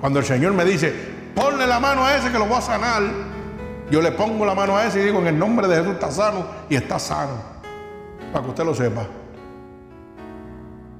Cuando 0.00 0.18
el 0.18 0.24
Señor 0.24 0.52
me 0.54 0.64
dice, 0.64 0.92
ponle 1.34 1.66
la 1.66 1.78
mano 1.78 2.04
a 2.04 2.16
ese 2.16 2.30
que 2.30 2.38
lo 2.38 2.46
voy 2.46 2.58
a 2.58 2.62
sanar, 2.62 3.02
yo 3.90 4.00
le 4.00 4.12
pongo 4.12 4.46
la 4.46 4.54
mano 4.54 4.76
a 4.76 4.86
ese 4.86 5.00
y 5.00 5.04
digo, 5.04 5.18
en 5.20 5.28
el 5.28 5.38
nombre 5.38 5.68
de 5.68 5.76
Jesús 5.76 5.92
está 5.92 6.10
sano 6.10 6.46
y 6.68 6.76
está 6.76 6.98
sano. 6.98 7.52
Para 8.32 8.44
que 8.44 8.50
usted 8.50 8.64
lo 8.64 8.74
sepa. 8.74 9.06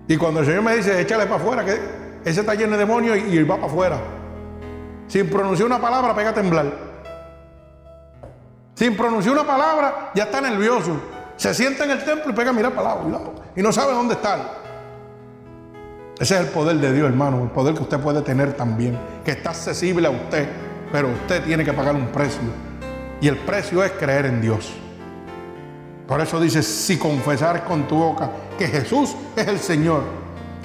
Y 0.06 0.16
cuando 0.16 0.40
el 0.40 0.46
Señor 0.46 0.62
me 0.62 0.76
dice, 0.76 1.00
échale 1.00 1.24
para 1.24 1.36
afuera, 1.36 1.64
que 1.64 1.80
ese 2.24 2.40
está 2.40 2.54
lleno 2.54 2.72
de 2.72 2.78
demonios 2.78 3.16
y, 3.16 3.42
va 3.44 3.56
para 3.56 3.66
afuera. 3.66 3.98
Sin 5.08 5.28
pronunciar 5.28 5.66
una 5.66 5.80
palabra, 5.80 6.14
pega 6.14 6.30
a 6.30 6.34
temblar. 6.34 6.66
Sin 8.74 8.96
pronunciar 8.96 9.34
una 9.34 9.44
palabra, 9.44 10.10
ya 10.14 10.24
está 10.24 10.40
nervioso. 10.40 11.00
Se 11.42 11.52
sienta 11.54 11.82
en 11.82 11.90
el 11.90 12.04
templo 12.04 12.30
y 12.30 12.34
pega 12.36 12.50
a 12.50 12.52
mirar 12.52 12.72
para 12.72 12.94
lado, 12.94 13.34
y 13.56 13.62
no 13.62 13.72
sabe 13.72 13.94
dónde 13.94 14.14
está. 14.14 14.58
Ese 16.20 16.36
es 16.36 16.40
el 16.40 16.46
poder 16.46 16.76
de 16.76 16.92
Dios, 16.92 17.08
hermano, 17.08 17.42
el 17.42 17.50
poder 17.50 17.74
que 17.74 17.82
usted 17.82 17.98
puede 17.98 18.22
tener 18.22 18.52
también, 18.52 18.96
que 19.24 19.32
está 19.32 19.50
accesible 19.50 20.06
a 20.06 20.10
usted, 20.10 20.48
pero 20.92 21.08
usted 21.08 21.42
tiene 21.42 21.64
que 21.64 21.72
pagar 21.72 21.96
un 21.96 22.06
precio. 22.12 22.48
Y 23.20 23.26
el 23.26 23.38
precio 23.38 23.82
es 23.82 23.90
creer 23.90 24.26
en 24.26 24.40
Dios. 24.40 24.72
Por 26.06 26.20
eso 26.20 26.38
dice, 26.38 26.62
si 26.62 26.96
confesares 26.96 27.62
con 27.62 27.88
tu 27.88 27.96
boca 27.96 28.30
que 28.56 28.68
Jesús 28.68 29.16
es 29.34 29.48
el 29.48 29.58
Señor 29.58 30.02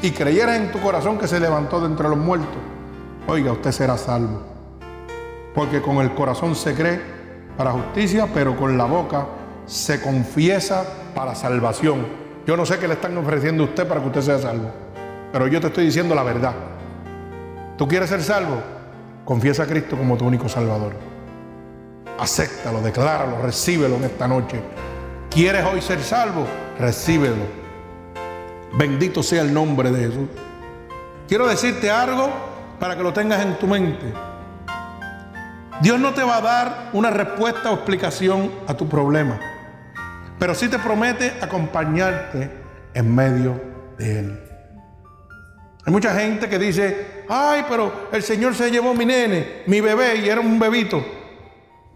y 0.03 0.11
creyeras 0.11 0.57
en 0.57 0.71
tu 0.71 0.79
corazón 0.79 1.17
que 1.17 1.27
se 1.27 1.39
levantó 1.39 1.79
de 1.79 1.87
entre 1.87 2.07
los 2.07 2.19
muertos, 2.19 2.61
oiga, 3.25 3.51
usted 3.51 3.71
será 3.71 3.97
salvo. 3.97 4.43
Porque 5.55 5.81
con 5.81 5.97
el 5.97 6.13
corazón 6.13 6.55
se 6.55 6.75
cree 6.75 7.01
para 7.57 7.71
justicia, 7.71 8.27
pero 8.31 8.55
con 8.55 8.77
la 8.77 8.85
boca 8.85 9.25
se 9.67 10.01
confiesa 10.01 10.85
para 11.13 11.35
salvación. 11.35 12.07
Yo 12.47 12.57
no 12.57 12.65
sé 12.65 12.79
qué 12.79 12.87
le 12.87 12.95
están 12.95 13.15
ofreciendo 13.17 13.63
a 13.63 13.65
usted 13.67 13.87
para 13.87 14.01
que 14.01 14.07
usted 14.07 14.21
sea 14.21 14.39
salvo, 14.39 14.71
pero 15.31 15.47
yo 15.47 15.61
te 15.61 15.67
estoy 15.67 15.85
diciendo 15.85 16.15
la 16.15 16.23
verdad. 16.23 16.53
¿Tú 17.77 17.87
quieres 17.87 18.09
ser 18.09 18.23
salvo? 18.23 18.61
Confiesa 19.25 19.63
a 19.63 19.67
Cristo 19.67 19.97
como 19.97 20.17
tu 20.17 20.25
único 20.25 20.49
Salvador. 20.49 20.93
Acéptalo, 22.17 22.81
decláralo, 22.81 23.41
recíbelo 23.43 23.97
en 23.97 24.05
esta 24.05 24.27
noche. 24.27 24.59
¿Quieres 25.29 25.63
hoy 25.65 25.81
ser 25.81 26.01
salvo? 26.01 26.47
Recíbelo. 26.79 27.45
Bendito 28.73 29.21
sea 29.21 29.41
el 29.41 29.53
nombre 29.53 29.91
de 29.91 30.07
Jesús. 30.07 30.29
Quiero 31.27 31.45
decirte 31.45 31.91
algo 31.91 32.29
para 32.79 32.95
que 32.95 33.03
lo 33.03 33.11
tengas 33.11 33.45
en 33.45 33.59
tu 33.59 33.67
mente. 33.67 34.13
Dios 35.81 35.99
no 35.99 36.13
te 36.13 36.23
va 36.23 36.37
a 36.37 36.41
dar 36.41 36.89
una 36.93 37.11
respuesta 37.11 37.69
o 37.69 37.75
explicación 37.75 38.51
a 38.65 38.73
tu 38.73 38.87
problema, 38.87 39.39
pero 40.39 40.53
sí 40.53 40.67
te 40.67 40.79
promete 40.79 41.37
acompañarte 41.41 42.49
en 42.93 43.15
medio 43.15 43.59
de 43.97 44.19
él. 44.19 44.43
Hay 45.85 45.93
mucha 45.93 46.13
gente 46.13 46.49
que 46.49 46.59
dice, 46.59 47.23
ay, 47.29 47.65
pero 47.69 48.09
el 48.11 48.21
Señor 48.21 48.53
se 48.55 48.69
llevó 48.69 48.93
mi 48.93 49.05
nene, 49.05 49.63
mi 49.67 49.79
bebé, 49.79 50.17
y 50.17 50.29
era 50.29 50.41
un 50.41 50.59
bebito. 50.59 51.03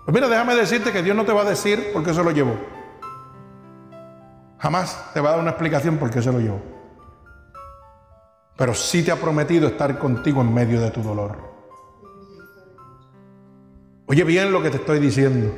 Pues 0.06 0.14
mira, 0.14 0.30
déjame 0.30 0.56
decirte 0.56 0.92
que 0.92 1.04
Dios 1.04 1.16
no 1.16 1.26
te 1.26 1.34
va 1.34 1.42
a 1.42 1.50
decir 1.50 1.92
por 1.94 2.04
qué 2.04 2.14
se 2.14 2.24
lo 2.24 2.32
llevó. 2.32 2.56
Jamás 4.60 5.12
te 5.14 5.20
va 5.20 5.30
a 5.30 5.32
dar 5.34 5.42
una 5.42 5.52
explicación 5.52 5.98
por 5.98 6.10
qué 6.10 6.22
se 6.22 6.32
lo 6.32 6.40
llevó. 6.40 6.62
Pero 8.56 8.74
sí 8.74 9.04
te 9.04 9.12
ha 9.12 9.16
prometido 9.16 9.68
estar 9.68 9.98
contigo 10.00 10.42
en 10.42 10.54
medio 10.54 10.80
de 10.80 10.92
tu 10.92 11.02
dolor. 11.02 11.52
Oye 14.06 14.24
bien 14.24 14.52
lo 14.52 14.62
que 14.62 14.70
te 14.70 14.78
estoy 14.78 15.00
diciendo. 15.00 15.54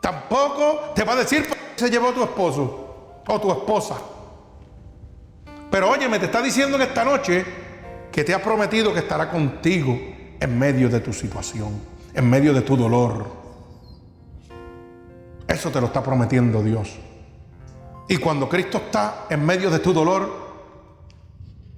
Tampoco 0.00 0.92
te 0.94 1.04
va 1.04 1.12
a 1.12 1.16
decir 1.16 1.46
se 1.76 1.90
llevó 1.90 2.12
tu 2.12 2.22
esposo 2.22 3.22
o 3.26 3.40
tu 3.40 3.50
esposa. 3.50 3.96
Pero 5.70 5.90
óyeme, 5.90 6.18
te 6.18 6.26
está 6.26 6.40
diciendo 6.40 6.76
en 6.76 6.82
esta 6.82 7.04
noche 7.04 7.44
que 8.12 8.22
te 8.22 8.32
ha 8.32 8.42
prometido 8.42 8.92
que 8.92 9.00
estará 9.00 9.28
contigo 9.30 9.98
en 10.38 10.58
medio 10.58 10.88
de 10.88 11.00
tu 11.00 11.12
situación, 11.12 11.80
en 12.14 12.30
medio 12.30 12.54
de 12.54 12.62
tu 12.62 12.76
dolor. 12.76 13.26
Eso 15.48 15.70
te 15.70 15.80
lo 15.80 15.88
está 15.88 16.02
prometiendo 16.02 16.62
Dios. 16.62 16.96
Y 18.08 18.18
cuando 18.18 18.48
Cristo 18.48 18.78
está 18.78 19.26
en 19.30 19.44
medio 19.44 19.70
de 19.70 19.78
tu 19.78 19.92
dolor, 19.92 20.30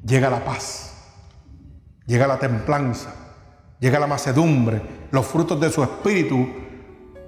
llega 0.04 0.28
la 0.28 0.44
paz, 0.44 0.94
llega 2.06 2.26
la 2.26 2.38
templanza, 2.38 3.14
llega 3.78 3.98
la 3.98 4.06
macedumbre, 4.06 4.82
los 5.10 5.26
frutos 5.26 5.60
de 5.60 5.70
su 5.70 5.82
espíritu, 5.82 6.48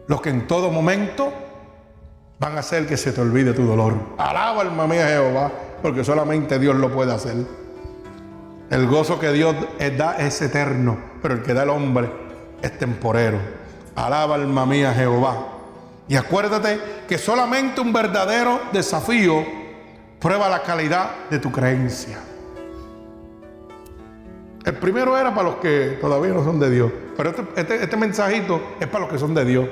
los 0.06 0.20
que 0.20 0.30
en 0.30 0.46
todo 0.46 0.70
momento 0.70 1.32
van 2.38 2.56
a 2.56 2.60
hacer 2.60 2.86
que 2.86 2.96
se 2.96 3.12
te 3.12 3.20
olvide 3.20 3.52
tu 3.52 3.64
dolor. 3.64 3.94
Alaba 4.16 4.62
alma 4.62 4.86
mía 4.86 5.08
Jehová, 5.08 5.50
porque 5.82 6.04
solamente 6.04 6.58
Dios 6.58 6.76
lo 6.76 6.92
puede 6.92 7.12
hacer. 7.12 7.36
El 8.70 8.86
gozo 8.86 9.18
que 9.18 9.32
Dios 9.32 9.56
da 9.96 10.16
es 10.18 10.40
eterno, 10.42 10.98
pero 11.22 11.34
el 11.34 11.42
que 11.42 11.54
da 11.54 11.62
el 11.64 11.70
hombre 11.70 12.10
es 12.62 12.78
temporero. 12.78 13.38
Alaba 13.96 14.36
alma 14.36 14.66
mía 14.66 14.92
Jehová. 14.92 15.54
Y 16.06 16.16
acuérdate 16.16 16.80
que 17.08 17.18
solamente 17.18 17.80
un 17.80 17.92
verdadero 17.92 18.60
desafío 18.72 19.44
prueba 20.18 20.48
la 20.48 20.62
calidad 20.62 21.28
de 21.30 21.38
tu 21.38 21.50
creencia. 21.50 22.18
El 24.64 24.74
primero 24.74 25.16
era 25.16 25.34
para 25.34 25.50
los 25.50 25.56
que 25.56 25.98
todavía 26.00 26.34
no 26.34 26.44
son 26.44 26.60
de 26.60 26.70
Dios. 26.70 26.92
Pero 27.16 27.30
este, 27.30 27.42
este, 27.56 27.82
este 27.84 27.96
mensajito 27.96 28.60
es 28.78 28.86
para 28.86 29.00
los 29.00 29.12
que 29.12 29.18
son 29.18 29.34
de 29.34 29.44
Dios. 29.44 29.68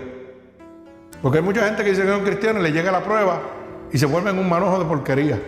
Porque 1.27 1.39
hay 1.39 1.45
mucha 1.45 1.65
gente 1.65 1.83
que 1.83 1.91
dice 1.91 2.03
que 2.03 2.09
son 2.09 2.23
cristianos 2.23 2.63
le 2.63 2.71
llega 2.71 2.93
la 2.93 3.03
prueba 3.03 3.41
y 3.91 3.99
se 3.99 4.07
vuelven 4.07 4.39
un 4.39 4.49
manojo 4.49 4.79
de 4.79 4.85
porquería. 4.85 5.43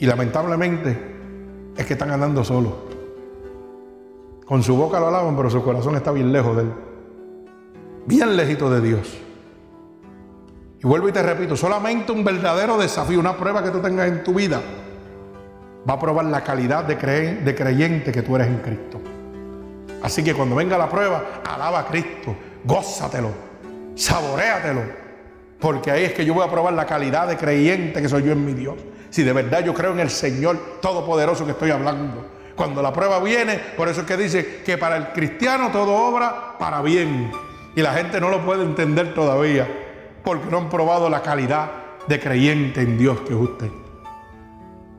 Y 0.00 0.04
lamentablemente 0.04 0.98
es 1.76 1.86
que 1.86 1.92
están 1.92 2.10
andando 2.10 2.42
solos. 2.42 2.72
Con 4.44 4.64
su 4.64 4.76
boca 4.76 4.98
lo 4.98 5.06
alaban, 5.06 5.36
pero 5.36 5.48
su 5.48 5.62
corazón 5.62 5.94
está 5.94 6.10
bien 6.10 6.32
lejos 6.32 6.56
de 6.56 6.62
él 6.62 6.72
bien 8.06 8.36
lejito 8.36 8.68
de 8.70 8.80
Dios. 8.80 9.16
Y 10.82 10.84
vuelvo 10.88 11.08
y 11.08 11.12
te 11.12 11.22
repito, 11.22 11.56
solamente 11.56 12.10
un 12.10 12.24
verdadero 12.24 12.76
desafío, 12.76 13.20
una 13.20 13.36
prueba 13.36 13.62
que 13.62 13.70
tú 13.70 13.78
tengas 13.78 14.08
en 14.08 14.24
tu 14.24 14.34
vida, 14.34 14.60
va 15.88 15.94
a 15.94 16.00
probar 16.00 16.24
la 16.24 16.42
calidad 16.42 16.82
de 16.82 17.54
creyente 17.54 18.10
que 18.10 18.22
tú 18.22 18.34
eres 18.34 18.48
en 18.48 18.58
Cristo. 18.58 19.13
Así 20.02 20.22
que 20.22 20.34
cuando 20.34 20.56
venga 20.56 20.76
la 20.76 20.88
prueba, 20.88 21.42
alaba 21.44 21.80
a 21.80 21.86
Cristo, 21.86 22.36
gózatelo, 22.64 23.30
saboreatelo, 23.94 24.82
porque 25.58 25.90
ahí 25.90 26.04
es 26.04 26.12
que 26.12 26.24
yo 26.24 26.34
voy 26.34 26.46
a 26.46 26.50
probar 26.50 26.74
la 26.74 26.86
calidad 26.86 27.28
de 27.28 27.36
creyente 27.36 28.02
que 28.02 28.08
soy 28.08 28.24
yo 28.24 28.32
en 28.32 28.44
mi 28.44 28.52
Dios. 28.52 28.76
Si 29.10 29.22
de 29.22 29.32
verdad 29.32 29.64
yo 29.64 29.72
creo 29.72 29.92
en 29.92 30.00
el 30.00 30.10
Señor 30.10 30.58
Todopoderoso 30.80 31.44
que 31.44 31.52
estoy 31.52 31.70
hablando. 31.70 32.26
Cuando 32.56 32.82
la 32.82 32.92
prueba 32.92 33.18
viene, 33.20 33.58
por 33.76 33.88
eso 33.88 34.02
es 34.02 34.06
que 34.06 34.16
dice 34.16 34.62
que 34.64 34.78
para 34.78 34.96
el 34.96 35.12
cristiano 35.12 35.70
todo 35.70 35.94
obra 35.94 36.56
para 36.58 36.82
bien. 36.82 37.30
Y 37.74 37.82
la 37.82 37.92
gente 37.94 38.20
no 38.20 38.28
lo 38.28 38.44
puede 38.44 38.62
entender 38.62 39.14
todavía 39.14 39.66
porque 40.22 40.50
no 40.50 40.58
han 40.58 40.68
probado 40.68 41.08
la 41.08 41.22
calidad 41.22 41.70
de 42.06 42.20
creyente 42.20 42.80
en 42.80 42.98
Dios 42.98 43.20
que 43.20 43.34
es 43.34 43.40
usted. 43.40 43.70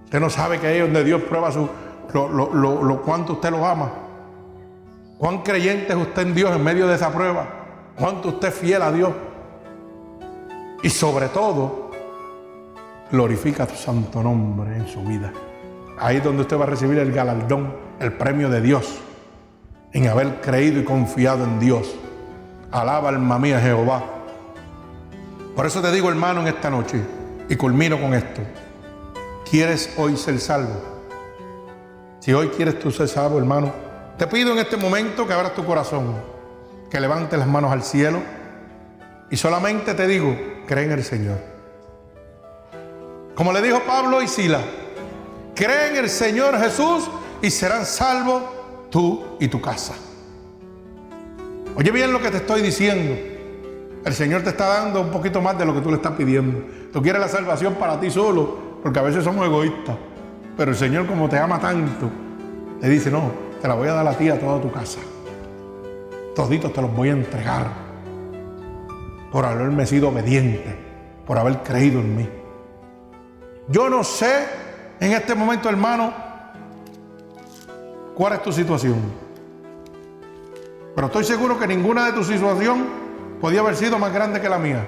Usted 0.06 0.20
no 0.20 0.30
sabe 0.30 0.60
que 0.60 0.68
ahí 0.68 0.78
es 0.78 0.84
donde 0.84 1.04
Dios 1.04 1.22
prueba 1.24 1.52
su, 1.52 1.68
lo, 2.14 2.30
lo, 2.54 3.02
cuánto 3.02 3.34
usted 3.34 3.52
lo 3.52 3.66
ama. 3.66 3.92
Cuán 5.18 5.44
creyente 5.44 5.94
es 5.94 5.96
usted 5.98 6.24
en 6.24 6.36
Dios 6.36 6.56
en 6.56 6.64
medio 6.64 6.88
de 6.88 6.96
esa 6.96 7.12
prueba. 7.12 7.48
Cuánto 7.98 8.30
usted 8.30 8.50
es 8.50 8.54
fiel 8.56 8.82
a 8.82 8.92
Dios. 8.92 9.12
Y 10.84 10.90
sobre 10.90 11.30
todo, 11.30 11.92
glorifica 13.12 13.66
tu 13.66 13.76
santo 13.76 14.22
nombre 14.22 14.76
en 14.76 14.88
su 14.88 15.02
vida. 15.04 15.32
Ahí 15.98 16.18
es 16.18 16.24
donde 16.24 16.42
usted 16.42 16.60
va 16.60 16.64
a 16.64 16.68
recibir 16.68 17.00
el 17.00 17.12
galardón, 17.12 17.74
el 18.00 18.12
premio 18.14 18.50
de 18.50 18.60
Dios, 18.60 19.00
en 19.94 20.08
haber 20.10 20.42
creído 20.42 20.82
y 20.82 20.84
confiado 20.84 21.46
en 21.46 21.60
Dios. 21.60 21.96
Alaba 22.72 23.10
alma 23.10 23.40
mía 23.40 23.60
Jehová. 23.62 24.04
Por 25.56 25.66
eso 25.66 25.82
te 25.82 25.92
digo, 25.94 26.10
hermano, 26.10 26.42
en 26.42 26.48
esta 26.48 26.70
noche, 26.70 27.00
y 27.48 27.56
culmino 27.56 28.00
con 28.00 28.14
esto. 28.14 28.42
¿Quieres 29.50 29.94
hoy 29.98 30.18
ser 30.18 30.40
salvo? 30.42 30.82
Si 32.20 32.34
hoy 32.34 32.50
quieres 32.50 32.78
tú 32.80 32.92
ser 32.92 33.08
salvo, 33.08 33.38
hermano, 33.38 33.72
te 34.18 34.28
pido 34.28 34.54
en 34.54 34.60
este 34.60 34.78
momento 34.78 35.28
que 35.28 35.34
abras 35.34 35.54
tu 35.54 35.66
corazón, 35.66 36.16
que 36.90 37.00
levantes 37.00 37.38
las 37.38 37.48
manos 37.48 37.72
al 37.72 37.84
cielo 37.84 38.20
y 39.30 39.38
solamente 39.38 39.94
te 39.94 40.08
digo, 40.08 40.36
cree 40.68 40.86
en 40.86 40.92
el 40.92 41.04
Señor. 41.04 41.38
Como 43.34 43.52
le 43.52 43.62
dijo 43.62 43.82
Pablo 43.86 44.22
y 44.22 44.28
Sila, 44.28 44.62
cree 45.54 45.90
en 45.90 45.98
el 45.98 46.10
Señor 46.10 46.58
Jesús 46.58 47.10
y 47.42 47.52
serán 47.52 47.86
salvos 47.86 48.44
tú 48.90 49.36
y 49.40 49.50
tu 49.50 49.60
casa. 49.60 49.94
Oye 51.76 51.92
bien 51.92 52.14
lo 52.14 52.22
que 52.22 52.32
te 52.32 52.38
estoy 52.38 52.62
diciendo. 52.62 53.16
El 54.06 54.14
Señor 54.14 54.44
te 54.44 54.50
está 54.50 54.68
dando 54.68 55.02
un 55.02 55.10
poquito 55.10 55.42
más 55.42 55.58
de 55.58 55.66
lo 55.66 55.74
que 55.74 55.82
tú 55.82 55.90
le 55.90 55.98
estás 55.98 56.14
pidiendo. 56.14 56.64
Tú 56.94 57.02
quieres 57.02 57.20
la 57.20 57.28
salvación 57.28 57.74
para 57.74 58.00
ti 58.00 58.10
solo, 58.10 58.80
porque 58.82 59.00
a 59.00 59.02
veces 59.02 59.24
somos 59.24 59.46
egoístas. 59.46 59.98
Pero 60.56 60.72
el 60.72 60.78
Señor 60.78 61.06
como 61.08 61.28
te 61.28 61.38
ama 61.38 61.60
tanto, 61.60 62.10
te 62.80 62.88
dice, 62.88 63.12
no, 63.12 63.45
te 63.66 63.70
la 63.70 63.74
voy 63.74 63.88
a 63.88 63.94
dar 63.94 64.08
a 64.08 64.16
ti 64.16 64.30
a 64.30 64.40
toda 64.40 64.62
tu 64.62 64.72
casa. 64.72 65.00
Toditos 66.36 66.72
te 66.72 66.84
los 66.84 66.96
voy 66.96 67.10
a 67.10 67.14
entregar 67.14 67.66
por 69.32 69.44
haberme 69.44 69.88
sido 69.88 70.10
obediente, 70.10 70.78
por 71.26 71.40
haber 71.40 71.64
creído 71.64 72.00
en 72.00 72.16
mí. 72.16 72.30
Yo 73.68 73.90
no 73.90 74.04
sé 74.04 74.46
en 75.00 75.14
este 75.14 75.34
momento, 75.34 75.68
hermano, 75.68 76.14
cuál 78.14 78.34
es 78.34 78.44
tu 78.44 78.52
situación. 78.52 78.98
Pero 80.94 81.08
estoy 81.08 81.24
seguro 81.24 81.58
que 81.58 81.66
ninguna 81.66 82.06
de 82.06 82.14
tu 82.14 82.24
situación 82.24 82.86
podía 83.42 83.62
haber 83.62 83.76
sido 83.76 83.98
más 83.98 84.14
grande 84.14 84.42
que 84.42 84.48
la 84.48 84.60
mía. 84.60 84.86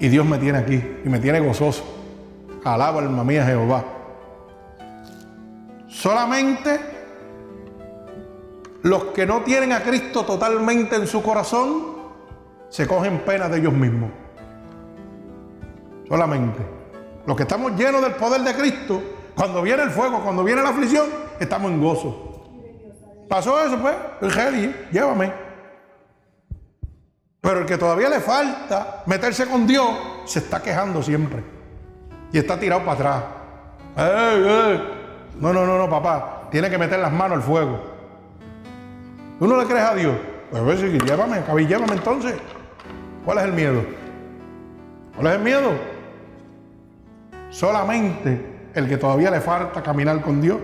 Y 0.00 0.08
Dios 0.08 0.24
me 0.24 0.38
tiene 0.38 0.56
aquí 0.56 0.82
y 1.04 1.08
me 1.10 1.18
tiene 1.18 1.38
gozoso. 1.40 1.84
Alaba 2.64 3.02
alma 3.02 3.22
mía 3.24 3.44
Jehová. 3.44 3.84
Solamente 5.92 6.80
los 8.82 9.04
que 9.06 9.26
no 9.26 9.42
tienen 9.42 9.72
a 9.72 9.82
Cristo 9.82 10.24
totalmente 10.24 10.96
en 10.96 11.06
su 11.06 11.22
corazón 11.22 11.92
se 12.70 12.88
cogen 12.88 13.20
pena 13.20 13.48
de 13.48 13.58
ellos 13.58 13.74
mismos. 13.74 14.10
Solamente. 16.08 16.60
Los 17.26 17.36
que 17.36 17.42
estamos 17.42 17.72
llenos 17.76 18.00
del 18.00 18.12
poder 18.12 18.40
de 18.40 18.54
Cristo, 18.54 19.02
cuando 19.36 19.60
viene 19.60 19.82
el 19.82 19.90
fuego, 19.90 20.20
cuando 20.22 20.42
viene 20.42 20.62
la 20.62 20.70
aflicción, 20.70 21.06
estamos 21.38 21.70
en 21.70 21.80
gozo. 21.80 22.42
Pasó 23.28 23.62
eso, 23.62 23.78
pues, 23.78 23.94
el 24.22 24.90
llévame. 24.90 25.32
Pero 27.40 27.60
el 27.60 27.66
que 27.66 27.76
todavía 27.76 28.08
le 28.08 28.20
falta 28.20 29.02
meterse 29.06 29.46
con 29.46 29.66
Dios, 29.66 29.88
se 30.24 30.38
está 30.38 30.62
quejando 30.62 31.02
siempre. 31.02 31.44
Y 32.32 32.38
está 32.38 32.58
tirado 32.58 32.82
para 32.84 32.92
atrás. 32.92 33.24
No, 35.40 35.52
no, 35.52 35.66
no, 35.66 35.78
no, 35.78 35.88
papá. 35.88 36.48
Tiene 36.50 36.70
que 36.70 36.78
meter 36.78 36.98
las 36.98 37.12
manos 37.12 37.38
al 37.38 37.42
fuego. 37.42 37.80
¿Tú 39.38 39.46
no 39.46 39.56
le 39.56 39.66
crees 39.66 39.84
a 39.84 39.94
Dios? 39.94 40.14
Pues 40.50 40.62
a 40.62 40.66
ver 40.66 40.78
si 40.78 40.98
llévame, 40.98 41.42
cabí, 41.44 41.66
llévame 41.66 41.94
entonces. 41.94 42.34
¿Cuál 43.24 43.38
es 43.38 43.44
el 43.44 43.52
miedo? 43.52 43.82
¿Cuál 45.16 45.26
es 45.28 45.32
el 45.34 45.42
miedo? 45.42 45.70
Solamente 47.50 48.70
el 48.74 48.88
que 48.88 48.96
todavía 48.96 49.30
le 49.30 49.40
falta 49.40 49.82
caminar 49.82 50.20
con 50.20 50.40
Dios 50.40 50.58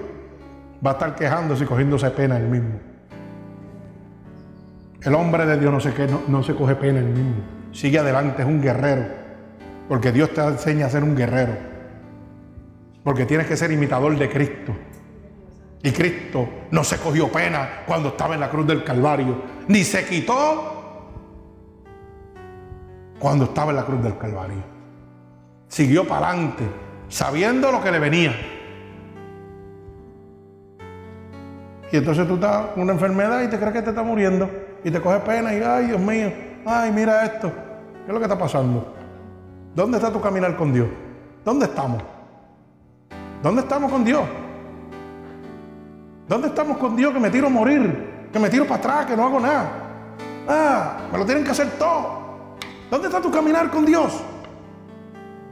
va 0.84 0.90
a 0.90 0.92
estar 0.94 1.14
quejándose 1.14 1.64
y 1.64 1.66
cogiéndose 1.66 2.10
pena 2.10 2.36
él 2.36 2.48
mismo. 2.48 2.78
El 5.02 5.14
hombre 5.14 5.46
de 5.46 5.58
Dios 5.58 5.72
no 5.72 5.80
se, 5.80 5.90
no, 6.06 6.22
no 6.28 6.42
se 6.42 6.54
coge 6.54 6.74
pena 6.74 6.98
él 6.98 7.06
mismo. 7.06 7.42
Sigue 7.72 7.98
adelante, 7.98 8.42
es 8.42 8.48
un 8.48 8.60
guerrero. 8.60 9.06
Porque 9.88 10.12
Dios 10.12 10.32
te 10.34 10.40
enseña 10.42 10.86
a 10.86 10.90
ser 10.90 11.02
un 11.02 11.16
guerrero. 11.16 11.52
Porque 13.08 13.24
tienes 13.24 13.46
que 13.46 13.56
ser 13.56 13.72
imitador 13.72 14.18
de 14.18 14.28
Cristo. 14.28 14.76
Y 15.82 15.92
Cristo 15.92 16.46
no 16.70 16.84
se 16.84 16.98
cogió 16.98 17.32
pena 17.32 17.84
cuando 17.86 18.10
estaba 18.10 18.34
en 18.34 18.40
la 18.40 18.50
cruz 18.50 18.66
del 18.66 18.84
Calvario. 18.84 19.34
Ni 19.66 19.82
se 19.82 20.04
quitó 20.04 21.08
cuando 23.18 23.46
estaba 23.46 23.70
en 23.70 23.76
la 23.76 23.86
cruz 23.86 24.02
del 24.02 24.18
Calvario. 24.18 24.62
Siguió 25.68 26.06
para 26.06 26.28
adelante, 26.28 26.64
sabiendo 27.08 27.72
lo 27.72 27.82
que 27.82 27.90
le 27.92 27.98
venía. 27.98 28.36
Y 31.90 31.96
entonces 31.96 32.28
tú 32.28 32.34
estás 32.34 32.66
con 32.74 32.82
una 32.82 32.92
enfermedad 32.92 33.40
y 33.40 33.48
te 33.48 33.56
crees 33.56 33.72
que 33.72 33.80
te 33.80 33.88
está 33.88 34.02
muriendo. 34.02 34.50
Y 34.84 34.90
te 34.90 35.00
coges 35.00 35.22
pena 35.22 35.54
y, 35.54 35.62
ay, 35.62 35.86
Dios 35.86 35.98
mío, 35.98 36.30
ay, 36.66 36.92
mira 36.92 37.24
esto. 37.24 37.50
¿Qué 38.04 38.08
es 38.08 38.12
lo 38.12 38.18
que 38.18 38.26
está 38.26 38.38
pasando? 38.38 38.94
¿Dónde 39.74 39.96
está 39.96 40.12
tu 40.12 40.20
caminar 40.20 40.54
con 40.56 40.74
Dios? 40.74 40.88
¿Dónde 41.42 41.64
estamos? 41.64 42.02
¿Dónde 43.42 43.62
estamos 43.62 43.90
con 43.90 44.04
Dios? 44.04 44.22
¿Dónde 46.28 46.48
estamos 46.48 46.76
con 46.78 46.96
Dios 46.96 47.12
que 47.12 47.20
me 47.20 47.30
tiro 47.30 47.46
a 47.46 47.50
morir? 47.50 48.28
Que 48.32 48.38
me 48.38 48.50
tiro 48.50 48.66
para 48.66 48.76
atrás, 48.76 49.06
que 49.06 49.16
no 49.16 49.24
hago 49.24 49.40
nada. 49.40 49.70
Ah, 50.48 50.96
me 51.10 51.18
lo 51.18 51.24
tienen 51.24 51.44
que 51.44 51.50
hacer 51.50 51.70
todo. 51.78 52.56
¿Dónde 52.90 53.08
está 53.08 53.20
tu 53.20 53.30
caminar 53.30 53.70
con 53.70 53.84
Dios? 53.84 54.12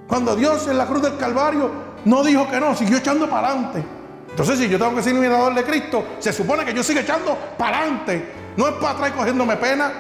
Cuando 0.09 0.35
Dios 0.37 0.67
en 0.69 0.79
la 0.79 0.87
cruz 0.87 1.03
del 1.03 1.17
Calvario 1.17 1.71
no 2.05 2.23
dijo 2.23 2.49
que 2.49 2.61
no, 2.61 2.75
siguió 2.75 2.99
echando 2.99 3.29
para 3.29 3.49
adelante. 3.49 3.85
Entonces, 4.31 4.59
si 4.59 4.69
yo 4.69 4.79
tengo 4.79 4.95
que 4.95 5.03
ser 5.03 5.15
imitador 5.15 5.55
de 5.55 5.65
Cristo, 5.65 6.05
se 6.19 6.33
supone 6.33 6.65
que 6.65 6.75
yo 6.75 6.83
siga 6.83 7.01
echando 7.01 7.37
para 7.57 7.79
adelante. 7.79 8.33
No 8.57 8.69
es 8.69 8.75
para 8.75 8.91
atrás 8.91 9.13
cogiéndome 9.13 9.57
pena, 9.57 9.93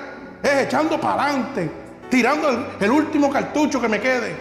es 0.43 0.67
echando 0.67 1.01
para 1.01 1.25
adelante, 1.25 1.71
tirando 2.11 2.51
el, 2.51 2.67
el 2.81 2.91
último 2.91 3.31
cartucho 3.31 3.81
que 3.81 3.89
me 3.89 4.01
quede, 4.01 4.35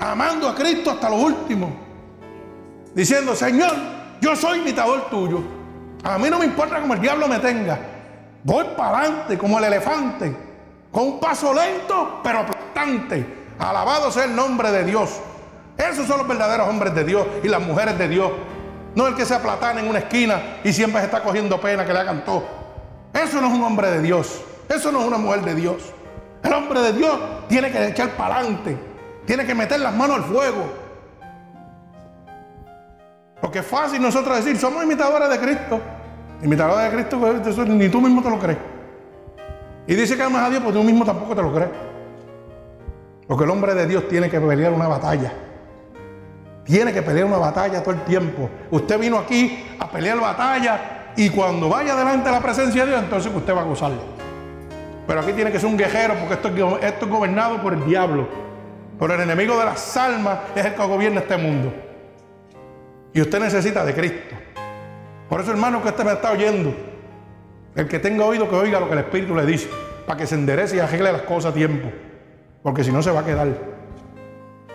amando 0.00 0.48
a 0.48 0.54
Cristo 0.54 0.90
hasta 0.90 1.10
lo 1.10 1.16
último, 1.16 1.85
diciendo, 2.96 3.36
Señor, 3.36 3.72
yo 4.22 4.34
soy 4.34 4.58
imitador 4.60 5.10
tuyo. 5.10 5.42
A 6.02 6.18
mí 6.18 6.30
no 6.30 6.38
me 6.38 6.46
importa 6.46 6.80
cómo 6.80 6.94
el 6.94 7.00
diablo 7.00 7.28
me 7.28 7.38
tenga. 7.38 7.78
Voy 8.42 8.64
para 8.74 9.00
adelante 9.00 9.36
como 9.36 9.58
el 9.58 9.64
elefante, 9.66 10.34
con 10.90 11.04
un 11.04 11.20
paso 11.20 11.52
lento, 11.52 12.20
pero 12.24 12.40
aplastante. 12.40 13.44
Alabado 13.58 14.10
sea 14.10 14.24
el 14.24 14.34
nombre 14.34 14.72
de 14.72 14.84
Dios. 14.84 15.20
Esos 15.76 16.06
son 16.06 16.18
los 16.18 16.28
verdaderos 16.28 16.68
hombres 16.68 16.94
de 16.94 17.04
Dios 17.04 17.26
y 17.42 17.48
las 17.48 17.60
mujeres 17.60 17.98
de 17.98 18.08
Dios. 18.08 18.32
No 18.94 19.06
el 19.06 19.14
que 19.14 19.26
se 19.26 19.34
aplatana 19.34 19.80
en 19.80 19.88
una 19.88 19.98
esquina 19.98 20.58
y 20.64 20.72
siempre 20.72 21.00
se 21.00 21.06
está 21.06 21.22
cogiendo 21.22 21.60
pena 21.60 21.84
que 21.84 21.92
le 21.92 21.98
hagan 21.98 22.24
todo. 22.24 22.44
Eso 23.12 23.42
no 23.42 23.48
es 23.48 23.52
un 23.52 23.62
hombre 23.62 23.90
de 23.90 24.00
Dios. 24.00 24.40
Eso 24.70 24.90
no 24.90 25.00
es 25.00 25.06
una 25.06 25.18
mujer 25.18 25.42
de 25.42 25.54
Dios. 25.54 25.82
El 26.42 26.52
hombre 26.54 26.80
de 26.80 26.94
Dios 26.94 27.18
tiene 27.48 27.70
que 27.70 27.88
echar 27.88 28.10
para 28.16 28.36
adelante. 28.36 28.78
Tiene 29.26 29.44
que 29.44 29.54
meter 29.54 29.80
las 29.80 29.94
manos 29.94 30.16
al 30.16 30.24
fuego. 30.24 30.85
Porque 33.46 33.60
es 33.60 33.66
fácil 33.66 34.02
nosotros 34.02 34.38
decir, 34.38 34.58
somos 34.58 34.82
imitadores 34.82 35.30
de 35.30 35.38
Cristo. 35.38 35.80
Imitadores 36.42 36.90
de 36.90 36.96
Cristo, 36.96 37.20
pues, 37.20 37.68
ni 37.68 37.88
tú 37.88 38.00
mismo 38.00 38.20
te 38.20 38.28
lo 38.28 38.40
crees. 38.40 38.58
Y 39.86 39.94
dice 39.94 40.16
que 40.16 40.24
amas 40.24 40.42
a 40.42 40.50
Dios, 40.50 40.64
pues 40.64 40.74
tú 40.74 40.82
mismo 40.82 41.04
tampoco 41.04 41.36
te 41.36 41.42
lo 41.42 41.54
crees. 41.54 41.70
Porque 43.24 43.44
el 43.44 43.50
hombre 43.50 43.72
de 43.76 43.86
Dios 43.86 44.08
tiene 44.08 44.28
que 44.28 44.40
pelear 44.40 44.72
una 44.72 44.88
batalla. 44.88 45.32
Tiene 46.64 46.92
que 46.92 47.02
pelear 47.02 47.26
una 47.26 47.36
batalla 47.36 47.84
todo 47.84 47.94
el 47.94 48.00
tiempo. 48.00 48.50
Usted 48.72 48.98
vino 48.98 49.16
aquí 49.16 49.64
a 49.78 49.88
pelear 49.88 50.18
batalla 50.18 51.12
y 51.14 51.30
cuando 51.30 51.68
vaya 51.68 51.94
delante 51.94 52.28
de 52.28 52.34
la 52.34 52.40
presencia 52.40 52.84
de 52.84 52.90
Dios, 52.90 53.00
entonces 53.04 53.32
usted 53.32 53.54
va 53.54 53.60
a 53.60 53.64
gozarlo. 53.64 54.02
Pero 55.06 55.20
aquí 55.20 55.32
tiene 55.34 55.52
que 55.52 55.60
ser 55.60 55.68
un 55.68 55.76
guerrero 55.76 56.14
porque 56.14 56.34
esto, 56.34 56.78
esto 56.82 57.04
es 57.04 57.12
gobernado 57.12 57.62
por 57.62 57.74
el 57.74 57.84
diablo. 57.86 58.26
Por 58.98 59.12
el 59.12 59.20
enemigo 59.20 59.56
de 59.56 59.66
las 59.66 59.96
almas 59.96 60.36
es 60.56 60.64
el 60.64 60.74
que 60.74 60.84
gobierna 60.84 61.20
este 61.20 61.36
mundo. 61.36 61.85
Y 63.16 63.20
usted 63.22 63.40
necesita 63.40 63.82
de 63.82 63.94
Cristo. 63.94 64.36
Por 65.30 65.40
eso, 65.40 65.50
hermano, 65.50 65.82
que 65.82 65.88
usted 65.88 66.04
me 66.04 66.12
está 66.12 66.32
oyendo, 66.32 66.74
el 67.74 67.88
que 67.88 67.98
tenga 67.98 68.26
oído 68.26 68.46
que 68.46 68.54
oiga 68.54 68.78
lo 68.78 68.88
que 68.88 68.92
el 68.92 68.98
Espíritu 68.98 69.34
le 69.34 69.46
dice, 69.46 69.70
para 70.06 70.18
que 70.18 70.26
se 70.26 70.34
enderece 70.34 70.76
y 70.76 70.80
arregle 70.80 71.12
las 71.12 71.22
cosas 71.22 71.52
a 71.52 71.54
tiempo. 71.54 71.90
Porque 72.62 72.84
si 72.84 72.92
no 72.92 73.02
se 73.02 73.10
va 73.10 73.20
a 73.20 73.24
quedar. 73.24 73.48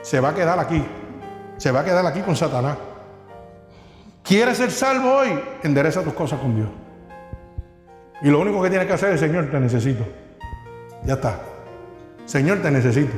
Se 0.01 0.19
va 0.19 0.29
a 0.29 0.33
quedar 0.33 0.57
aquí. 0.57 0.83
Se 1.57 1.69
va 1.69 1.81
a 1.81 1.85
quedar 1.85 2.03
aquí 2.03 2.21
con 2.21 2.35
Satanás. 2.35 2.79
¿Quieres 4.23 4.57
ser 4.57 4.71
salvo 4.71 5.17
hoy? 5.17 5.39
Endereza 5.61 6.01
tus 6.01 6.13
cosas 6.13 6.39
con 6.39 6.55
Dios. 6.55 6.69
Y 8.23 8.29
lo 8.31 8.39
único 8.39 8.59
que 8.63 8.69
tienes 8.69 8.87
que 8.87 8.93
hacer 8.93 9.13
es, 9.13 9.19
Señor, 9.19 9.51
te 9.51 9.59
necesito. 9.59 10.03
Ya 11.05 11.13
está. 11.13 11.41
Señor, 12.25 12.63
te 12.63 12.71
necesito. 12.71 13.13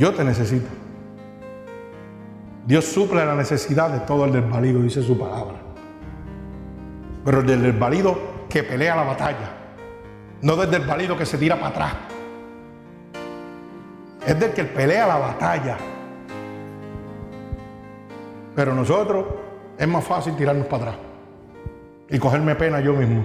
Yo 0.00 0.12
te 0.12 0.24
necesito. 0.24 0.66
Dios 2.68 2.84
suple 2.84 3.24
la 3.24 3.34
necesidad 3.34 3.88
de 3.88 4.00
todo 4.00 4.26
el 4.26 4.32
desvalido, 4.32 4.82
dice 4.82 5.02
su 5.02 5.18
palabra. 5.18 5.54
Pero 7.24 7.40
el 7.40 7.46
del 7.46 7.62
desvalido 7.62 8.18
que 8.46 8.62
pelea 8.62 8.94
la 8.94 9.04
batalla. 9.04 9.56
No 10.42 10.54
del 10.54 10.70
desvalido 10.70 11.16
que 11.16 11.24
se 11.24 11.38
tira 11.38 11.56
para 11.56 11.68
atrás. 11.68 11.94
Es 14.26 14.38
del 14.38 14.52
que 14.52 14.64
pelea 14.64 15.06
la 15.06 15.16
batalla. 15.16 15.78
Pero 18.54 18.74
nosotros 18.74 19.24
es 19.78 19.88
más 19.88 20.04
fácil 20.04 20.36
tirarnos 20.36 20.66
para 20.66 20.90
atrás 20.90 20.96
y 22.10 22.18
cogerme 22.18 22.54
pena 22.54 22.80
yo 22.80 22.92
mismo. 22.92 23.24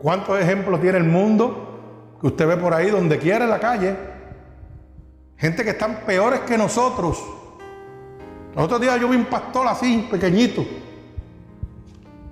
¿Cuántos 0.00 0.36
ejemplos 0.36 0.80
tiene 0.80 0.98
el 0.98 1.04
mundo 1.04 2.16
que 2.20 2.26
usted 2.26 2.48
ve 2.48 2.56
por 2.56 2.74
ahí 2.74 2.90
donde 2.90 3.18
quiera 3.18 3.44
en 3.44 3.50
la 3.50 3.60
calle? 3.60 4.09
Gente 5.40 5.64
que 5.64 5.70
están 5.70 6.02
peores 6.06 6.40
que 6.40 6.58
nosotros. 6.58 7.18
Los 8.54 8.64
otros 8.64 8.80
días 8.80 9.00
yo 9.00 9.08
vi 9.08 9.16
un 9.16 9.24
pastor 9.24 9.66
así, 9.66 10.06
pequeñito. 10.10 10.66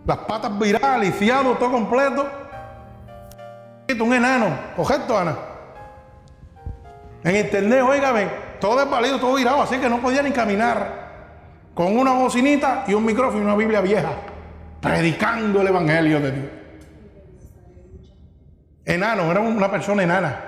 Las 0.04 0.18
patas 0.18 0.58
viradas, 0.58 1.00
lisiado, 1.00 1.54
todo 1.54 1.72
completo. 1.72 2.28
Un 3.98 4.12
enano, 4.12 4.50
correcto, 4.76 5.16
Ana. 5.16 5.34
En 7.24 7.36
internet, 7.36 7.82
oígame, 7.82 8.28
todo 8.60 8.78
desvalido, 8.78 9.18
todo 9.18 9.34
virado, 9.34 9.62
así 9.62 9.78
que 9.78 9.88
no 9.88 10.00
podía 10.00 10.22
ni 10.22 10.30
caminar. 10.30 11.08
Con 11.72 11.96
una 11.96 12.12
bocinita 12.12 12.84
y 12.86 12.92
un 12.92 13.06
micrófono 13.06 13.40
y 13.40 13.44
una 13.44 13.56
Biblia 13.56 13.80
vieja, 13.80 14.10
predicando 14.80 15.62
el 15.62 15.68
Evangelio 15.68 16.20
de 16.20 16.32
Dios. 16.32 16.46
Enano, 18.84 19.30
era 19.30 19.40
una 19.40 19.70
persona 19.70 20.02
enana, 20.02 20.47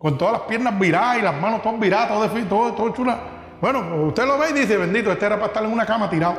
con 0.00 0.16
todas 0.16 0.32
las 0.32 0.42
piernas 0.44 0.78
viradas 0.78 1.18
y 1.18 1.20
las 1.20 1.38
manos 1.38 1.60
todas 1.60 1.78
viradas, 1.78 2.08
todo, 2.08 2.26
todo, 2.46 2.72
todo 2.72 2.88
chula. 2.94 3.20
Bueno, 3.60 4.06
usted 4.06 4.24
lo 4.24 4.38
ve 4.38 4.48
y 4.48 4.54
dice, 4.54 4.78
bendito, 4.78 5.12
este 5.12 5.26
era 5.26 5.36
para 5.36 5.48
estar 5.48 5.62
en 5.62 5.70
una 5.70 5.84
cama 5.84 6.08
tirado. 6.08 6.36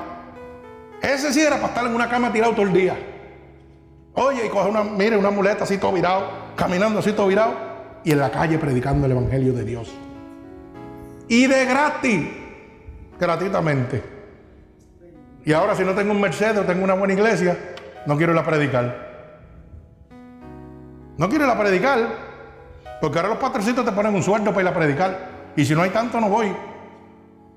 Ese 0.99 1.31
sí 1.31 1.41
era 1.41 1.57
para 1.57 1.67
estar 1.67 1.85
en 1.85 1.93
una 1.93 2.09
cama 2.09 2.33
tirado 2.33 2.53
todo 2.53 2.65
el 2.65 2.73
día. 2.73 2.97
Oye, 4.15 4.47
y 4.47 4.49
coge 4.49 4.67
una, 4.67 4.83
mire, 4.83 5.15
una 5.15 5.29
muleta 5.29 5.65
así 5.65 5.77
todo 5.77 5.91
virado, 5.91 6.27
caminando 6.55 6.97
así 6.97 7.11
todo 7.11 7.27
virado, 7.27 7.53
y 8.03 8.11
en 8.11 8.19
la 8.19 8.31
calle 8.31 8.57
predicando 8.57 9.05
el 9.05 9.11
Evangelio 9.11 9.53
de 9.53 9.63
Dios. 9.63 9.93
Y 11.27 11.45
de 11.45 11.65
gratis, 11.65 12.29
gratuitamente. 13.19 14.03
Y 15.45 15.53
ahora 15.53 15.75
si 15.75 15.83
no 15.83 15.93
tengo 15.93 16.13
un 16.13 16.19
Mercedes 16.19 16.57
o 16.57 16.63
tengo 16.63 16.83
una 16.83 16.95
buena 16.95 17.13
iglesia, 17.13 17.55
no 18.07 18.17
quiero 18.17 18.33
ir 18.33 18.39
a 18.39 18.43
predicar. 18.43 19.11
No 21.15 21.29
quiero 21.29 21.45
ir 21.45 21.51
a 21.51 21.59
predicar, 21.59 22.30
porque 23.01 23.17
ahora 23.17 23.29
los 23.29 23.39
patrocitos 23.39 23.83
te 23.83 23.91
ponen 23.91 24.13
un 24.13 24.21
sueldo 24.21 24.51
para 24.51 24.61
ir 24.61 24.67
a 24.67 24.73
predicar. 24.73 25.29
Y 25.55 25.65
si 25.65 25.73
no 25.73 25.81
hay 25.81 25.89
tanto, 25.89 26.21
no 26.21 26.29
voy. 26.29 26.55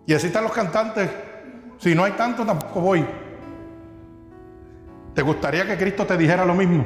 Y 0.06 0.14
así 0.14 0.28
están 0.28 0.44
los 0.44 0.52
cantantes. 0.52 1.10
Si 1.78 1.94
no 1.94 2.02
hay 2.02 2.12
tanto, 2.12 2.46
tampoco 2.46 2.80
voy. 2.80 3.04
¿Te 5.14 5.20
gustaría 5.20 5.66
que 5.66 5.76
Cristo 5.76 6.06
te 6.06 6.16
dijera 6.16 6.46
lo 6.46 6.54
mismo? 6.54 6.84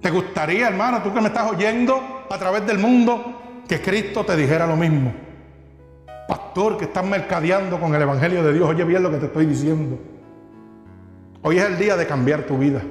¿Te 0.00 0.10
gustaría, 0.10 0.68
hermano, 0.68 1.02
tú 1.02 1.12
que 1.12 1.20
me 1.20 1.28
estás 1.28 1.50
oyendo 1.50 2.24
a 2.30 2.38
través 2.38 2.66
del 2.66 2.78
mundo, 2.78 3.62
que 3.68 3.80
Cristo 3.82 4.24
te 4.24 4.34
dijera 4.34 4.66
lo 4.66 4.76
mismo? 4.76 5.12
Pastor, 6.26 6.78
que 6.78 6.86
estás 6.86 7.04
mercadeando 7.04 7.78
con 7.78 7.94
el 7.94 8.00
Evangelio 8.00 8.42
de 8.42 8.54
Dios, 8.54 8.68
oye 8.68 8.82
bien 8.84 9.02
lo 9.02 9.10
que 9.10 9.18
te 9.18 9.26
estoy 9.26 9.46
diciendo. 9.46 9.98
Hoy 11.42 11.58
es 11.58 11.64
el 11.64 11.76
día 11.76 11.96
de 11.96 12.06
cambiar 12.06 12.42
tu 12.42 12.56
vida. 12.56 12.82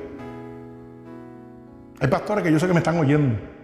Hay 2.00 2.08
pastores 2.08 2.44
que 2.44 2.52
yo 2.52 2.60
sé 2.60 2.68
que 2.68 2.74
me 2.74 2.80
están 2.80 2.98
oyendo. 2.98 3.55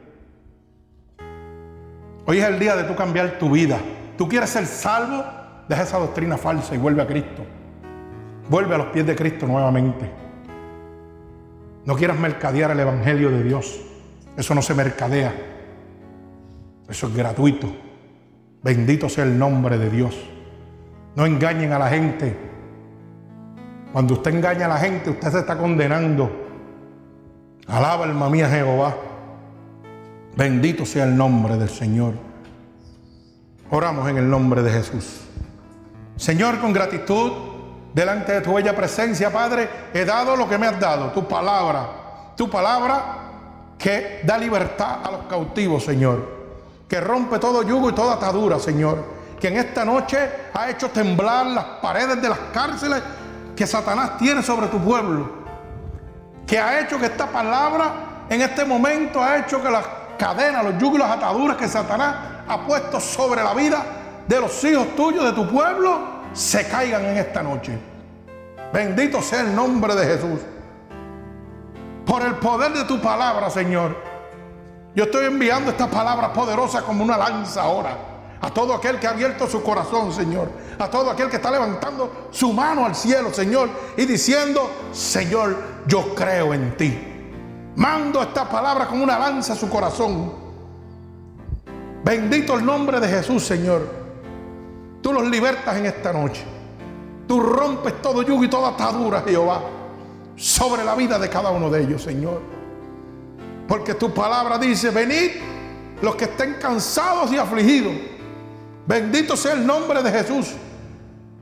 Hoy 2.32 2.38
es 2.38 2.46
el 2.46 2.60
día 2.60 2.78
de 2.78 2.86
tú 2.86 2.96
cambiar 2.96 3.38
tu 3.38 3.50
vida. 3.50 3.78
Tú 4.18 4.30
quieres 4.30 4.52
ser 4.52 4.66
salvo, 4.66 5.22
deja 5.68 5.84
esa 5.84 5.98
doctrina 5.98 6.38
falsa 6.38 6.74
y 6.74 6.78
vuelve 6.78 7.02
a 7.02 7.06
Cristo. 7.06 7.44
Vuelve 8.48 8.74
a 8.74 8.78
los 8.78 8.88
pies 8.88 9.06
de 9.06 9.18
Cristo 9.18 9.46
nuevamente. 9.46 10.10
No 11.84 11.94
quieras 11.94 12.18
mercadear 12.18 12.72
el 12.72 12.80
Evangelio 12.80 13.32
de 13.32 13.44
Dios. 13.44 13.82
Eso 14.38 14.56
no 14.56 14.62
se 14.62 14.74
mercadea. 14.74 15.34
Eso 16.88 17.08
es 17.08 17.14
gratuito. 17.14 17.68
Bendito 18.64 19.10
sea 19.10 19.26
el 19.26 19.38
nombre 19.38 19.78
de 19.78 19.90
Dios. 19.90 20.18
No 21.18 21.26
engañen 21.26 21.74
a 21.74 21.80
la 21.80 21.90
gente. 21.90 22.34
Cuando 23.92 24.14
usted 24.14 24.34
engaña 24.34 24.68
a 24.68 24.70
la 24.70 24.78
gente, 24.78 25.10
usted 25.10 25.32
se 25.32 25.40
está 25.40 25.58
condenando. 25.58 26.32
Alaba 27.68 28.06
alma 28.06 28.30
mía 28.30 28.48
Jehová. 28.48 28.96
Bendito 30.36 30.86
sea 30.86 31.04
el 31.04 31.16
nombre 31.16 31.58
del 31.58 31.70
Señor. 31.70 32.14
Oramos 33.70 34.10
en 34.10 34.18
el 34.18 34.30
nombre 34.30 34.62
de 34.64 34.72
Jesús. 34.72 35.22
Señor, 36.18 36.60
con 36.60 36.74
gratitud, 36.74 37.32
delante 37.94 38.34
de 38.34 38.42
tu 38.42 38.54
bella 38.54 38.76
presencia, 38.76 39.32
Padre, 39.32 39.70
he 39.94 40.06
dado 40.06 40.36
lo 40.36 40.48
que 40.48 40.58
me 40.58 40.68
has 40.68 40.80
dado, 40.80 41.12
tu 41.12 41.28
palabra. 41.28 42.34
Tu 42.36 42.50
palabra 42.50 43.76
que 43.78 44.22
da 44.24 44.38
libertad 44.38 45.00
a 45.04 45.12
los 45.12 45.22
cautivos, 45.26 45.84
Señor 45.84 46.42
que 46.92 47.00
rompe 47.00 47.40
todo 47.40 47.64
yugo 47.64 47.90
y 47.90 47.94
toda 47.94 48.16
atadura, 48.16 48.60
Señor. 48.60 49.02
Que 49.40 49.48
en 49.48 49.56
esta 49.56 49.86
noche 49.86 50.30
ha 50.54 50.70
hecho 50.70 50.90
temblar 50.90 51.46
las 51.46 51.64
paredes 51.82 52.22
de 52.22 52.28
las 52.28 52.38
cárceles 52.52 53.02
que 53.56 53.66
Satanás 53.66 54.18
tiene 54.18 54.44
sobre 54.44 54.68
tu 54.68 54.78
pueblo. 54.78 55.32
Que 56.46 56.60
ha 56.60 56.82
hecho 56.82 57.00
que 57.00 57.06
esta 57.06 57.28
palabra 57.28 58.26
en 58.30 58.42
este 58.42 58.66
momento 58.66 59.24
ha 59.24 59.38
hecho 59.38 59.64
que 59.64 59.72
las 59.72 59.86
cadenas, 60.22 60.64
los 60.64 60.78
yugos 60.78 61.00
y 61.00 61.02
las 61.02 61.12
ataduras 61.18 61.58
que 61.58 61.68
Satanás 61.68 62.16
ha 62.48 62.68
puesto 62.68 63.00
sobre 63.00 63.44
la 63.44 63.56
vida 63.56 63.84
de 64.28 64.40
los 64.40 64.64
hijos 64.64 64.96
tuyos, 64.96 65.26
de 65.26 65.32
tu 65.32 65.50
pueblo, 65.50 66.00
se 66.32 66.68
caigan 66.68 67.04
en 67.06 67.18
esta 67.18 67.42
noche. 67.42 67.76
Bendito 68.72 69.20
sea 69.20 69.42
el 69.42 69.56
nombre 69.56 69.96
de 69.96 70.06
Jesús. 70.06 70.40
Por 72.06 72.22
el 72.22 72.36
poder 72.36 72.72
de 72.72 72.84
tu 72.84 73.02
palabra, 73.02 73.50
Señor. 73.50 73.98
Yo 74.94 75.06
estoy 75.06 75.26
enviando 75.26 75.72
esta 75.72 75.88
palabra 75.88 76.32
poderosa 76.32 76.84
como 76.84 77.04
una 77.04 77.18
lanza 77.18 77.64
ahora 77.64 77.98
a 78.42 78.52
todo 78.52 78.76
aquel 78.76 79.00
que 79.00 79.08
ha 79.08 79.12
abierto 79.12 79.48
su 79.48 79.64
corazón, 79.64 80.14
Señor. 80.14 80.52
A 80.78 80.88
todo 80.88 81.10
aquel 81.10 81.30
que 81.30 81.38
está 81.38 81.50
levantando 81.50 82.28
su 82.30 82.54
mano 82.54 82.86
al 82.86 82.94
cielo, 82.94 83.34
Señor. 83.34 83.70
Y 83.98 84.06
diciendo, 84.06 84.70
Señor, 84.92 85.58
yo 85.88 86.14
creo 86.14 86.54
en 86.54 86.78
ti. 86.78 87.11
Mando 87.76 88.22
esta 88.22 88.50
palabra 88.50 88.88
como 88.88 89.04
una 89.04 89.18
lanza 89.18 89.54
a 89.54 89.56
su 89.56 89.70
corazón. 89.70 90.34
Bendito 92.04 92.58
el 92.58 92.66
nombre 92.66 93.00
de 93.00 93.08
Jesús, 93.08 93.44
Señor. 93.44 93.88
Tú 95.02 95.14
los 95.14 95.28
libertas 95.28 95.78
en 95.78 95.86
esta 95.86 96.12
noche. 96.12 96.44
Tú 97.28 97.40
rompes 97.40 98.02
todo 98.02 98.24
yugo 98.24 98.44
y 98.44 98.50
toda 98.50 98.70
atadura, 98.70 99.22
Jehová, 99.22 99.62
sobre 100.36 100.84
la 100.84 100.96
vida 100.96 101.18
de 101.18 101.30
cada 101.30 101.52
uno 101.52 101.70
de 101.70 101.84
ellos, 101.84 102.02
Señor. 102.02 102.42
Porque 103.68 103.94
tu 103.94 104.14
palabra 104.14 104.58
dice, 104.58 104.90
venid 104.90 105.32
los 106.02 106.16
que 106.16 106.26
estén 106.26 106.56
cansados 106.56 107.32
y 107.32 107.38
afligidos. 107.38 107.94
Bendito 108.86 109.38
sea 109.38 109.54
el 109.54 109.66
nombre 109.66 110.04
de 110.04 110.12
Jesús. 110.12 110.54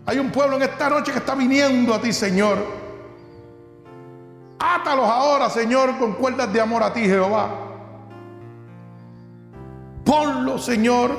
Hay 0.06 0.20
un 0.20 0.32
pueblo 0.32 0.58
en 0.58 0.64
esta 0.64 0.90
noche 0.90 1.12
que 1.12 1.20
está 1.20 1.34
viniendo 1.34 1.94
a 1.94 2.02
ti, 2.02 2.14
Señor. 2.14 2.79
Átalos 4.82 5.06
ahora, 5.06 5.50
Señor, 5.50 5.98
con 5.98 6.14
cuerdas 6.14 6.52
de 6.54 6.62
amor 6.62 6.84
a 6.84 6.94
ti, 6.94 7.02
Jehová. 7.02 7.50
Ponlos, 10.06 10.64
Señor. 10.64 11.12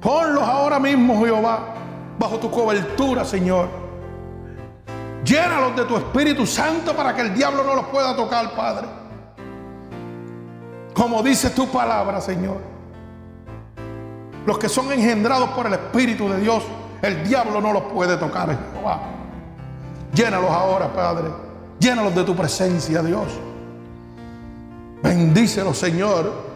Ponlos 0.00 0.42
ahora 0.42 0.78
mismo, 0.78 1.24
Jehová, 1.24 1.74
bajo 2.18 2.38
tu 2.38 2.50
cobertura, 2.50 3.24
Señor. 3.24 3.68
Llénalos 5.24 5.74
de 5.74 5.84
tu 5.84 5.96
Espíritu 5.96 6.46
Santo 6.46 6.94
para 6.94 7.14
que 7.14 7.22
el 7.22 7.34
diablo 7.34 7.64
no 7.64 7.74
los 7.74 7.86
pueda 7.86 8.14
tocar, 8.14 8.52
Padre. 8.54 8.86
Como 10.94 11.22
dice 11.22 11.50
tu 11.50 11.68
palabra, 11.68 12.20
Señor. 12.20 12.58
Los 14.46 14.58
que 14.58 14.68
son 14.68 14.92
engendrados 14.92 15.50
por 15.50 15.66
el 15.66 15.72
Espíritu 15.74 16.28
de 16.28 16.40
Dios, 16.40 16.62
el 17.02 17.26
diablo 17.28 17.60
no 17.60 17.72
los 17.72 17.82
puede 17.84 18.16
tocar, 18.16 18.56
Jehová. 18.72 19.00
Llénalos 20.14 20.50
ahora, 20.50 20.92
Padre. 20.92 21.47
Llénalos 21.78 22.14
de 22.14 22.24
tu 22.24 22.34
presencia, 22.34 23.02
Dios. 23.02 23.28
Bendícelos, 25.02 25.78
Señor. 25.78 26.48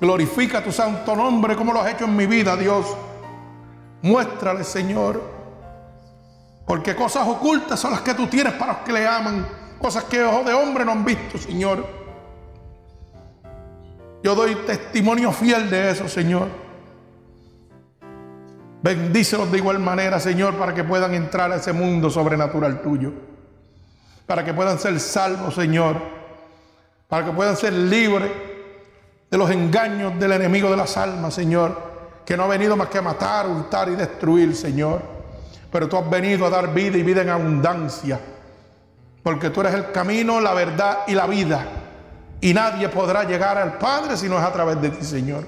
Glorifica 0.00 0.62
tu 0.62 0.72
santo 0.72 1.14
nombre 1.14 1.54
como 1.56 1.72
lo 1.72 1.80
has 1.80 1.94
hecho 1.94 2.04
en 2.04 2.16
mi 2.16 2.26
vida, 2.26 2.56
Dios. 2.56 2.86
Muéstrale, 4.02 4.64
Señor. 4.64 5.22
Porque 6.66 6.94
cosas 6.96 7.26
ocultas 7.28 7.78
son 7.78 7.92
las 7.92 8.00
que 8.00 8.14
tú 8.14 8.26
tienes 8.26 8.54
para 8.54 8.72
los 8.74 8.82
que 8.82 8.92
le 8.92 9.06
aman. 9.06 9.46
Cosas 9.80 10.04
que 10.04 10.22
ojos 10.24 10.46
de 10.46 10.52
hombre 10.52 10.84
no 10.84 10.92
han 10.92 11.04
visto, 11.04 11.38
Señor. 11.38 11.86
Yo 14.22 14.34
doy 14.34 14.54
testimonio 14.66 15.30
fiel 15.32 15.68
de 15.68 15.90
eso, 15.90 16.08
Señor. 16.08 16.48
Bendícelos 18.82 19.50
de 19.52 19.58
igual 19.58 19.78
manera, 19.78 20.18
Señor, 20.18 20.56
para 20.56 20.74
que 20.74 20.84
puedan 20.84 21.14
entrar 21.14 21.52
a 21.52 21.56
ese 21.56 21.72
mundo 21.72 22.10
sobrenatural 22.10 22.82
tuyo. 22.82 23.12
Para 24.26 24.44
que 24.44 24.54
puedan 24.54 24.78
ser 24.78 24.98
salvos, 25.00 25.54
Señor. 25.54 25.96
Para 27.08 27.26
que 27.26 27.32
puedan 27.32 27.56
ser 27.56 27.72
libres 27.72 28.30
de 29.30 29.38
los 29.38 29.50
engaños 29.50 30.18
del 30.18 30.32
enemigo 30.32 30.70
de 30.70 30.76
las 30.76 30.96
almas, 30.96 31.34
Señor. 31.34 31.94
Que 32.24 32.36
no 32.36 32.44
ha 32.44 32.48
venido 32.48 32.76
más 32.76 32.88
que 32.88 32.98
a 32.98 33.02
matar, 33.02 33.46
hurtar 33.48 33.88
y 33.90 33.96
destruir, 33.96 34.56
Señor. 34.56 35.02
Pero 35.70 35.88
tú 35.88 35.96
has 35.96 36.08
venido 36.08 36.46
a 36.46 36.50
dar 36.50 36.72
vida 36.72 36.96
y 36.96 37.02
vida 37.02 37.22
en 37.22 37.28
abundancia. 37.28 38.18
Porque 39.22 39.50
tú 39.50 39.60
eres 39.60 39.74
el 39.74 39.90
camino, 39.90 40.40
la 40.40 40.54
verdad 40.54 41.00
y 41.06 41.14
la 41.14 41.26
vida. 41.26 41.66
Y 42.40 42.54
nadie 42.54 42.88
podrá 42.88 43.24
llegar 43.24 43.58
al 43.58 43.78
Padre 43.78 44.16
si 44.16 44.28
no 44.28 44.38
es 44.38 44.44
a 44.44 44.52
través 44.52 44.80
de 44.80 44.90
ti, 44.90 45.04
Señor. 45.04 45.44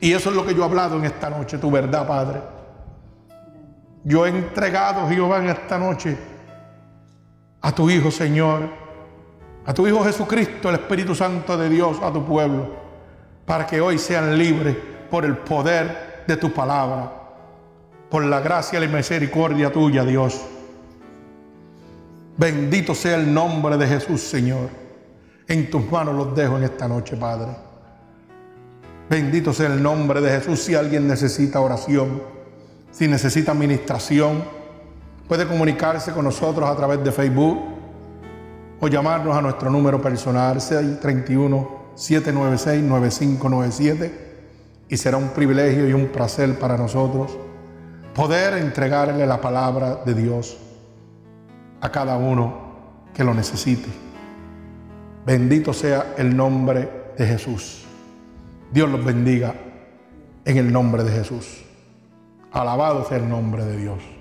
Y 0.00 0.12
eso 0.12 0.30
es 0.30 0.36
lo 0.36 0.46
que 0.46 0.54
yo 0.54 0.62
he 0.62 0.64
hablado 0.64 0.96
en 0.96 1.04
esta 1.04 1.28
noche, 1.30 1.58
tu 1.58 1.70
verdad, 1.70 2.06
Padre. 2.06 2.40
Yo 4.04 4.26
he 4.26 4.28
entregado, 4.28 5.08
Jehová, 5.08 5.38
en 5.38 5.50
esta 5.50 5.78
noche 5.78 6.16
a 7.60 7.72
tu 7.72 7.90
Hijo, 7.90 8.10
Señor, 8.10 8.68
a 9.66 9.74
tu 9.74 9.86
Hijo 9.86 10.04
Jesucristo, 10.04 10.68
el 10.68 10.76
Espíritu 10.76 11.14
Santo 11.14 11.56
de 11.56 11.68
Dios, 11.68 11.98
a 12.02 12.12
tu 12.12 12.24
pueblo, 12.24 12.74
para 13.44 13.66
que 13.66 13.80
hoy 13.80 13.98
sean 13.98 14.38
libres 14.38 14.76
por 15.10 15.24
el 15.24 15.36
poder 15.36 16.24
de 16.26 16.36
tu 16.36 16.52
palabra, 16.52 17.12
por 18.10 18.24
la 18.24 18.40
gracia 18.40 18.78
y 18.78 18.86
la 18.86 18.96
misericordia 18.96 19.72
tuya, 19.72 20.04
Dios. 20.04 20.40
Bendito 22.36 22.94
sea 22.94 23.16
el 23.16 23.32
nombre 23.32 23.76
de 23.76 23.86
Jesús, 23.86 24.20
Señor. 24.20 24.68
En 25.48 25.70
tus 25.70 25.90
manos 25.90 26.14
los 26.14 26.36
dejo 26.36 26.56
en 26.56 26.64
esta 26.64 26.86
noche, 26.86 27.16
Padre. 27.16 27.50
Bendito 29.08 29.52
sea 29.52 29.66
el 29.66 29.82
nombre 29.82 30.20
de 30.20 30.30
Jesús. 30.30 30.60
Si 30.60 30.74
alguien 30.74 31.08
necesita 31.08 31.60
oración, 31.60 32.22
si 32.90 33.08
necesita 33.08 33.52
administración, 33.52 34.44
puede 35.28 35.46
comunicarse 35.46 36.12
con 36.12 36.24
nosotros 36.24 36.68
a 36.68 36.74
través 36.74 37.04
de 37.04 37.12
Facebook 37.12 37.58
o 38.80 38.88
llamarnos 38.88 39.36
a 39.36 39.42
nuestro 39.42 39.70
número 39.70 40.00
personal 40.00 40.60
631 40.60 41.78
796 41.94 42.82
9597 42.82 44.28
y 44.88 44.96
será 44.96 45.18
un 45.18 45.28
privilegio 45.28 45.86
y 45.86 45.92
un 45.92 46.06
placer 46.06 46.58
para 46.58 46.78
nosotros 46.78 47.36
poder 48.14 48.54
entregarle 48.54 49.26
la 49.26 49.40
palabra 49.40 49.96
de 49.96 50.14
Dios 50.14 50.56
a 51.80 51.90
cada 51.90 52.16
uno 52.16 52.68
que 53.12 53.22
lo 53.22 53.34
necesite. 53.34 53.88
Bendito 55.26 55.74
sea 55.74 56.14
el 56.16 56.34
nombre 56.34 57.12
de 57.18 57.26
Jesús. 57.26 57.84
Dios 58.72 58.88
los 58.88 59.04
bendiga 59.04 59.54
en 60.44 60.56
el 60.56 60.72
nombre 60.72 61.04
de 61.04 61.12
Jesús. 61.12 61.64
Alabado 62.50 63.04
sea 63.06 63.18
el 63.18 63.28
nombre 63.28 63.64
de 63.64 63.76
Dios. 63.76 64.17